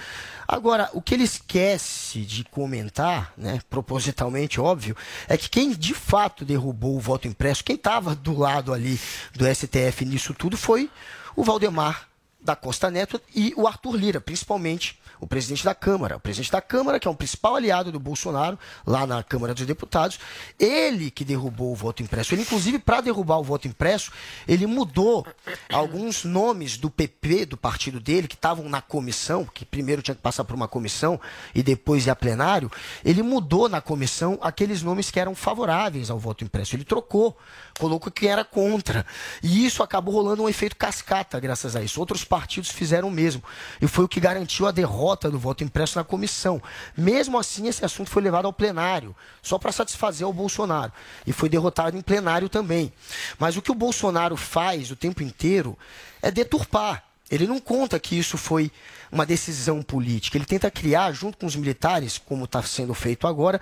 Agora, 0.46 0.88
o 0.92 1.02
que 1.02 1.14
ele 1.14 1.24
esquece 1.24 2.20
de 2.20 2.44
comentar, 2.44 3.32
né, 3.36 3.60
propositalmente 3.68 4.60
óbvio, 4.60 4.96
é 5.28 5.36
que 5.36 5.48
quem 5.48 5.72
de 5.74 5.94
fato 5.94 6.44
derrubou 6.44 6.96
o 6.96 7.00
voto 7.00 7.28
impresso, 7.28 7.64
quem 7.64 7.76
estava 7.76 8.14
do 8.14 8.38
lado 8.38 8.72
ali 8.72 8.98
do 9.34 9.44
STF 9.46 10.04
nisso 10.04 10.32
tudo 10.34 10.56
foi 10.56 10.90
o 11.36 11.44
Valdemar 11.44 12.08
da 12.48 12.56
Costa 12.56 12.90
Neto 12.90 13.20
e 13.34 13.52
o 13.58 13.66
Arthur 13.66 13.94
Lira, 13.94 14.20
principalmente 14.22 14.98
o 15.20 15.26
presidente 15.26 15.64
da 15.64 15.74
Câmara. 15.74 16.16
O 16.16 16.20
presidente 16.20 16.50
da 16.50 16.62
Câmara, 16.62 16.98
que 16.98 17.06
é 17.06 17.10
um 17.10 17.14
principal 17.14 17.56
aliado 17.56 17.92
do 17.92 18.00
Bolsonaro, 18.00 18.58
lá 18.86 19.06
na 19.06 19.22
Câmara 19.22 19.52
dos 19.52 19.66
Deputados, 19.66 20.18
ele 20.58 21.10
que 21.10 21.24
derrubou 21.24 21.72
o 21.72 21.74
voto 21.74 22.02
impresso. 22.02 22.34
Ele, 22.34 22.42
inclusive, 22.42 22.78
para 22.78 23.02
derrubar 23.02 23.38
o 23.38 23.42
voto 23.42 23.68
impresso, 23.68 24.12
ele 24.46 24.66
mudou 24.66 25.26
alguns 25.70 26.24
nomes 26.24 26.78
do 26.78 26.88
PP, 26.88 27.46
do 27.46 27.56
partido 27.56 28.00
dele, 28.00 28.28
que 28.28 28.34
estavam 28.34 28.66
na 28.68 28.80
comissão, 28.80 29.44
que 29.44 29.64
primeiro 29.64 30.00
tinha 30.00 30.14
que 30.14 30.22
passar 30.22 30.44
por 30.44 30.54
uma 30.54 30.68
comissão 30.68 31.20
e 31.54 31.62
depois 31.62 32.06
ir 32.06 32.10
a 32.10 32.16
plenário. 32.16 32.70
Ele 33.04 33.22
mudou 33.22 33.68
na 33.68 33.82
comissão 33.82 34.38
aqueles 34.40 34.82
nomes 34.82 35.10
que 35.10 35.20
eram 35.20 35.34
favoráveis 35.34 36.10
ao 36.10 36.18
voto 36.18 36.44
impresso. 36.44 36.76
Ele 36.76 36.84
trocou, 36.84 37.36
colocou 37.78 38.10
quem 38.10 38.30
era 38.30 38.44
contra. 38.44 39.04
E 39.42 39.66
isso 39.66 39.82
acabou 39.82 40.14
rolando 40.14 40.42
um 40.44 40.48
efeito 40.48 40.76
cascata, 40.76 41.38
graças 41.38 41.76
a 41.76 41.82
isso. 41.82 42.00
Outros 42.00 42.24
fizeram 42.46 43.08
o 43.08 43.10
mesmo. 43.10 43.42
E 43.80 43.88
foi 43.88 44.04
o 44.04 44.08
que 44.08 44.20
garantiu 44.20 44.66
a 44.66 44.70
derrota 44.70 45.30
do 45.30 45.38
voto 45.38 45.64
impresso 45.64 45.98
na 45.98 46.04
comissão. 46.04 46.62
Mesmo 46.96 47.38
assim, 47.38 47.66
esse 47.68 47.84
assunto 47.84 48.10
foi 48.10 48.22
levado 48.22 48.46
ao 48.46 48.52
plenário, 48.52 49.14
só 49.42 49.58
para 49.58 49.72
satisfazer 49.72 50.26
o 50.26 50.32
Bolsonaro. 50.32 50.92
E 51.26 51.32
foi 51.32 51.48
derrotado 51.48 51.96
em 51.96 52.02
plenário 52.02 52.48
também. 52.48 52.92
Mas 53.38 53.56
o 53.56 53.62
que 53.62 53.72
o 53.72 53.74
Bolsonaro 53.74 54.36
faz 54.36 54.90
o 54.90 54.96
tempo 54.96 55.22
inteiro 55.22 55.76
é 56.22 56.30
deturpar. 56.30 57.07
Ele 57.30 57.46
não 57.46 57.60
conta 57.60 57.98
que 57.98 58.18
isso 58.18 58.38
foi 58.38 58.70
uma 59.12 59.26
decisão 59.26 59.82
política. 59.82 60.36
Ele 60.36 60.44
tenta 60.44 60.70
criar, 60.70 61.12
junto 61.12 61.38
com 61.38 61.46
os 61.46 61.56
militares, 61.56 62.18
como 62.18 62.44
está 62.44 62.62
sendo 62.62 62.94
feito 62.94 63.26
agora, 63.26 63.60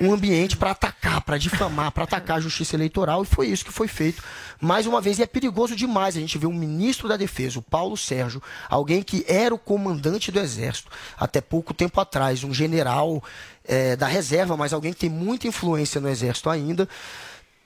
um 0.00 0.12
ambiente 0.12 0.56
para 0.56 0.70
atacar, 0.70 1.20
para 1.22 1.38
difamar, 1.38 1.92
para 1.92 2.04
atacar 2.04 2.38
a 2.38 2.40
justiça 2.40 2.76
eleitoral. 2.76 3.22
E 3.22 3.26
foi 3.26 3.48
isso 3.48 3.64
que 3.64 3.72
foi 3.72 3.88
feito. 3.88 4.22
Mais 4.60 4.86
uma 4.86 5.00
vez, 5.00 5.18
e 5.18 5.22
é 5.22 5.26
perigoso 5.26 5.74
demais 5.74 6.16
a 6.16 6.20
gente 6.20 6.38
ver 6.38 6.46
um 6.46 6.52
ministro 6.52 7.08
da 7.08 7.16
Defesa, 7.16 7.58
o 7.58 7.62
Paulo 7.62 7.96
Sérgio, 7.96 8.42
alguém 8.68 9.02
que 9.02 9.24
era 9.28 9.54
o 9.54 9.58
comandante 9.58 10.30
do 10.30 10.40
Exército 10.40 10.90
até 11.16 11.40
pouco 11.40 11.74
tempo 11.74 12.00
atrás, 12.00 12.44
um 12.44 12.52
general 12.52 13.22
eh, 13.64 13.96
da 13.96 14.06
reserva, 14.06 14.56
mas 14.56 14.72
alguém 14.72 14.92
que 14.92 15.00
tem 15.00 15.10
muita 15.10 15.46
influência 15.46 16.00
no 16.00 16.08
Exército 16.08 16.48
ainda, 16.48 16.88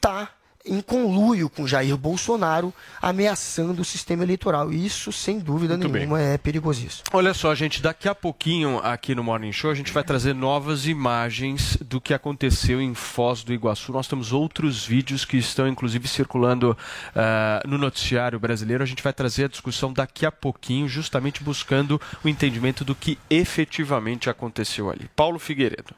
tá 0.01 0.31
em 0.65 0.81
conluio 0.81 1.49
com 1.49 1.67
Jair 1.67 1.97
Bolsonaro, 1.97 2.73
ameaçando 3.01 3.81
o 3.81 3.85
sistema 3.85 4.23
eleitoral. 4.23 4.71
Isso, 4.71 5.11
sem 5.11 5.39
dúvida 5.39 5.77
Muito 5.77 5.93
nenhuma, 5.93 6.19
bem. 6.19 6.27
é 6.27 6.39
perigosíssimo. 6.39 7.05
Olha 7.13 7.33
só, 7.33 7.55
gente, 7.55 7.81
daqui 7.81 8.09
a 8.09 8.15
pouquinho 8.15 8.79
aqui 8.79 9.15
no 9.15 9.25
Morning 9.25 9.53
Show 9.53 9.71
a 9.71 9.75
gente 9.75 9.93
vai 9.93 10.05
trazer 10.05 10.35
novas 10.35 10.87
imagens 10.87 11.79
do 11.81 12.01
que 12.01 12.13
aconteceu 12.13 12.81
em 12.81 12.95
Foz 12.95 13.43
do 13.43 13.53
Iguaçu. 13.53 13.93
Nós 13.93 14.07
temos 14.07 14.33
outros 14.33 14.85
vídeos 14.85 15.25
que 15.25 15.39
estão 15.39 15.67
inclusive 15.67 16.07
circulando 16.07 16.77
ah, 17.15 17.63
no 17.67 17.79
noticiário 17.79 18.39
brasileiro. 18.39 18.83
A 18.83 18.87
gente 18.87 19.03
vai 19.03 19.13
trazer 19.13 19.45
a 19.45 19.49
discussão 19.49 19.93
daqui 19.93 20.27
a 20.27 20.33
pouquinho, 20.33 20.89
justamente 20.89 21.43
buscando 21.43 22.01
o 22.23 22.29
entendimento 22.29 22.85
do 22.85 22.95
que 22.95 23.19
efetivamente 23.31 24.29
aconteceu 24.29 24.91
ali. 24.91 25.09
Paulo 25.17 25.39
Figueiredo. 25.39 25.95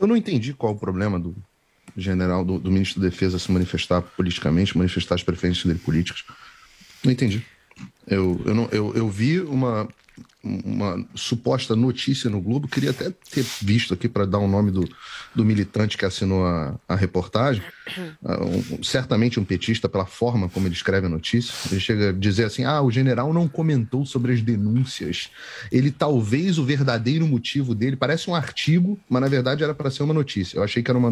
Eu 0.00 0.06
não 0.06 0.16
entendi 0.16 0.54
qual 0.54 0.72
o 0.72 0.78
problema 0.78 1.20
do 1.20 1.36
general, 1.96 2.44
do, 2.44 2.58
do 2.58 2.70
ministro 2.70 3.00
da 3.00 3.08
Defesa 3.08 3.38
se 3.38 3.50
manifestar 3.50 4.02
politicamente, 4.02 4.76
manifestar 4.76 5.14
as 5.14 5.22
preferências 5.22 5.66
dele 5.66 5.78
políticas. 5.78 6.24
Não 7.04 7.12
entendi. 7.12 7.44
Eu, 8.06 8.40
eu, 8.44 8.54
não, 8.54 8.68
eu, 8.72 8.94
eu 8.94 9.08
vi 9.08 9.40
uma, 9.40 9.88
uma 10.42 11.04
suposta 11.14 11.76
notícia 11.76 12.30
no 12.30 12.40
Globo, 12.40 12.66
queria 12.66 12.90
até 12.90 13.10
ter 13.10 13.44
visto 13.60 13.92
aqui 13.92 14.08
para 14.08 14.24
dar 14.24 14.38
o 14.38 14.48
nome 14.48 14.70
do, 14.70 14.88
do 15.34 15.44
militante 15.44 15.98
que 15.98 16.04
assinou 16.06 16.46
a, 16.46 16.74
a 16.88 16.94
reportagem. 16.96 17.62
Ah, 18.24 18.38
um- 18.44 18.84
certamente 18.84 19.40
um 19.40 19.44
petista, 19.44 19.88
pela 19.88 20.06
forma 20.06 20.48
como 20.48 20.66
ele 20.68 20.74
escreve 20.74 21.06
a 21.06 21.08
notícia. 21.08 21.52
Ele 21.72 21.80
chega 21.80 22.10
a 22.10 22.12
dizer 22.12 22.44
assim: 22.44 22.62
ah, 22.64 22.80
o 22.82 22.88
general 22.90 23.32
não 23.32 23.48
comentou 23.48 24.06
sobre 24.06 24.32
as 24.32 24.40
denúncias. 24.42 25.28
Ele 25.72 25.90
talvez 25.90 26.56
o 26.58 26.64
verdadeiro 26.64 27.26
motivo 27.26 27.74
dele, 27.74 27.96
parece 27.96 28.30
um 28.30 28.34
artigo, 28.34 28.96
mas 29.08 29.20
na 29.22 29.26
verdade 29.28 29.64
era 29.64 29.74
para 29.74 29.90
ser 29.90 30.04
uma 30.04 30.14
notícia. 30.14 30.56
Eu 30.58 30.62
achei 30.62 30.82
que 30.84 30.90
era 30.90 30.98
uma, 30.98 31.08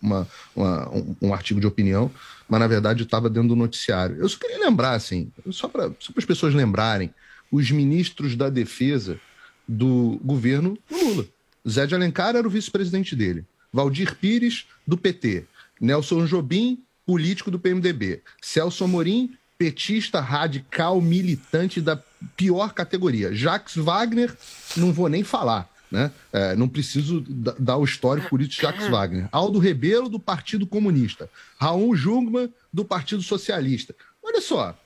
uma- 0.00 0.26
uma- 0.54 0.88
um, 0.94 1.16
um 1.20 1.34
artigo 1.34 1.60
de 1.60 1.66
opinião, 1.66 2.10
mas 2.48 2.60
na 2.60 2.66
verdade 2.66 3.02
estava 3.02 3.28
dentro 3.28 3.50
do 3.50 3.56
noticiário. 3.56 4.16
Eu 4.16 4.28
só 4.28 4.38
queria 4.38 4.58
lembrar, 4.58 4.92
assim, 4.92 5.30
só 5.50 5.68
para 5.68 5.90
as 6.16 6.24
pessoas 6.24 6.54
lembrarem, 6.54 7.10
os 7.56 7.70
ministros 7.70 8.36
da 8.36 8.48
defesa 8.48 9.18
do 9.66 10.20
governo 10.22 10.78
Lula. 10.90 11.26
Zé 11.68 11.86
de 11.86 11.94
Alencar 11.94 12.36
era 12.36 12.46
o 12.46 12.50
vice-presidente 12.50 13.16
dele. 13.16 13.44
Valdir 13.72 14.14
Pires, 14.16 14.66
do 14.86 14.96
PT. 14.96 15.44
Nelson 15.80 16.26
Jobim, 16.26 16.82
político 17.04 17.50
do 17.50 17.58
PMDB. 17.58 18.22
Celso 18.40 18.84
Amorim, 18.84 19.36
petista 19.58 20.20
radical 20.20 21.00
militante 21.00 21.80
da 21.80 22.00
pior 22.36 22.72
categoria. 22.72 23.34
Jacques 23.34 23.76
Wagner, 23.76 24.34
não 24.76 24.92
vou 24.92 25.08
nem 25.08 25.24
falar. 25.24 25.68
Né? 25.90 26.10
É, 26.32 26.56
não 26.56 26.68
preciso 26.68 27.20
da- 27.20 27.54
dar 27.58 27.76
o 27.76 27.84
histórico 27.84 28.28
político 28.28 28.56
de 28.60 28.62
Jacques 28.62 28.88
Wagner. 28.88 29.28
Aldo 29.30 29.58
Rebelo, 29.58 30.08
do 30.08 30.18
Partido 30.18 30.66
Comunista. 30.66 31.28
Raul 31.58 31.94
Jungmann, 31.96 32.48
do 32.72 32.84
Partido 32.84 33.22
Socialista. 33.22 33.94
Olha 34.22 34.40
só, 34.40 34.76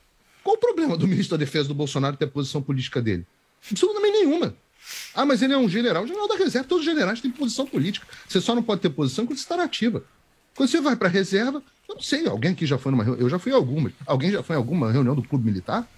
qual 0.42 0.56
o 0.56 0.58
problema 0.58 0.96
do 0.96 1.06
ministro 1.06 1.36
da 1.36 1.44
Defesa 1.44 1.68
do 1.68 1.74
Bolsonaro 1.74 2.16
ter 2.16 2.24
a 2.24 2.28
posição 2.28 2.62
política 2.62 3.00
dele? 3.00 3.26
Absolutamente 3.70 4.18
nenhuma. 4.18 4.54
Ah, 5.14 5.24
mas 5.24 5.42
ele 5.42 5.52
é 5.52 5.58
um 5.58 5.68
general. 5.68 6.06
General 6.06 6.28
da 6.28 6.36
reserva, 6.36 6.66
todos 6.66 6.86
os 6.86 6.90
generais 6.90 7.20
têm 7.20 7.30
posição 7.30 7.66
política. 7.66 8.06
Você 8.26 8.40
só 8.40 8.54
não 8.54 8.62
pode 8.62 8.80
ter 8.80 8.90
posição 8.90 9.26
quando 9.26 9.38
você 9.38 9.44
está 9.44 9.56
na 9.56 9.64
ativa. 9.64 10.02
Quando 10.54 10.68
você 10.68 10.80
vai 10.80 10.96
para 10.96 11.08
a 11.08 11.10
reserva, 11.10 11.62
eu 11.88 11.94
não 11.94 12.02
sei, 12.02 12.26
alguém 12.26 12.52
aqui 12.52 12.66
já 12.66 12.78
foi 12.78 12.90
numa 12.90 13.04
reunião, 13.04 13.24
eu 13.24 13.30
já 13.30 13.38
fui 13.38 13.52
algumas. 13.52 13.92
Alguém 14.06 14.30
já 14.30 14.42
foi 14.42 14.56
em 14.56 14.58
alguma 14.58 14.90
reunião 14.90 15.14
do 15.14 15.22
clube 15.22 15.44
militar? 15.44 15.88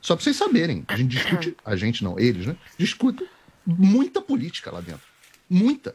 Só 0.00 0.14
para 0.14 0.22
vocês 0.22 0.36
saberem, 0.36 0.84
a 0.88 0.96
gente 0.96 1.10
discute, 1.10 1.56
a 1.64 1.76
gente 1.76 2.04
não, 2.04 2.18
eles, 2.18 2.46
né? 2.46 2.56
Discute 2.78 3.26
muita 3.66 4.20
política 4.20 4.70
lá 4.70 4.80
dentro. 4.80 5.02
Muita. 5.50 5.94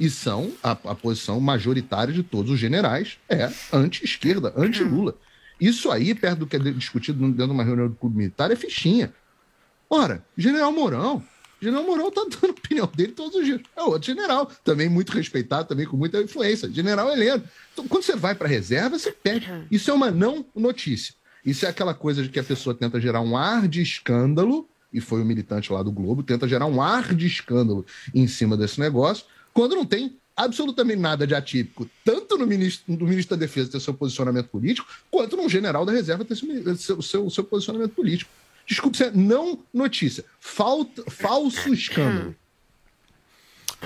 E 0.00 0.08
são, 0.08 0.52
a, 0.62 0.72
a 0.72 0.94
posição 0.94 1.38
majoritária 1.38 2.12
de 2.12 2.22
todos 2.22 2.50
os 2.50 2.58
generais 2.58 3.18
é 3.28 3.50
anti-esquerda, 3.72 4.52
anti-Lula. 4.56 5.16
Isso 5.62 5.92
aí, 5.92 6.12
perto 6.12 6.40
do 6.40 6.46
que 6.48 6.56
é 6.56 6.58
discutido 6.58 7.20
dentro 7.20 7.46
de 7.46 7.52
uma 7.52 7.62
reunião 7.62 7.86
do 7.86 7.94
clube 7.94 8.16
militar, 8.16 8.50
é 8.50 8.56
fichinha. 8.56 9.14
Ora, 9.88 10.24
General 10.36 10.72
Mourão. 10.72 11.22
General 11.60 11.84
Mourão 11.84 12.10
tá 12.10 12.22
dando 12.28 12.46
a 12.50 12.50
opinião 12.50 12.90
dele 12.92 13.12
todos 13.12 13.36
os 13.36 13.46
dias. 13.46 13.60
É 13.76 13.82
outro 13.82 14.04
general, 14.04 14.50
também 14.64 14.88
muito 14.88 15.12
respeitado, 15.12 15.68
também 15.68 15.86
com 15.86 15.96
muita 15.96 16.20
influência. 16.20 16.68
General 16.68 17.08
Heleno. 17.12 17.44
Então, 17.72 17.86
quando 17.86 18.02
você 18.02 18.16
vai 18.16 18.34
para 18.34 18.48
reserva, 18.48 18.98
você 18.98 19.12
perde. 19.12 19.46
Isso 19.70 19.88
é 19.88 19.94
uma 19.94 20.10
não 20.10 20.44
notícia. 20.52 21.14
Isso 21.46 21.64
é 21.64 21.68
aquela 21.68 21.94
coisa 21.94 22.24
de 22.24 22.28
que 22.28 22.40
a 22.40 22.44
pessoa 22.44 22.74
tenta 22.74 23.00
gerar 23.00 23.20
um 23.20 23.36
ar 23.36 23.68
de 23.68 23.80
escândalo, 23.80 24.68
e 24.92 25.00
foi 25.00 25.22
o 25.22 25.24
militante 25.24 25.72
lá 25.72 25.80
do 25.84 25.92
Globo, 25.92 26.24
tenta 26.24 26.48
gerar 26.48 26.66
um 26.66 26.82
ar 26.82 27.14
de 27.14 27.28
escândalo 27.28 27.86
em 28.12 28.26
cima 28.26 28.56
desse 28.56 28.80
negócio, 28.80 29.26
quando 29.54 29.76
não 29.76 29.86
tem 29.86 30.18
absolutamente 30.36 30.98
nada 30.98 31.26
de 31.26 31.34
atípico, 31.34 31.88
tanto 32.04 32.36
no 32.36 32.46
ministro, 32.46 32.84
no 32.86 33.06
ministro 33.06 33.36
da 33.36 33.40
Defesa 33.40 33.72
ter 33.72 33.80
seu 33.80 33.94
posicionamento 33.94 34.48
político, 34.48 34.88
quanto 35.10 35.36
no 35.36 35.48
general 35.48 35.84
da 35.84 35.92
reserva 35.92 36.24
ter 36.24 36.36
seu, 36.36 36.76
seu, 36.76 37.02
seu, 37.02 37.30
seu 37.30 37.44
posicionamento 37.44 37.94
político. 37.94 38.30
Desculpe, 38.66 38.96
isso 38.96 39.04
é 39.04 39.10
não 39.10 39.58
notícia. 39.72 40.24
Falta, 40.40 41.02
falso 41.10 41.72
escândalo. 41.72 42.34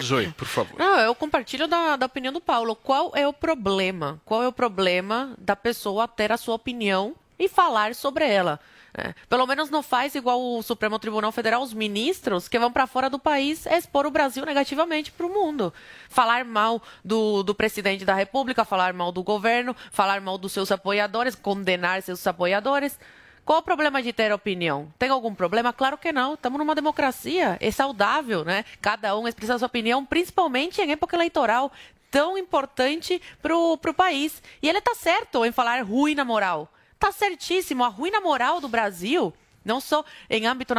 Zoe, 0.01 0.31
por 0.33 0.47
favor. 0.47 0.79
Não, 0.79 1.01
eu 1.01 1.15
compartilho 1.15 1.67
da, 1.67 1.97
da 1.97 2.07
opinião 2.07 2.33
do 2.33 2.41
Paulo. 2.41 2.77
Qual 2.77 3.13
é 3.15 3.27
o 3.27 3.33
problema? 3.33 4.21
Qual 4.25 4.43
é 4.43 4.49
o 4.49 4.53
problema 4.53 5.35
da 5.39 5.57
pessoa 5.57 6.07
ter 6.07 6.31
a 6.31 6.37
sua 6.37 6.55
opinião 6.55 7.15
e 7.39 7.49
falar 7.49 7.95
sobre 7.95 8.29
ela? 8.29 8.61
É, 8.99 9.13
pelo 9.29 9.47
menos 9.47 9.69
não 9.69 9.83
faz 9.83 10.15
igual 10.15 10.41
o 10.41 10.63
Supremo 10.63 10.99
Tribunal 10.99 11.31
Federal, 11.31 11.63
os 11.63 11.75
ministros 11.75 12.49
que 12.49 12.59
vão 12.59 12.73
para 12.73 12.87
fora 12.87 13.11
do 13.11 13.19
país 13.19 13.67
expor 13.67 14.07
o 14.07 14.11
Brasil 14.11 14.47
negativamente 14.47 15.13
para 15.13 15.27
o 15.27 15.29
mundo. 15.29 15.71
Falar 16.09 16.47
mal 16.47 16.83
do, 17.05 17.43
do 17.43 17.55
presidente 17.55 18.07
da 18.07 18.15
República, 18.15 18.65
falar 18.65 18.95
mal 18.95 19.13
do 19.13 19.23
governo, 19.23 19.77
falar 19.91 20.23
mal 20.23 20.39
dos 20.39 20.53
seus 20.53 20.73
apoiadores, 20.73 21.35
condenar 21.35 22.01
seus 22.01 22.27
apoiadores. 22.27 22.99
Qual 23.45 23.59
o 23.59 23.63
problema 23.63 24.03
de 24.03 24.15
ter 24.15 24.33
opinião? 24.33 24.91
Tem 24.99 25.11
algum 25.11 25.35
problema? 25.35 25.75
Claro 25.75 25.99
que 25.99 26.11
não. 26.11 26.33
Estamos 26.33 26.59
numa 26.59 26.75
democracia. 26.75 27.59
É 27.61 27.71
saudável, 27.71 28.47
né? 28.47 28.65
Cada 28.81 29.17
um 29.17 29.29
expressa 29.29 29.59
sua 29.59 29.67
opinião, 29.67 30.07
principalmente 30.07 30.81
em 30.81 30.91
época 30.91 31.15
eleitoral 31.15 31.71
tão 32.11 32.39
importante 32.39 33.21
pro, 33.43 33.77
pro 33.77 33.93
país. 33.93 34.43
E 34.63 34.69
ele 34.69 34.81
tá 34.81 34.95
certo 34.95 35.45
em 35.45 35.53
falar 35.53 35.85
ruim 35.85 36.15
na 36.15 36.25
moral. 36.25 36.73
Tá 36.99 37.13
certíssimo. 37.13 37.85
A 37.85 37.89
ruim 37.89 38.11
na 38.11 38.21
moral 38.21 38.61
do 38.61 38.69
Brasil 38.69 39.33
não 39.67 39.81
só 39.81 40.05
em 40.31 40.47
âmbito 40.47 40.73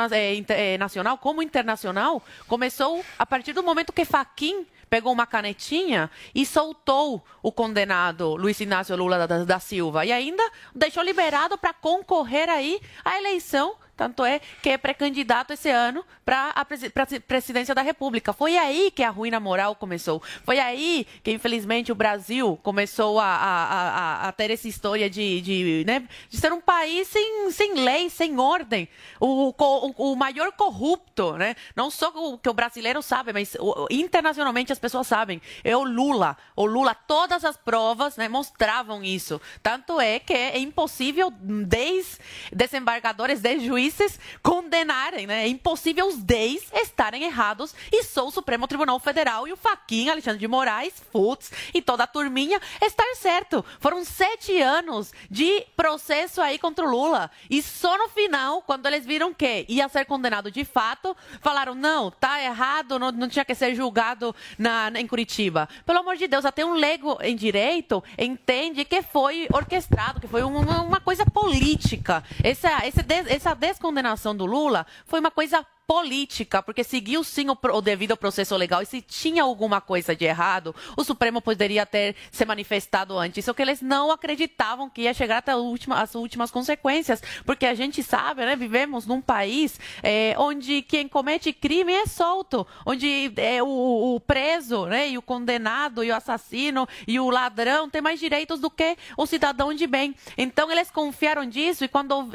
é, 0.50 0.78
nacional, 0.78 1.18
como 1.18 1.44
internacional, 1.44 2.24
começou 2.48 3.04
a 3.20 3.26
partir 3.26 3.52
do 3.52 3.62
momento 3.62 3.92
que 3.92 4.06
Faquin 4.06 4.66
pegou 4.90 5.12
uma 5.12 5.28
canetinha 5.28 6.10
e 6.34 6.46
soltou 6.46 7.22
o 7.44 7.52
condenado 7.52 8.36
Luiz 8.38 8.58
Inácio 8.62 8.96
Lula 8.96 9.28
da, 9.28 9.44
da 9.44 9.60
Silva 9.60 10.06
e 10.06 10.14
ainda 10.14 10.44
deixou 10.74 11.04
liberado 11.04 11.58
para 11.58 11.74
concorrer 11.74 12.50
aí 12.50 12.80
à 13.04 13.18
eleição 13.18 13.76
tanto 13.98 14.24
é 14.24 14.40
que 14.62 14.70
é 14.70 14.78
pré-candidato 14.78 15.52
esse 15.52 15.70
ano 15.70 16.06
para 16.24 16.52
a 16.52 16.64
presidência 16.64 17.74
da 17.74 17.82
República. 17.82 18.32
Foi 18.32 18.56
aí 18.56 18.92
que 18.92 19.02
a 19.02 19.10
ruína 19.10 19.40
moral 19.40 19.76
começou. 19.76 20.22
Foi 20.46 20.60
aí 20.60 21.08
que, 21.24 21.32
infelizmente, 21.32 21.92
o 21.92 21.96
Brasil 21.96 22.60
começou 22.62 23.20
a, 23.20 23.26
a, 23.26 23.64
a, 23.64 24.28
a 24.28 24.32
ter 24.32 24.52
essa 24.52 24.68
história 24.68 25.10
de, 25.10 25.42
de, 25.42 25.84
né, 25.88 26.08
de, 26.30 26.38
ser 26.38 26.54
um 26.54 26.62
país 26.62 27.08
sem, 27.08 27.50
sem 27.52 27.74
lei, 27.74 28.10
sem 28.10 28.40
ordem. 28.40 28.88
O, 29.20 29.54
o, 29.58 30.12
o 30.12 30.16
maior 30.16 30.52
corrupto, 30.52 31.34
né? 31.34 31.56
não 31.76 31.90
só 31.90 32.10
o 32.10 32.38
que 32.38 32.50
o 32.50 32.54
brasileiro 32.54 33.02
sabe, 33.02 33.34
mas 33.34 33.58
internacionalmente 33.90 34.72
as 34.72 34.80
pessoas 34.80 35.08
sabem, 35.08 35.42
é 35.64 35.76
o 35.76 35.84
Lula. 35.84 36.38
O 36.56 36.66
Lula, 36.66 36.94
todas 36.94 37.44
as 37.44 37.58
provas 37.58 38.16
né, 38.16 38.30
mostravam 38.30 39.04
isso. 39.04 39.42
Tanto 39.64 40.00
é 40.00 40.20
que 40.20 40.34
é 40.34 40.60
impossível 40.60 41.32
10 41.32 42.20
desembargadores, 42.54 43.42
10 43.42 43.64
juízes, 43.64 43.87
juízes 43.88 44.20
condenarem, 44.44 45.26
né? 45.26 45.46
É 45.46 45.48
impossível 45.48 46.08
os 46.08 46.18
10 46.18 46.72
estarem 46.74 47.24
errados 47.24 47.74
e 47.92 48.04
só 48.04 48.28
o 48.28 48.32
Supremo 48.32 48.68
Tribunal 48.68 49.00
Federal 49.00 49.48
e 49.48 49.54
o 49.54 49.58
Faquinha, 49.58 50.12
Alexandre 50.12 50.40
de 50.40 50.48
Moraes, 50.48 50.94
Futs 51.12 51.52
e 51.74 51.82
toda 51.82 52.04
a 52.04 52.08
turminha 52.08 52.60
estar 52.82 53.16
certo. 53.16 53.64
Foram 53.80 54.04
sete 54.04 54.62
anos 54.62 55.14
de 55.30 55.66
processo 55.76 56.42
aí 56.42 56.60
contra 56.60 56.86
o 56.86 56.90
Lula. 56.90 57.32
E 57.50 57.62
só 57.62 57.98
no 57.98 58.10
final, 58.10 58.62
quando 58.62 58.86
eles 58.86 59.06
viram 59.06 59.34
que 59.34 59.66
ia 59.68 59.88
ser 59.90 60.06
condenado 60.06 60.52
de 60.52 60.66
fato, 60.66 61.16
falaram: 61.42 61.74
não, 61.74 62.12
tá 62.12 62.42
errado, 62.44 63.00
não, 63.00 63.12
não 63.12 63.30
tinha 63.30 63.46
que 63.46 63.56
ser 63.56 63.76
julgado 63.76 64.36
na, 64.58 64.92
em 64.96 65.08
Curitiba. 65.08 65.70
Pelo 65.86 66.00
amor 66.00 66.18
de 66.18 66.28
Deus, 66.28 66.46
até 66.46 66.66
um 66.66 66.74
leigo 66.74 67.18
em 67.22 67.36
direito 67.36 68.04
entende 68.18 68.86
que 68.86 69.02
foi 69.02 69.48
orquestrado, 69.54 70.20
que 70.20 70.28
foi 70.28 70.44
uma, 70.44 70.82
uma 70.82 71.00
coisa 71.00 71.26
política. 71.26 72.24
Essa, 72.44 72.86
esse, 72.86 73.00
essa 73.28 73.56
descondenação 73.78 74.36
do 74.36 74.46
Lula 74.46 74.86
foi 75.06 75.20
uma 75.20 75.32
coisa 75.32 75.66
política, 75.88 76.62
porque 76.62 76.84
seguiu 76.84 77.24
sim 77.24 77.50
o, 77.50 77.58
o, 77.74 77.82
devido 77.82 78.18
processo 78.18 78.56
legal 78.58 78.82
e 78.82 78.86
se 78.86 79.02
tinha 79.02 79.42
alguma 79.42 79.80
coisa 79.80 80.14
de 80.14 80.26
errado, 80.26 80.76
o 80.98 81.04
Supremo 81.04 81.42
poderia 81.42 81.86
ter 81.86 82.14
se 82.30 82.44
manifestado 82.44 83.18
antes. 83.18 83.46
Só 83.46 83.54
que 83.54 83.62
eles 83.62 83.82
não 83.82 84.12
acreditavam 84.12 84.90
que 84.90 85.04
ia 85.04 85.14
chegar 85.14 85.38
até 85.38 85.56
última, 85.56 86.02
as 86.02 86.14
últimas 86.14 86.52
consequências, 86.52 87.24
porque 87.46 87.66
a 87.66 87.74
gente 87.74 88.04
sabe, 88.04 88.46
né, 88.46 88.58
vivemos 88.58 89.06
num 89.06 89.22
país 89.22 89.80
é, 90.04 90.36
onde 90.38 90.82
quem 90.82 91.08
comete 91.08 91.54
crime 91.54 91.94
é 91.94 92.06
solto, 92.06 92.68
onde 92.86 93.32
é, 93.38 93.64
o, 93.64 94.16
o, 94.16 94.20
preso, 94.20 94.88
né, 94.88 95.08
e 95.08 95.18
o 95.18 95.22
condenado, 95.22 96.04
e 96.04 96.12
o 96.12 96.16
assassino, 96.16 96.86
e 97.08 97.18
o 97.18 97.30
ladrão 97.30 97.90
tem 97.90 98.02
mais 98.02 98.20
direitos 98.20 98.60
do 98.60 98.70
que 98.70 98.98
o 99.16 99.26
cidadão 99.26 99.74
de 99.74 99.88
bem. 99.88 100.14
Então 100.38 100.70
eles 100.70 100.92
confiaram 100.92 101.46
disso 101.48 101.86
e 101.86 101.88
quando 101.88 102.28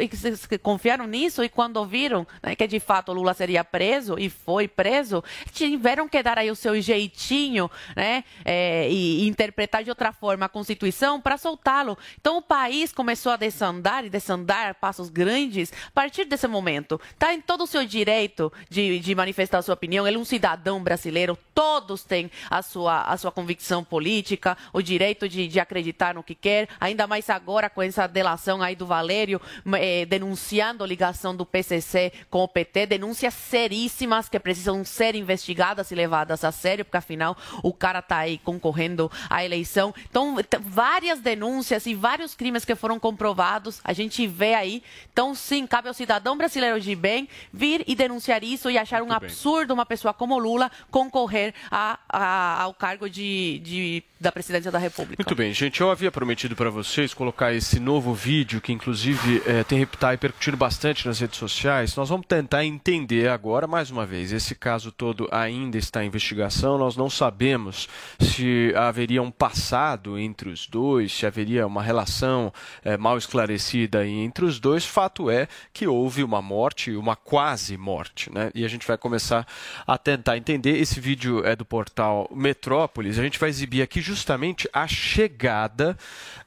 confiaram 0.63 1.07
nisso 1.07 1.45
e 1.45 1.51
quando 1.51 1.77
ouviram 1.77 2.27
né, 2.43 2.55
que 2.55 2.67
de 2.67 2.81
fato 2.81 3.11
o 3.11 3.15
Lula 3.15 3.35
seria 3.43 3.65
preso 3.65 4.17
e 4.21 4.31
foi 4.31 4.69
preso, 4.69 5.23
tiveram 5.51 6.09
que 6.09 6.23
dar 6.23 6.39
aí 6.39 6.49
o 6.49 6.55
seu 6.55 6.81
jeitinho, 6.81 7.69
né? 7.97 8.23
É, 8.45 8.89
e, 8.89 9.27
interpretar 9.27 9.83
de 9.83 9.91
outra 9.91 10.13
forma 10.13 10.47
a 10.47 10.49
Constituição 10.49 11.21
para 11.21 11.37
soltá-lo. 11.37 11.99
Então 12.21 12.37
o 12.37 12.43
país 12.43 12.93
começou 12.93 13.33
a 13.33 13.37
desandar 13.37 14.05
e 14.05 14.11
desandar 14.11 14.77
passos 14.77 15.09
grandes 15.09 15.73
a 15.89 15.91
partir 15.91 16.25
desse 16.25 16.47
momento. 16.47 17.01
Está 17.11 17.35
em 17.35 17.41
todo 17.41 17.65
o 17.65 17.67
seu 17.67 17.85
direito 17.85 18.53
de, 18.71 19.01
de 19.01 19.13
manifestar 19.13 19.59
a 19.59 19.63
sua 19.63 19.75
opinião. 19.75 20.07
Ele 20.07 20.17
é 20.17 20.21
um 20.21 20.25
cidadão 20.25 20.81
brasileiro, 20.81 21.37
todos 21.53 22.05
têm 22.05 22.31
a 22.49 22.63
sua, 22.63 23.03
a 23.03 23.17
sua 23.17 23.33
convicção 23.33 23.83
política, 23.83 24.57
o 24.73 24.81
direito 24.81 25.29
de, 25.29 25.49
de 25.49 25.59
acreditar 25.59 26.15
no 26.15 26.23
que 26.23 26.37
quer, 26.37 26.69
ainda 26.79 27.09
mais 27.09 27.29
agora 27.29 27.69
com 27.69 27.83
essa 27.83 28.07
delação 28.07 28.63
aí 28.63 28.77
do 28.77 28.87
Valério, 28.87 29.41
eh, 29.75 30.07
denunciando 30.07 30.85
a 30.85 30.87
ligação 30.87 31.35
do 31.35 31.45
PCC 31.45 32.13
com 32.31 32.45
o 32.45 32.49
PT, 32.49 32.87
denúncia 32.87 33.32
seríssimas 33.33 34.29
que 34.29 34.39
precisam 34.39 34.85
ser 34.85 35.15
investigadas 35.15 35.91
e 35.91 35.95
levadas 35.95 36.45
a 36.45 36.53
sério, 36.53 36.85
porque 36.85 36.97
afinal 36.97 37.37
o 37.63 37.73
cara 37.73 37.99
está 37.99 38.19
aí 38.19 38.39
concorrendo 38.39 39.11
à 39.29 39.45
eleição. 39.45 39.95
Então, 40.09 40.37
várias 40.61 41.21
denúncias 41.21 41.87
e 41.87 41.95
vários 41.95 42.35
crimes 42.35 42.65
que 42.65 42.75
foram 42.75 42.99
comprovados, 42.99 43.81
a 43.85 43.93
gente 43.93 44.27
vê 44.27 44.55
aí. 44.55 44.83
Então, 45.13 45.35
sim, 45.35 45.67
cabe 45.67 45.89
ao 45.89 45.95
cidadão 45.95 46.37
brasileiro 46.37 46.81
de 46.81 46.95
bem 46.95 47.29
vir 47.53 47.85
e 47.87 47.95
denunciar 47.95 48.43
isso 48.43 48.71
e 48.71 48.79
achar 48.79 49.01
Muito 49.01 49.13
um 49.13 49.17
absurdo 49.17 49.69
bem. 49.69 49.75
uma 49.75 49.87
pessoa 49.87 50.15
como 50.15 50.39
Lula 50.39 50.71
concorrer 50.91 51.55
a, 51.71 51.99
a, 52.09 52.63
ao 52.63 52.75
cargo 52.75 53.09
de, 53.09 53.61
de, 53.63 54.03
da 54.21 54.31
presidência 54.31 54.71
da 54.71 54.79
República. 54.79 55.23
Muito 55.23 55.35
bem, 55.35 55.53
gente. 55.53 55.81
Eu 55.81 55.91
havia 55.91 56.11
prometido 56.11 56.55
para 56.55 56.71
vocês 56.71 57.15
colocar 57.15 57.53
esse 57.53 57.79
novo 57.81 58.15
vídeo 58.15 58.61
que, 58.61 58.73
inclusive, 58.73 59.43
é, 59.47 59.65
tem 59.65 59.79
repercutido 59.79 60.57
bastante 60.57 61.07
nas 61.07 61.19
redes 61.19 61.39
sociais. 61.39 61.97
Nós 61.97 62.09
vamos 62.09 62.27
tentar 62.27 62.65
entender 62.65 63.22
agora, 63.29 63.67
mais 63.67 63.91
uma 63.91 64.07
vez, 64.07 64.33
esse 64.33 64.55
caso 64.55 64.91
todo 64.91 65.29
ainda 65.31 65.77
está 65.77 66.03
em 66.03 66.07
investigação. 66.07 66.79
Nós 66.79 66.97
não 66.97 67.11
sabemos 67.11 67.89
se 68.21 68.73
haveria 68.77 69.23
um 69.23 69.31
passado 69.31 70.19
entre 70.19 70.49
os 70.49 70.67
dois, 70.67 71.13
se 71.13 71.27
haveria 71.27 71.67
uma 71.67 71.83
relação 71.83 72.53
é, 72.85 72.97
mal 72.97 73.19
esclarecida 73.19 74.07
entre 74.07 74.45
os 74.45 74.59
dois. 74.59 74.85
Fato 74.85 75.31
é 75.31 75.49
que 75.73 75.87
houve 75.87 76.23
uma 76.23 76.41
morte, 76.41 76.93
uma 76.93 77.17
quase 77.17 77.77
morte, 77.77 78.33
né? 78.33 78.51
E 78.55 78.65
a 78.65 78.69
gente 78.69 78.87
vai 78.87 78.97
começar 78.97 79.47
a 79.87 79.99
tentar 79.99 80.37
entender. 80.37 80.77
Esse 80.79 81.01
vídeo 81.01 81.45
é 81.45 81.55
do 81.55 81.65
portal 81.65 82.29
Metrópolis. 82.35 83.19
A 83.19 83.23
gente 83.23 83.39
vai 83.39 83.49
exibir 83.49 83.83
aqui 83.83 84.01
justamente 84.01 84.69
a 84.73 84.87
chegada 84.87 85.97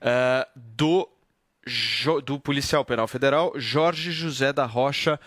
uh, 0.02 0.50
do 0.56 1.10
do 2.24 2.40
policial 2.40 2.86
penal 2.86 3.08
federal 3.08 3.52
Jorge 3.56 4.12
José 4.12 4.54
da 4.54 4.66
Rocha 4.66 5.20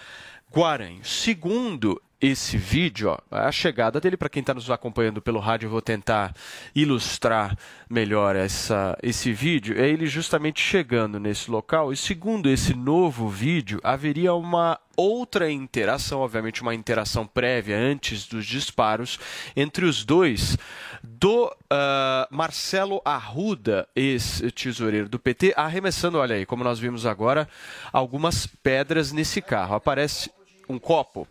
Guaranho. 0.50 1.04
Segundo 1.04 2.00
esse 2.20 2.56
vídeo, 2.56 3.10
ó, 3.10 3.18
a 3.30 3.52
chegada 3.52 4.00
dele, 4.00 4.16
para 4.16 4.28
quem 4.28 4.40
está 4.40 4.52
nos 4.52 4.70
acompanhando 4.70 5.22
pelo 5.22 5.38
rádio, 5.38 5.66
eu 5.66 5.70
vou 5.70 5.80
tentar 5.80 6.34
ilustrar 6.74 7.56
melhor 7.88 8.34
essa, 8.34 8.98
esse 9.00 9.32
vídeo, 9.32 9.78
é 9.78 9.88
ele 9.88 10.06
justamente 10.06 10.60
chegando 10.60 11.20
nesse 11.20 11.48
local. 11.48 11.92
E 11.92 11.96
segundo 11.96 12.50
esse 12.50 12.74
novo 12.74 13.28
vídeo, 13.28 13.78
haveria 13.84 14.34
uma 14.34 14.80
outra 14.96 15.48
interação, 15.48 16.18
obviamente 16.20 16.60
uma 16.60 16.74
interação 16.74 17.24
prévia 17.24 17.78
antes 17.78 18.26
dos 18.26 18.44
disparos, 18.44 19.20
entre 19.54 19.84
os 19.84 20.04
dois, 20.04 20.58
do 21.04 21.46
uh, 21.46 22.34
Marcelo 22.34 23.00
Arruda, 23.04 23.88
ex-tesoureiro 23.94 25.08
do 25.08 25.20
PT, 25.20 25.54
arremessando, 25.56 26.18
olha 26.18 26.34
aí, 26.34 26.44
como 26.44 26.64
nós 26.64 26.80
vimos 26.80 27.06
agora, 27.06 27.48
algumas 27.92 28.44
pedras 28.44 29.12
nesse 29.12 29.40
carro. 29.40 29.76
Aparece 29.76 30.30
um 30.68 30.78
copo 30.78 31.26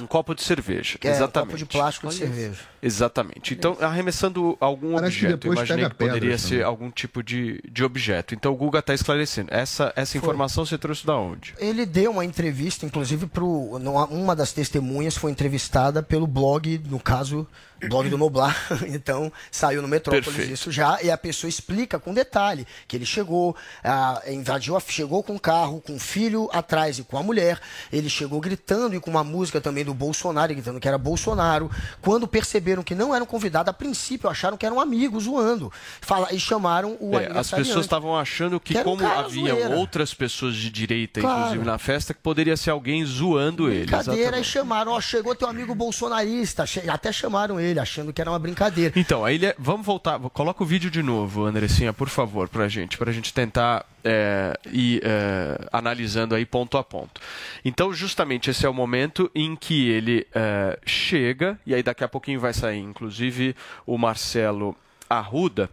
um 0.00 0.06
copo 0.06 0.34
de 0.34 0.42
cerveja. 0.42 0.98
Que 0.98 1.08
exatamente. 1.08 1.36
É, 1.36 1.40
um 1.40 1.46
copo 1.46 1.58
de 1.58 1.64
plástico 1.64 2.08
de 2.08 2.14
cerveja. 2.14 2.58
Exatamente. 2.82 3.54
Então, 3.54 3.76
arremessando 3.80 4.56
algum 4.60 4.94
Parece 4.94 5.16
objeto. 5.16 5.36
depois 5.38 5.58
Imaginei 5.58 5.88
que 5.88 5.94
poderia 5.94 6.38
ser 6.38 6.64
algum 6.64 6.90
tipo 6.90 7.22
de, 7.22 7.60
de 7.70 7.82
objeto. 7.82 8.34
Então, 8.34 8.52
o 8.52 8.56
Guga 8.56 8.80
está 8.80 8.92
esclarecendo. 8.94 9.48
Essa, 9.52 9.92
essa 9.96 10.18
informação 10.18 10.66
você 10.66 10.76
trouxe 10.76 11.06
da 11.06 11.16
onde? 11.16 11.54
Ele 11.58 11.86
deu 11.86 12.12
uma 12.12 12.24
entrevista, 12.24 12.84
inclusive, 12.84 13.26
para 13.26 13.44
uma 13.44 14.36
das 14.36 14.52
testemunhas 14.52 15.16
foi 15.16 15.30
entrevistada 15.30 16.02
pelo 16.02 16.26
blog, 16.26 16.80
no 16.88 17.00
caso, 17.00 17.46
blog 17.88 18.08
do 18.08 18.16
Noblar. 18.18 18.56
Então, 18.86 19.32
saiu 19.50 19.82
no 19.82 19.88
Metrópolis 19.88 20.26
Perfeito. 20.26 20.52
isso 20.52 20.70
já, 20.72 20.98
e 21.02 21.10
a 21.10 21.18
pessoa 21.18 21.48
explica 21.48 21.98
com 21.98 22.14
detalhe 22.14 22.66
que 22.88 22.96
ele 22.96 23.04
chegou, 23.06 23.54
ah, 23.84 24.22
invadiu, 24.28 24.76
a- 24.76 24.80
chegou 24.80 25.22
com 25.22 25.34
o 25.36 25.40
carro, 25.40 25.80
com 25.80 25.96
o 25.96 25.98
filho 25.98 26.48
atrás 26.52 26.98
e 26.98 27.02
com 27.02 27.18
a 27.18 27.22
mulher. 27.22 27.60
Ele 27.92 28.08
chegou 28.08 28.40
gritando 28.40 28.94
e 28.94 29.00
com 29.00 29.10
uma 29.10 29.24
música 29.24 29.60
também 29.60 29.84
do 29.84 29.92
Bolsonaro, 29.94 30.52
gritando 30.54 30.80
que 30.80 30.88
era 30.88 30.96
Bolsonaro. 30.98 31.70
Quando 32.00 32.26
perceberam 32.26 32.82
que 32.82 32.94
não 32.94 33.14
eram 33.14 33.26
convidados, 33.26 33.68
a 33.70 33.72
princípio 33.72 34.28
acharam 34.30 34.56
que 34.56 34.64
eram 34.66 34.80
amigos 34.80 35.24
zoando. 35.24 35.72
Fala, 36.00 36.32
e 36.32 36.38
chamaram 36.40 36.96
o 37.00 37.16
É, 37.18 37.30
as 37.38 37.50
pessoas 37.50 37.84
estavam 37.84 38.16
achando 38.16 38.58
que, 38.60 38.74
Que 38.74 38.80
um 38.80 38.84
como 38.84 39.06
havia 39.06 39.52
zoeira. 39.54 39.76
outras 39.76 40.14
pessoas 40.14 40.54
de 40.56 40.70
direita, 40.70 41.20
Claro. 41.20 41.38
inclusive 41.40 41.64
na 41.64 41.78
festa, 41.78 42.14
que 42.14 42.20
poderia 42.20 42.56
ser 42.56 42.70
alguém 42.70 43.04
zoando 43.04 43.68
ele. 43.68 43.80
brincadeira 43.86 44.38
e 44.38 44.44
chamaram, 44.44 44.92
ó, 44.92 45.00
chegou 45.00 45.34
teu 45.34 45.48
amigo 45.48 45.74
bolsonarista, 45.74 46.64
até 46.88 47.12
chamaram 47.12 47.58
ele, 47.60 47.65
achando 47.78 48.12
que 48.12 48.20
era 48.20 48.30
uma 48.30 48.38
brincadeira. 48.38 48.92
Então, 48.96 49.24
aí 49.24 49.34
ele 49.36 49.46
é- 49.46 49.54
vamos 49.58 49.84
voltar. 49.84 50.18
Coloca 50.30 50.62
o 50.62 50.66
vídeo 50.66 50.90
de 50.90 51.02
novo, 51.02 51.44
Andressinha, 51.44 51.92
por 51.92 52.08
favor, 52.08 52.48
pra 52.48 52.68
gente, 52.68 52.96
pra 52.98 53.12
gente 53.12 53.32
tentar 53.32 53.84
é, 54.04 54.56
ir 54.72 55.00
é, 55.04 55.66
analisando 55.72 56.34
aí 56.34 56.46
ponto 56.46 56.78
a 56.78 56.84
ponto. 56.84 57.20
Então, 57.64 57.92
justamente 57.92 58.50
esse 58.50 58.64
é 58.64 58.68
o 58.68 58.74
momento 58.74 59.28
em 59.34 59.56
que 59.56 59.88
ele 59.90 60.26
é, 60.34 60.78
chega, 60.86 61.58
e 61.66 61.74
aí 61.74 61.82
daqui 61.82 62.04
a 62.04 62.08
pouquinho 62.08 62.38
vai 62.38 62.52
sair, 62.54 62.78
inclusive, 62.78 63.56
o 63.84 63.98
Marcelo 63.98 64.76
Arruda. 65.10 65.68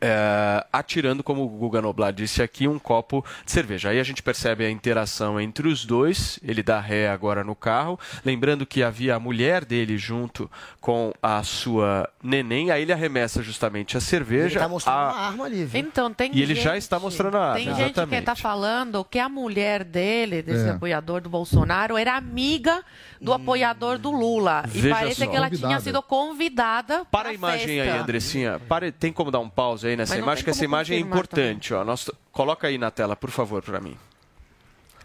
É, 0.00 0.64
atirando, 0.72 1.22
como 1.22 1.44
o 1.44 1.48
Guga 1.48 1.82
Noblar 1.82 2.12
disse 2.12 2.42
aqui, 2.42 2.66
um 2.66 2.78
copo 2.78 3.24
de 3.44 3.52
cerveja. 3.52 3.90
Aí 3.90 4.00
a 4.00 4.02
gente 4.02 4.22
percebe 4.22 4.64
a 4.64 4.70
interação 4.70 5.40
entre 5.40 5.68
os 5.68 5.84
dois. 5.84 6.38
Ele 6.42 6.62
dá 6.62 6.80
ré 6.80 7.08
agora 7.10 7.44
no 7.44 7.54
carro. 7.54 7.98
Lembrando 8.24 8.64
que 8.66 8.82
havia 8.82 9.14
a 9.14 9.20
mulher 9.20 9.64
dele 9.64 9.98
junto 9.98 10.50
com 10.80 11.12
a 11.22 11.42
sua 11.42 12.08
neném. 12.22 12.70
Aí 12.70 12.82
ele 12.82 12.92
arremessa 12.92 13.42
justamente 13.42 13.96
a 13.96 14.00
cerveja. 14.00 14.54
Ele 14.58 14.64
tá 14.64 14.68
mostrando 14.68 14.96
a... 14.96 15.12
uma 15.12 15.20
arma 15.28 15.44
ali, 15.44 15.64
viu? 15.64 15.80
Então, 15.80 16.12
tem 16.12 16.30
E 16.34 16.42
ele 16.42 16.54
gente, 16.54 16.64
já 16.64 16.76
está 16.76 16.98
mostrando 16.98 17.36
a 17.36 17.40
arma. 17.50 17.54
Tem 17.56 17.64
gente 17.66 17.80
exatamente. 17.80 18.20
que 18.20 18.26
tá 18.26 18.34
falando 18.34 19.04
que 19.04 19.18
a 19.18 19.28
mulher 19.28 19.84
dele, 19.84 20.42
desse 20.42 20.66
É. 20.66 20.70
apoiador 20.70 21.20
do 21.20 21.28
Bolsonaro, 21.28 21.96
era 21.96 22.16
amiga 22.16 22.82
do 23.20 23.32
apoiador 23.32 23.98
do 23.98 24.10
Lula. 24.10 24.62
E 24.66 24.78
Veja 24.80 24.94
parece 24.94 25.24
só. 25.24 25.26
que 25.30 25.36
ela 25.36 25.48
tinha 25.48 25.60
Convidada. 25.60 25.80
sido 25.84 26.02
convidada 26.02 27.04
Para 27.10 27.28
a 27.30 27.32
imagem 27.34 27.80
aí, 27.80 27.86
festa. 27.86 28.02
Andressinha. 28.02 28.60
Para, 28.68 28.90
tem 28.90 29.12
como 29.12 29.30
dar 29.30 29.40
um 29.40 29.48
pause 29.48 29.86
aí 29.86 29.89
nessa 29.96 30.14
Mas 30.14 30.18
não 30.20 30.26
imagem, 30.26 30.44
que 30.44 30.50
essa 30.50 30.64
imagem 30.64 30.96
é 30.96 31.00
importante. 31.00 31.72
Ó. 31.74 31.84
Nós, 31.84 32.10
coloca 32.32 32.66
aí 32.68 32.78
na 32.78 32.90
tela, 32.90 33.14
por 33.16 33.30
favor, 33.30 33.62
para 33.62 33.80
mim. 33.80 33.96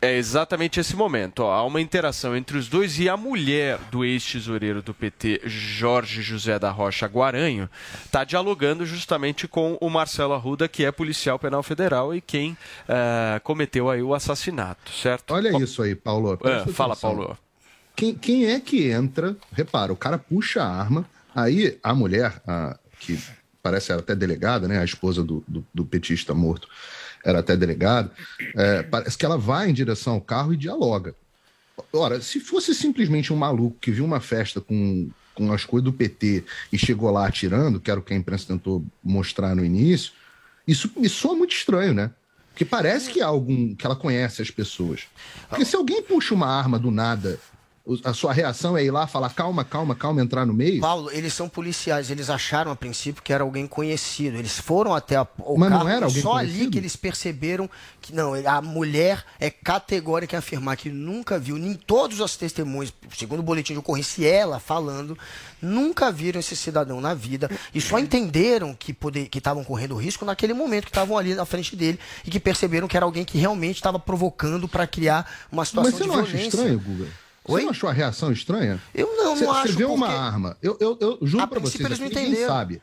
É 0.01 0.17
exatamente 0.17 0.79
esse 0.79 0.95
momento. 0.95 1.39
Ó. 1.39 1.51
Há 1.51 1.63
uma 1.63 1.81
interação 1.81 2.35
entre 2.35 2.57
os 2.57 2.67
dois 2.67 2.99
e 2.99 3.09
a 3.09 3.17
mulher 3.17 3.79
do 3.89 4.03
ex-tesoureiro 4.05 4.81
do 4.81 4.93
PT, 4.93 5.41
Jorge 5.45 6.21
José 6.21 6.59
da 6.59 6.69
Rocha 6.69 7.07
Guaranho, 7.07 7.67
está 8.03 8.23
dialogando 8.23 8.85
justamente 8.85 9.47
com 9.47 9.77
o 9.81 9.89
Marcelo 9.89 10.33
Arruda, 10.33 10.67
que 10.67 10.85
é 10.85 10.91
policial 10.91 11.39
penal 11.39 11.63
federal 11.63 12.13
e 12.13 12.21
quem 12.21 12.55
eh, 12.87 13.39
cometeu 13.43 13.89
aí 13.89 14.03
o 14.03 14.13
assassinato, 14.13 14.91
certo? 14.91 15.33
Olha 15.33 15.57
isso 15.57 15.81
aí, 15.81 15.95
Paulo. 15.95 16.37
É, 16.43 16.65
fala. 16.71 16.95
Paulo. 16.95 17.37
Quem, 17.95 18.13
quem 18.13 18.47
é 18.47 18.59
que 18.59 18.89
entra? 18.91 19.35
Repara, 19.53 19.91
o 19.91 19.95
cara 19.95 20.17
puxa 20.17 20.61
a 20.61 20.67
arma, 20.67 21.05
aí 21.33 21.79
a 21.81 21.95
mulher, 21.95 22.41
a- 22.45 22.77
que 22.99 23.17
parece 23.65 23.91
era 23.91 23.99
até 23.99 24.15
delegada, 24.15 24.67
né? 24.67 24.77
A 24.77 24.85
esposa 24.85 25.23
do, 25.23 25.43
do, 25.47 25.65
do 25.73 25.83
petista 25.83 26.35
morto 26.35 26.67
era 27.23 27.39
até 27.39 27.57
delegada. 27.57 28.11
é, 28.55 28.83
parece 28.83 29.17
que 29.17 29.25
ela 29.25 29.39
vai 29.39 29.67
em 29.67 29.73
direção 29.73 30.13
ao 30.13 30.21
carro 30.21 30.53
e 30.53 30.57
dialoga. 30.57 31.15
Ora, 31.91 32.21
se 32.21 32.39
fosse 32.39 32.75
simplesmente 32.75 33.33
um 33.33 33.35
maluco 33.35 33.75
que 33.81 33.89
viu 33.89 34.05
uma 34.05 34.19
festa 34.19 34.61
com, 34.61 35.09
com 35.33 35.51
as 35.51 35.65
coisas 35.65 35.83
do 35.83 35.91
PT 35.91 36.43
e 36.71 36.77
chegou 36.77 37.09
lá 37.09 37.25
atirando, 37.25 37.79
que 37.79 37.89
era 37.89 37.99
o 37.99 38.03
que 38.03 38.13
a 38.13 38.17
imprensa 38.17 38.45
tentou 38.45 38.85
mostrar 39.03 39.55
no 39.55 39.65
início, 39.65 40.13
isso 40.67 40.91
me 40.95 41.09
soa 41.09 41.35
muito 41.35 41.55
estranho, 41.55 41.95
né? 41.95 42.11
Porque 42.51 42.65
parece 42.65 43.09
que 43.09 43.19
há 43.19 43.25
algum 43.25 43.73
que 43.73 43.83
ela 43.83 43.95
conhece 43.95 44.43
as 44.43 44.51
pessoas. 44.51 45.07
Porque 45.49 45.65
se 45.65 45.75
alguém 45.75 46.03
puxa 46.03 46.35
uma 46.35 46.47
arma 46.47 46.77
do 46.77 46.91
nada, 46.91 47.39
a 48.03 48.13
sua 48.13 48.33
reação 48.33 48.75
é 48.75 48.83
ir 48.83 48.89
lá 48.89 49.05
falar 49.05 49.29
calma, 49.29 49.63
calma, 49.63 49.93
calma, 49.95 50.21
entrar 50.21 50.45
no 50.45 50.53
meio. 50.53 50.81
Paulo, 50.81 51.11
eles 51.11 51.33
são 51.33 51.47
policiais, 51.47 52.09
eles 52.09 52.29
acharam 52.31 52.71
a 52.71 52.75
princípio 52.75 53.21
que 53.21 53.31
era 53.31 53.43
alguém 53.43 53.67
conhecido. 53.67 54.37
Eles 54.37 54.57
foram 54.59 54.93
até 54.95 55.15
a, 55.15 55.27
o 55.39 55.57
Mas 55.57 55.69
não 55.69 55.77
carro 55.79 55.89
era 55.89 56.01
e 56.01 56.03
alguém 56.05 56.21
só 56.21 56.33
ali 56.33 56.47
conhecido? 56.49 56.71
que 56.71 56.77
eles 56.79 56.95
perceberam 56.95 57.69
que 58.01 58.13
não, 58.13 58.33
a 58.33 58.61
mulher 58.61 59.23
é 59.39 59.51
categórica 59.51 60.35
em 60.35 60.39
afirmar 60.39 60.77
que 60.77 60.89
nunca 60.89 61.37
viu, 61.37 61.57
nem 61.57 61.75
todos 61.75 62.19
os 62.19 62.35
testemunhos, 62.35 62.91
segundo 63.15 63.39
o 63.39 63.43
boletim 63.43 63.73
de 63.73 63.79
ocorrência, 63.79 64.27
ela 64.27 64.59
falando, 64.59 65.15
nunca 65.61 66.11
viram 66.11 66.39
esse 66.39 66.55
cidadão 66.55 66.99
na 66.99 67.13
vida 67.13 67.49
e 67.73 67.79
só 67.79 67.99
entenderam 67.99 68.73
que 68.73 68.93
poder, 68.93 69.27
que 69.29 69.37
estavam 69.37 69.63
correndo 69.63 69.95
risco 69.95 70.25
naquele 70.25 70.53
momento 70.53 70.85
que 70.85 70.89
estavam 70.91 71.17
ali 71.17 71.35
na 71.35 71.45
frente 71.45 71.75
dele 71.75 71.99
e 72.25 72.31
que 72.31 72.39
perceberam 72.39 72.87
que 72.87 72.97
era 72.97 73.05
alguém 73.05 73.23
que 73.23 73.37
realmente 73.37 73.75
estava 73.75 73.99
provocando 73.99 74.67
para 74.67 74.87
criar 74.87 75.29
uma 75.51 75.63
situação 75.65 75.91
Mas 75.91 75.99
você 75.99 76.03
de 76.03 76.09
não 76.09 76.19
acha 76.19 76.31
violência. 76.31 76.57
estranho, 76.57 76.79
Guga? 76.79 77.24
Você 77.47 77.63
não 77.63 77.69
achou 77.71 77.89
a 77.89 77.93
reação 77.93 78.31
estranha? 78.31 78.81
Eu 78.93 79.07
não, 79.15 79.35
Você, 79.35 79.45
não 79.45 79.53
você 79.53 79.59
acho, 79.69 79.77
vê 79.77 79.85
uma 79.85 80.07
porque- 80.07 80.19
arma. 80.21 80.57
Eu, 80.61 80.77
eu, 80.79 80.97
eu 80.99 81.19
juro 81.21 81.43
A 81.43 81.47
pra 81.47 81.59
vocês, 81.59 81.75
princípio 81.83 81.87
eles 81.87 81.99
não 81.99 82.07
aqui, 82.07 82.15
ninguém 82.15 82.27
entenderam. 82.31 82.53
sabe. 82.53 82.81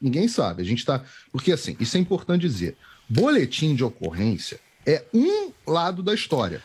Ninguém 0.00 0.28
sabe. 0.28 0.62
A 0.62 0.64
gente 0.64 0.84
tá. 0.84 1.02
Porque 1.32 1.52
assim, 1.52 1.76
isso 1.80 1.96
é 1.96 2.00
importante 2.00 2.42
dizer. 2.42 2.76
Boletim 3.08 3.74
de 3.74 3.82
ocorrência 3.84 4.58
é 4.86 5.04
um 5.12 5.50
lado 5.66 6.02
da 6.02 6.14
história. 6.14 6.62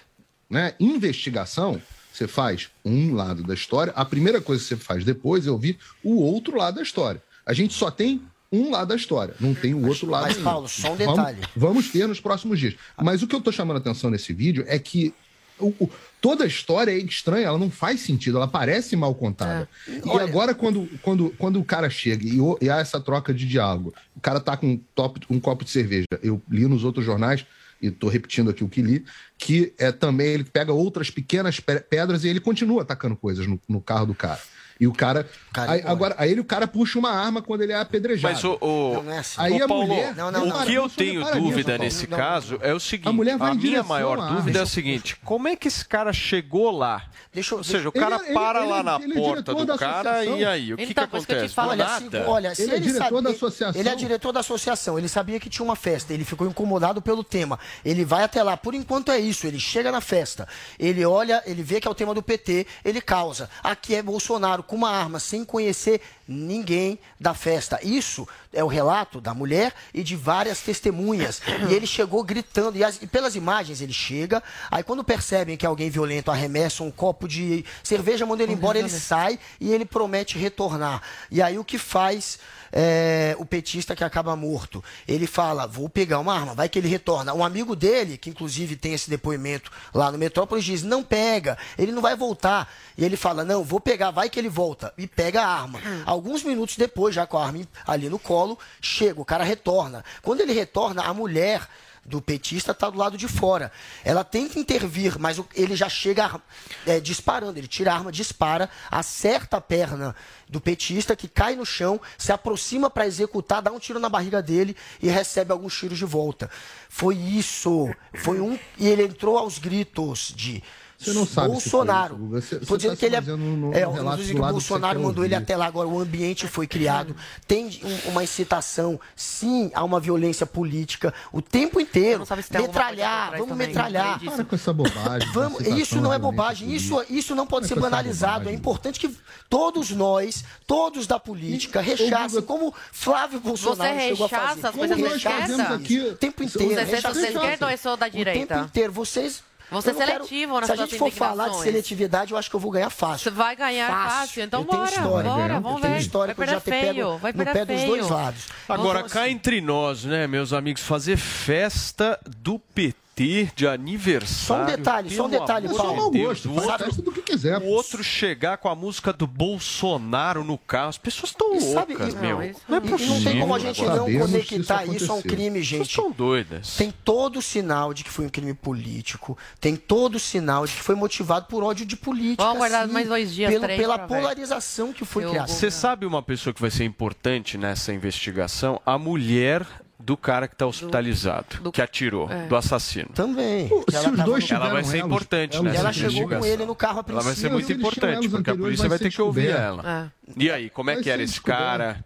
Né? 0.49 0.73
Investigação, 0.79 1.81
você 2.13 2.27
faz 2.27 2.69
um 2.83 3.13
lado 3.13 3.43
da 3.43 3.53
história. 3.53 3.93
A 3.95 4.03
primeira 4.05 4.41
coisa 4.41 4.61
que 4.61 4.67
você 4.69 4.75
faz 4.75 5.03
depois 5.03 5.45
é 5.47 5.51
ouvir 5.51 5.77
o 6.03 6.21
outro 6.21 6.55
lado 6.57 6.75
da 6.75 6.81
história. 6.81 7.21
A 7.45 7.53
gente 7.53 7.73
só 7.73 7.89
tem 7.91 8.21
um 8.51 8.71
lado 8.71 8.87
da 8.89 8.95
história, 8.95 9.35
não 9.39 9.53
tem 9.53 9.73
o 9.75 9.87
outro 9.87 10.09
lado 10.09 10.23
mas, 10.23 10.37
ainda. 10.37 10.49
Paulo, 10.49 10.67
só 10.67 10.91
um 10.91 10.95
Vamos- 10.95 11.15
detalhe. 11.17 11.37
Vamos, 11.55 11.89
ter 11.89 12.07
nos 12.07 12.19
próximos 12.19 12.59
dias. 12.59 12.75
Mas 12.97 13.21
o 13.21 13.27
que 13.27 13.35
eu 13.35 13.41
tô 13.41 13.51
chamando 13.51 13.77
a 13.77 13.79
atenção 13.79 14.09
nesse 14.09 14.33
vídeo 14.33 14.63
é 14.67 14.79
que 14.79 15.13
o- 15.59 15.67
o- 15.79 15.89
toda 16.21 16.43
a 16.43 16.47
história 16.47 16.91
é 16.91 16.97
estranha, 16.97 17.47
ela 17.47 17.57
não 17.57 17.69
faz 17.71 18.01
sentido, 18.01 18.37
ela 18.37 18.47
parece 18.47 18.95
mal 18.95 19.13
contada. 19.15 19.67
E 19.87 20.01
Olha- 20.05 20.23
agora, 20.25 20.53
quando, 20.53 20.87
quando, 21.01 21.29
quando 21.37 21.59
o 21.59 21.63
cara 21.63 21.89
chega 21.89 22.25
e, 22.25 22.37
e 22.61 22.69
há 22.69 22.77
essa 22.79 22.99
troca 22.99 23.33
de 23.33 23.47
diálogo, 23.47 23.93
o 24.15 24.19
cara 24.19 24.39
tá 24.39 24.55
com 24.57 24.67
um, 24.67 24.77
top, 24.95 25.21
um 25.29 25.39
copo 25.39 25.63
de 25.63 25.71
cerveja. 25.71 26.05
Eu 26.21 26.41
li 26.49 26.65
nos 26.67 26.83
outros 26.83 27.05
jornais, 27.05 27.45
e 27.81 27.87
estou 27.87 28.09
repetindo 28.09 28.49
aqui 28.49 28.61
o 28.63 28.67
que 28.67 28.81
li, 28.81 29.05
que 29.37 29.73
é 29.77 29.89
também 29.91 30.27
ele 30.27 30.43
pega 30.43 30.73
outras 30.73 31.09
pequenas 31.09 31.61
pe- 31.61 31.79
pedras 31.79 32.25
e 32.25 32.27
ele 32.27 32.41
continua 32.41 32.81
atacando 32.81 33.15
coisas 33.15 33.47
no, 33.47 33.57
no 33.69 33.79
carro 33.79 34.07
do 34.07 34.13
cara. 34.13 34.39
E 34.79 34.87
o 34.87 34.93
cara. 34.93 35.27
aí, 35.73 35.83
agora, 35.85 36.15
aí 36.17 36.31
ele, 36.31 36.39
o 36.39 36.45
cara 36.45 36.65
puxa 36.65 36.97
uma 36.97 37.11
arma 37.11 37.41
quando 37.41 37.61
ele 37.63 37.73
é 37.73 37.75
apedrejado. 37.75 38.33
Mas 38.33 38.43
o, 38.45 38.57
o, 38.61 39.03
Aí 39.37 39.59
o 39.59 39.65
a 39.65 39.67
Paulo, 39.67 39.87
mulher- 39.87 40.13
o 40.13 40.65
que 40.65 40.73
eu 40.73 40.87
tenho 40.89 41.21
dúvida 41.33 41.77
nesse 41.77 42.07
caso 42.07 42.57
é 42.61 42.73
o 42.73 42.79
seguinte: 42.79 43.09
A 43.09 43.11
mulher 43.11 43.37
vai 43.37 43.53
em 43.53 43.57
minha 43.57 43.83
maior 43.83 44.15
dúvida 44.35 44.59
é 44.59 44.61
a 44.61 44.65
seguinte: 44.65 45.17
como 45.25 45.49
é 45.49 45.55
que 45.57 45.67
esse 45.67 45.83
cara 45.85 46.13
chegou 46.13 46.71
lá? 46.71 47.03
Deixa 47.33 47.55
Ou 47.55 47.63
seja, 47.63 47.89
o 47.89 47.91
cara 47.91 48.21
ele- 48.23 48.33
para 48.33 48.61
ele- 48.61 48.69
lá 48.69 48.81
na 48.83 48.95
ele 49.01 49.11
é 49.11 49.15
porta 49.15 49.53
do 49.53 49.77
cara 49.77 50.23
e 50.25 50.45
aí? 50.45 50.73
O 50.73 50.77
que, 50.77 50.93
te 50.93 50.99
acontece? 50.99 51.53
Não 51.57 52.29
olha, 52.29 52.55
se- 52.55 52.63
Ele 52.63 52.75
é 52.75 52.79
diretor 52.79 53.21
da 53.21 53.29
associação. 53.31 53.79
Ele 53.81 53.89
é 53.89 53.95
diretor 53.95 54.31
da 54.31 54.39
associação, 54.39 54.97
ele 54.97 55.07
sabia 55.09 55.39
que 55.41 55.49
tinha 55.49 55.65
uma 55.65 55.75
festa, 55.75 56.13
ele 56.13 56.23
ficou 56.23 56.47
incomodado 56.47 57.01
pelo 57.01 57.23
tema. 57.23 57.59
Ele 57.83 58.05
vai 58.05 58.23
até 58.23 58.41
lá, 58.41 58.55
por 58.55 58.73
enquanto 58.73 59.11
é 59.11 59.19
isso, 59.19 59.45
ele 59.45 59.59
chega 59.59 59.91
na 59.91 59.99
festa, 60.01 60.47
ele 60.79 61.03
olha, 61.05 61.43
ele 61.45 61.61
vê 61.61 61.81
que 61.81 61.87
é 61.87 61.91
o 61.91 61.95
tema 61.95 62.13
do 62.13 62.23
PT, 62.23 62.65
ele 62.85 63.01
causa. 63.01 63.49
Aqui 63.61 63.93
é 63.95 64.01
Bolsonaro 64.01 64.63
com 64.69 64.75
uma 64.75 64.91
arma, 64.91 65.19
sem 65.19 65.43
conhecer 65.43 65.99
ninguém 66.27 66.99
da 67.19 67.33
festa. 67.33 67.79
Isso 67.83 68.27
é 68.53 68.63
o 68.63 68.67
relato 68.67 69.19
da 69.19 69.33
mulher 69.33 69.73
e 69.93 70.03
de 70.03 70.15
várias 70.15 70.61
testemunhas. 70.61 71.41
E 71.69 71.73
ele 71.73 71.87
chegou 71.87 72.23
gritando, 72.23 72.77
e, 72.77 72.83
as- 72.83 73.01
e 73.01 73.07
pelas 73.07 73.35
imagens 73.35 73.81
ele 73.81 73.91
chega, 73.93 74.41
aí 74.69 74.83
quando 74.83 75.03
percebem 75.03 75.57
que 75.57 75.65
é 75.65 75.69
alguém 75.69 75.89
violento 75.89 76.29
arremessa 76.29 76.83
um 76.83 76.91
copo 76.91 77.27
de 77.27 77.65
cerveja, 77.83 78.25
manda 78.27 78.43
ele 78.43 78.53
embora, 78.53 78.77
ele 78.77 78.89
sai 78.99 79.39
e 79.59 79.71
ele 79.71 79.85
promete 79.85 80.37
retornar. 80.37 81.01
E 81.31 81.41
aí 81.41 81.57
o 81.57 81.65
que 81.65 81.79
faz 81.79 82.37
é, 82.71 83.35
o 83.39 83.45
petista 83.45 83.95
que 83.95 84.03
acaba 84.03 84.35
morto? 84.35 84.83
Ele 85.07 85.27
fala, 85.27 85.67
vou 85.67 85.89
pegar 85.89 86.19
uma 86.19 86.33
arma, 86.33 86.53
vai 86.53 86.69
que 86.69 86.79
ele 86.79 86.87
retorna. 86.87 87.33
Um 87.33 87.43
amigo 87.43 87.75
dele, 87.75 88.17
que 88.17 88.29
inclusive 88.29 88.75
tem 88.75 88.93
esse 88.93 89.09
depoimento 89.09 89.71
lá 89.93 90.11
no 90.11 90.17
Metrópolis, 90.17 90.63
diz, 90.63 90.83
não 90.83 91.03
pega, 91.03 91.57
ele 91.77 91.91
não 91.91 92.01
vai 92.01 92.15
voltar. 92.15 92.71
E 92.97 93.05
ele 93.05 93.15
fala, 93.17 93.43
não, 93.43 93.63
vou 93.63 93.79
pegar, 93.79 94.11
vai 94.11 94.29
que 94.29 94.39
ele 94.39 94.49
volta. 94.49 94.93
E 94.97 95.07
pega 95.07 95.41
a 95.41 95.47
arma. 95.47 95.79
Alguns 96.05 96.43
minutos 96.43 96.77
depois, 96.77 97.15
já 97.15 97.25
com 97.25 97.37
a 97.37 97.45
arma 97.45 97.59
ali 97.87 98.09
no 98.09 98.19
colo, 98.19 98.57
chega, 98.81 99.19
o 99.19 99.25
cara 99.25 99.43
retorna. 99.43 100.03
Quando 100.21 100.41
ele 100.41 100.53
retorna, 100.53 101.03
a 101.03 101.13
mulher 101.13 101.67
do 102.05 102.21
petista 102.21 102.71
está 102.71 102.89
do 102.89 102.97
lado 102.97 103.17
de 103.17 103.27
fora. 103.27 103.71
Ela 104.03 104.23
tenta 104.23 104.59
intervir, 104.59 105.17
mas 105.19 105.41
ele 105.55 105.75
já 105.75 105.87
chega 105.87 106.41
é, 106.85 106.99
disparando. 106.99 107.59
Ele 107.59 107.67
tira 107.67 107.91
a 107.91 107.95
arma, 107.95 108.11
dispara, 108.11 108.69
acerta 108.89 109.57
a 109.57 109.61
perna 109.61 110.15
do 110.47 110.59
petista, 110.59 111.15
que 111.15 111.27
cai 111.27 111.55
no 111.55 111.65
chão, 111.65 111.99
se 112.17 112.31
aproxima 112.31 112.89
para 112.89 113.05
executar, 113.05 113.61
dá 113.61 113.71
um 113.71 113.79
tiro 113.79 113.99
na 113.99 114.09
barriga 114.09 114.41
dele 114.41 114.75
e 115.01 115.07
recebe 115.07 115.51
alguns 115.51 115.77
tiros 115.77 115.97
de 115.97 116.05
volta. 116.05 116.49
Foi 116.89 117.15
isso. 117.15 117.93
Foi 118.15 118.39
um. 118.39 118.57
E 118.77 118.87
ele 118.87 119.03
entrou 119.03 119.37
aos 119.37 119.59
gritos 119.59 120.33
de. 120.35 120.63
Você 120.99 121.13
não 121.13 121.25
sabe 121.25 121.47
Bolsonaro. 121.47 122.17
Você- 122.27 122.59
você 122.59 122.75
dizendo 122.77 122.91
tá 122.91 122.97
que 122.97 123.05
ele 123.05 123.15
é. 123.15 123.21
no- 123.21 123.73
é, 123.73 123.85
do 123.85 123.91
que 123.91 124.33
o 124.33 124.37
você 124.37 124.51
Bolsonaro 124.51 124.99
mandou 125.01 125.23
ele 125.23 125.33
até 125.33 125.55
lá 125.55 125.65
agora. 125.65 125.87
O 125.87 125.97
ambiente 125.97 126.45
foi 126.45 126.67
criado. 126.67 127.15
Tem 127.47 127.79
um- 127.83 128.09
uma 128.09 128.21
incitação, 128.23 128.99
sim, 129.15 129.71
a 129.73 129.83
uma 129.85 129.99
violência 129.99 130.45
política 130.45 131.13
o 131.31 131.41
tempo 131.41 131.79
inteiro. 131.79 132.25
Metralhar, 132.51 133.31
vamos 133.31 133.47
também, 133.47 133.67
metralhar. 133.67 134.19
Para 134.19 134.43
com 134.43 134.55
essa 134.55 134.73
bobagem. 134.73 135.29
Vamos, 135.33 135.61
isso 135.61 136.01
não 136.01 136.13
é 136.13 136.19
bobagem, 136.19 136.73
isso, 136.73 137.01
isso 137.09 137.33
não 137.33 137.47
pode 137.47 137.67
Para 137.67 137.75
ser 137.75 137.81
banalizado. 137.81 138.49
É 138.49 138.53
importante 138.53 138.99
que 138.99 139.15
todos 139.49 139.91
nós, 139.91 140.43
todos 140.67 141.07
da 141.07 141.17
política, 141.19 141.79
rechaçem, 141.81 142.41
como 142.41 142.73
Flávio 142.91 143.39
Bolsonaro 143.39 143.93
Você 143.95 144.07
chegou 144.09 144.25
a 144.25 144.29
rechaça 144.29 144.47
fazer. 144.55 144.67
as 144.67 144.75
coisas 144.75 144.97
Como 144.97 145.07
da 145.07 145.13
nós 145.13 145.23
fazemos 145.23 145.49
esquerda? 145.59 145.75
aqui 145.75 145.99
o 145.99 146.15
tempo 146.15 146.43
inteiro. 146.43 146.73
Você 146.73 146.79
é 146.79 146.83
rechaça- 146.83 147.21
da 147.21 147.27
esquerda 147.29 147.65
ou 147.65 147.71
é 147.71 147.77
só 147.77 147.95
da 147.95 148.07
O 148.07 148.09
direita? 148.09 148.55
tempo 148.55 148.65
inteiro. 148.67 148.91
Vocês... 148.91 149.33
Você 149.33 149.41
eu 149.41 149.45
é 149.45 149.48
não 149.71 149.81
quero- 149.81 149.97
seletivo 149.97 150.59
nas 150.59 150.65
Se 150.67 150.71
a 150.71 150.75
gente 150.75 150.97
for 150.97 151.11
falar 151.11 151.49
de 151.49 151.59
seletividade, 151.61 152.31
eu 152.31 152.37
acho 152.37 152.49
que 152.49 152.55
eu 152.55 152.59
vou 152.59 152.71
ganhar 152.71 152.89
fácil. 152.89 153.23
Você 153.25 153.29
vai 153.29 153.55
ganhar 153.55 153.87
fácil, 153.89 154.43
então 154.43 154.61
eu 154.61 154.65
tenho 154.65 154.79
bora, 154.81 154.91
história, 154.95 155.29
bora, 155.31 155.53
eu 155.55 155.61
vamos 155.61 155.81
tenho 155.81 155.93
ver. 155.93 155.99
história 155.99 156.33
Vai 156.33 156.45
que 156.47 156.51
eu 156.51 156.55
já 156.55 156.61
perder 156.61 156.79
te 156.79 156.85
pego 156.85 156.93
feio, 157.09 157.17
vai 157.19 157.31
no 157.31 157.37
perder 157.43 157.65
pé 157.65 157.65
dos 157.75 157.83
dois 157.85 158.01
feio. 158.07 158.13
lados. 158.13 158.43
Agora, 158.67 159.03
cá 159.03 159.29
entre 159.29 159.61
nós, 159.61 160.03
né, 160.05 160.27
meus 160.27 160.53
amigos, 160.53 160.81
fazer 160.81 161.17
festa 161.17 162.19
do 162.37 162.57
PT 162.59 162.95
ter 163.19 163.51
de 163.53 163.67
aniversário. 163.67 164.29
Só 164.37 164.73
um 164.73 164.77
detalhe, 164.77 165.15
só 165.15 165.25
um 165.25 165.29
detalhe, 165.29 165.67
Paulo. 165.75 166.09
De 166.09 166.19
Deus, 166.19 166.45
gosto, 166.45 166.65
sabe, 166.65 167.01
do 167.01 167.11
que 167.11 167.21
quiser. 167.21 167.57
O 167.57 167.65
outro 167.65 168.01
chegar 168.01 168.57
com 168.57 168.69
a 168.69 168.75
música 168.75 169.11
do 169.11 169.27
Bolsonaro 169.27 170.41
no 170.45 170.57
carro. 170.57 170.89
As 170.89 170.97
pessoas 170.97 171.31
estão 171.31 171.49
loucas, 171.49 171.65
sabe, 171.65 171.95
meu. 172.15 172.39
Não, 172.39 172.51
não 172.69 172.77
é 172.77 172.79
possível. 172.79 173.15
Não 173.15 173.23
tem 173.23 173.39
como 173.41 173.55
a 173.55 173.59
gente 173.59 173.83
não 173.83 174.05
conectar 174.19 174.85
isso, 174.85 174.95
isso 174.95 175.11
a 175.11 175.15
um 175.15 175.21
crime, 175.21 175.61
gente. 175.61 175.79
Vocês 175.79 175.95
são 175.95 176.11
doidas. 176.11 176.77
Tem 176.77 176.93
todo 177.03 177.39
o 177.39 177.41
sinal 177.41 177.93
de 177.93 178.05
que 178.05 178.09
foi 178.09 178.25
um 178.25 178.29
crime 178.29 178.53
político, 178.53 179.37
tem 179.59 179.75
todo 179.75 180.15
o 180.15 180.19
sinal 180.19 180.65
de 180.65 180.73
que 180.73 180.81
foi 180.81 180.95
motivado 180.95 181.47
por 181.47 181.61
ódio 181.61 181.85
de 181.85 181.97
política. 181.97 182.43
Vamos 182.43 182.59
guardar 182.59 182.87
mais 182.87 183.07
dois 183.07 183.33
dias, 183.33 183.51
pelo, 183.51 183.63
três, 183.63 183.79
Pela 183.79 183.99
polarização 183.99 184.87
ver. 184.87 184.93
que 184.93 185.05
foi 185.05 185.27
criada. 185.27 185.47
Você 185.47 185.69
sabe 185.69 186.05
uma 186.05 186.23
pessoa 186.23 186.53
que 186.53 186.61
vai 186.61 186.71
ser 186.71 186.85
importante 186.85 187.57
nessa 187.57 187.93
investigação? 187.93 188.81
A 188.85 188.97
mulher 188.97 189.65
do 189.99 190.15
cara 190.15 190.47
que 190.47 190.55
está 190.55 190.65
hospitalizado, 190.65 191.57
do, 191.57 191.63
do, 191.63 191.71
que 191.71 191.81
atirou, 191.81 192.31
é. 192.31 192.47
do 192.47 192.55
assassino. 192.55 193.09
Também. 193.13 193.67
Pô, 193.67 193.83
se 193.89 193.97
ela 193.97 194.11
os 194.11 194.23
dois. 194.23 194.51
Ela 194.51 194.69
vai 194.69 194.83
ser 194.83 194.99
importante, 194.99 195.57
ela, 195.57 195.69
né? 195.69 195.75
Ela 195.75 195.93
chegou 195.93 196.29
com 196.29 196.45
ele 196.45 196.65
no 196.65 196.73
carro 196.73 196.99
a 196.99 197.03
princípio. 197.03 197.21
Ela 197.21 197.23
vai 197.23 197.35
ser 197.35 197.51
muito 197.51 197.73
importante, 197.73 198.29
porque 198.29 198.49
a 198.49 198.55
polícia 198.55 198.87
vai 198.87 198.97
ter 198.97 199.11
que 199.11 199.21
ouvir 199.21 199.49
ela. 199.49 200.11
É. 200.25 200.33
E 200.37 200.49
aí, 200.49 200.69
como 200.69 200.89
é 200.89 201.01
que 201.01 201.09
era 201.09 201.21
esse 201.21 201.41
cara? 201.41 202.03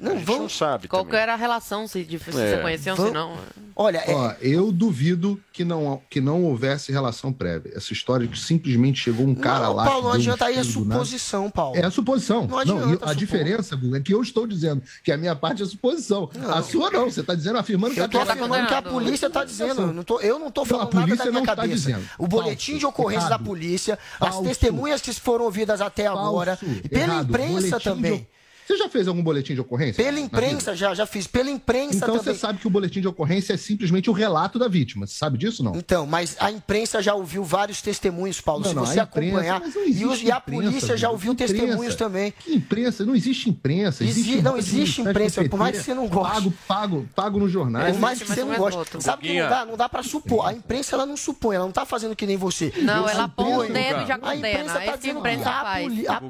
Não, 0.00 0.18
vão, 0.18 0.38
não 0.40 0.48
sabe. 0.48 0.88
Qual 0.88 1.04
também. 1.04 1.20
era 1.20 1.34
a 1.34 1.36
relação, 1.36 1.86
se, 1.86 2.04
se 2.04 2.14
é. 2.14 2.18
você 2.18 2.58
conheciam, 2.62 2.96
vão... 2.96 3.06
se 3.08 3.12
não. 3.12 3.36
Olha, 3.76 3.98
é- 3.98 4.14
Ó, 4.14 4.32
eu 4.40 4.72
duvido 4.72 5.38
que 5.52 5.62
não, 5.62 6.00
que 6.08 6.20
não 6.20 6.44
houvesse 6.44 6.90
relação 6.90 7.32
prévia. 7.32 7.72
Essa 7.74 7.92
história 7.92 8.26
de 8.26 8.32
que 8.32 8.38
simplesmente 8.38 9.00
chegou 9.00 9.26
um 9.26 9.34
cara 9.34 9.66
não, 9.66 9.74
lá. 9.74 9.84
Paulo, 9.84 10.08
não 10.08 10.12
adianta 10.12 10.44
um 10.44 10.48
aí 10.48 10.58
a 10.58 10.64
suposição, 10.64 11.42
nada. 11.42 11.52
Paulo. 11.52 11.76
É 11.76 11.84
a 11.84 11.90
suposição. 11.90 12.46
Não, 12.46 12.58
adianta, 12.58 13.04
eu, 13.04 13.08
a, 13.08 13.12
diferença, 13.12 13.76
Guga, 13.76 13.98
é 13.98 14.00
que 14.00 14.14
eu 14.14 14.22
estou 14.22 14.46
dizendo 14.46 14.82
que 15.04 15.12
a 15.12 15.18
minha 15.18 15.36
parte 15.36 15.62
é 15.62 15.66
a 15.66 15.68
suposição. 15.68 16.30
Não. 16.34 16.50
A 16.50 16.62
sua 16.62 16.90
não. 16.90 17.10
Você 17.10 17.20
está 17.20 17.34
dizendo, 17.34 17.58
afirmando 17.58 17.94
que, 17.94 18.00
eu 18.00 18.08
tô 18.08 18.20
afirmando 18.20 18.54
é 18.54 18.66
que 18.66 18.74
a 18.74 18.82
polícia 18.82 19.26
está 19.26 19.44
dizendo. 19.44 19.82
Eu 19.82 19.92
não 19.92 20.02
tô, 20.02 20.20
eu 20.20 20.38
não 20.38 20.48
estou 20.48 20.64
falando 20.64 20.88
então, 20.88 21.00
a 21.00 21.02
polícia 21.02 21.24
nada 21.24 21.24
da 21.24 21.30
minha 21.30 21.40
não 21.40 21.56
cabeça. 21.56 21.90
Tá 21.90 21.96
dizendo. 21.96 22.10
O 22.18 22.26
boletim 22.26 22.72
Falso, 22.72 22.78
de 22.78 22.86
ocorrência 22.86 23.26
errado. 23.26 23.38
da 23.38 23.44
polícia, 23.44 23.98
Falso. 24.18 24.40
as 24.40 24.46
testemunhas 24.46 25.00
que 25.02 25.12
foram 25.12 25.44
ouvidas 25.44 25.80
até 25.80 26.04
Falso, 26.04 26.22
agora, 26.22 26.58
e 26.62 26.88
pela 26.88 27.14
errado. 27.14 27.28
imprensa 27.28 27.78
também. 27.80 28.26
Você 28.70 28.76
já 28.76 28.88
fez 28.88 29.08
algum 29.08 29.20
boletim 29.20 29.54
de 29.54 29.60
ocorrência? 29.60 30.04
Pela 30.04 30.20
imprensa, 30.20 30.76
já, 30.76 30.94
já 30.94 31.04
fiz. 31.04 31.26
Pela 31.26 31.50
imprensa 31.50 31.96
então, 31.96 32.06
também. 32.06 32.20
Então 32.20 32.34
você 32.34 32.38
sabe 32.38 32.60
que 32.60 32.68
o 32.68 32.70
boletim 32.70 33.00
de 33.00 33.08
ocorrência 33.08 33.52
é 33.52 33.56
simplesmente 33.56 34.08
o 34.08 34.12
relato 34.12 34.60
da 34.60 34.68
vítima. 34.68 35.08
Você 35.08 35.14
sabe 35.14 35.36
disso 35.36 35.64
não? 35.64 35.74
Então, 35.74 36.06
mas 36.06 36.36
a 36.38 36.52
imprensa 36.52 37.02
já 37.02 37.12
ouviu 37.12 37.42
vários 37.42 37.82
testemunhos, 37.82 38.40
Paulo. 38.40 38.62
Não, 38.62 38.70
se 38.70 38.76
não, 38.76 38.86
você 38.86 39.00
imprensa, 39.00 39.56
acompanhar. 39.56 39.62
E, 39.88 40.06
os, 40.06 40.22
e, 40.22 40.30
a 40.30 40.40
polícia 40.40 40.96
já 40.96 41.10
ouviu 41.10 41.32
imprensa. 41.32 41.52
testemunhos 41.52 41.96
também. 41.96 42.32
Que 42.38 42.54
imprensa? 42.54 43.04
Não 43.04 43.16
existe 43.16 43.50
imprensa. 43.50 44.04
Existe 44.04 44.40
não 44.40 44.56
existe 44.56 45.00
imprensa, 45.00 45.44
por 45.48 45.58
mais 45.58 45.76
que 45.76 45.82
você 45.82 45.94
não 45.94 46.06
goste. 46.06 46.32
Pago, 46.32 46.54
pago, 46.68 47.08
pago 47.12 47.38
nos 47.40 47.50
jornais. 47.50 47.96
Por 47.96 48.00
mais 48.00 48.22
que 48.22 48.28
você 48.28 48.44
não 48.44 48.56
goste. 48.56 49.02
Sabe 49.02 49.22
que 49.22 49.40
não 49.40 49.48
dá, 49.48 49.66
não 49.66 49.76
dá 49.76 49.88
pra 49.88 50.04
supor. 50.04 50.46
A 50.46 50.52
imprensa 50.52 50.94
ela 50.94 51.06
não 51.06 51.16
supõe, 51.16 51.56
ela 51.56 51.64
não 51.64 51.72
tá 51.72 51.84
fazendo 51.84 52.14
que 52.14 52.24
nem 52.24 52.36
você. 52.36 52.72
Não, 52.82 53.08
ela 53.08 53.26
põe 53.26 53.52
o 53.52 53.72
dedo 53.72 54.02
e 54.02 54.06
já 54.06 54.16
condena. 54.16 54.30
A 54.30 54.36
imprensa 54.36 54.80
tá 54.80 54.96
dizendo. 54.96 55.20
A, 55.20 55.28
a, 55.28 55.32
a, 55.32 55.74
a, 55.74 55.78
a, 55.78 56.20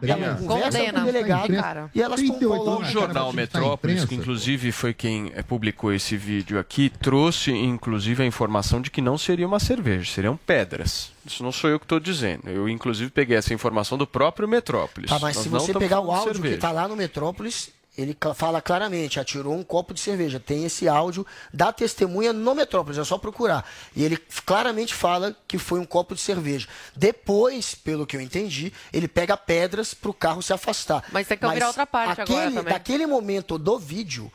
a, 2.07 2.17
a, 2.17 2.30
38 2.33 2.63
anos. 2.63 2.79
Então, 2.79 2.81
o 2.81 2.85
jornal 2.93 3.33
Metrópolis, 3.33 4.05
que 4.05 4.15
inclusive 4.15 4.73
foi 4.73 4.95
quem 4.95 5.33
eh, 5.35 5.43
publicou 5.43 5.93
esse 5.93 6.17
vídeo 6.17 6.59
aqui, 6.59 6.91
trouxe 6.91 7.51
inclusive 7.53 8.23
a 8.23 8.27
informação 8.27 8.81
de 8.81 8.91
que 8.91 9.01
não 9.01 9.17
seria 9.19 9.47
uma 9.47 9.61
cerveja, 9.61 10.11
seriam 10.11 10.37
pedras. 10.37 11.13
Isso 11.25 11.43
não 11.43 11.53
sou 11.53 11.69
eu 11.71 11.79
que 11.79 11.85
estou 11.85 12.01
dizendo. 12.01 12.49
Eu, 12.49 12.69
inclusive, 12.69 13.11
peguei 13.11 13.37
essa 13.37 13.53
informação 13.53 13.99
do 13.99 14.07
próprio 14.07 14.49
Metrópolis. 14.49 15.11
Tá, 15.11 15.19
mas 15.19 15.37
Nós 15.37 15.43
se 15.45 15.49
você 15.49 15.73
pegar 15.75 16.01
o 16.01 16.11
áudio 16.11 16.33
cerveja. 16.35 16.49
que 16.49 16.55
está 16.55 16.73
lá 16.73 16.89
no 16.89 16.97
Metrópolis, 16.97 17.71
ele 17.99 18.17
fala 18.35 18.63
claramente, 18.63 19.19
atirou 19.19 19.55
um 19.55 19.63
copo 19.63 19.93
de 19.93 20.01
cerveja. 20.01 20.41
Tem 20.41 20.65
esse 20.65 20.89
áudio 20.89 21.27
da 21.53 21.73
testemunha 21.73 22.33
no 22.33 22.55
Metrópolis, 22.55 22.99
é 22.99 23.05
só 23.05 23.19
procurar. 23.19 23.69
E 23.95 24.05
ele 24.05 24.17
claramente 24.47 24.95
fala 24.95 25.37
que 25.47 25.59
foi 25.59 25.81
um 25.81 25.85
copo 25.85 26.15
de 26.15 26.21
cerveja. 26.21 26.69
Depois, 26.95 27.75
pelo 27.75 28.07
que 28.07 28.17
eu 28.17 28.21
entendi, 28.21 28.73
ele 28.93 29.09
pega 29.09 29.37
pedras 29.37 29.93
para 29.93 30.11
o 30.11 30.15
carro 30.15 30.41
se 30.41 30.53
afastar. 30.53 31.05
Mas 31.13 31.27
tem 31.27 31.37
que 31.37 31.45
Mas 31.45 31.55
virar 31.55 31.67
outra 31.67 31.87
parte 31.87 32.21
aquele, 32.21 32.39
agora 32.39 32.55
também. 32.55 32.73
Daquele 32.73 33.07
momento 33.07 33.59
do 33.59 33.79
vídeo, 33.79 34.33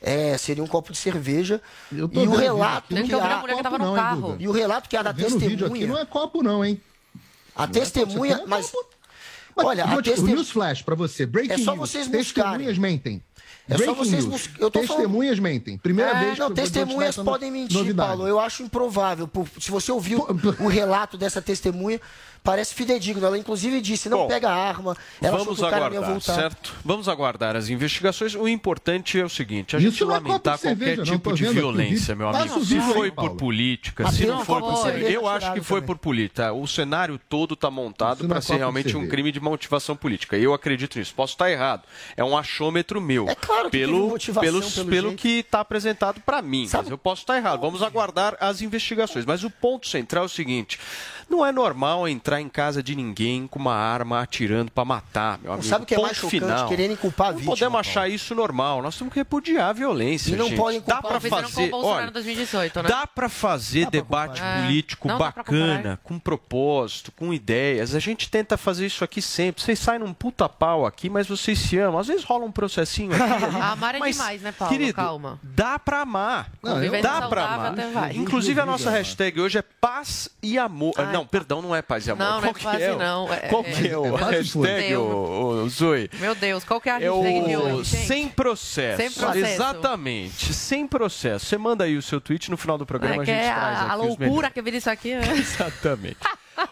é, 0.00 0.36
seria 0.38 0.64
um 0.64 0.66
copo 0.66 0.90
de 0.90 0.98
cerveja. 0.98 1.60
E 1.92 2.00
o 2.00 2.34
relato 2.34 2.88
que, 2.88 2.96
é 2.96 3.00
a... 3.00 3.02
Que 3.02 3.12
não, 3.78 4.36
e 4.38 4.48
o 4.48 4.52
relato 4.52 4.88
que 4.88 4.96
a 4.96 5.02
da 5.02 5.12
testemunha... 5.12 5.86
não 5.86 5.98
é 5.98 6.06
copo 6.06 6.42
não, 6.42 6.64
hein? 6.64 6.80
A 7.54 7.66
não 7.66 7.72
testemunha... 7.72 8.34
É 8.34 8.38
copo, 8.38 8.48
mas... 8.48 8.72
Olha, 9.56 9.84
Olha 9.86 10.02
tipo, 10.02 10.02
testem... 10.02 10.34
newsflash 10.34 10.82
para 10.82 10.94
você. 10.94 11.24
Breaking 11.24 11.54
é 11.54 11.58
só 11.58 11.72
é 11.72 11.76
vocês 11.76 12.08
news. 12.08 12.32
Testemunhas 12.32 12.76
mentem. 12.76 13.22
É 13.68 13.74
Breaking 13.74 13.94
só 13.94 14.04
vocês 14.04 14.24
news. 14.26 14.50
Eu 14.58 14.70
tô 14.70 14.80
testemunhas 14.80 15.38
falando... 15.38 15.52
mentem. 15.52 15.78
Primeira 15.78 16.10
é, 16.10 16.24
vez 16.24 16.38
não, 16.38 16.48
que 16.48 16.54
testemunhas 16.54 17.16
tá 17.16 17.24
podem 17.24 17.50
mentir, 17.50 17.76
novidade. 17.76 18.08
Paulo. 18.08 18.28
Eu 18.28 18.38
acho 18.38 18.62
improvável. 18.62 19.28
Se 19.58 19.70
você 19.70 19.90
ouviu 19.90 20.26
o 20.60 20.68
relato 20.68 21.16
dessa 21.16 21.40
testemunha, 21.40 22.00
parece 22.46 22.74
fidedigno. 22.74 23.26
Ela, 23.26 23.36
inclusive, 23.36 23.80
disse: 23.80 24.08
não 24.08 24.18
Bom, 24.18 24.28
pega 24.28 24.48
arma. 24.48 24.96
Ela 25.20 25.36
vamos 25.36 25.58
achou 25.58 25.68
que 25.68 25.74
aguardar, 25.74 26.20
certo? 26.20 26.74
Vamos 26.84 27.08
aguardar 27.08 27.56
as 27.56 27.68
investigações. 27.68 28.34
O 28.34 28.46
importante 28.46 29.18
é 29.18 29.24
o 29.24 29.28
seguinte: 29.28 29.74
a 29.74 29.80
gente 29.80 30.00
é 30.00 30.06
lamentar 30.06 30.56
cerveja, 30.56 30.96
qualquer 30.96 31.12
tipo 31.12 31.32
de 31.34 31.46
violência, 31.46 32.14
meu 32.14 32.28
amigo. 32.28 32.64
Se 32.64 32.80
foi 32.80 33.06
aí, 33.06 33.12
por 33.12 33.30
política, 33.36 34.08
a 34.08 34.12
se 34.12 34.24
não 34.24 34.44
for, 34.44 34.60
por 34.60 34.82
política. 34.82 35.10
Eu 35.10 35.28
acho 35.28 35.52
que 35.52 35.60
foi 35.60 35.82
por 35.82 35.98
política. 35.98 36.52
O 36.52 36.66
cenário 36.66 37.20
todo 37.28 37.54
está 37.54 37.70
montado 37.70 38.26
para 38.28 38.40
ser 38.40 38.56
realmente 38.56 38.96
um 38.96 39.08
crime 39.08 39.32
de 39.32 39.40
motivação 39.40 39.96
política. 39.96 40.36
Eu 40.36 40.54
acredito 40.54 40.98
nisso. 40.98 41.12
Posso 41.14 41.32
estar 41.32 41.50
errado. 41.50 41.82
É 42.16 42.22
um 42.22 42.38
achômetro 42.38 43.00
meu. 43.00 43.28
É 43.28 43.34
claro 43.34 43.70
que 43.70 43.78
pelo, 43.78 44.16
pelos, 44.40 44.74
pelo, 44.74 44.88
pelo 44.88 45.14
que 45.14 45.40
está 45.40 45.60
apresentado 45.60 46.20
para 46.20 46.40
mim. 46.40 46.68
Sabe? 46.68 46.84
Mas 46.84 46.90
eu 46.92 46.98
posso 46.98 47.22
estar 47.22 47.36
errado. 47.36 47.60
Vamos 47.60 47.82
aguardar 47.82 48.36
as 48.38 48.62
investigações. 48.62 49.24
Mas 49.24 49.42
o 49.42 49.50
ponto 49.50 49.88
central 49.88 50.24
é 50.24 50.26
o 50.26 50.28
seguinte: 50.28 50.78
não 51.28 51.44
é 51.44 51.50
normal 51.50 52.06
entrar 52.06 52.40
em 52.40 52.48
casa 52.48 52.82
de 52.82 52.94
ninguém 52.94 53.46
com 53.46 53.58
uma 53.58 53.74
arma 53.74 54.20
atirando 54.20 54.70
para 54.70 54.84
matar, 54.84 55.38
meu 55.42 55.52
amigo. 55.52 55.64
Não 55.64 55.70
sabe 55.70 55.82
o 55.82 55.86
que 55.86 55.94
é 55.94 56.00
mais 56.00 56.16
chocante? 56.16 56.68
Querendo 56.68 56.96
culpar 56.96 57.28
a 57.28 57.30
vítima. 57.32 57.50
Não 57.50 57.56
podemos 57.56 57.80
achar 57.80 58.08
isso 58.08 58.34
normal. 58.34 58.80
Nós 58.80 58.96
temos 58.96 59.12
que 59.12 59.18
repudiar 59.18 59.70
a 59.70 59.72
violência, 59.72 60.32
E 60.32 60.36
não 60.36 60.46
gente. 60.46 60.56
podem 60.56 60.80
culpar. 60.80 61.02
Dá 61.02 61.08
para 61.08 61.20
fazer, 61.20 61.70
olha, 61.72 62.10
2018, 62.10 62.82
né? 62.82 62.88
dá 62.88 63.06
para 63.06 63.28
fazer 63.28 63.84
dá 63.84 63.90
debate 63.90 64.40
pra 64.40 64.62
político 64.62 65.10
é. 65.10 65.18
bacana, 65.18 66.00
com 66.04 66.18
propósito, 66.18 67.10
com 67.10 67.34
ideias. 67.34 67.94
A 67.94 67.98
gente 67.98 68.30
tenta 68.30 68.56
fazer 68.56 68.86
isso 68.86 69.02
aqui 69.02 69.20
sempre. 69.20 69.62
Vocês 69.62 69.78
saem 69.78 69.98
num 69.98 70.14
puta 70.14 70.48
pau 70.48 70.86
aqui, 70.86 71.10
mas 71.10 71.26
vocês 71.26 71.58
se 71.58 71.76
amam. 71.78 71.98
Às 71.98 72.06
vezes 72.06 72.24
rola 72.24 72.44
um 72.44 72.52
processinho 72.52 73.12
aqui. 73.12 73.26
Né? 73.46 73.60
Amar 73.60 73.94
é 73.94 74.00
demais, 74.00 74.42
né, 74.42 74.52
Paulo? 74.52 74.72
Querido, 74.72 74.94
Calma. 74.94 75.38
Dá 75.42 75.78
para 75.78 76.00
amar. 76.00 76.50
Não. 76.62 76.76
Dá 77.00 77.28
para 77.28 77.44
amar. 77.44 78.14
Inclusive 78.14 78.60
a 78.60 78.66
nossa 78.66 78.90
hashtag 78.90 79.40
hoje 79.40 79.58
é 79.58 79.62
paz 79.62 80.28
e 80.42 80.58
amor. 80.58 80.94
Não, 81.16 81.26
perdão 81.26 81.62
não 81.62 81.74
é 81.74 81.82
paz 81.82 82.06
e 82.06 82.10
amor. 82.10 82.24
Não, 82.24 82.40
qual 82.40 82.42
não 82.42 82.48
é 82.48 82.62
paz, 82.62 82.82
é? 82.82 82.96
não. 82.96 83.32
É, 83.32 83.38
qual 83.48 83.64
que 83.64 83.88
é, 83.88 83.98
o 83.98 84.18
é 84.18 84.30
hashtag, 84.30 84.96
o, 84.96 85.64
o, 85.64 85.68
Zui? 85.68 86.10
Meu 86.20 86.34
Deus, 86.34 86.64
qual 86.64 86.80
que 86.80 86.88
é 86.88 86.92
a 86.92 86.98
hashtag 86.98 87.52
é 87.52 87.58
o... 87.58 87.84
Sem 87.84 88.28
processo. 88.28 88.96
Sem 89.02 89.10
processo. 89.10 89.46
Exatamente, 89.46 90.54
sem 90.54 90.86
processo. 90.86 91.46
Você 91.46 91.58
manda 91.58 91.84
aí 91.84 91.96
o 91.96 92.02
seu 92.02 92.20
tweet 92.20 92.50
no 92.50 92.56
final 92.56 92.76
do 92.76 92.84
programa, 92.84 93.16
é 93.16 93.20
a 93.20 93.24
gente 93.24 93.34
é 93.34 93.52
traz 93.52 93.78
a, 93.78 93.82
aqui 93.82 93.90
a 93.90 93.94
loucura 93.94 94.50
que 94.50 94.62
vira 94.62 94.76
isso 94.76 94.90
aqui. 94.90 95.14
Né? 95.14 95.32
Exatamente. 95.38 96.18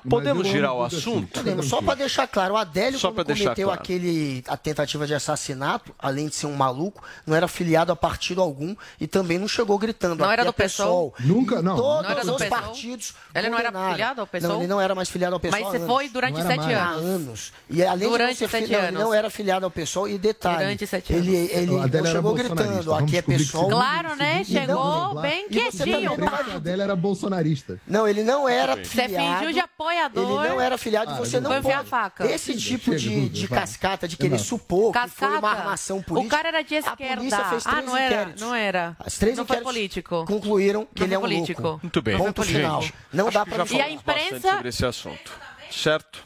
Podemos 0.09 0.47
girar 0.47 0.75
o 0.75 0.83
assunto? 0.83 1.29
Podemos. 1.29 1.67
Só 1.67 1.81
para 1.81 1.95
deixar 1.95 2.27
claro, 2.27 2.55
o 2.55 2.57
Adélio 2.57 2.99
Só 2.99 3.13
cometeu 3.13 3.67
claro. 3.67 3.73
aquele, 3.73 4.43
a 4.47 4.57
tentativa 4.57 5.07
de 5.07 5.15
assassinato, 5.15 5.95
além 5.99 6.29
de 6.29 6.35
ser 6.35 6.47
um 6.47 6.55
maluco, 6.55 7.03
não 7.27 7.35
era 7.35 7.49
filiado 7.49 7.93
a 7.93 7.97
partido 7.97 8.41
algum 8.41 8.75
e 9.01 9.07
também 9.07 9.39
não 9.39 9.49
chegou 9.49 9.79
gritando. 9.79 10.21
Não 10.21 10.31
era 10.31 10.45
do 10.45 10.53
PSOL. 10.53 11.15
Nunca, 11.21 11.63
não. 11.63 11.77
Todos 11.77 12.03
não 12.03 12.11
era 12.11 12.25
do 12.25 12.33
os 12.33 12.43
PSOL. 12.43 12.51
partidos. 12.51 13.15
Ele 13.35 13.49
não 13.49 13.59
era 13.59 13.73
filiado 13.91 14.21
ao 14.21 14.27
PSOL? 14.27 14.49
Não, 14.51 14.59
ele 14.59 14.67
não 14.67 14.81
era 14.81 14.95
mais 14.95 15.09
filiado 15.09 15.35
ao 15.35 15.41
PSOL. 15.41 15.61
Mas 15.61 15.71
você 15.71 15.87
foi 15.87 16.09
durante 16.09 16.43
sete 16.43 16.73
anos. 16.73 17.05
anos. 17.05 17.53
E 17.69 17.83
além 17.83 18.09
durante 18.09 18.39
de 18.39 18.49
sete 18.49 18.75
anos. 18.75 18.89
Ele 18.89 18.99
não 18.99 19.15
era 19.15 19.31
filiado 19.31 19.65
ao 19.65 19.71
PSOL 19.71 20.09
e 20.09 20.19
detalhe. 20.19 20.59
Durante 20.59 20.87
sete 20.87 21.13
anos. 21.13 21.27
Ele, 21.27 21.37
ele 21.53 21.73
não 21.73 22.07
chegou 22.07 22.35
gritando, 22.35 22.95
aqui 22.95 23.17
é 23.17 23.23
PSOL. 23.23 23.69
Claro, 23.69 24.17
né? 24.17 24.45
Chegou 24.45 25.21
bem 25.21 25.49
quietinho. 25.49 26.17
Tá 26.17 26.55
a 26.55 26.59
dela 26.59 26.83
era 26.85 26.97
bolsonarista. 26.97 27.81
Não, 27.87 28.07
ele 28.07 28.23
não 28.23 28.49
era 28.49 28.77
filiado. 28.77 29.13
Você 29.13 29.39
fingiu 29.39 29.53
de 29.53 29.61
apoiador. 29.75 30.45
Ele 30.45 30.55
não 30.55 30.61
era 30.61 30.75
afiliado. 30.77 31.11
ah, 31.11 31.15
você 31.15 31.41
não 31.41 31.51
foi 31.51 31.63
pode. 31.63 31.75
A 31.75 31.85
faca. 31.85 32.27
Esse 32.27 32.57
tipo 32.57 32.95
de, 32.95 33.29
de 33.29 33.49
cascata, 33.49 34.09
de 34.09 34.17
querer 34.17 34.31
não. 34.31 34.39
supor 34.39 34.93
cascata. 34.93 35.11
que 35.11 35.17
foi 35.19 35.39
uma 35.39 35.51
armação 35.51 36.03
política. 36.03 36.35
O 36.35 36.37
cara 36.37 36.49
era 36.49 36.63
de 36.63 36.75
esquerda. 36.75 37.15
A 37.15 37.17
polícia 37.17 37.45
fez 37.45 37.67
ah, 37.67 37.71
três 37.71 37.85
ah, 37.85 37.91
não 37.91 37.97
inquéritos. 37.97 38.43
Era, 38.43 38.49
não 38.49 38.55
era. 38.55 38.97
As 39.01 39.19
três 39.19 39.37
não 39.37 39.45
inquéritos 39.45 39.65
foi 39.65 39.75
político. 39.75 40.25
concluíram 40.27 40.81
não 40.81 40.87
que 40.87 41.03
ele 41.03 41.15
é 41.15 41.19
um 41.19 41.23
político. 41.23 41.63
louco. 41.63 41.81
Muito 41.83 42.03
bem. 42.03 42.17
Ponto 42.17 42.43
Gente, 42.45 42.57
final. 42.57 42.85
Não 43.13 43.31
dá 43.31 43.45
para 43.45 43.65
E 43.71 43.81
a 43.81 43.91
imprensa... 43.91 44.51
sobre 44.53 44.69
esse 44.69 44.87
assunto. 44.87 45.33
Certo? 45.71 46.25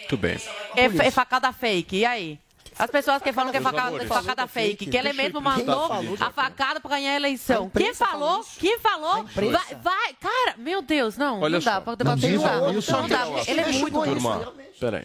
Muito 0.00 0.16
bem. 0.18 0.36
É, 0.76 0.84
é 0.84 1.10
facada 1.10 1.50
fake, 1.52 1.96
e 1.96 2.04
aí? 2.04 2.38
As 2.78 2.90
pessoas 2.90 3.22
que 3.22 3.32
falam 3.32 3.50
que 3.52 3.58
é 3.58 3.60
facada, 3.60 4.06
facada 4.06 4.46
fake, 4.46 4.86
que 4.86 4.96
ele 4.96 5.12
mesmo 5.12 5.40
mandou 5.40 5.90
a 6.20 6.30
facada 6.30 6.80
pra 6.80 6.90
ganhar 6.90 7.12
a 7.12 7.16
eleição. 7.16 7.70
A 7.74 7.78
Quem 7.78 7.94
falou? 7.94 8.44
Quem 8.58 8.78
falou? 8.78 9.24
Vai, 9.34 9.76
vai, 9.82 10.14
cara, 10.20 10.54
meu 10.58 10.82
Deus, 10.82 11.16
não, 11.16 11.40
Olha 11.40 11.58
não 11.58 11.64
dá 11.64 11.74
só. 11.74 11.80
pra 11.80 11.94
debater, 11.94 12.32
não 12.32 12.42
dá. 12.42 12.56
Não 12.92 13.08
dá, 13.08 13.26
ele 13.46 13.60
é 13.60 13.72
muito 13.72 14.02
Turma, 14.02 14.52
peraí. 14.80 15.04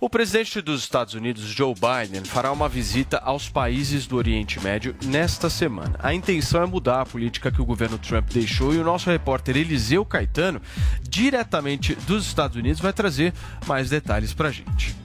O 0.00 0.10
presidente 0.10 0.60
dos 0.60 0.82
Estados 0.82 1.14
Unidos, 1.14 1.44
Joe 1.44 1.72
Biden, 1.74 2.24
fará 2.24 2.50
uma 2.52 2.68
visita 2.68 3.18
aos 3.18 3.48
países 3.48 4.06
do 4.06 4.16
Oriente 4.16 4.60
Médio 4.60 4.94
nesta 5.04 5.48
semana. 5.48 5.98
A 6.02 6.12
intenção 6.12 6.62
é 6.62 6.66
mudar 6.66 7.00
a 7.00 7.06
política 7.06 7.50
que 7.50 7.62
o 7.62 7.64
governo 7.64 7.96
Trump 7.96 8.28
deixou 8.32 8.74
e 8.74 8.78
o 8.78 8.84
nosso 8.84 9.08
repórter 9.08 9.56
Eliseu 9.56 10.04
Caetano, 10.04 10.60
diretamente 11.02 11.94
dos 11.94 12.26
Estados 12.26 12.56
Unidos, 12.56 12.80
vai 12.80 12.92
trazer 12.92 13.32
mais 13.66 13.88
detalhes 13.88 14.34
para 14.34 14.48
a 14.48 14.52
gente. 14.52 15.03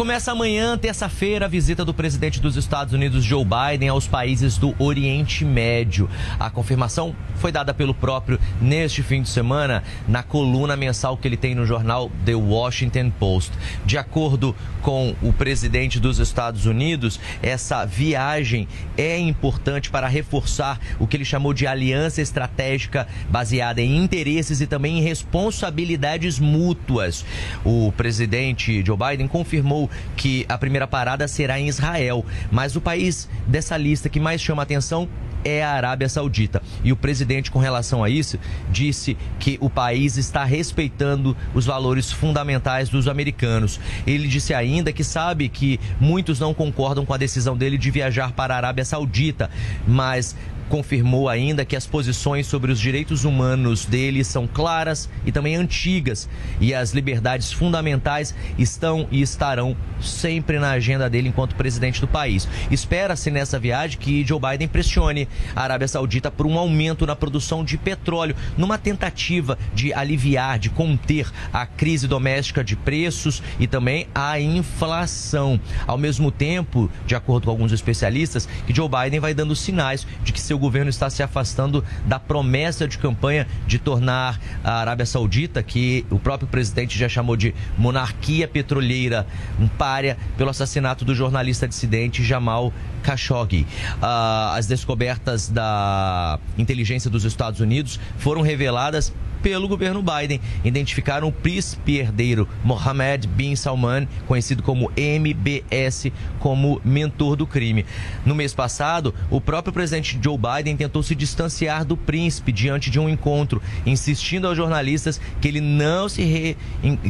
Começa 0.00 0.32
amanhã, 0.32 0.78
terça-feira, 0.78 1.44
a 1.44 1.48
visita 1.48 1.84
do 1.84 1.92
presidente 1.92 2.40
dos 2.40 2.56
Estados 2.56 2.94
Unidos, 2.94 3.22
Joe 3.22 3.44
Biden, 3.44 3.90
aos 3.90 4.08
países 4.08 4.56
do 4.56 4.74
Oriente 4.78 5.44
Médio. 5.44 6.08
A 6.38 6.48
confirmação 6.48 7.14
foi 7.36 7.52
dada 7.52 7.74
pelo 7.74 7.92
próprio 7.92 8.40
neste 8.62 9.02
fim 9.02 9.20
de 9.20 9.28
semana, 9.28 9.82
na 10.08 10.22
coluna 10.22 10.74
mensal 10.74 11.18
que 11.18 11.28
ele 11.28 11.36
tem 11.36 11.54
no 11.54 11.66
jornal 11.66 12.10
The 12.24 12.34
Washington 12.34 13.10
Post. 13.10 13.52
De 13.84 13.98
acordo 13.98 14.56
com 14.80 15.14
o 15.22 15.34
presidente 15.34 16.00
dos 16.00 16.18
Estados 16.18 16.64
Unidos, 16.64 17.20
essa 17.42 17.84
viagem 17.84 18.66
é 18.96 19.18
importante 19.18 19.90
para 19.90 20.08
reforçar 20.08 20.80
o 20.98 21.06
que 21.06 21.14
ele 21.14 21.26
chamou 21.26 21.52
de 21.52 21.66
aliança 21.66 22.22
estratégica 22.22 23.06
baseada 23.28 23.82
em 23.82 23.98
interesses 23.98 24.62
e 24.62 24.66
também 24.66 24.98
em 24.98 25.02
responsabilidades 25.02 26.38
mútuas. 26.38 27.22
O 27.66 27.92
presidente 27.94 28.82
Joe 28.82 28.96
Biden 28.96 29.28
confirmou 29.28 29.89
que 30.16 30.44
a 30.48 30.58
primeira 30.58 30.86
parada 30.86 31.26
será 31.28 31.58
em 31.58 31.68
Israel, 31.68 32.24
mas 32.50 32.76
o 32.76 32.80
país 32.80 33.28
dessa 33.46 33.76
lista 33.76 34.08
que 34.08 34.20
mais 34.20 34.40
chama 34.40 34.62
atenção 34.62 35.08
é 35.44 35.62
a 35.62 35.70
Arábia 35.70 36.08
Saudita. 36.08 36.62
E 36.84 36.92
o 36.92 36.96
presidente, 36.96 37.50
com 37.50 37.58
relação 37.58 38.04
a 38.04 38.10
isso, 38.10 38.38
disse 38.70 39.16
que 39.38 39.58
o 39.60 39.70
país 39.70 40.16
está 40.16 40.44
respeitando 40.44 41.36
os 41.54 41.66
valores 41.66 42.12
fundamentais 42.12 42.88
dos 42.88 43.08
americanos. 43.08 43.80
Ele 44.06 44.28
disse 44.28 44.52
ainda 44.54 44.92
que 44.92 45.04
sabe 45.04 45.48
que 45.48 45.80
muitos 45.98 46.38
não 46.38 46.52
concordam 46.52 47.06
com 47.06 47.14
a 47.14 47.16
decisão 47.16 47.56
dele 47.56 47.78
de 47.78 47.90
viajar 47.90 48.32
para 48.32 48.54
a 48.54 48.56
Arábia 48.56 48.84
Saudita, 48.84 49.50
mas 49.86 50.36
confirmou 50.70 51.28
ainda 51.28 51.64
que 51.64 51.74
as 51.74 51.84
posições 51.84 52.46
sobre 52.46 52.70
os 52.70 52.80
direitos 52.80 53.24
humanos 53.24 53.84
dele 53.84 54.22
são 54.22 54.46
claras 54.46 55.10
e 55.26 55.32
também 55.32 55.56
antigas 55.56 56.28
e 56.60 56.72
as 56.72 56.92
liberdades 56.92 57.52
fundamentais 57.52 58.34
estão 58.56 59.06
e 59.10 59.20
estarão 59.20 59.76
sempre 60.00 60.58
na 60.58 60.70
agenda 60.70 61.10
dele 61.10 61.28
enquanto 61.28 61.56
presidente 61.56 62.00
do 62.00 62.06
país. 62.06 62.48
Espera-se 62.70 63.30
nessa 63.30 63.58
viagem 63.58 63.98
que 63.98 64.24
Joe 64.24 64.40
Biden 64.40 64.68
pressione 64.68 65.28
a 65.56 65.62
Arábia 65.62 65.88
Saudita 65.88 66.30
por 66.30 66.46
um 66.46 66.56
aumento 66.56 67.04
na 67.04 67.16
produção 67.16 67.64
de 67.64 67.76
petróleo, 67.76 68.36
numa 68.56 68.78
tentativa 68.78 69.58
de 69.74 69.92
aliviar, 69.92 70.58
de 70.58 70.70
conter 70.70 71.30
a 71.52 71.66
crise 71.66 72.06
doméstica 72.06 72.62
de 72.62 72.76
preços 72.76 73.42
e 73.58 73.66
também 73.66 74.06
a 74.14 74.38
inflação. 74.38 75.60
Ao 75.84 75.98
mesmo 75.98 76.30
tempo, 76.30 76.88
de 77.04 77.16
acordo 77.16 77.46
com 77.46 77.50
alguns 77.50 77.72
especialistas, 77.72 78.48
que 78.66 78.74
Joe 78.74 78.88
Biden 78.88 79.18
vai 79.18 79.34
dando 79.34 79.56
sinais 79.56 80.06
de 80.22 80.32
que 80.32 80.40
seu 80.40 80.59
governo 80.60 80.90
está 80.90 81.10
se 81.10 81.22
afastando 81.22 81.84
da 82.06 82.20
promessa 82.20 82.86
de 82.86 82.98
campanha 82.98 83.46
de 83.66 83.78
tornar 83.78 84.38
a 84.62 84.74
Arábia 84.80 85.06
Saudita, 85.06 85.62
que 85.62 86.06
o 86.10 86.18
próprio 86.18 86.48
presidente 86.48 86.98
já 86.98 87.08
chamou 87.08 87.36
de 87.36 87.54
monarquia 87.76 88.46
petroleira, 88.46 89.26
um 89.58 89.66
párea 89.66 90.16
pelo 90.36 90.50
assassinato 90.50 91.04
do 91.04 91.14
jornalista 91.14 91.66
dissidente 91.66 92.22
Jamal 92.22 92.72
Khashoggi. 93.02 93.66
Ah, 94.00 94.54
as 94.56 94.66
descobertas 94.66 95.48
da 95.48 96.38
inteligência 96.56 97.10
dos 97.10 97.24
Estados 97.24 97.60
Unidos 97.60 97.98
foram 98.18 98.42
reveladas 98.42 99.12
pelo 99.42 99.68
governo 99.68 100.02
Biden. 100.02 100.40
Identificaram 100.64 101.28
o 101.28 101.32
príncipe 101.32 101.98
herdeiro 101.98 102.48
Mohammed 102.64 103.26
bin 103.26 103.56
Salman, 103.56 104.06
conhecido 104.26 104.62
como 104.62 104.90
MBS, 104.96 106.12
como 106.38 106.80
mentor 106.84 107.36
do 107.36 107.46
crime. 107.46 107.84
No 108.24 108.34
mês 108.34 108.54
passado, 108.54 109.14
o 109.30 109.40
próprio 109.40 109.72
presidente 109.72 110.18
Joe 110.22 110.38
Biden 110.38 110.76
tentou 110.76 111.02
se 111.02 111.14
distanciar 111.14 111.84
do 111.84 111.96
príncipe 111.96 112.52
diante 112.52 112.90
de 112.90 112.98
um 112.98 113.08
encontro, 113.08 113.62
insistindo 113.84 114.46
aos 114.46 114.56
jornalistas 114.56 115.20
que 115.40 115.48
ele 115.48 115.60
não 115.60 116.08
se 116.08 116.22
re... 116.22 116.56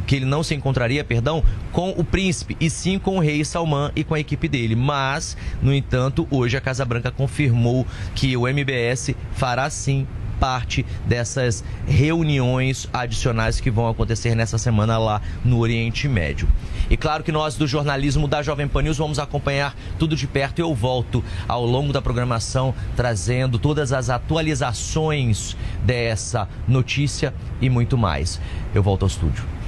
que 0.06 0.16
ele 0.16 0.24
não 0.24 0.42
se 0.42 0.54
encontraria, 0.54 1.04
perdão, 1.04 1.42
com 1.72 1.90
o 1.90 2.04
príncipe 2.04 2.56
e 2.60 2.68
sim 2.68 2.98
com 2.98 3.16
o 3.16 3.20
rei 3.20 3.44
Salman 3.44 3.90
e 3.94 4.04
com 4.04 4.14
a 4.14 4.20
equipe 4.20 4.48
dele. 4.48 4.74
Mas, 4.74 5.36
no 5.62 5.72
entanto, 5.72 6.26
hoje 6.30 6.56
a 6.56 6.60
Casa 6.60 6.84
Branca 6.84 7.10
confirmou 7.10 7.86
que 8.14 8.36
o 8.36 8.46
MBS 8.46 9.14
fará 9.32 9.68
sim 9.70 10.06
parte 10.40 10.86
dessas 11.06 11.62
reuniões 11.86 12.88
adicionais 12.92 13.60
que 13.60 13.70
vão 13.70 13.86
acontecer 13.86 14.34
nessa 14.34 14.56
semana 14.56 14.96
lá 14.96 15.20
no 15.44 15.58
Oriente 15.58 16.08
Médio. 16.08 16.48
E 16.88 16.96
claro 16.96 17.22
que 17.22 17.30
nós 17.30 17.56
do 17.56 17.66
jornalismo 17.66 18.26
da 18.26 18.42
Jovem 18.42 18.66
Pan 18.66 18.82
News 18.82 18.96
vamos 18.96 19.18
acompanhar 19.18 19.76
tudo 19.98 20.16
de 20.16 20.26
perto 20.26 20.58
eu 20.58 20.74
volto 20.74 21.22
ao 21.46 21.64
longo 21.64 21.92
da 21.92 22.00
programação 22.00 22.74
trazendo 22.96 23.58
todas 23.58 23.92
as 23.92 24.08
atualizações 24.08 25.56
dessa 25.84 26.48
notícia 26.66 27.34
e 27.60 27.68
muito 27.68 27.98
mais. 27.98 28.40
Eu 28.74 28.82
volto 28.82 29.02
ao 29.02 29.08
estúdio. 29.08 29.59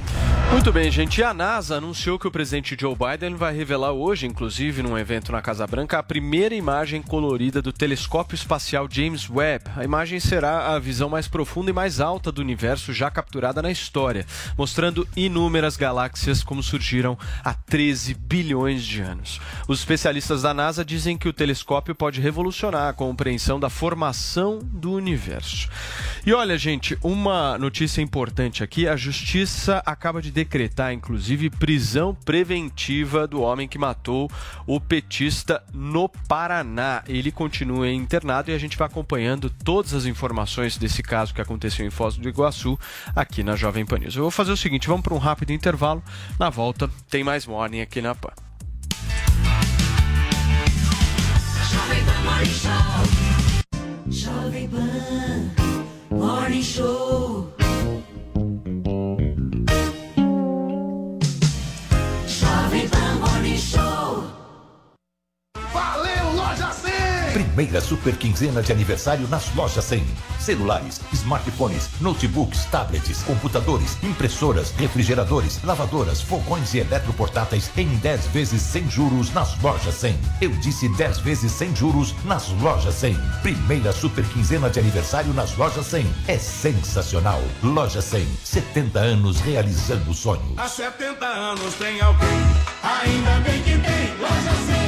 Muito 0.53 0.71
bem, 0.71 0.89
gente. 0.91 1.19
E 1.19 1.23
a 1.23 1.33
NASA 1.33 1.77
anunciou 1.77 2.19
que 2.19 2.27
o 2.27 2.31
presidente 2.31 2.77
Joe 2.79 2.95
Biden 2.95 3.35
vai 3.35 3.53
revelar 3.53 3.91
hoje, 3.91 4.27
inclusive 4.27 4.83
num 4.83 4.97
evento 4.97 5.31
na 5.31 5.41
Casa 5.41 5.65
Branca, 5.65 5.97
a 5.97 6.03
primeira 6.03 6.53
imagem 6.53 7.01
colorida 7.01 7.59
do 7.59 7.73
telescópio 7.73 8.35
espacial 8.35 8.87
James 8.89 9.27
Webb. 9.27 9.65
A 9.75 9.83
imagem 9.83 10.19
será 10.19 10.73
a 10.73 10.79
visão 10.79 11.09
mais 11.09 11.27
profunda 11.27 11.71
e 11.71 11.73
mais 11.73 11.99
alta 11.99 12.31
do 12.31 12.39
universo 12.39 12.93
já 12.93 13.09
capturada 13.09 13.63
na 13.63 13.71
história, 13.71 14.27
mostrando 14.55 15.07
inúmeras 15.17 15.75
galáxias 15.75 16.43
como 16.43 16.61
surgiram 16.61 17.17
há 17.43 17.55
13 17.55 18.13
bilhões 18.13 18.85
de 18.85 19.01
anos. 19.01 19.41
Os 19.67 19.79
especialistas 19.79 20.43
da 20.43 20.53
NASA 20.53 20.85
dizem 20.85 21.17
que 21.17 21.27
o 21.27 21.33
telescópio 21.33 21.95
pode 21.95 22.21
revolucionar 22.21 22.87
a 22.87 22.93
compreensão 22.93 23.59
da 23.59 23.71
formação 23.71 24.59
do 24.61 24.93
universo. 24.93 25.67
E 26.25 26.31
olha, 26.31 26.57
gente, 26.57 26.97
uma 27.03 27.57
notícia 27.57 28.01
importante 28.01 28.63
aqui: 28.63 28.87
a 28.87 28.95
justiça 28.95 29.81
acaba 30.03 30.21
de 30.21 30.31
decretar, 30.31 30.91
inclusive, 30.91 31.49
prisão 31.49 32.13
preventiva 32.13 33.25
do 33.25 33.41
homem 33.41 33.69
que 33.69 33.77
matou 33.77 34.29
o 34.67 34.77
petista 34.77 35.63
no 35.73 36.09
Paraná. 36.09 37.01
Ele 37.07 37.31
continua 37.31 37.89
internado 37.89 38.51
e 38.51 38.53
a 38.53 38.57
gente 38.57 38.77
vai 38.77 38.85
acompanhando 38.85 39.49
todas 39.49 39.93
as 39.93 40.05
informações 40.05 40.77
desse 40.77 41.01
caso 41.01 41.33
que 41.33 41.39
aconteceu 41.39 41.85
em 41.85 41.89
Foz 41.89 42.17
do 42.17 42.27
Iguaçu 42.27 42.77
aqui 43.15 43.43
na 43.43 43.55
Jovem 43.55 43.85
Pan 43.85 43.99
News. 43.99 44.17
Eu 44.17 44.23
vou 44.23 44.31
fazer 44.31 44.51
o 44.51 44.57
seguinte, 44.57 44.89
vamos 44.89 45.03
para 45.03 45.13
um 45.13 45.17
rápido 45.17 45.53
intervalo. 45.53 46.03
Na 46.37 46.49
volta 46.49 46.89
tem 47.09 47.23
mais 47.23 47.45
Morning 47.45 47.79
aqui 47.79 48.01
na 48.01 48.13
Pan. 48.13 48.33
Jovem 54.09 54.67
Pan 54.67 55.63
Morning 56.11 56.61
Show. 56.61 57.52
Valeu, 65.83 66.31
Loja 66.33 66.71
100! 66.71 66.93
Primeira 67.33 67.81
super 67.81 68.15
quinzena 68.15 68.61
de 68.61 68.71
aniversário 68.71 69.27
nas 69.27 69.53
lojas 69.53 69.83
100. 69.83 70.05
Celulares, 70.39 71.01
smartphones, 71.11 71.89
notebooks, 71.99 72.63
tablets, 72.65 73.21
computadores, 73.23 73.97
impressoras, 74.01 74.71
refrigeradores, 74.71 75.61
lavadoras, 75.61 76.21
fogões 76.21 76.73
e 76.73 76.79
eletroportáteis 76.79 77.69
em 77.75 77.87
10 77.97 78.27
vezes 78.27 78.61
sem 78.61 78.89
juros 78.89 79.33
nas 79.33 79.59
lojas 79.61 79.95
100. 79.95 80.17
Eu 80.39 80.51
disse 80.51 80.87
10 80.87 81.19
vezes 81.19 81.51
sem 81.51 81.75
juros 81.75 82.15
nas 82.23 82.47
lojas 82.61 82.95
100. 82.95 83.15
Primeira 83.41 83.91
super 83.91 84.23
quinzena 84.23 84.69
de 84.69 84.79
aniversário 84.79 85.33
nas 85.33 85.57
lojas 85.57 85.85
100. 85.87 86.07
É 86.29 86.37
sensacional. 86.37 87.41
Loja 87.61 88.01
100, 88.01 88.25
70 88.41 88.99
anos 88.99 89.41
realizando 89.41 90.13
sonhos. 90.13 90.57
Há 90.57 90.69
70 90.69 91.25
anos 91.25 91.73
tem 91.75 91.99
alguém, 91.99 92.29
ainda 92.81 93.39
bem 93.41 93.61
que 93.63 93.71
tem 93.71 94.17
Loja 94.21 94.77
100. 94.77 94.82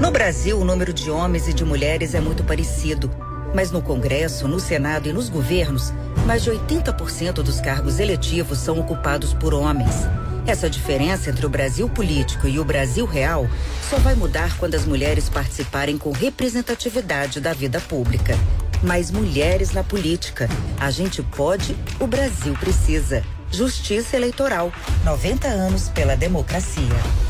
No 0.00 0.10
Brasil, 0.10 0.58
o 0.58 0.64
número 0.64 0.94
de 0.94 1.10
homens 1.10 1.46
e 1.46 1.52
de 1.52 1.62
mulheres 1.62 2.14
é 2.14 2.20
muito 2.20 2.42
parecido. 2.42 3.10
Mas 3.54 3.70
no 3.70 3.82
Congresso, 3.82 4.48
no 4.48 4.58
Senado 4.58 5.06
e 5.10 5.12
nos 5.12 5.28
governos, 5.28 5.92
mais 6.24 6.42
de 6.42 6.50
80% 6.50 7.34
dos 7.42 7.60
cargos 7.60 8.00
eletivos 8.00 8.58
são 8.60 8.80
ocupados 8.80 9.34
por 9.34 9.52
homens. 9.52 9.94
Essa 10.46 10.70
diferença 10.70 11.28
entre 11.28 11.44
o 11.44 11.50
Brasil 11.50 11.86
político 11.86 12.48
e 12.48 12.58
o 12.58 12.64
Brasil 12.64 13.04
real 13.04 13.46
só 13.90 13.98
vai 13.98 14.14
mudar 14.14 14.56
quando 14.56 14.74
as 14.74 14.86
mulheres 14.86 15.28
participarem 15.28 15.98
com 15.98 16.12
representatividade 16.12 17.38
da 17.38 17.52
vida 17.52 17.78
pública. 17.78 18.34
Mais 18.82 19.10
mulheres 19.10 19.72
na 19.72 19.84
política. 19.84 20.48
A 20.80 20.90
gente 20.90 21.22
pode, 21.22 21.76
o 22.00 22.06
Brasil 22.06 22.54
precisa. 22.54 23.22
Justiça 23.50 24.16
Eleitoral. 24.16 24.72
90 25.04 25.46
anos 25.46 25.90
pela 25.90 26.16
democracia. 26.16 27.29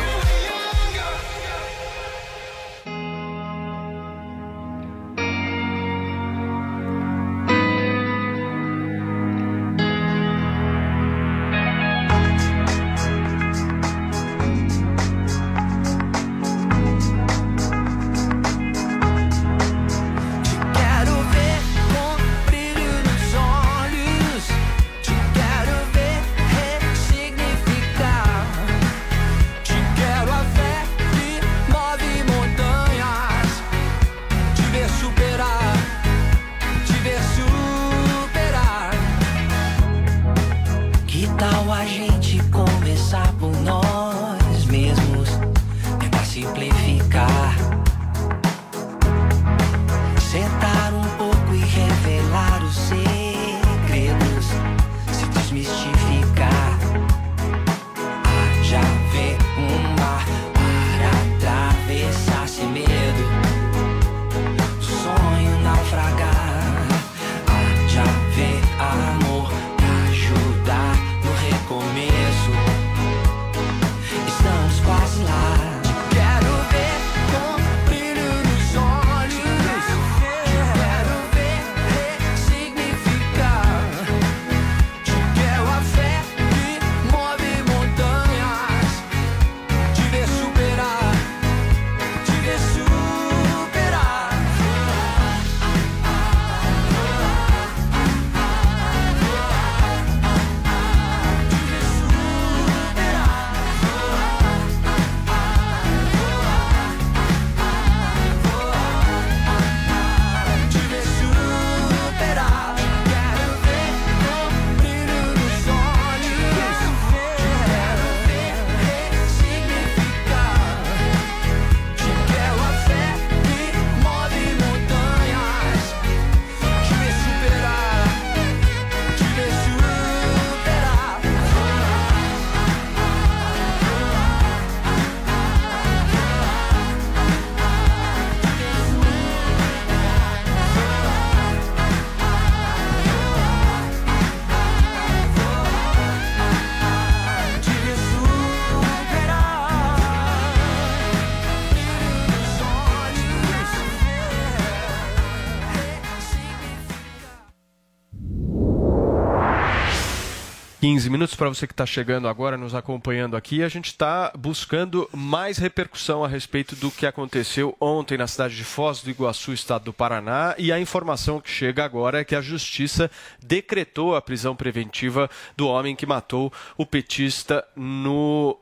15 160.91 161.09
minutos. 161.09 161.35
Para 161.35 161.47
você 161.47 161.65
que 161.65 161.71
está 161.71 161.85
chegando 161.85 162.27
agora, 162.27 162.57
nos 162.57 162.75
acompanhando 162.75 163.37
aqui, 163.37 163.63
a 163.63 163.69
gente 163.69 163.85
está 163.85 164.29
buscando 164.37 165.09
mais 165.13 165.57
repercussão 165.57 166.21
a 166.21 166.27
respeito 166.27 166.75
do 166.75 166.91
que 166.91 167.05
aconteceu 167.05 167.77
ontem 167.79 168.17
na 168.17 168.27
cidade 168.27 168.57
de 168.57 168.65
Foz 168.65 169.01
do 169.01 169.09
Iguaçu, 169.09 169.53
estado 169.53 169.85
do 169.85 169.93
Paraná. 169.93 170.53
E 170.57 170.69
a 170.69 170.81
informação 170.81 171.39
que 171.39 171.49
chega 171.49 171.85
agora 171.85 172.19
é 172.19 172.25
que 172.25 172.35
a 172.35 172.41
justiça 172.41 173.09
decretou 173.41 174.17
a 174.17 174.21
prisão 174.21 174.53
preventiva 174.53 175.29
do 175.55 175.65
homem 175.65 175.95
que 175.95 176.05
matou 176.05 176.51
o 176.77 176.85
petista 176.85 177.65
no 177.73 178.59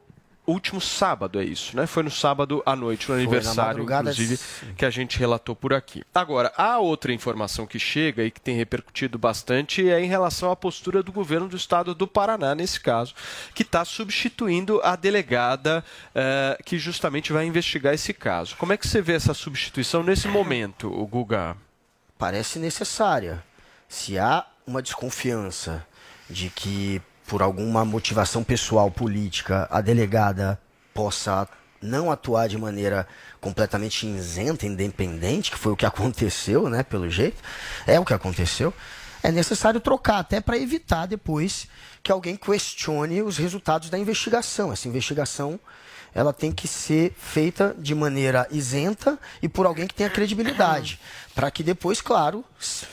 último 0.50 0.82
sábado, 0.82 1.40
é 1.40 1.44
isso, 1.44 1.76
né? 1.76 1.86
Foi 1.88 2.04
no 2.04 2.12
sábado 2.12 2.62
à 2.66 2.76
noite, 2.76 3.02
no 3.10 3.16
Foi, 3.16 3.24
aniversário, 3.24 3.84
inclusive, 3.84 4.38
sim. 4.38 4.74
que 4.76 4.86
a 4.86 4.90
gente 4.90 5.18
relatou 5.18 5.56
por 5.56 5.74
aqui. 5.74 6.04
Agora, 6.14 6.52
a 6.58 6.80
outra 6.80 7.14
informação 7.14 7.66
que 7.66 7.80
chega 7.80 8.24
e 8.24 8.32
que 8.32 8.42
tem 8.42 8.56
repercutido 8.56 9.18
bastante 9.18 9.90
é 9.90 10.00
em 10.00 10.08
relação 10.08 10.52
à 10.52 10.56
postura 10.56 11.04
do 11.04 11.12
governo 11.12 11.48
do 11.48 11.58
estado 11.58 11.94
do 11.94 12.08
Paraná, 12.08 12.56
nesse 12.56 12.80
caso, 12.80 13.14
que 13.54 13.64
está 13.64 13.84
substituindo 13.86 14.82
a 14.84 14.96
delegada 14.96 15.84
eh, 16.14 16.58
que 16.66 16.78
justamente 16.78 17.32
vai 17.32 17.46
investigar 17.46 17.94
esse 17.94 18.14
caso. 18.14 18.56
Como 18.58 18.74
é 18.74 18.78
que 18.78 18.88
você 18.88 19.02
vê 19.02 19.14
essa 19.14 19.34
substituição 19.34 20.04
nesse 20.04 20.28
momento, 20.28 20.88
o 20.92 21.06
Guga? 21.08 21.56
Parece 22.18 22.60
necessária. 22.60 23.44
Se 23.88 24.20
há 24.20 24.46
uma 24.68 24.82
desconfiança 24.82 25.86
de 26.30 26.50
que, 26.50 27.02
por 27.30 27.44
alguma 27.44 27.86
motivação 27.86 28.44
pessoal 28.44 28.90
política, 28.90 29.68
a 29.70 29.82
delegada 29.82 30.60
possa 30.92 31.48
não 31.80 32.12
atuar 32.12 32.50
de 32.50 32.58
maneira 32.58 33.08
completamente 33.40 34.08
isenta, 34.08 34.66
independente, 34.66 35.52
que 35.52 35.58
foi 35.58 35.72
o 35.72 35.78
que 35.78 35.86
aconteceu, 35.88 36.68
né, 36.68 36.82
pelo 36.82 37.08
jeito, 37.08 37.42
é 37.86 38.00
o 38.00 38.04
que 38.04 38.16
aconteceu, 38.16 38.74
é 39.22 39.32
necessário 39.32 39.80
trocar 39.80 40.18
até 40.18 40.42
para 40.42 40.58
evitar 40.58 41.06
depois 41.06 41.68
que 42.02 42.12
alguém 42.12 42.36
questione 42.36 43.22
os 43.22 43.38
resultados 43.38 43.92
da 43.92 44.00
investigação. 44.00 44.74
Essa 44.74 44.88
investigação 44.88 45.60
ela 46.16 46.34
tem 46.34 46.52
que 46.52 46.68
ser 46.68 47.14
feita 47.16 47.76
de 47.78 47.94
maneira 47.94 48.48
isenta 48.50 49.20
e 49.40 49.48
por 49.48 49.68
alguém 49.68 49.86
que 49.86 49.94
tenha 49.94 50.10
credibilidade, 50.10 51.00
para 51.36 51.52
que 51.52 51.62
depois, 51.62 52.02
claro, 52.02 52.44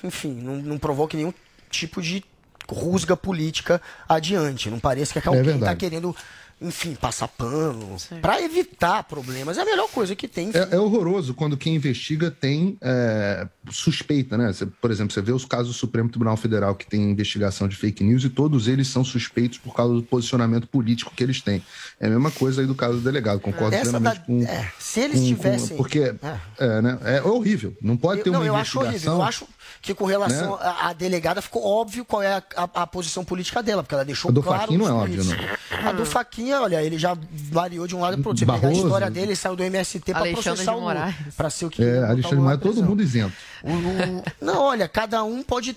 enfim, 0.05 0.35
não, 0.35 0.57
não 0.57 0.79
provoque 0.79 1.17
nenhum 1.17 1.33
tipo 1.71 2.03
de 2.03 2.23
rusga 2.69 3.17
política 3.17 3.81
adiante. 4.09 4.71
Não 4.71 4.79
pareça 4.81 5.21
que 5.21 5.27
É 5.27 5.29
alguém 5.29 5.43
está 5.43 5.53
verdade. 5.53 5.81
querendo, 5.81 6.17
enfim, 6.61 6.95
passar 6.95 7.29
pano 7.29 7.97
para 8.23 8.41
evitar 8.43 9.03
problemas. 9.05 9.59
É 9.59 9.63
a 9.63 9.65
melhor 9.65 9.89
coisa 9.91 10.17
que 10.17 10.27
tem. 10.27 10.51
É, 10.55 10.77
é 10.77 10.79
horroroso 10.81 11.35
quando 11.35 11.57
quem 11.57 11.75
investiga 11.77 12.31
tem 12.31 12.79
é, 12.81 13.47
suspeita, 13.71 14.39
né? 14.39 14.53
Você, 14.53 14.65
por 14.67 14.91
exemplo, 14.91 15.13
você 15.13 15.21
vê 15.21 15.33
os 15.33 15.45
casos 15.45 15.69
do 15.69 15.75
Supremo 15.79 16.09
Tribunal 16.09 16.37
Federal 16.37 16.75
que 16.75 16.87
tem 16.87 17.11
investigação 17.11 17.69
de 17.69 17.77
fake 17.77 18.03
news 18.03 18.25
e 18.25 18.31
todos 18.31 18.69
eles 18.69 18.89
são 18.89 19.05
suspeitos 19.05 19.59
por 19.59 19.75
causa 19.75 19.95
do 19.95 20.03
posicionamento 20.03 20.67
político 20.67 21.13
que 21.15 21.23
eles 21.23 21.41
têm. 21.43 21.63
É 22.01 22.07
a 22.07 22.11
mesma 22.11 22.31
coisa 22.31 22.63
aí 22.63 22.67
do 22.67 22.75
caso 22.75 22.95
do 22.99 23.01
delegado, 23.03 23.39
concordo 23.41 23.75
Essa 23.75 23.91
plenamente 23.91 24.21
da- 24.21 24.25
com. 24.27 24.43
é, 24.43 24.73
se 24.79 25.01
eles 25.01 25.17
com- 25.21 25.21
com- 25.23 25.27
tivessem- 25.35 25.77
porque 25.77 25.99
É. 26.01 26.17
é, 26.59 26.83
né? 26.83 26.99
é 27.05 27.23
horrível. 27.23 27.77
Não 27.83 27.97
pode 27.99 28.23
ter 28.23 28.31
Eu- 28.31 28.33
não, 28.35 28.41
uma 28.41 28.47
eu 28.47 28.57
acho 28.57 28.79
investigação. 28.79 29.13
horrível. 29.15 29.23
Eu 29.23 29.23
acho 29.29 29.49
que 29.83 29.95
com 29.95 30.05
relação 30.05 30.57
Né? 30.57 30.63
à 30.63 30.89
à 30.89 30.93
delegada 30.93 31.41
ficou 31.43 31.65
óbvio 31.65 32.05
qual 32.05 32.23
é 32.23 32.35
a, 32.35 32.43
a- 32.57 32.83
a 32.83 32.87
posição 32.87 33.25
política 33.25 33.63
dela, 33.63 33.83
porque 33.83 33.95
ela 33.95 34.05
deixou 34.05 34.31
A 34.31 34.35
do 34.35 34.43
claro. 34.43 34.63
Fachin 34.63 34.77
não 34.79 34.89
é 34.89 34.93
óbvio, 34.93 35.25
tweets. 35.25 35.59
A 35.85 35.93
do 35.93 36.05
Faquinha, 36.07 36.61
olha, 36.61 36.83
ele 36.83 36.99
já 36.99 37.17
variou 37.31 37.87
de 37.87 37.95
um 37.97 38.01
lado 38.01 38.19
pro 38.19 38.31
outro. 38.31 38.45
Você 38.47 38.53
pegar 38.53 38.69
a 38.69 38.73
história 38.73 39.11
dele, 39.11 39.27
ele 39.29 39.37
saiu 39.37 39.57
do 39.57 39.63
MST 39.63 40.13
Alexandre 40.13 40.43
processar 40.43 40.77
o. 40.77 40.81
Moraes. 40.81 41.15
Pra 41.37 41.51
ser 41.51 41.67
o 41.67 41.71
que. 41.71 41.83
É, 41.83 42.05
Alexandre 42.05 42.41
na 42.41 42.57
todo 42.57 42.83
mundo 42.83 43.03
isento. 43.03 43.33
O- 43.63 43.69
o- 43.71 44.23
não, 44.41 44.61
olha, 44.63 44.89
cada 44.89 45.23
um 45.25 45.43
pode. 45.43 45.77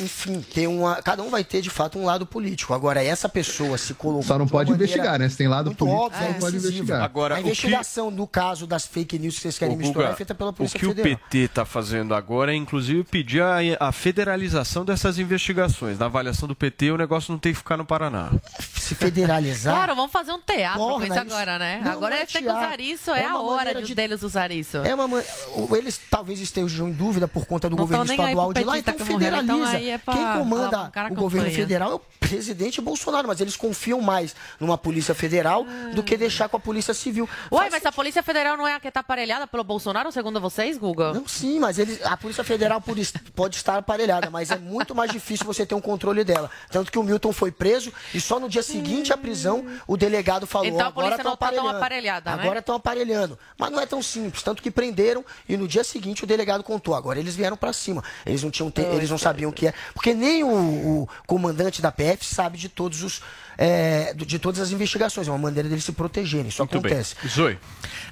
Enfim, 0.00 0.40
ter 0.40 0.66
uma. 0.66 0.96
Cada 1.02 1.22
um 1.22 1.30
vai 1.30 1.44
ter 1.44 1.60
de 1.60 1.70
fato 1.70 1.98
um 1.98 2.04
lado 2.04 2.24
político. 2.26 2.72
Agora, 2.74 3.02
essa 3.02 3.28
pessoa 3.28 3.76
se 3.78 3.94
colocou. 3.94 4.22
Só 4.22 4.38
não 4.38 4.46
pode 4.48 4.70
maneira 4.70 4.90
investigar, 4.92 5.18
né? 5.18 5.28
Se 5.28 5.36
tem 5.36 5.48
lado 5.48 5.74
político, 5.74 6.04
óbvia, 6.06 6.20
só 6.20 6.32
não 6.32 6.40
pode 6.40 6.56
incisiva. 6.56 6.74
investigar. 6.74 7.02
Agora, 7.02 7.34
a 7.34 7.38
o 7.38 7.42
que- 7.42 7.48
investigação 7.48 8.12
do 8.12 8.26
caso 8.26 8.66
das 8.66 8.86
fake 8.86 9.18
news 9.18 9.34
que 9.36 9.42
vocês 9.42 9.58
querem 9.58 9.74
Ô, 9.74 9.78
misturar 9.78 10.06
Guga, 10.08 10.14
é 10.14 10.16
feita 10.16 10.34
pela 10.34 10.50
o 10.50 10.52
Polícia 10.52 10.78
que 10.78 10.86
Federal. 10.86 11.12
o 11.12 11.18
PT 11.18 11.38
está 11.38 11.64
fazendo 11.64 12.14
agora 12.14 12.52
é, 12.52 12.56
inclusive, 12.56 13.04
pedir 13.04 13.42
a, 13.42 13.58
a 13.78 13.92
federalização 13.92 14.84
dessas 14.84 15.18
investigações. 15.18 15.98
Na 15.98 16.06
avaliação 16.06 16.48
do 16.48 16.54
PT, 16.54 16.90
o 16.92 16.96
negócio 16.96 17.30
não 17.32 17.38
tem 17.38 17.52
que 17.52 17.58
ficar 17.58 17.76
no 17.76 17.84
Paraná. 17.84 18.30
Se 18.76 18.94
federalizar. 18.94 19.74
Claro, 19.74 19.94
vamos 19.96 20.12
fazer 20.12 20.32
um 20.32 20.40
teatro 20.40 20.80
com 20.80 21.02
isso 21.02 21.12
agora, 21.12 21.58
né? 21.58 21.80
Não, 21.84 21.92
agora 21.92 22.10
não 22.10 22.16
é 22.16 22.20
eles 22.22 22.32
têm 22.32 22.42
que 22.42 22.48
usar 22.48 22.80
isso, 22.80 23.10
É 23.10 23.20
é, 23.20 23.26
a 23.26 23.38
hora 23.38 23.74
de 23.74 23.86
de- 23.88 23.94
deles 23.94 24.22
usar 24.22 24.50
isso. 24.50 24.78
É 24.78 24.94
uma, 24.94 25.06
man- 25.08 25.22
o- 25.54 25.76
eles 25.76 26.00
talvez 26.10 26.40
estejam 26.40 26.88
em 26.88 26.92
dúvida 26.92 27.26
por 27.28 27.46
conta 27.46 27.68
do 27.68 27.76
Não 27.76 27.84
governo 27.84 28.04
estadual 28.04 28.52
de 28.52 28.64
lá, 28.64 28.78
então 28.78 28.94
morreram, 28.98 29.42
então 29.42 29.56
federaliza. 29.58 29.76
aí 29.76 29.89
é 29.90 29.98
pra 29.98 30.14
Quem 30.14 30.22
comanda 30.38 30.66
alavancar 30.76 31.06
a 31.06 31.12
o 31.12 31.14
governo 31.14 31.50
federal 31.50 31.90
é 31.92 31.94
o 31.94 32.00
presidente 32.20 32.80
Bolsonaro, 32.80 33.26
mas 33.26 33.40
eles 33.40 33.56
confiam 33.56 34.00
mais 34.00 34.34
numa 34.58 34.78
polícia 34.78 35.14
federal 35.14 35.64
do 35.94 36.02
que 36.02 36.16
deixar 36.16 36.48
com 36.48 36.56
a 36.56 36.60
polícia 36.60 36.94
civil. 36.94 37.28
Uai, 37.50 37.68
mas 37.70 37.84
a 37.84 37.90
Polícia 37.92 38.22
Federal 38.22 38.56
não 38.56 38.66
é 38.66 38.74
a 38.74 38.80
que 38.80 38.90
tá 38.90 39.00
aparelhada 39.00 39.46
pelo 39.46 39.64
Bolsonaro, 39.64 40.12
segundo 40.12 40.40
vocês, 40.40 40.78
Guga? 40.78 41.12
Não, 41.12 41.26
sim, 41.26 41.58
mas 41.58 41.78
eles, 41.78 42.00
a 42.04 42.16
Polícia 42.16 42.44
Federal 42.44 42.80
pode 43.34 43.56
estar 43.56 43.78
aparelhada, 43.78 44.30
mas 44.30 44.50
é 44.50 44.56
muito 44.58 44.94
mais 44.94 45.10
difícil 45.10 45.44
você 45.44 45.66
ter 45.66 45.74
um 45.74 45.80
controle 45.80 46.22
dela. 46.24 46.50
Tanto 46.70 46.92
que 46.92 46.98
o 46.98 47.02
Milton 47.02 47.32
foi 47.32 47.50
preso 47.50 47.92
e 48.14 48.20
só 48.20 48.38
no 48.38 48.48
dia 48.48 48.62
seguinte 48.62 49.12
à 49.12 49.16
prisão 49.16 49.64
o 49.86 49.96
delegado 49.96 50.46
falou: 50.46 50.66
Então 50.68 50.86
agora 50.86 51.16
estão 51.16 51.36
tá 51.36 51.46
aparelhando. 51.46 51.68
aparelhada, 51.76 52.36
né? 52.36 52.42
Agora 52.42 52.58
estão 52.60 52.74
aparelhando. 52.76 53.38
Mas 53.58 53.70
não 53.70 53.80
é 53.80 53.86
tão 53.86 54.02
simples. 54.02 54.42
Tanto 54.42 54.62
que 54.62 54.70
prenderam 54.70 55.24
e 55.48 55.56
no 55.56 55.66
dia 55.66 55.82
seguinte 55.82 56.24
o 56.24 56.26
delegado 56.26 56.62
contou. 56.62 56.94
Agora 56.94 57.18
eles 57.18 57.34
vieram 57.34 57.56
pra 57.56 57.72
cima. 57.72 58.02
Eles 58.24 58.42
não 58.42 58.50
tinham, 58.50 58.70
te- 58.70 58.82
eles 58.82 59.10
não 59.10 59.18
sabiam 59.18 59.50
o 59.50 59.52
que 59.52 59.66
é. 59.66 59.74
Porque 59.94 60.14
nem 60.14 60.42
o, 60.44 60.48
o 61.02 61.08
comandante 61.26 61.82
da 61.82 61.92
PF 61.92 62.24
sabe 62.24 62.58
de 62.58 62.68
todos 62.68 63.02
os. 63.02 63.22
é, 63.58 64.14
de 64.14 64.38
todas 64.38 64.58
as 64.60 64.70
investigações. 64.70 65.28
É 65.28 65.30
uma 65.30 65.38
maneira 65.38 65.68
deles 65.68 65.84
se 65.84 65.92
protegerem. 65.92 66.48
Isso 66.48 66.62
Muito 66.62 66.78
acontece. 66.78 67.14
bem. 67.20 67.30
Zoe. 67.30 67.58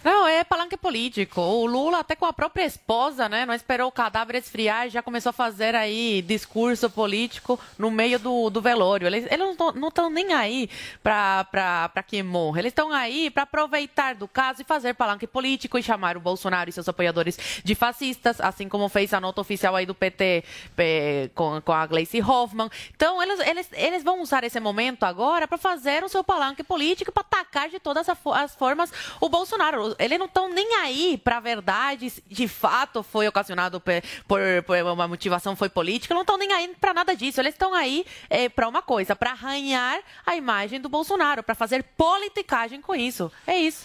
Não, 0.05 0.27
é 0.28 0.45
palanque 0.45 0.77
político. 0.77 1.40
O 1.40 1.65
Lula, 1.66 2.01
até 2.01 2.15
com 2.15 2.27
a 2.27 2.32
própria 2.32 2.65
esposa, 2.65 3.28
né? 3.28 3.47
Não 3.47 3.55
esperou 3.55 3.89
o 3.89 3.93
cadáver 3.93 4.35
esfriar 4.36 4.86
e 4.86 4.90
já 4.90 5.03
começou 5.03 5.31
a 5.31 5.32
fazer 5.32 5.74
aí 5.74 6.23
discurso 6.23 6.90
político 6.90 7.59
no 7.78 7.90
meio 7.90 8.19
do, 8.19 8.51
do 8.51 8.61
velório. 8.61 9.07
Eles, 9.07 9.24
eles 9.31 9.57
não 9.74 9.89
estão 9.89 10.11
nem 10.11 10.35
aí 10.35 10.69
pra 11.03 12.05
que 12.07 12.23
morra. 12.23 12.59
Eles 12.61 12.70
estão 12.70 12.93
aí 12.93 13.31
pra 13.31 13.45
aproveitar 13.45 14.15
do 14.15 14.28
caso 14.28 14.61
e 14.62 14.65
fazer 14.65 14.95
palanque 14.95 15.27
político 15.27 15.78
e 15.78 15.82
chamar 15.82 16.16
o 16.16 16.20
Bolsonaro 16.20 16.69
e 16.69 16.73
seus 16.73 16.89
apoiadores 16.89 17.39
de 17.65 17.74
fascistas, 17.74 18.40
assim 18.40 18.69
como 18.69 18.89
fez 18.89 19.15
a 19.15 19.20
nota 19.20 19.40
oficial 19.40 19.74
aí 19.74 19.86
do 19.86 19.95
PT 19.95 20.45
eh, 20.77 21.31
com, 21.64 21.72
a 21.72 21.86
Gleice 21.86 22.20
Hoffmann. 22.20 22.70
Então, 22.94 23.22
eles, 23.22 23.40
eles, 23.40 23.68
eles 23.72 24.02
vão 24.02 24.20
usar 24.22 24.44
esse 24.44 24.58
momento 24.60 25.04
agora 25.04 25.46
para 25.46 25.58
fazer 25.58 26.04
o 26.04 26.08
seu 26.08 26.22
palanque 26.22 26.62
político 26.62 27.12
para 27.12 27.22
atacar 27.22 27.68
de 27.68 27.78
todas 27.78 28.08
as 28.08 28.18
fo- 28.18 28.32
as 28.32 28.54
formas 28.54 28.92
o 29.20 29.28
Bolsonaro. 29.28 29.94
Eles 29.98 30.18
não 30.18 30.26
estão 30.26 30.48
nem 30.48 30.74
aí 30.76 31.18
para 31.22 31.38
a 31.38 31.40
verdade, 31.40 32.12
de 32.26 32.48
fato 32.48 33.02
foi 33.02 33.26
ocasionado 33.28 33.80
por, 33.80 33.92
por 34.66 34.76
uma 34.92 35.08
motivação 35.08 35.56
foi 35.56 35.68
política, 35.68 36.14
não 36.14 36.22
estão 36.22 36.36
nem 36.38 36.52
aí 36.52 36.74
para 36.80 36.94
nada 36.94 37.14
disso. 37.16 37.40
Eles 37.40 37.54
estão 37.54 37.74
aí 37.74 38.04
para 38.54 38.68
uma 38.68 38.82
coisa, 38.82 39.14
para 39.16 39.30
arranhar 39.30 40.00
a 40.26 40.36
imagem 40.36 40.80
do 40.80 40.88
Bolsonaro, 40.88 41.42
para 41.42 41.54
fazer 41.54 41.82
politicagem 41.96 42.80
com 42.80 42.94
isso. 42.94 43.30
É 43.46 43.56
isso. 43.56 43.84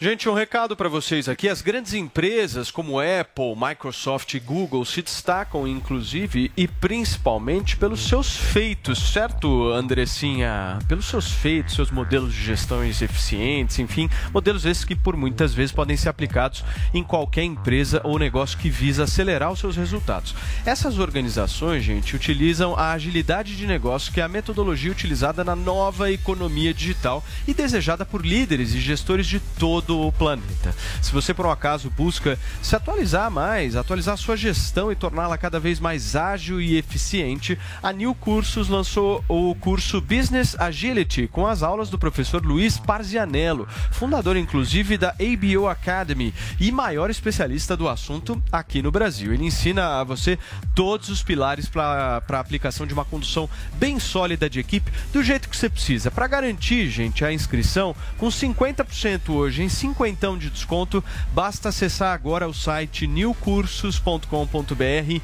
Gente, 0.00 0.28
um 0.28 0.34
recado 0.34 0.76
para 0.76 0.88
vocês 0.88 1.28
aqui. 1.28 1.48
As 1.48 1.62
grandes 1.62 1.94
empresas 1.94 2.70
como 2.70 2.98
Apple, 3.00 3.54
Microsoft 3.56 4.34
e 4.34 4.40
Google 4.40 4.84
se 4.84 5.02
destacam, 5.02 5.66
inclusive, 5.66 6.50
e 6.56 6.66
principalmente 6.88 7.76
pelos 7.76 8.08
seus 8.08 8.34
feitos, 8.34 9.12
certo, 9.12 9.70
Andressinha? 9.74 10.78
Pelos 10.88 11.04
seus 11.04 11.30
feitos, 11.30 11.74
seus 11.74 11.90
modelos 11.90 12.32
de 12.32 12.42
gestões 12.42 13.02
eficientes, 13.02 13.78
enfim, 13.78 14.08
modelos 14.32 14.64
esses 14.64 14.86
que 14.86 14.96
por 14.96 15.14
muitas 15.14 15.52
vezes 15.52 15.70
podem 15.70 15.98
ser 15.98 16.08
aplicados 16.08 16.64
em 16.94 17.04
qualquer 17.04 17.44
empresa 17.44 18.00
ou 18.04 18.18
negócio 18.18 18.56
que 18.56 18.70
visa 18.70 19.04
acelerar 19.04 19.52
os 19.52 19.58
seus 19.58 19.76
resultados. 19.76 20.34
Essas 20.64 20.98
organizações, 20.98 21.84
gente, 21.84 22.16
utilizam 22.16 22.74
a 22.74 22.92
agilidade 22.92 23.54
de 23.54 23.66
negócio, 23.66 24.10
que 24.10 24.22
é 24.22 24.24
a 24.24 24.28
metodologia 24.28 24.90
utilizada 24.90 25.44
na 25.44 25.54
nova 25.54 26.10
economia 26.10 26.72
digital 26.72 27.22
e 27.46 27.52
desejada 27.52 28.06
por 28.06 28.24
líderes 28.24 28.72
e 28.72 28.80
gestores 28.80 29.26
de 29.26 29.40
todo 29.40 30.00
o 30.00 30.10
planeta. 30.10 30.74
Se 31.02 31.12
você, 31.12 31.34
por 31.34 31.44
um 31.44 31.50
acaso, 31.50 31.92
busca 31.94 32.38
se 32.62 32.74
atualizar 32.74 33.30
mais, 33.30 33.76
atualizar 33.76 34.16
sua 34.16 34.38
gestão 34.38 34.90
e 34.90 34.96
torná-la 34.96 35.36
cada 35.36 35.60
vez 35.60 35.78
mais 35.78 36.16
ágil 36.16 36.58
e 36.58 36.77
eficiente, 36.78 37.58
a 37.82 37.92
New 37.92 38.14
Cursos 38.14 38.68
lançou 38.68 39.24
o 39.28 39.54
curso 39.54 40.00
Business 40.00 40.58
Agility 40.58 41.28
com 41.28 41.46
as 41.46 41.62
aulas 41.62 41.90
do 41.90 41.98
professor 41.98 42.44
Luiz 42.44 42.78
Parzianello, 42.78 43.66
fundador 43.90 44.36
inclusive 44.36 44.98
da 44.98 45.10
ABO 45.10 45.66
Academy 45.66 46.34
e 46.60 46.70
maior 46.70 47.10
especialista 47.10 47.76
do 47.76 47.88
assunto 47.88 48.40
aqui 48.52 48.82
no 48.82 48.90
Brasil. 48.90 49.32
Ele 49.32 49.44
ensina 49.44 50.00
a 50.00 50.04
você 50.04 50.38
todos 50.74 51.08
os 51.08 51.22
pilares 51.22 51.68
para 51.68 52.22
a 52.28 52.38
aplicação 52.38 52.86
de 52.86 52.94
uma 52.94 53.04
condução 53.04 53.48
bem 53.74 53.98
sólida 53.98 54.48
de 54.48 54.60
equipe 54.60 54.90
do 55.12 55.22
jeito 55.22 55.48
que 55.48 55.56
você 55.56 55.68
precisa. 55.68 56.10
Para 56.10 56.26
garantir, 56.26 56.88
gente, 56.88 57.24
a 57.24 57.32
inscrição 57.32 57.94
com 58.16 58.28
50% 58.28 59.30
hoje 59.30 59.62
em 59.62 59.68
50 59.68 60.18
de 60.36 60.50
desconto, 60.50 61.02
basta 61.32 61.68
acessar 61.68 62.12
agora 62.12 62.48
o 62.48 62.52
site 62.52 63.06
newcursos.com.br, 63.06 65.22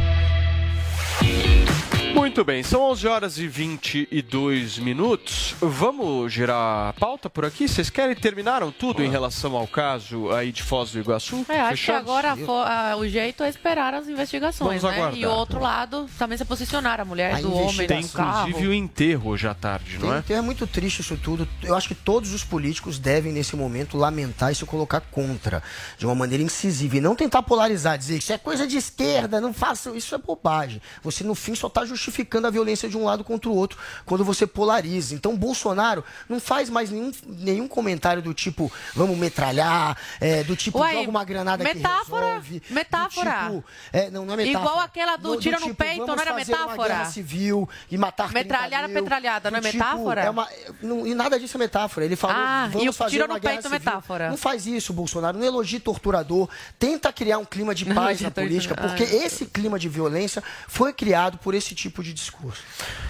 Muito 2.21 2.45
bem, 2.45 2.61
são 2.61 2.83
11 2.83 3.07
horas 3.07 3.37
e 3.39 3.47
22 3.47 4.77
minutos. 4.77 5.55
Vamos 5.59 6.31
girar 6.31 6.89
a 6.89 6.93
pauta 6.93 7.31
por 7.31 7.43
aqui? 7.43 7.67
Vocês 7.67 7.89
querem 7.89 8.15
terminaram 8.15 8.71
tudo 8.71 9.03
em 9.03 9.09
relação 9.09 9.55
ao 9.57 9.65
caso 9.67 10.31
aí 10.31 10.51
de 10.51 10.61
Foz 10.61 10.91
do 10.91 10.99
Iguaçu? 10.99 11.43
É, 11.49 11.59
acho 11.61 11.85
que 11.85 11.91
agora 11.91 12.35
fo- 12.35 12.51
ah, 12.63 12.95
o 12.95 13.07
jeito 13.07 13.41
é 13.41 13.49
esperar 13.49 13.95
as 13.95 14.07
investigações, 14.07 14.83
Vamos 14.83 14.95
né? 14.95 15.01
aguardar. 15.01 15.19
E 15.19 15.25
o 15.25 15.31
outro 15.31 15.59
lado 15.59 16.07
também 16.19 16.37
se 16.37 16.45
posicionar, 16.45 17.01
a 17.01 17.05
mulher 17.05 17.33
A 17.33 17.41
do 17.41 17.51
homem 17.55 17.87
Tem 17.87 18.01
do 18.01 18.09
carro. 18.09 18.49
inclusive 18.49 18.67
o 18.69 18.73
enterro 18.73 19.29
hoje 19.31 19.47
à 19.47 19.55
tarde, 19.55 19.97
não 19.97 20.13
é? 20.13 20.21
Tem- 20.21 20.37
É 20.37 20.41
muito 20.41 20.67
triste 20.67 20.99
isso 21.01 21.17
tudo. 21.17 21.47
Eu 21.63 21.75
acho 21.75 21.87
que 21.87 21.95
todos 21.95 22.31
os 22.33 22.43
políticos 22.43 22.99
devem, 22.99 23.33
nesse 23.33 23.55
momento, 23.55 23.97
lamentar 23.97 24.51
e 24.51 24.55
se 24.55 24.63
colocar 24.65 25.01
contra, 25.01 25.63
de 25.97 26.05
uma 26.05 26.13
maneira 26.13 26.43
incisiva. 26.43 26.97
E 26.97 27.01
não 27.01 27.15
tentar 27.15 27.41
polarizar, 27.41 27.97
dizer 27.97 28.17
que 28.19 28.23
isso 28.23 28.33
é 28.33 28.37
coisa 28.37 28.67
de 28.67 28.77
esquerda, 28.77 29.41
não 29.41 29.51
faça. 29.51 29.89
Isso 29.97 30.13
é 30.13 30.19
bobagem. 30.19 30.79
Você, 31.01 31.23
no 31.23 31.33
fim, 31.33 31.55
só 31.55 31.65
está 31.65 31.83
justificando 31.83 32.10
a 32.47 32.49
violência 32.49 32.87
de 32.89 32.97
um 32.97 33.03
lado 33.05 33.23
contra 33.23 33.49
o 33.49 33.55
outro 33.55 33.77
quando 34.05 34.23
você 34.23 34.45
polariza. 34.45 35.15
Então, 35.15 35.35
Bolsonaro 35.35 36.03
não 36.29 36.39
faz 36.39 36.69
mais 36.69 36.89
nenhum, 36.91 37.11
nenhum 37.25 37.67
comentário 37.67 38.21
do 38.21 38.33
tipo, 38.33 38.71
vamos 38.95 39.17
metralhar, 39.17 39.97
é, 40.19 40.43
do 40.43 40.55
tipo, 40.55 40.77
joga 40.79 41.09
uma 41.09 41.23
granada 41.23 41.63
metáfora, 41.63 42.21
que 42.21 42.27
resolve. 42.27 42.59
do 42.67 42.73
metáfora. 42.75 43.31
tipo, 43.45 43.65
é, 43.93 44.09
não, 44.09 44.25
não 44.25 44.33
é 44.33 44.37
metáfora. 44.37 44.63
Igual 44.71 44.79
aquela 44.83 45.15
do 45.17 45.37
tiro 45.37 45.59
no 45.59 45.73
peito, 45.75 46.05
vamos 46.05 46.15
não 46.15 46.21
era 46.21 46.33
metáfora? 46.33 47.05
civil 47.05 47.67
e 47.89 47.97
matar 47.97 48.29
30 48.29 48.39
Metralhar 48.43 48.87
mil. 48.89 49.01
petralhada, 49.01 49.51
não 49.51 49.57
é 49.57 49.61
Do 49.61 49.69
tipo, 49.69 49.77
metáfora? 49.83 50.21
é 50.21 50.29
uma- 50.29 50.47
não- 50.81 51.05
e 51.07 51.13
nada 51.15 51.39
disso 51.39 51.57
é 51.57 51.59
metáfora. 51.59 52.05
Ele 52.05 52.15
falou, 52.15 52.35
Ah, 52.37 52.67
vamos 52.71 52.95
fazer 52.97 53.11
tiro 53.11 53.25
uma 53.25 53.35
no 53.35 53.39
guerra 53.39 53.53
peito 53.55 53.67
é 53.67 53.69
civil. 53.69 53.79
metáfora. 53.79 54.29
Não 54.29 54.37
faz 54.37 54.65
isso, 54.65 54.93
Bolsonaro. 54.93 55.37
Não 55.37 55.45
elogie 55.45 55.79
torturador. 55.79 56.49
Tenta 56.79 57.11
criar 57.13 57.37
um 57.37 57.45
clima 57.45 57.73
de 57.75 57.85
paz 57.93 58.21
na 58.21 58.31
política, 58.31 58.75
porque 58.75 59.03
Ai. 59.03 59.15
esse 59.25 59.45
clima 59.45 59.77
de 59.79 59.89
violência 59.89 60.43
foi 60.67 60.93
criado 60.93 61.37
por 61.37 61.53
esse 61.53 61.73
tipo 61.91 62.03
de 62.03 62.13
discurso. 62.13 62.63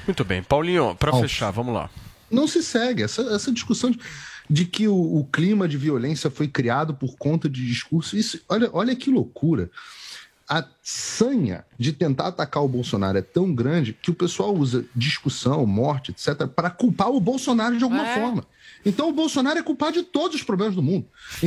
Muito 0.08 0.26
bem, 0.26 0.42
Paulinho, 0.44 0.96
para 0.96 1.14
fechar, 1.14 1.52
vamos 1.52 1.74
lá. 1.74 1.90
não 2.30 2.48
se 2.48 2.62
segue. 2.64 3.04
Essa, 3.04 3.22
essa 3.34 3.52
discussão 3.52 3.92
de, 3.92 4.00
de 4.50 4.66
que 4.66 4.88
o, 4.88 4.96
o 5.20 5.26
clima 5.32 5.68
de 5.68 5.78
violência 5.78 6.30
foi 6.30 6.48
criado 6.48 6.94
por 6.94 7.16
conta 7.18 7.48
de 7.50 7.66
discurso, 7.66 8.18
isso, 8.18 8.42
olha, 8.50 8.70
olha 8.74 8.96
que 8.96 9.10
loucura. 9.12 9.70
A 10.50 10.66
sanha 10.84 11.64
de 11.80 11.94
tentar 11.94 12.28
atacar 12.28 12.62
o 12.62 12.68
Bolsonaro 12.68 13.18
é 13.18 13.22
tão 13.22 13.54
grande 13.56 13.94
que 13.94 14.12
o 14.12 14.14
pessoal 14.14 14.54
usa 14.54 14.84
discussão, 14.94 15.66
morte, 15.66 16.12
etc., 16.12 16.46
para 16.48 16.70
culpar 16.70 17.10
o 17.10 17.22
Bolsonaro 17.22 17.78
de 17.78 17.84
alguma 17.86 18.06
É. 18.06 18.16
forma. 18.16 18.44
Então 18.86 19.10
o 19.10 19.14
Bolsonaro 19.14 19.60
é 19.60 19.64
culpado 19.64 19.94
de 19.94 20.04
todos 20.04 20.36
os 20.36 20.44
problemas 20.44 20.76
do 20.76 20.82
mundo. 20.82 21.06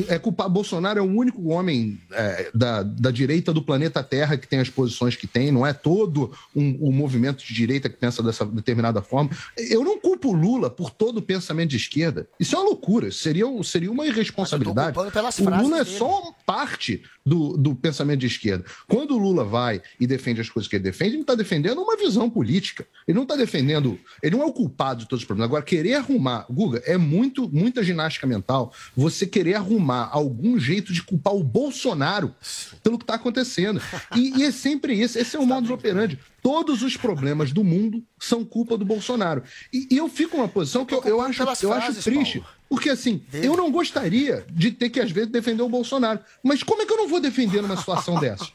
É 0.09 0.19
culpar, 0.19 0.49
Bolsonaro 0.49 0.99
é 0.99 1.03
o 1.03 1.05
único 1.05 1.49
homem 1.49 2.01
é, 2.13 2.51
da, 2.55 2.83
da 2.83 3.11
direita 3.11 3.53
do 3.53 3.63
planeta 3.63 4.03
Terra 4.03 4.37
que 4.37 4.47
tem 4.47 4.61
as 4.61 4.69
posições 4.69 5.17
que 5.17 5.27
tem, 5.27 5.51
não 5.51 5.67
é 5.67 5.73
todo 5.73 6.33
um, 6.55 6.89
um 6.89 6.93
movimento 6.93 7.45
de 7.45 7.55
direita 7.55 7.89
que 7.89 7.97
pensa 7.97 8.23
dessa 8.23 8.45
determinada 8.45 9.03
forma. 9.03 9.31
Eu 9.57 9.85
não 9.85 9.99
culpo 9.99 10.29
o 10.29 10.33
Lula 10.33 10.71
por 10.71 10.91
todo 10.91 11.19
o 11.19 11.23
pensamento 11.23 11.71
de 11.71 11.77
esquerda. 11.77 12.29
Isso 12.39 12.55
é 12.55 12.59
uma 12.59 12.69
loucura, 12.69 13.11
seria, 13.11 13.47
seria 13.63 13.91
uma 13.91 14.07
irresponsabilidade. 14.07 14.97
o 14.99 15.63
Lula 15.63 15.81
é 15.81 15.85
dele. 15.85 15.99
só 15.99 16.35
parte 16.47 17.03
do, 17.25 17.57
do 17.57 17.75
pensamento 17.75 18.21
de 18.21 18.27
esquerda. 18.27 18.65
Quando 18.87 19.15
o 19.15 19.19
Lula 19.19 19.45
vai 19.45 19.81
e 19.99 20.07
defende 20.07 20.41
as 20.41 20.51
coisas 20.51 20.69
que 20.69 20.77
ele 20.77 20.85
defende, 20.85 21.15
ele 21.15 21.23
está 21.23 21.35
defendendo 21.35 21.81
uma 21.81 21.97
visão 21.97 22.29
política. 22.29 22.87
Ele 23.09 23.17
não 23.17 23.23
está 23.23 23.35
defendendo. 23.35 23.99
Ele 24.23 24.37
não 24.37 24.43
é 24.43 24.47
o 24.47 24.53
culpado 24.53 25.01
de 25.01 25.09
todos 25.09 25.23
os 25.23 25.27
problemas. 25.27 25.49
Agora, 25.49 25.63
querer 25.63 25.95
arrumar. 25.95 26.47
Guga, 26.51 26.83
é 26.85 26.99
muito, 26.99 27.24
muita 27.53 27.83
ginástica 27.83 28.27
mental 28.27 28.73
você 28.97 29.27
querer 29.27 29.55
arrumar 29.55 30.09
algum 30.13 30.59
jeito 30.59 30.93
de 30.93 31.03
culpar 31.03 31.35
o 31.35 31.45
Bolsonaro 31.45 32.35
pelo 32.83 32.99
que 32.99 33.05
está 33.05 33.15
acontecendo. 33.15 33.81
E, 34.15 34.41
e 34.41 34.45
é 34.45 34.51
sempre 34.51 34.95
isso. 34.95 35.19
Esse 35.19 35.37
é 35.37 35.39
o 35.39 35.47
modus 35.47 35.71
operandi. 35.71 36.19
Todos 36.43 36.83
os 36.83 36.97
problemas 36.97 37.53
do 37.53 37.65
mundo 37.65 38.03
são 38.19 38.45
culpa 38.45 38.77
do 38.77 38.85
Bolsonaro. 38.85 39.43
E, 39.73 39.89
e 39.91 39.97
eu 39.97 40.09
fico 40.09 40.37
numa 40.37 40.49
posição 40.49 40.85
que 40.85 40.95
eu, 40.95 41.03
eu 41.05 41.21
acho, 41.21 41.43
eu 41.63 41.73
acho 41.73 42.03
triste. 42.03 42.41
Paulo. 42.41 42.55
Porque 42.69 42.91
assim, 42.91 43.23
eu 43.33 43.57
não 43.57 43.71
gostaria 43.71 44.45
de 44.51 44.71
ter 44.73 44.91
que, 44.91 44.99
às 44.99 45.11
vezes, 45.11 45.31
defender 45.31 45.63
o 45.63 45.69
Bolsonaro. 45.69 46.19
Mas 46.43 46.63
como 46.63 46.83
é 46.83 46.87
que 46.87 46.93
eu 46.93 46.97
não 46.97 47.09
vou 47.09 47.21
defender 47.21 47.63
numa 47.63 47.77
situação 47.77 48.19
dessa? 48.21 48.47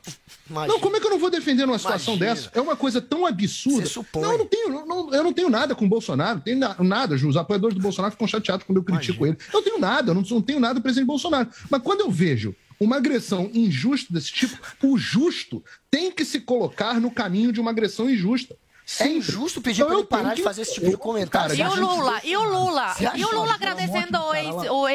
Não, 0.49 0.79
como 0.79 0.95
é 0.95 0.99
que 0.99 1.05
eu 1.05 1.11
não 1.11 1.19
vou 1.19 1.29
defender 1.29 1.65
numa 1.65 1.77
situação 1.77 2.15
Imagina. 2.15 2.35
dessa? 2.35 2.51
É 2.53 2.61
uma 2.61 2.75
coisa 2.75 3.01
tão 3.01 3.25
absurda. 3.25 3.81
Você 3.85 3.93
supõe. 3.93 4.21
Não, 4.23 4.31
eu 4.33 4.37
não 4.39 4.45
tenho, 4.45 4.85
não- 4.85 5.13
eu 5.13 5.23
não 5.23 5.33
tenho 5.33 5.49
nada 5.49 5.75
com 5.75 5.85
o 5.85 5.89
Bolsonaro, 5.89 6.35
não 6.35 6.41
tenho 6.43 6.57
na- 6.57 6.75
nada. 6.79 7.15
Os 7.15 7.37
apoiadores 7.37 7.75
do 7.75 7.81
Bolsonaro 7.81 8.11
ficam 8.11 8.27
chateados 8.27 8.65
quando 8.65 8.77
eu 8.77 8.83
critico 8.83 9.25
ele. 9.25 9.37
Eu 9.47 9.53
não 9.53 9.63
tenho 9.63 9.79
nada, 9.79 10.11
eu 10.11 10.15
não, 10.15 10.21
não 10.21 10.41
tenho 10.41 10.59
nada 10.59 10.75
do 10.75 10.81
presidente 10.81 11.07
Bolsonaro. 11.07 11.49
Mas 11.69 11.81
quando 11.81 12.01
eu 12.01 12.09
vejo 12.11 12.55
uma 12.79 12.95
agressão 12.97 13.49
injusta 13.53 14.13
desse 14.13 14.31
tipo, 14.31 14.57
o 14.83 14.97
justo 14.97 15.63
tem 15.91 16.11
que 16.11 16.23
se 16.23 16.39
colocar 16.39 16.99
no 16.99 17.11
caminho 17.11 17.51
de 17.51 17.59
uma 17.59 17.71
agressão 17.71 18.09
injusta. 18.09 18.55
É 18.99 19.07
injusto 19.07 19.61
pedir 19.61 19.85
pra 19.85 19.93
ele 19.95 20.03
parar 20.05 20.33
de 20.35 20.41
fazer 20.41 20.61
esse 20.63 20.73
tipo 20.75 20.89
de 20.89 20.97
comentário. 20.97 21.55
E 21.55 21.61
o 21.61 21.75
Lula? 21.75 22.19
E 22.23 22.35
o 22.37 22.43
Lula? 22.43 22.95
E 23.15 23.23
o 23.25 23.31
Lula 23.31 23.47
que- 23.47 23.53
agradecendo 23.53 24.17
o 24.19 24.33
ex- 24.35 24.55
o 24.69 24.87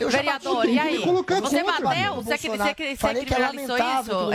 eu 0.00 0.10
já 0.10 0.18
ex-vereador? 0.18 0.56
bati, 0.56 0.68
E 0.68 0.72
que 0.72 0.78
aí? 0.80 0.98
Você 0.98 1.62
bateu? 1.64 2.14
Você, 2.16 2.38
que- 2.38 2.42
você, 2.42 2.48
Bolsonaro. 2.48 2.74
que- 2.74 2.96
você 2.96 3.14
que 3.14 3.20
é 3.20 3.24
criminalizou 3.24 3.76
o 3.76 3.78
isso? 3.78 3.78
que 3.78 3.82
É, 3.82 4.02
falou, 4.02 4.34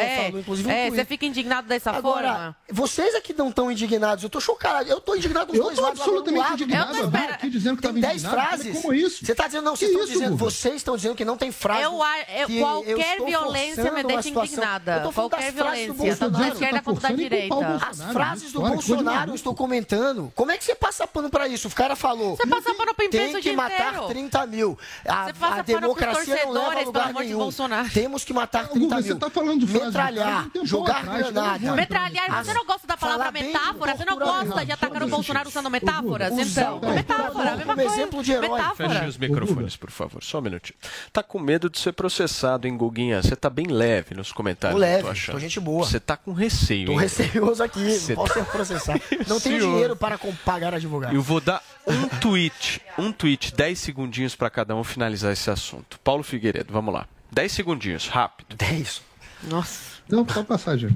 é, 0.69 0.89
você 0.89 1.05
fica 1.05 1.25
indignado 1.25 1.67
dessa 1.67 1.91
Agora, 1.91 2.27
forma? 2.33 2.55
vocês 2.71 3.15
aqui 3.15 3.33
não 3.37 3.49
estão 3.49 3.71
indignados. 3.71 4.23
Eu 4.23 4.29
tô 4.29 4.39
chocado. 4.39 4.89
Eu 4.89 5.01
tô 5.01 5.15
indignado 5.15 5.47
dos 5.47 5.57
Eu 5.57 5.63
dois 5.63 5.75
tô 5.75 5.81
lados. 5.81 5.99
absolutamente 5.99 6.43
do 6.43 6.49
lado. 6.49 6.63
indignado. 6.63 6.89
Eu 6.91 7.11
tô 7.11 7.17
Eu 7.17 7.27
tô 7.27 7.33
aqui 7.33 7.49
dizendo 7.49 7.75
que 7.77 7.81
Tem 7.81 7.91
tava 7.91 8.01
10 8.01 8.23
indignado. 8.23 8.47
frases. 8.47 8.81
Como 8.81 8.93
isso? 8.93 9.25
Você 9.25 9.35
tá 9.35 9.45
dizendo, 9.47 9.63
não, 9.65 9.73
Que 9.73 9.79
vocês 9.79 9.91
estão 9.91 10.05
dizendo, 10.13 10.37
vocês 10.37 10.75
estão 10.75 10.95
dizendo 10.95 11.15
que 11.15 11.25
não 11.25 11.37
tem 11.37 11.51
frase. 11.51 11.83
Eu, 11.83 11.93
eu- 11.93 12.47
que 12.47 12.57
eu 12.57 12.65
qualquer 12.65 13.21
violência 13.25 13.91
me 13.91 14.03
deixa 14.03 14.29
indignada. 14.29 14.91
Eu 14.97 15.03
tô 15.03 15.11
Qualquer 15.11 15.51
violência, 15.51 15.87
tanto 15.93 16.01
da 16.01 16.27
Bolsonaro. 16.29 16.53
esquerda 16.53 16.81
quanto 16.81 17.01
da 17.01 17.11
direita. 17.11 17.55
As 17.89 18.01
frases 18.13 18.51
do 18.51 18.61
de 18.61 19.00
Bolsonaro, 19.03 19.31
eu 19.31 19.35
estou 19.35 19.53
comentando. 19.55 20.31
Como 20.35 20.51
é 20.51 20.57
que 20.57 20.63
você 20.63 20.75
passa 20.75 21.07
pano 21.07 21.29
pra 21.29 21.47
isso? 21.47 21.67
O 21.67 21.71
cara 21.71 21.95
falou. 21.95 22.35
Você 22.35 22.47
passa 22.47 22.73
pano 22.73 22.93
pra 22.95 23.05
imprensa 23.05 23.33
Tem 23.33 23.41
que 23.41 23.51
matar 23.53 23.89
inteiro. 23.93 24.07
30 24.07 24.47
mil. 24.47 24.79
A, 25.07 25.25
a 25.25 25.61
democracia 25.61 26.45
não 26.45 26.53
leva 26.53 26.79
a 26.79 26.83
lugar 26.83 26.91
pelo 26.91 26.99
amor 27.09 27.21
de 27.23 27.27
nenhum. 27.29 27.39
Bolsonaro. 27.39 27.89
Temos 27.89 28.23
que 28.23 28.33
matar 28.33 28.67
30 28.69 28.79
Guga, 28.79 28.95
mil. 28.95 29.03
você 29.03 29.15
tá 29.15 29.29
falando 29.29 29.65
de 29.65 29.71
Metralhar, 29.71 30.47
um 30.55 30.65
jogar 30.65 31.03
granada. 31.05 31.71
Metralhar, 31.75 32.43
você 32.43 32.53
não 32.53 32.65
gosta 32.65 32.87
da 32.87 32.97
palavra 32.97 33.31
bem 33.31 33.43
metáfora? 33.47 33.95
Você 33.97 34.05
não 34.05 34.17
gosta 34.17 34.65
de 34.65 34.71
atacar 34.71 35.03
o 35.03 35.07
Bolsonaro 35.07 35.49
usando 35.49 35.69
metáforas? 35.69 36.31
Então, 36.37 36.79
metáfora, 36.79 37.23
a 37.23 37.31
torturador 37.31 37.57
mesma 37.57 37.75
coisa. 37.75 37.93
exemplo 37.93 38.23
de 38.23 38.31
herói. 38.31 38.49
Fechem 38.61 38.87
Metáfora. 38.87 39.07
os 39.09 39.17
microfones, 39.17 39.75
por 39.75 39.91
favor. 39.91 40.23
Só 40.23 40.39
um 40.39 40.41
minutinho. 40.41 40.77
Tá 41.11 41.23
com 41.23 41.39
medo 41.39 41.69
de 41.69 41.79
ser 41.79 41.93
processado, 41.93 42.67
hein, 42.67 42.77
Guguinha? 42.77 43.21
Você 43.21 43.35
tá 43.35 43.49
bem 43.49 43.67
leve 43.67 44.15
nos 44.15 44.31
comentários. 44.31 44.75
Tô 44.75 44.79
leve, 44.79 45.31
tô 45.31 45.39
gente 45.39 45.59
boa. 45.59 45.85
Você 45.85 45.99
tá 45.99 46.15
com 46.17 46.33
receio, 46.33 46.87
Tô 46.87 46.95
receioso 46.95 47.63
aqui, 47.63 47.83
Você 47.99 48.13
não 48.15 48.23
posso 48.23 48.33
tá- 48.33 48.39
ser 48.45 48.51
processado. 48.51 48.90
Não 49.27 49.39
tenho 49.39 49.59
Senhor. 49.59 49.71
dinheiro 49.73 49.95
para 49.95 50.17
pagar 50.45 50.73
advogado. 50.73 51.13
Eu 51.15 51.21
vou 51.21 51.39
dar 51.41 51.63
um 51.87 52.07
tweet, 52.19 52.81
um 52.97 53.11
tweet, 53.11 53.53
10 53.55 53.79
segundinhos 53.79 54.35
para 54.35 54.49
cada 54.49 54.75
um 54.75 54.83
finalizar 54.83 55.31
esse 55.31 55.49
assunto. 55.49 55.99
Paulo 55.99 56.23
Figueiredo, 56.23 56.71
vamos 56.71 56.93
lá. 56.93 57.07
10 57.31 57.51
segundinhos, 57.51 58.07
rápido. 58.07 58.55
10. 58.55 59.01
Nossa. 59.43 60.01
Não, 60.09 60.27
só 60.27 60.43
passagem. 60.43 60.95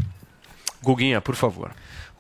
Guguinha, 0.84 1.22
por 1.22 1.36
favor. 1.36 1.72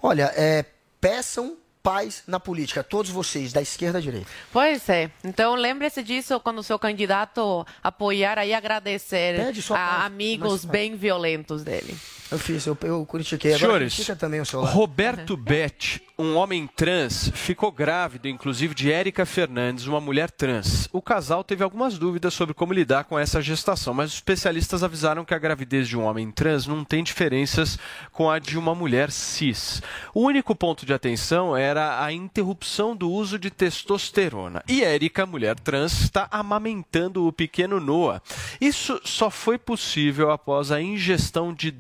Olha, 0.01 0.31
é, 0.35 0.65
peçam 0.99 1.57
paz 1.83 2.23
na 2.25 2.39
política, 2.39 2.83
todos 2.83 3.11
vocês, 3.11 3.53
da 3.53 3.61
esquerda 3.61 3.99
à 3.99 4.01
direita. 4.01 4.25
Pois 4.51 4.89
é. 4.89 5.11
Então 5.23 5.53
lembre-se 5.53 6.01
disso 6.01 6.39
quando 6.39 6.57
o 6.57 6.63
seu 6.63 6.79
candidato 6.79 7.63
apoiar 7.83 8.39
aí 8.39 8.55
agradecer 8.55 9.39
a 9.39 9.43
paz, 9.53 10.05
amigos 10.05 10.65
mas- 10.65 10.65
bem 10.65 10.95
violentos 10.95 11.63
dele. 11.63 11.95
Eu 12.31 12.39
fiz, 12.39 12.65
eu, 12.65 12.75
eu 12.81 13.05
critiquei. 13.05 13.53
Agora 13.53 13.67
Senhores, 13.67 13.93
critica 13.93 14.15
também 14.15 14.41
o 14.41 14.45
seu 14.45 14.61
lado. 14.61 14.73
Roberto 14.73 15.37
Bet, 15.37 16.01
um 16.17 16.35
homem 16.35 16.67
trans, 16.75 17.29
ficou 17.35 17.71
grávido, 17.71 18.27
inclusive, 18.27 18.73
de 18.73 18.91
Érica 18.91 19.25
Fernandes, 19.25 19.85
uma 19.85 20.01
mulher 20.01 20.31
trans. 20.31 20.89
O 20.91 21.01
casal 21.01 21.43
teve 21.43 21.63
algumas 21.63 21.99
dúvidas 21.99 22.33
sobre 22.33 22.55
como 22.55 22.73
lidar 22.73 23.03
com 23.03 23.19
essa 23.19 23.41
gestação, 23.41 23.93
mas 23.93 24.09
os 24.09 24.15
especialistas 24.15 24.81
avisaram 24.81 25.23
que 25.23 25.35
a 25.35 25.37
gravidez 25.37 25.87
de 25.87 25.95
um 25.95 26.03
homem 26.03 26.31
trans 26.31 26.65
não 26.65 26.83
tem 26.83 27.03
diferenças 27.03 27.77
com 28.11 28.29
a 28.29 28.39
de 28.39 28.57
uma 28.57 28.73
mulher 28.73 29.11
cis. 29.11 29.81
O 30.13 30.21
único 30.21 30.55
ponto 30.55 30.85
de 30.85 30.93
atenção 30.93 31.55
era 31.55 32.03
a 32.03 32.11
interrupção 32.11 32.95
do 32.95 33.11
uso 33.11 33.37
de 33.37 33.51
testosterona. 33.51 34.63
E 34.67 34.83
Érica, 34.83 35.27
mulher 35.27 35.59
trans, 35.59 36.01
está 36.01 36.27
amamentando 36.31 37.27
o 37.27 37.31
pequeno 37.31 37.79
Noah. 37.79 38.21
Isso 38.59 38.99
só 39.03 39.29
foi 39.29 39.59
possível 39.59 40.31
após 40.31 40.71
a 40.71 40.81
ingestão 40.81 41.53
de 41.53 41.71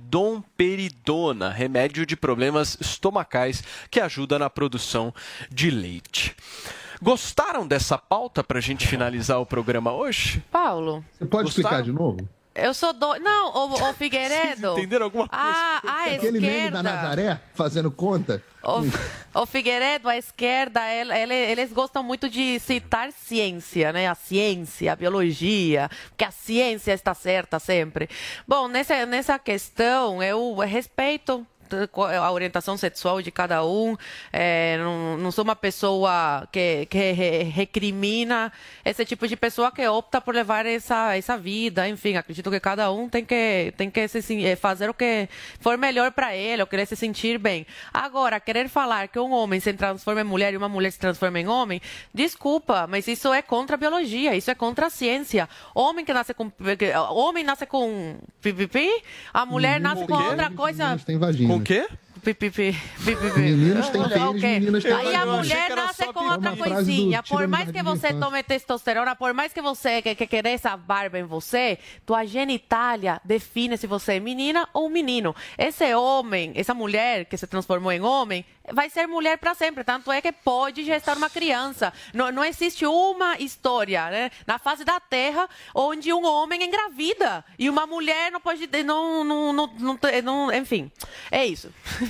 domperidona, 0.45 1.49
remédio 1.49 2.05
de 2.05 2.15
problemas 2.15 2.77
estomacais 2.79 3.63
que 3.89 3.99
ajuda 3.99 4.37
na 4.37 4.49
produção 4.49 5.13
de 5.49 5.69
leite. 5.69 6.35
Gostaram 7.01 7.67
dessa 7.67 7.97
pauta 7.97 8.43
para 8.43 8.59
a 8.59 8.61
gente 8.61 8.87
finalizar 8.87 9.39
o 9.39 9.45
programa 9.45 9.91
hoje? 9.91 10.43
Paulo. 10.51 11.03
Você 11.11 11.25
pode 11.25 11.43
Gostaram? 11.45 11.47
explicar 11.47 11.83
de 11.83 11.91
novo? 11.91 12.29
Eu 12.55 12.73
sou 12.73 12.93
do... 12.93 13.15
Não, 13.19 13.51
o, 13.53 13.89
o 13.89 13.93
Figueiredo. 13.93 14.71
entenderam 14.79 15.05
alguma 15.05 15.27
coisa? 15.27 15.43
Ah, 15.45 15.81
a 15.85 16.03
Aquele 16.05 16.39
meme 16.39 16.47
esquerda. 16.55 16.81
da 16.81 16.83
Nazaré 16.83 17.39
fazendo 17.53 17.91
conta. 17.91 18.41
O, 18.63 19.41
o 19.41 19.45
Figueiredo, 19.45 20.07
a 20.09 20.17
esquerda, 20.17 20.81
ele- 20.89 21.13
ele- 21.13 21.33
eles 21.51 21.71
gostam 21.73 22.01
muito 22.01 22.29
de 22.29 22.57
citar 22.59 23.11
ciência, 23.11 23.91
né? 23.91 24.07
A 24.07 24.15
ciência, 24.15 24.91
a 24.91 24.95
biologia, 24.95 25.89
porque 26.09 26.23
a 26.23 26.31
ciência 26.31 26.93
está 26.93 27.13
certa 27.13 27.59
sempre. 27.59 28.09
Bom, 28.47 28.67
nessa, 28.69 29.05
nessa 29.05 29.37
questão, 29.37 30.23
eu 30.23 30.55
respeito 30.59 31.45
a 32.19 32.31
orientação 32.31 32.77
sexual 32.77 33.21
de 33.21 33.31
cada 33.31 33.65
um. 33.65 33.95
É, 34.31 34.77
não, 34.79 35.17
não 35.17 35.31
sou 35.31 35.43
uma 35.43 35.55
pessoa 35.55 36.47
que, 36.51 36.85
que 36.87 37.11
re- 37.11 37.43
recrimina 37.43 38.51
esse 38.83 39.05
tipo 39.05 39.27
de 39.27 39.35
pessoa 39.35 39.71
que 39.71 39.87
opta 39.87 40.19
por 40.21 40.33
levar 40.35 40.65
essa, 40.65 41.15
essa 41.15 41.37
vida. 41.37 41.87
Enfim, 41.87 42.15
acredito 42.15 42.49
que 42.51 42.59
cada 42.59 42.91
um 42.91 43.09
tem 43.09 43.23
que, 43.25 43.73
tem 43.77 43.89
que 43.89 44.07
se, 44.07 44.45
eh, 44.45 44.55
fazer 44.55 44.89
o 44.89 44.93
que 44.93 45.27
for 45.59 45.77
melhor 45.77 46.11
para 46.11 46.35
ele, 46.35 46.61
ou 46.61 46.67
querer 46.67 46.85
se 46.85 46.95
sentir 46.95 47.37
bem. 47.37 47.65
Agora, 47.93 48.39
querer 48.39 48.69
falar 48.69 49.07
que 49.07 49.19
um 49.19 49.31
homem 49.31 49.59
se 49.59 49.73
transforma 49.73 50.21
em 50.21 50.23
mulher 50.23 50.53
e 50.53 50.57
uma 50.57 50.69
mulher 50.69 50.91
se 50.91 50.99
transforma 50.99 51.39
em 51.39 51.47
homem, 51.47 51.81
desculpa, 52.13 52.87
mas 52.87 53.07
isso 53.07 53.33
é 53.33 53.41
contra 53.41 53.75
a 53.75 53.77
biologia, 53.77 54.35
isso 54.35 54.49
é 54.51 54.55
contra 54.55 54.87
a 54.87 54.89
ciência. 54.89 55.47
Homem 55.73 56.05
que 56.05 56.13
nasce 56.13 56.33
com. 56.33 56.51
Homem 57.11 57.43
nasce 57.43 57.65
com 57.65 58.17
pipipi, 58.41 58.89
a 59.33 59.45
mulher 59.45 59.79
nasce 59.79 60.05
com 60.07 60.13
outra 60.13 60.49
coisa. 60.51 60.97
têm 61.05 61.17
vagina. 61.17 61.53
Com 61.55 61.61
o 61.61 61.63
quê? 61.63 61.87
Pipipi, 62.21 62.75
pipipi. 63.05 63.39
Meninos 63.39 63.87
têm 63.89 64.01
pênis, 64.09 64.23
Ok. 64.23 64.41
meninas 64.41 64.83
têm 64.83 64.91
Aí 64.91 65.15
a 65.15 65.25
mulher 65.27 65.75
nasce 65.75 66.11
com 66.11 66.23
outra 66.27 66.51
do 66.51 66.57
coisinha. 66.57 67.21
Por 67.21 67.47
mais 67.47 67.69
que 67.71 67.83
você 67.83 68.13
tome 68.15 68.41
testosterona, 68.41 69.15
por 69.15 69.31
mais 69.31 69.53
que 69.53 69.61
você 69.61 70.01
que, 70.01 70.15
que 70.15 70.25
querer 70.25 70.49
essa 70.49 70.75
barba 70.75 71.19
em 71.19 71.23
você, 71.23 71.77
tua 72.03 72.25
genitália 72.25 73.21
define 73.23 73.77
se 73.77 73.85
você 73.85 74.13
é 74.13 74.19
menina 74.19 74.67
ou 74.73 74.89
menino. 74.89 75.35
Esse 75.55 75.93
homem, 75.93 76.51
essa 76.55 76.73
mulher 76.73 77.25
que 77.25 77.37
se 77.37 77.45
transformou 77.45 77.91
em 77.91 78.01
homem, 78.01 78.43
vai 78.73 78.89
ser 78.89 79.07
mulher 79.07 79.37
para 79.37 79.53
sempre. 79.53 79.83
Tanto 79.83 80.11
é 80.11 80.21
que 80.21 80.31
pode 80.31 80.83
gestar 80.83 81.17
uma 81.17 81.29
criança. 81.29 81.91
Não, 82.13 82.31
não 82.31 82.43
existe 82.43 82.85
uma 82.85 83.37
história 83.39 84.09
né, 84.09 84.31
na 84.47 84.57
face 84.59 84.83
da 84.83 84.99
Terra 84.99 85.47
onde 85.73 86.11
um 86.13 86.25
homem 86.25 86.63
engravida 86.63 87.43
e 87.59 87.69
uma 87.69 87.85
mulher 87.85 88.31
não 88.31 88.39
pode. 88.41 88.67
Não, 88.85 89.23
não, 89.23 89.53
não, 89.53 89.67
não, 89.77 89.99
não- 90.23 90.53
enfim, 90.53 90.91
é 91.31 91.45
isso. 91.45 91.69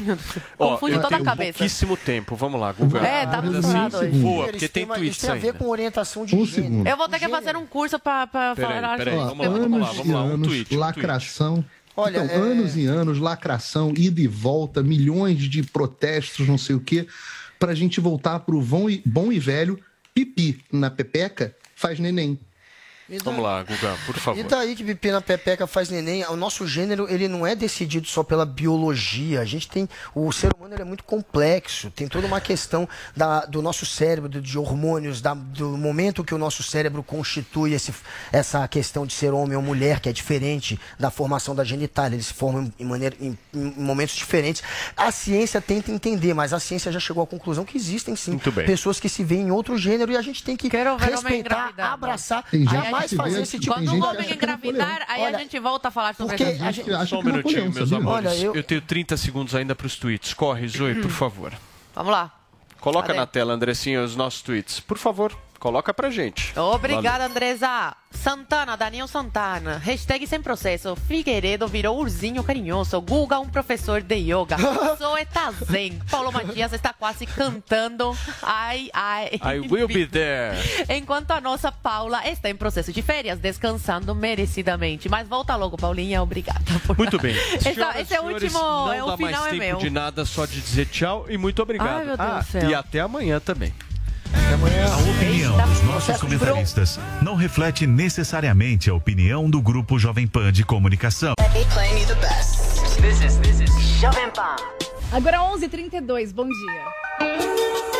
Confunde 0.57 0.99
toda 0.99 1.17
a 1.17 1.23
cabeça. 1.23 1.53
pouquíssimo 1.59 1.97
tempo. 1.97 2.35
Vamos 2.35 2.59
lá, 2.59 2.71
Guga. 2.71 2.99
É, 2.99 3.25
tá 3.25 3.41
misturado 3.41 3.97
assim, 3.97 4.07
hoje. 4.07 4.19
Voa, 4.19 4.47
porque 4.47 4.67
tem 4.67 4.85
uma- 4.85 4.95
tweets 4.95 5.17
Isso 5.17 5.25
tem 5.27 5.35
a 5.35 5.39
ver 5.39 5.47
ainda. 5.47 5.59
com 5.59 5.67
orientação 5.69 6.25
de 6.25 6.35
Um 6.35 6.45
gênero. 6.45 6.63
segundo. 6.73 6.87
Eu 6.87 6.97
vou 6.97 7.07
ter 7.09 7.19
que 7.19 7.29
fazer 7.29 7.55
um 7.57 7.65
curso 7.65 7.99
para 7.99 8.27
Peraí, 8.27 8.55
falar 8.81 8.97
peraí, 8.97 9.17
sobre 9.19 9.29
vamos 9.29 9.39
lá, 9.39 9.45
isso. 9.45 9.61
vamos 9.61 9.79
lá, 9.79 9.87
vamos 9.91 10.13
lá, 10.13 10.23
um 10.23 10.41
tweet, 10.41 10.75
um 10.75 10.79
lacração. 10.79 11.65
Olha, 11.95 12.23
então, 12.23 12.35
é- 12.35 12.39
anos 12.39 12.75
e 12.75 12.85
anos, 12.85 13.19
lacração, 13.19 13.93
ida 13.95 14.19
e 14.21 14.27
volta, 14.27 14.83
milhões 14.83 15.43
de 15.43 15.63
protestos, 15.63 16.47
não 16.47 16.57
sei 16.57 16.75
o 16.75 16.79
quê, 16.79 17.07
pra 17.57 17.73
gente 17.73 17.99
voltar 17.99 18.39
bom 18.61 18.89
e, 18.89 19.01
bom 19.05 19.31
e 19.31 19.39
velho 19.39 19.79
pipi 20.13 20.61
na 20.71 20.89
pepeca 20.89 21.55
faz 21.75 21.99
neném. 21.99 22.39
Vamos 23.23 23.43
lá, 23.43 23.61
Guga, 23.63 23.95
por 24.05 24.15
favor. 24.17 24.39
E 24.39 24.43
daí 24.43 24.75
que 24.75 24.83
pipi 24.83 25.11
na 25.11 25.21
pepeca 25.21 25.67
faz 25.67 25.89
neném, 25.89 26.25
o 26.25 26.35
nosso 26.35 26.67
gênero 26.67 27.07
ele 27.07 27.27
não 27.27 27.45
é 27.45 27.55
decidido 27.55 28.07
só 28.07 28.23
pela 28.23 28.45
biologia. 28.45 29.41
A 29.41 29.45
gente 29.45 29.67
tem 29.67 29.87
o 30.15 30.31
ser 30.31 30.51
humano 30.55 30.73
ele 30.73 30.81
é 30.81 30.85
muito 30.85 31.03
complexo, 31.03 31.91
tem 31.91 32.07
toda 32.07 32.25
uma 32.25 32.41
questão 32.41 32.89
da, 33.15 33.45
do 33.45 33.61
nosso 33.61 33.85
cérebro, 33.85 34.29
de 34.41 34.57
hormônios, 34.57 35.21
da- 35.21 35.35
do 35.35 35.77
momento 35.77 36.23
que 36.23 36.33
o 36.33 36.37
nosso 36.37 36.63
cérebro 36.63 37.03
constitui 37.03 37.73
esse, 37.73 37.93
essa 38.31 38.67
questão 38.67 39.05
de 39.05 39.13
ser 39.13 39.33
homem 39.33 39.55
ou 39.55 39.61
mulher, 39.61 39.99
que 39.99 40.09
é 40.09 40.13
diferente 40.13 40.79
da 40.99 41.11
formação 41.11 41.53
da 41.55 41.63
genitália. 41.63 42.15
Eles 42.15 42.27
se 42.27 42.33
formam 42.33 42.71
em, 42.79 42.85
maneira, 42.85 43.15
em, 43.21 43.37
em 43.53 43.73
momentos 43.77 44.15
diferentes. 44.15 44.63
A 44.97 45.11
ciência 45.11 45.61
tenta 45.61 45.91
entender, 45.91 46.33
mas 46.33 46.53
a 46.53 46.59
ciência 46.59 46.91
já 46.91 46.99
chegou 46.99 47.23
à 47.23 47.27
conclusão 47.27 47.63
que 47.65 47.77
existem 47.77 48.15
sim 48.15 48.31
pessoas 48.65 48.99
que 48.99 49.07
se 49.09 49.23
veem 49.23 49.43
em 49.47 49.51
outro 49.51 49.77
gênero 49.77 50.11
e 50.11 50.17
a 50.17 50.21
gente 50.21 50.43
tem 50.43 50.55
que 50.57 50.67
homem 50.67 50.97
respeitar, 51.11 51.73
abraçar, 51.93 52.43
gente 52.51 52.94
jamais 52.95 53.13
fazer 53.13 53.41
esse 53.41 53.59
tipo 53.59 53.79
de 53.79 53.85
Quando 53.87 54.01
o 54.01 54.05
homem 54.07 54.33
engravidar, 54.33 55.05
aí 55.07 55.25
a 55.25 55.37
gente 55.37 55.59
volta 55.59 55.87
a 55.87 55.91
falar 55.91 56.15
sobre 56.15 56.37
porque 56.37 56.43
a 56.63 56.71
gente 56.71 56.93
acha 56.93 57.05
Só 57.07 57.19
um 57.19 57.23
minutinho, 57.23 57.71
meus 57.71 57.91
amores. 57.93 58.31
Olha, 58.31 58.39
eu... 58.39 58.55
eu- 58.55 58.63
tenho 58.63 58.81
30 58.81 59.17
segundos 59.17 59.53
ainda 59.55 59.75
para 59.75 59.87
os 59.87 59.95
tweets. 59.95 60.33
Corre, 60.33 60.67
Zoe, 60.67 60.95
por 60.95 61.11
favor. 61.11 61.53
Vamos 61.93 62.11
lá. 62.11 62.31
Coloca 62.79 63.07
Cadê? 63.07 63.19
na 63.19 63.25
tela, 63.25 63.53
Andressinha, 63.53 64.03
os 64.03 64.15
nossos 64.15 64.41
tweets. 64.41 64.79
Por 64.79 64.97
favor, 64.97 65.35
coloca 65.59 65.93
pra 65.93 66.09
gente. 66.09 66.57
Obrigada, 66.57 67.25
Andresa. 67.25 67.95
Santana, 68.11 68.77
Daniel 68.77 69.07
Santana. 69.07 69.77
Hashtag 69.77 70.25
sem 70.25 70.41
processo. 70.41 70.95
Figueiredo 70.95 71.67
virou 71.67 71.99
ursinho 71.99 72.43
carinhoso. 72.43 72.99
Guga, 73.01 73.39
um 73.39 73.49
professor 73.49 74.01
de 74.01 74.15
yoga. 74.15 74.55
Zoe 74.97 75.25
tá 75.25 75.51
zen. 75.51 75.99
Paulo 76.09 76.31
Matias 76.31 76.71
está 76.73 76.93
quase 76.93 77.25
cantando. 77.25 78.17
Ai, 78.41 78.89
ai. 78.93 79.31
I 79.43 79.59
will 79.69 79.87
be 79.87 80.05
there. 80.07 80.55
Enquanto 80.89 81.31
a 81.31 81.41
nossa 81.41 81.71
Paula 81.71 82.25
está 82.27 82.49
em 82.49 82.55
processo 82.55 82.93
de 82.93 83.01
férias, 83.01 83.37
descansando 83.39 84.15
merecidamente. 84.15 85.09
Mas 85.09 85.27
volta 85.27 85.55
logo, 85.55 85.75
Paulinha. 85.77 86.21
Obrigada. 86.23 86.61
por- 86.87 86.97
Muito 86.97 87.19
bem. 87.19 87.35
Essa- 87.55 87.73
Senhoras 87.73 88.01
esse 88.01 88.13
é 88.13 88.19
o 88.19 88.23
senhores, 88.23 88.43
último. 88.43 88.59
Não 88.59 88.93
é 88.93 89.03
o 89.03 89.07
dá 89.07 89.17
final 89.17 89.41
mais 89.41 89.45
é 89.47 89.49
tempo 89.59 89.65
meu. 89.65 89.77
de 89.77 89.89
nada, 89.89 90.25
só 90.25 90.45
de 90.45 90.61
dizer 90.61 90.85
tchau 90.87 91.25
e 91.29 91.37
muito 91.37 91.61
obrigado. 91.61 91.97
Ai, 91.99 92.05
meu 92.05 92.17
Deus 92.17 92.29
ah, 92.29 92.39
do 92.39 92.45
céu. 92.45 92.69
E 92.69 92.73
até 92.73 92.99
amanhã 93.01 93.39
também. 93.39 93.73
A 94.35 94.97
opinião 94.97 95.57
dos 95.67 95.81
nossos 95.83 96.17
comentaristas 96.17 96.99
não 97.21 97.35
reflete 97.35 97.87
necessariamente 97.87 98.89
a 98.89 98.93
opinião 98.93 99.49
do 99.49 99.61
Grupo 99.61 99.97
Jovem 99.97 100.27
Pan 100.27 100.51
de 100.51 100.63
Comunicação. 100.63 101.33
Playing 101.73 101.99
you 101.99 102.07
the 102.07 102.15
best. 102.15 103.01
This 103.01 103.21
is, 103.21 103.37
this 103.37 103.59
is 103.59 103.99
Jovem 103.99 104.31
Pan. 104.31 104.55
Agora 105.11 105.39
11h32, 105.39 106.33
bom 106.33 106.47
dia. 106.47 107.94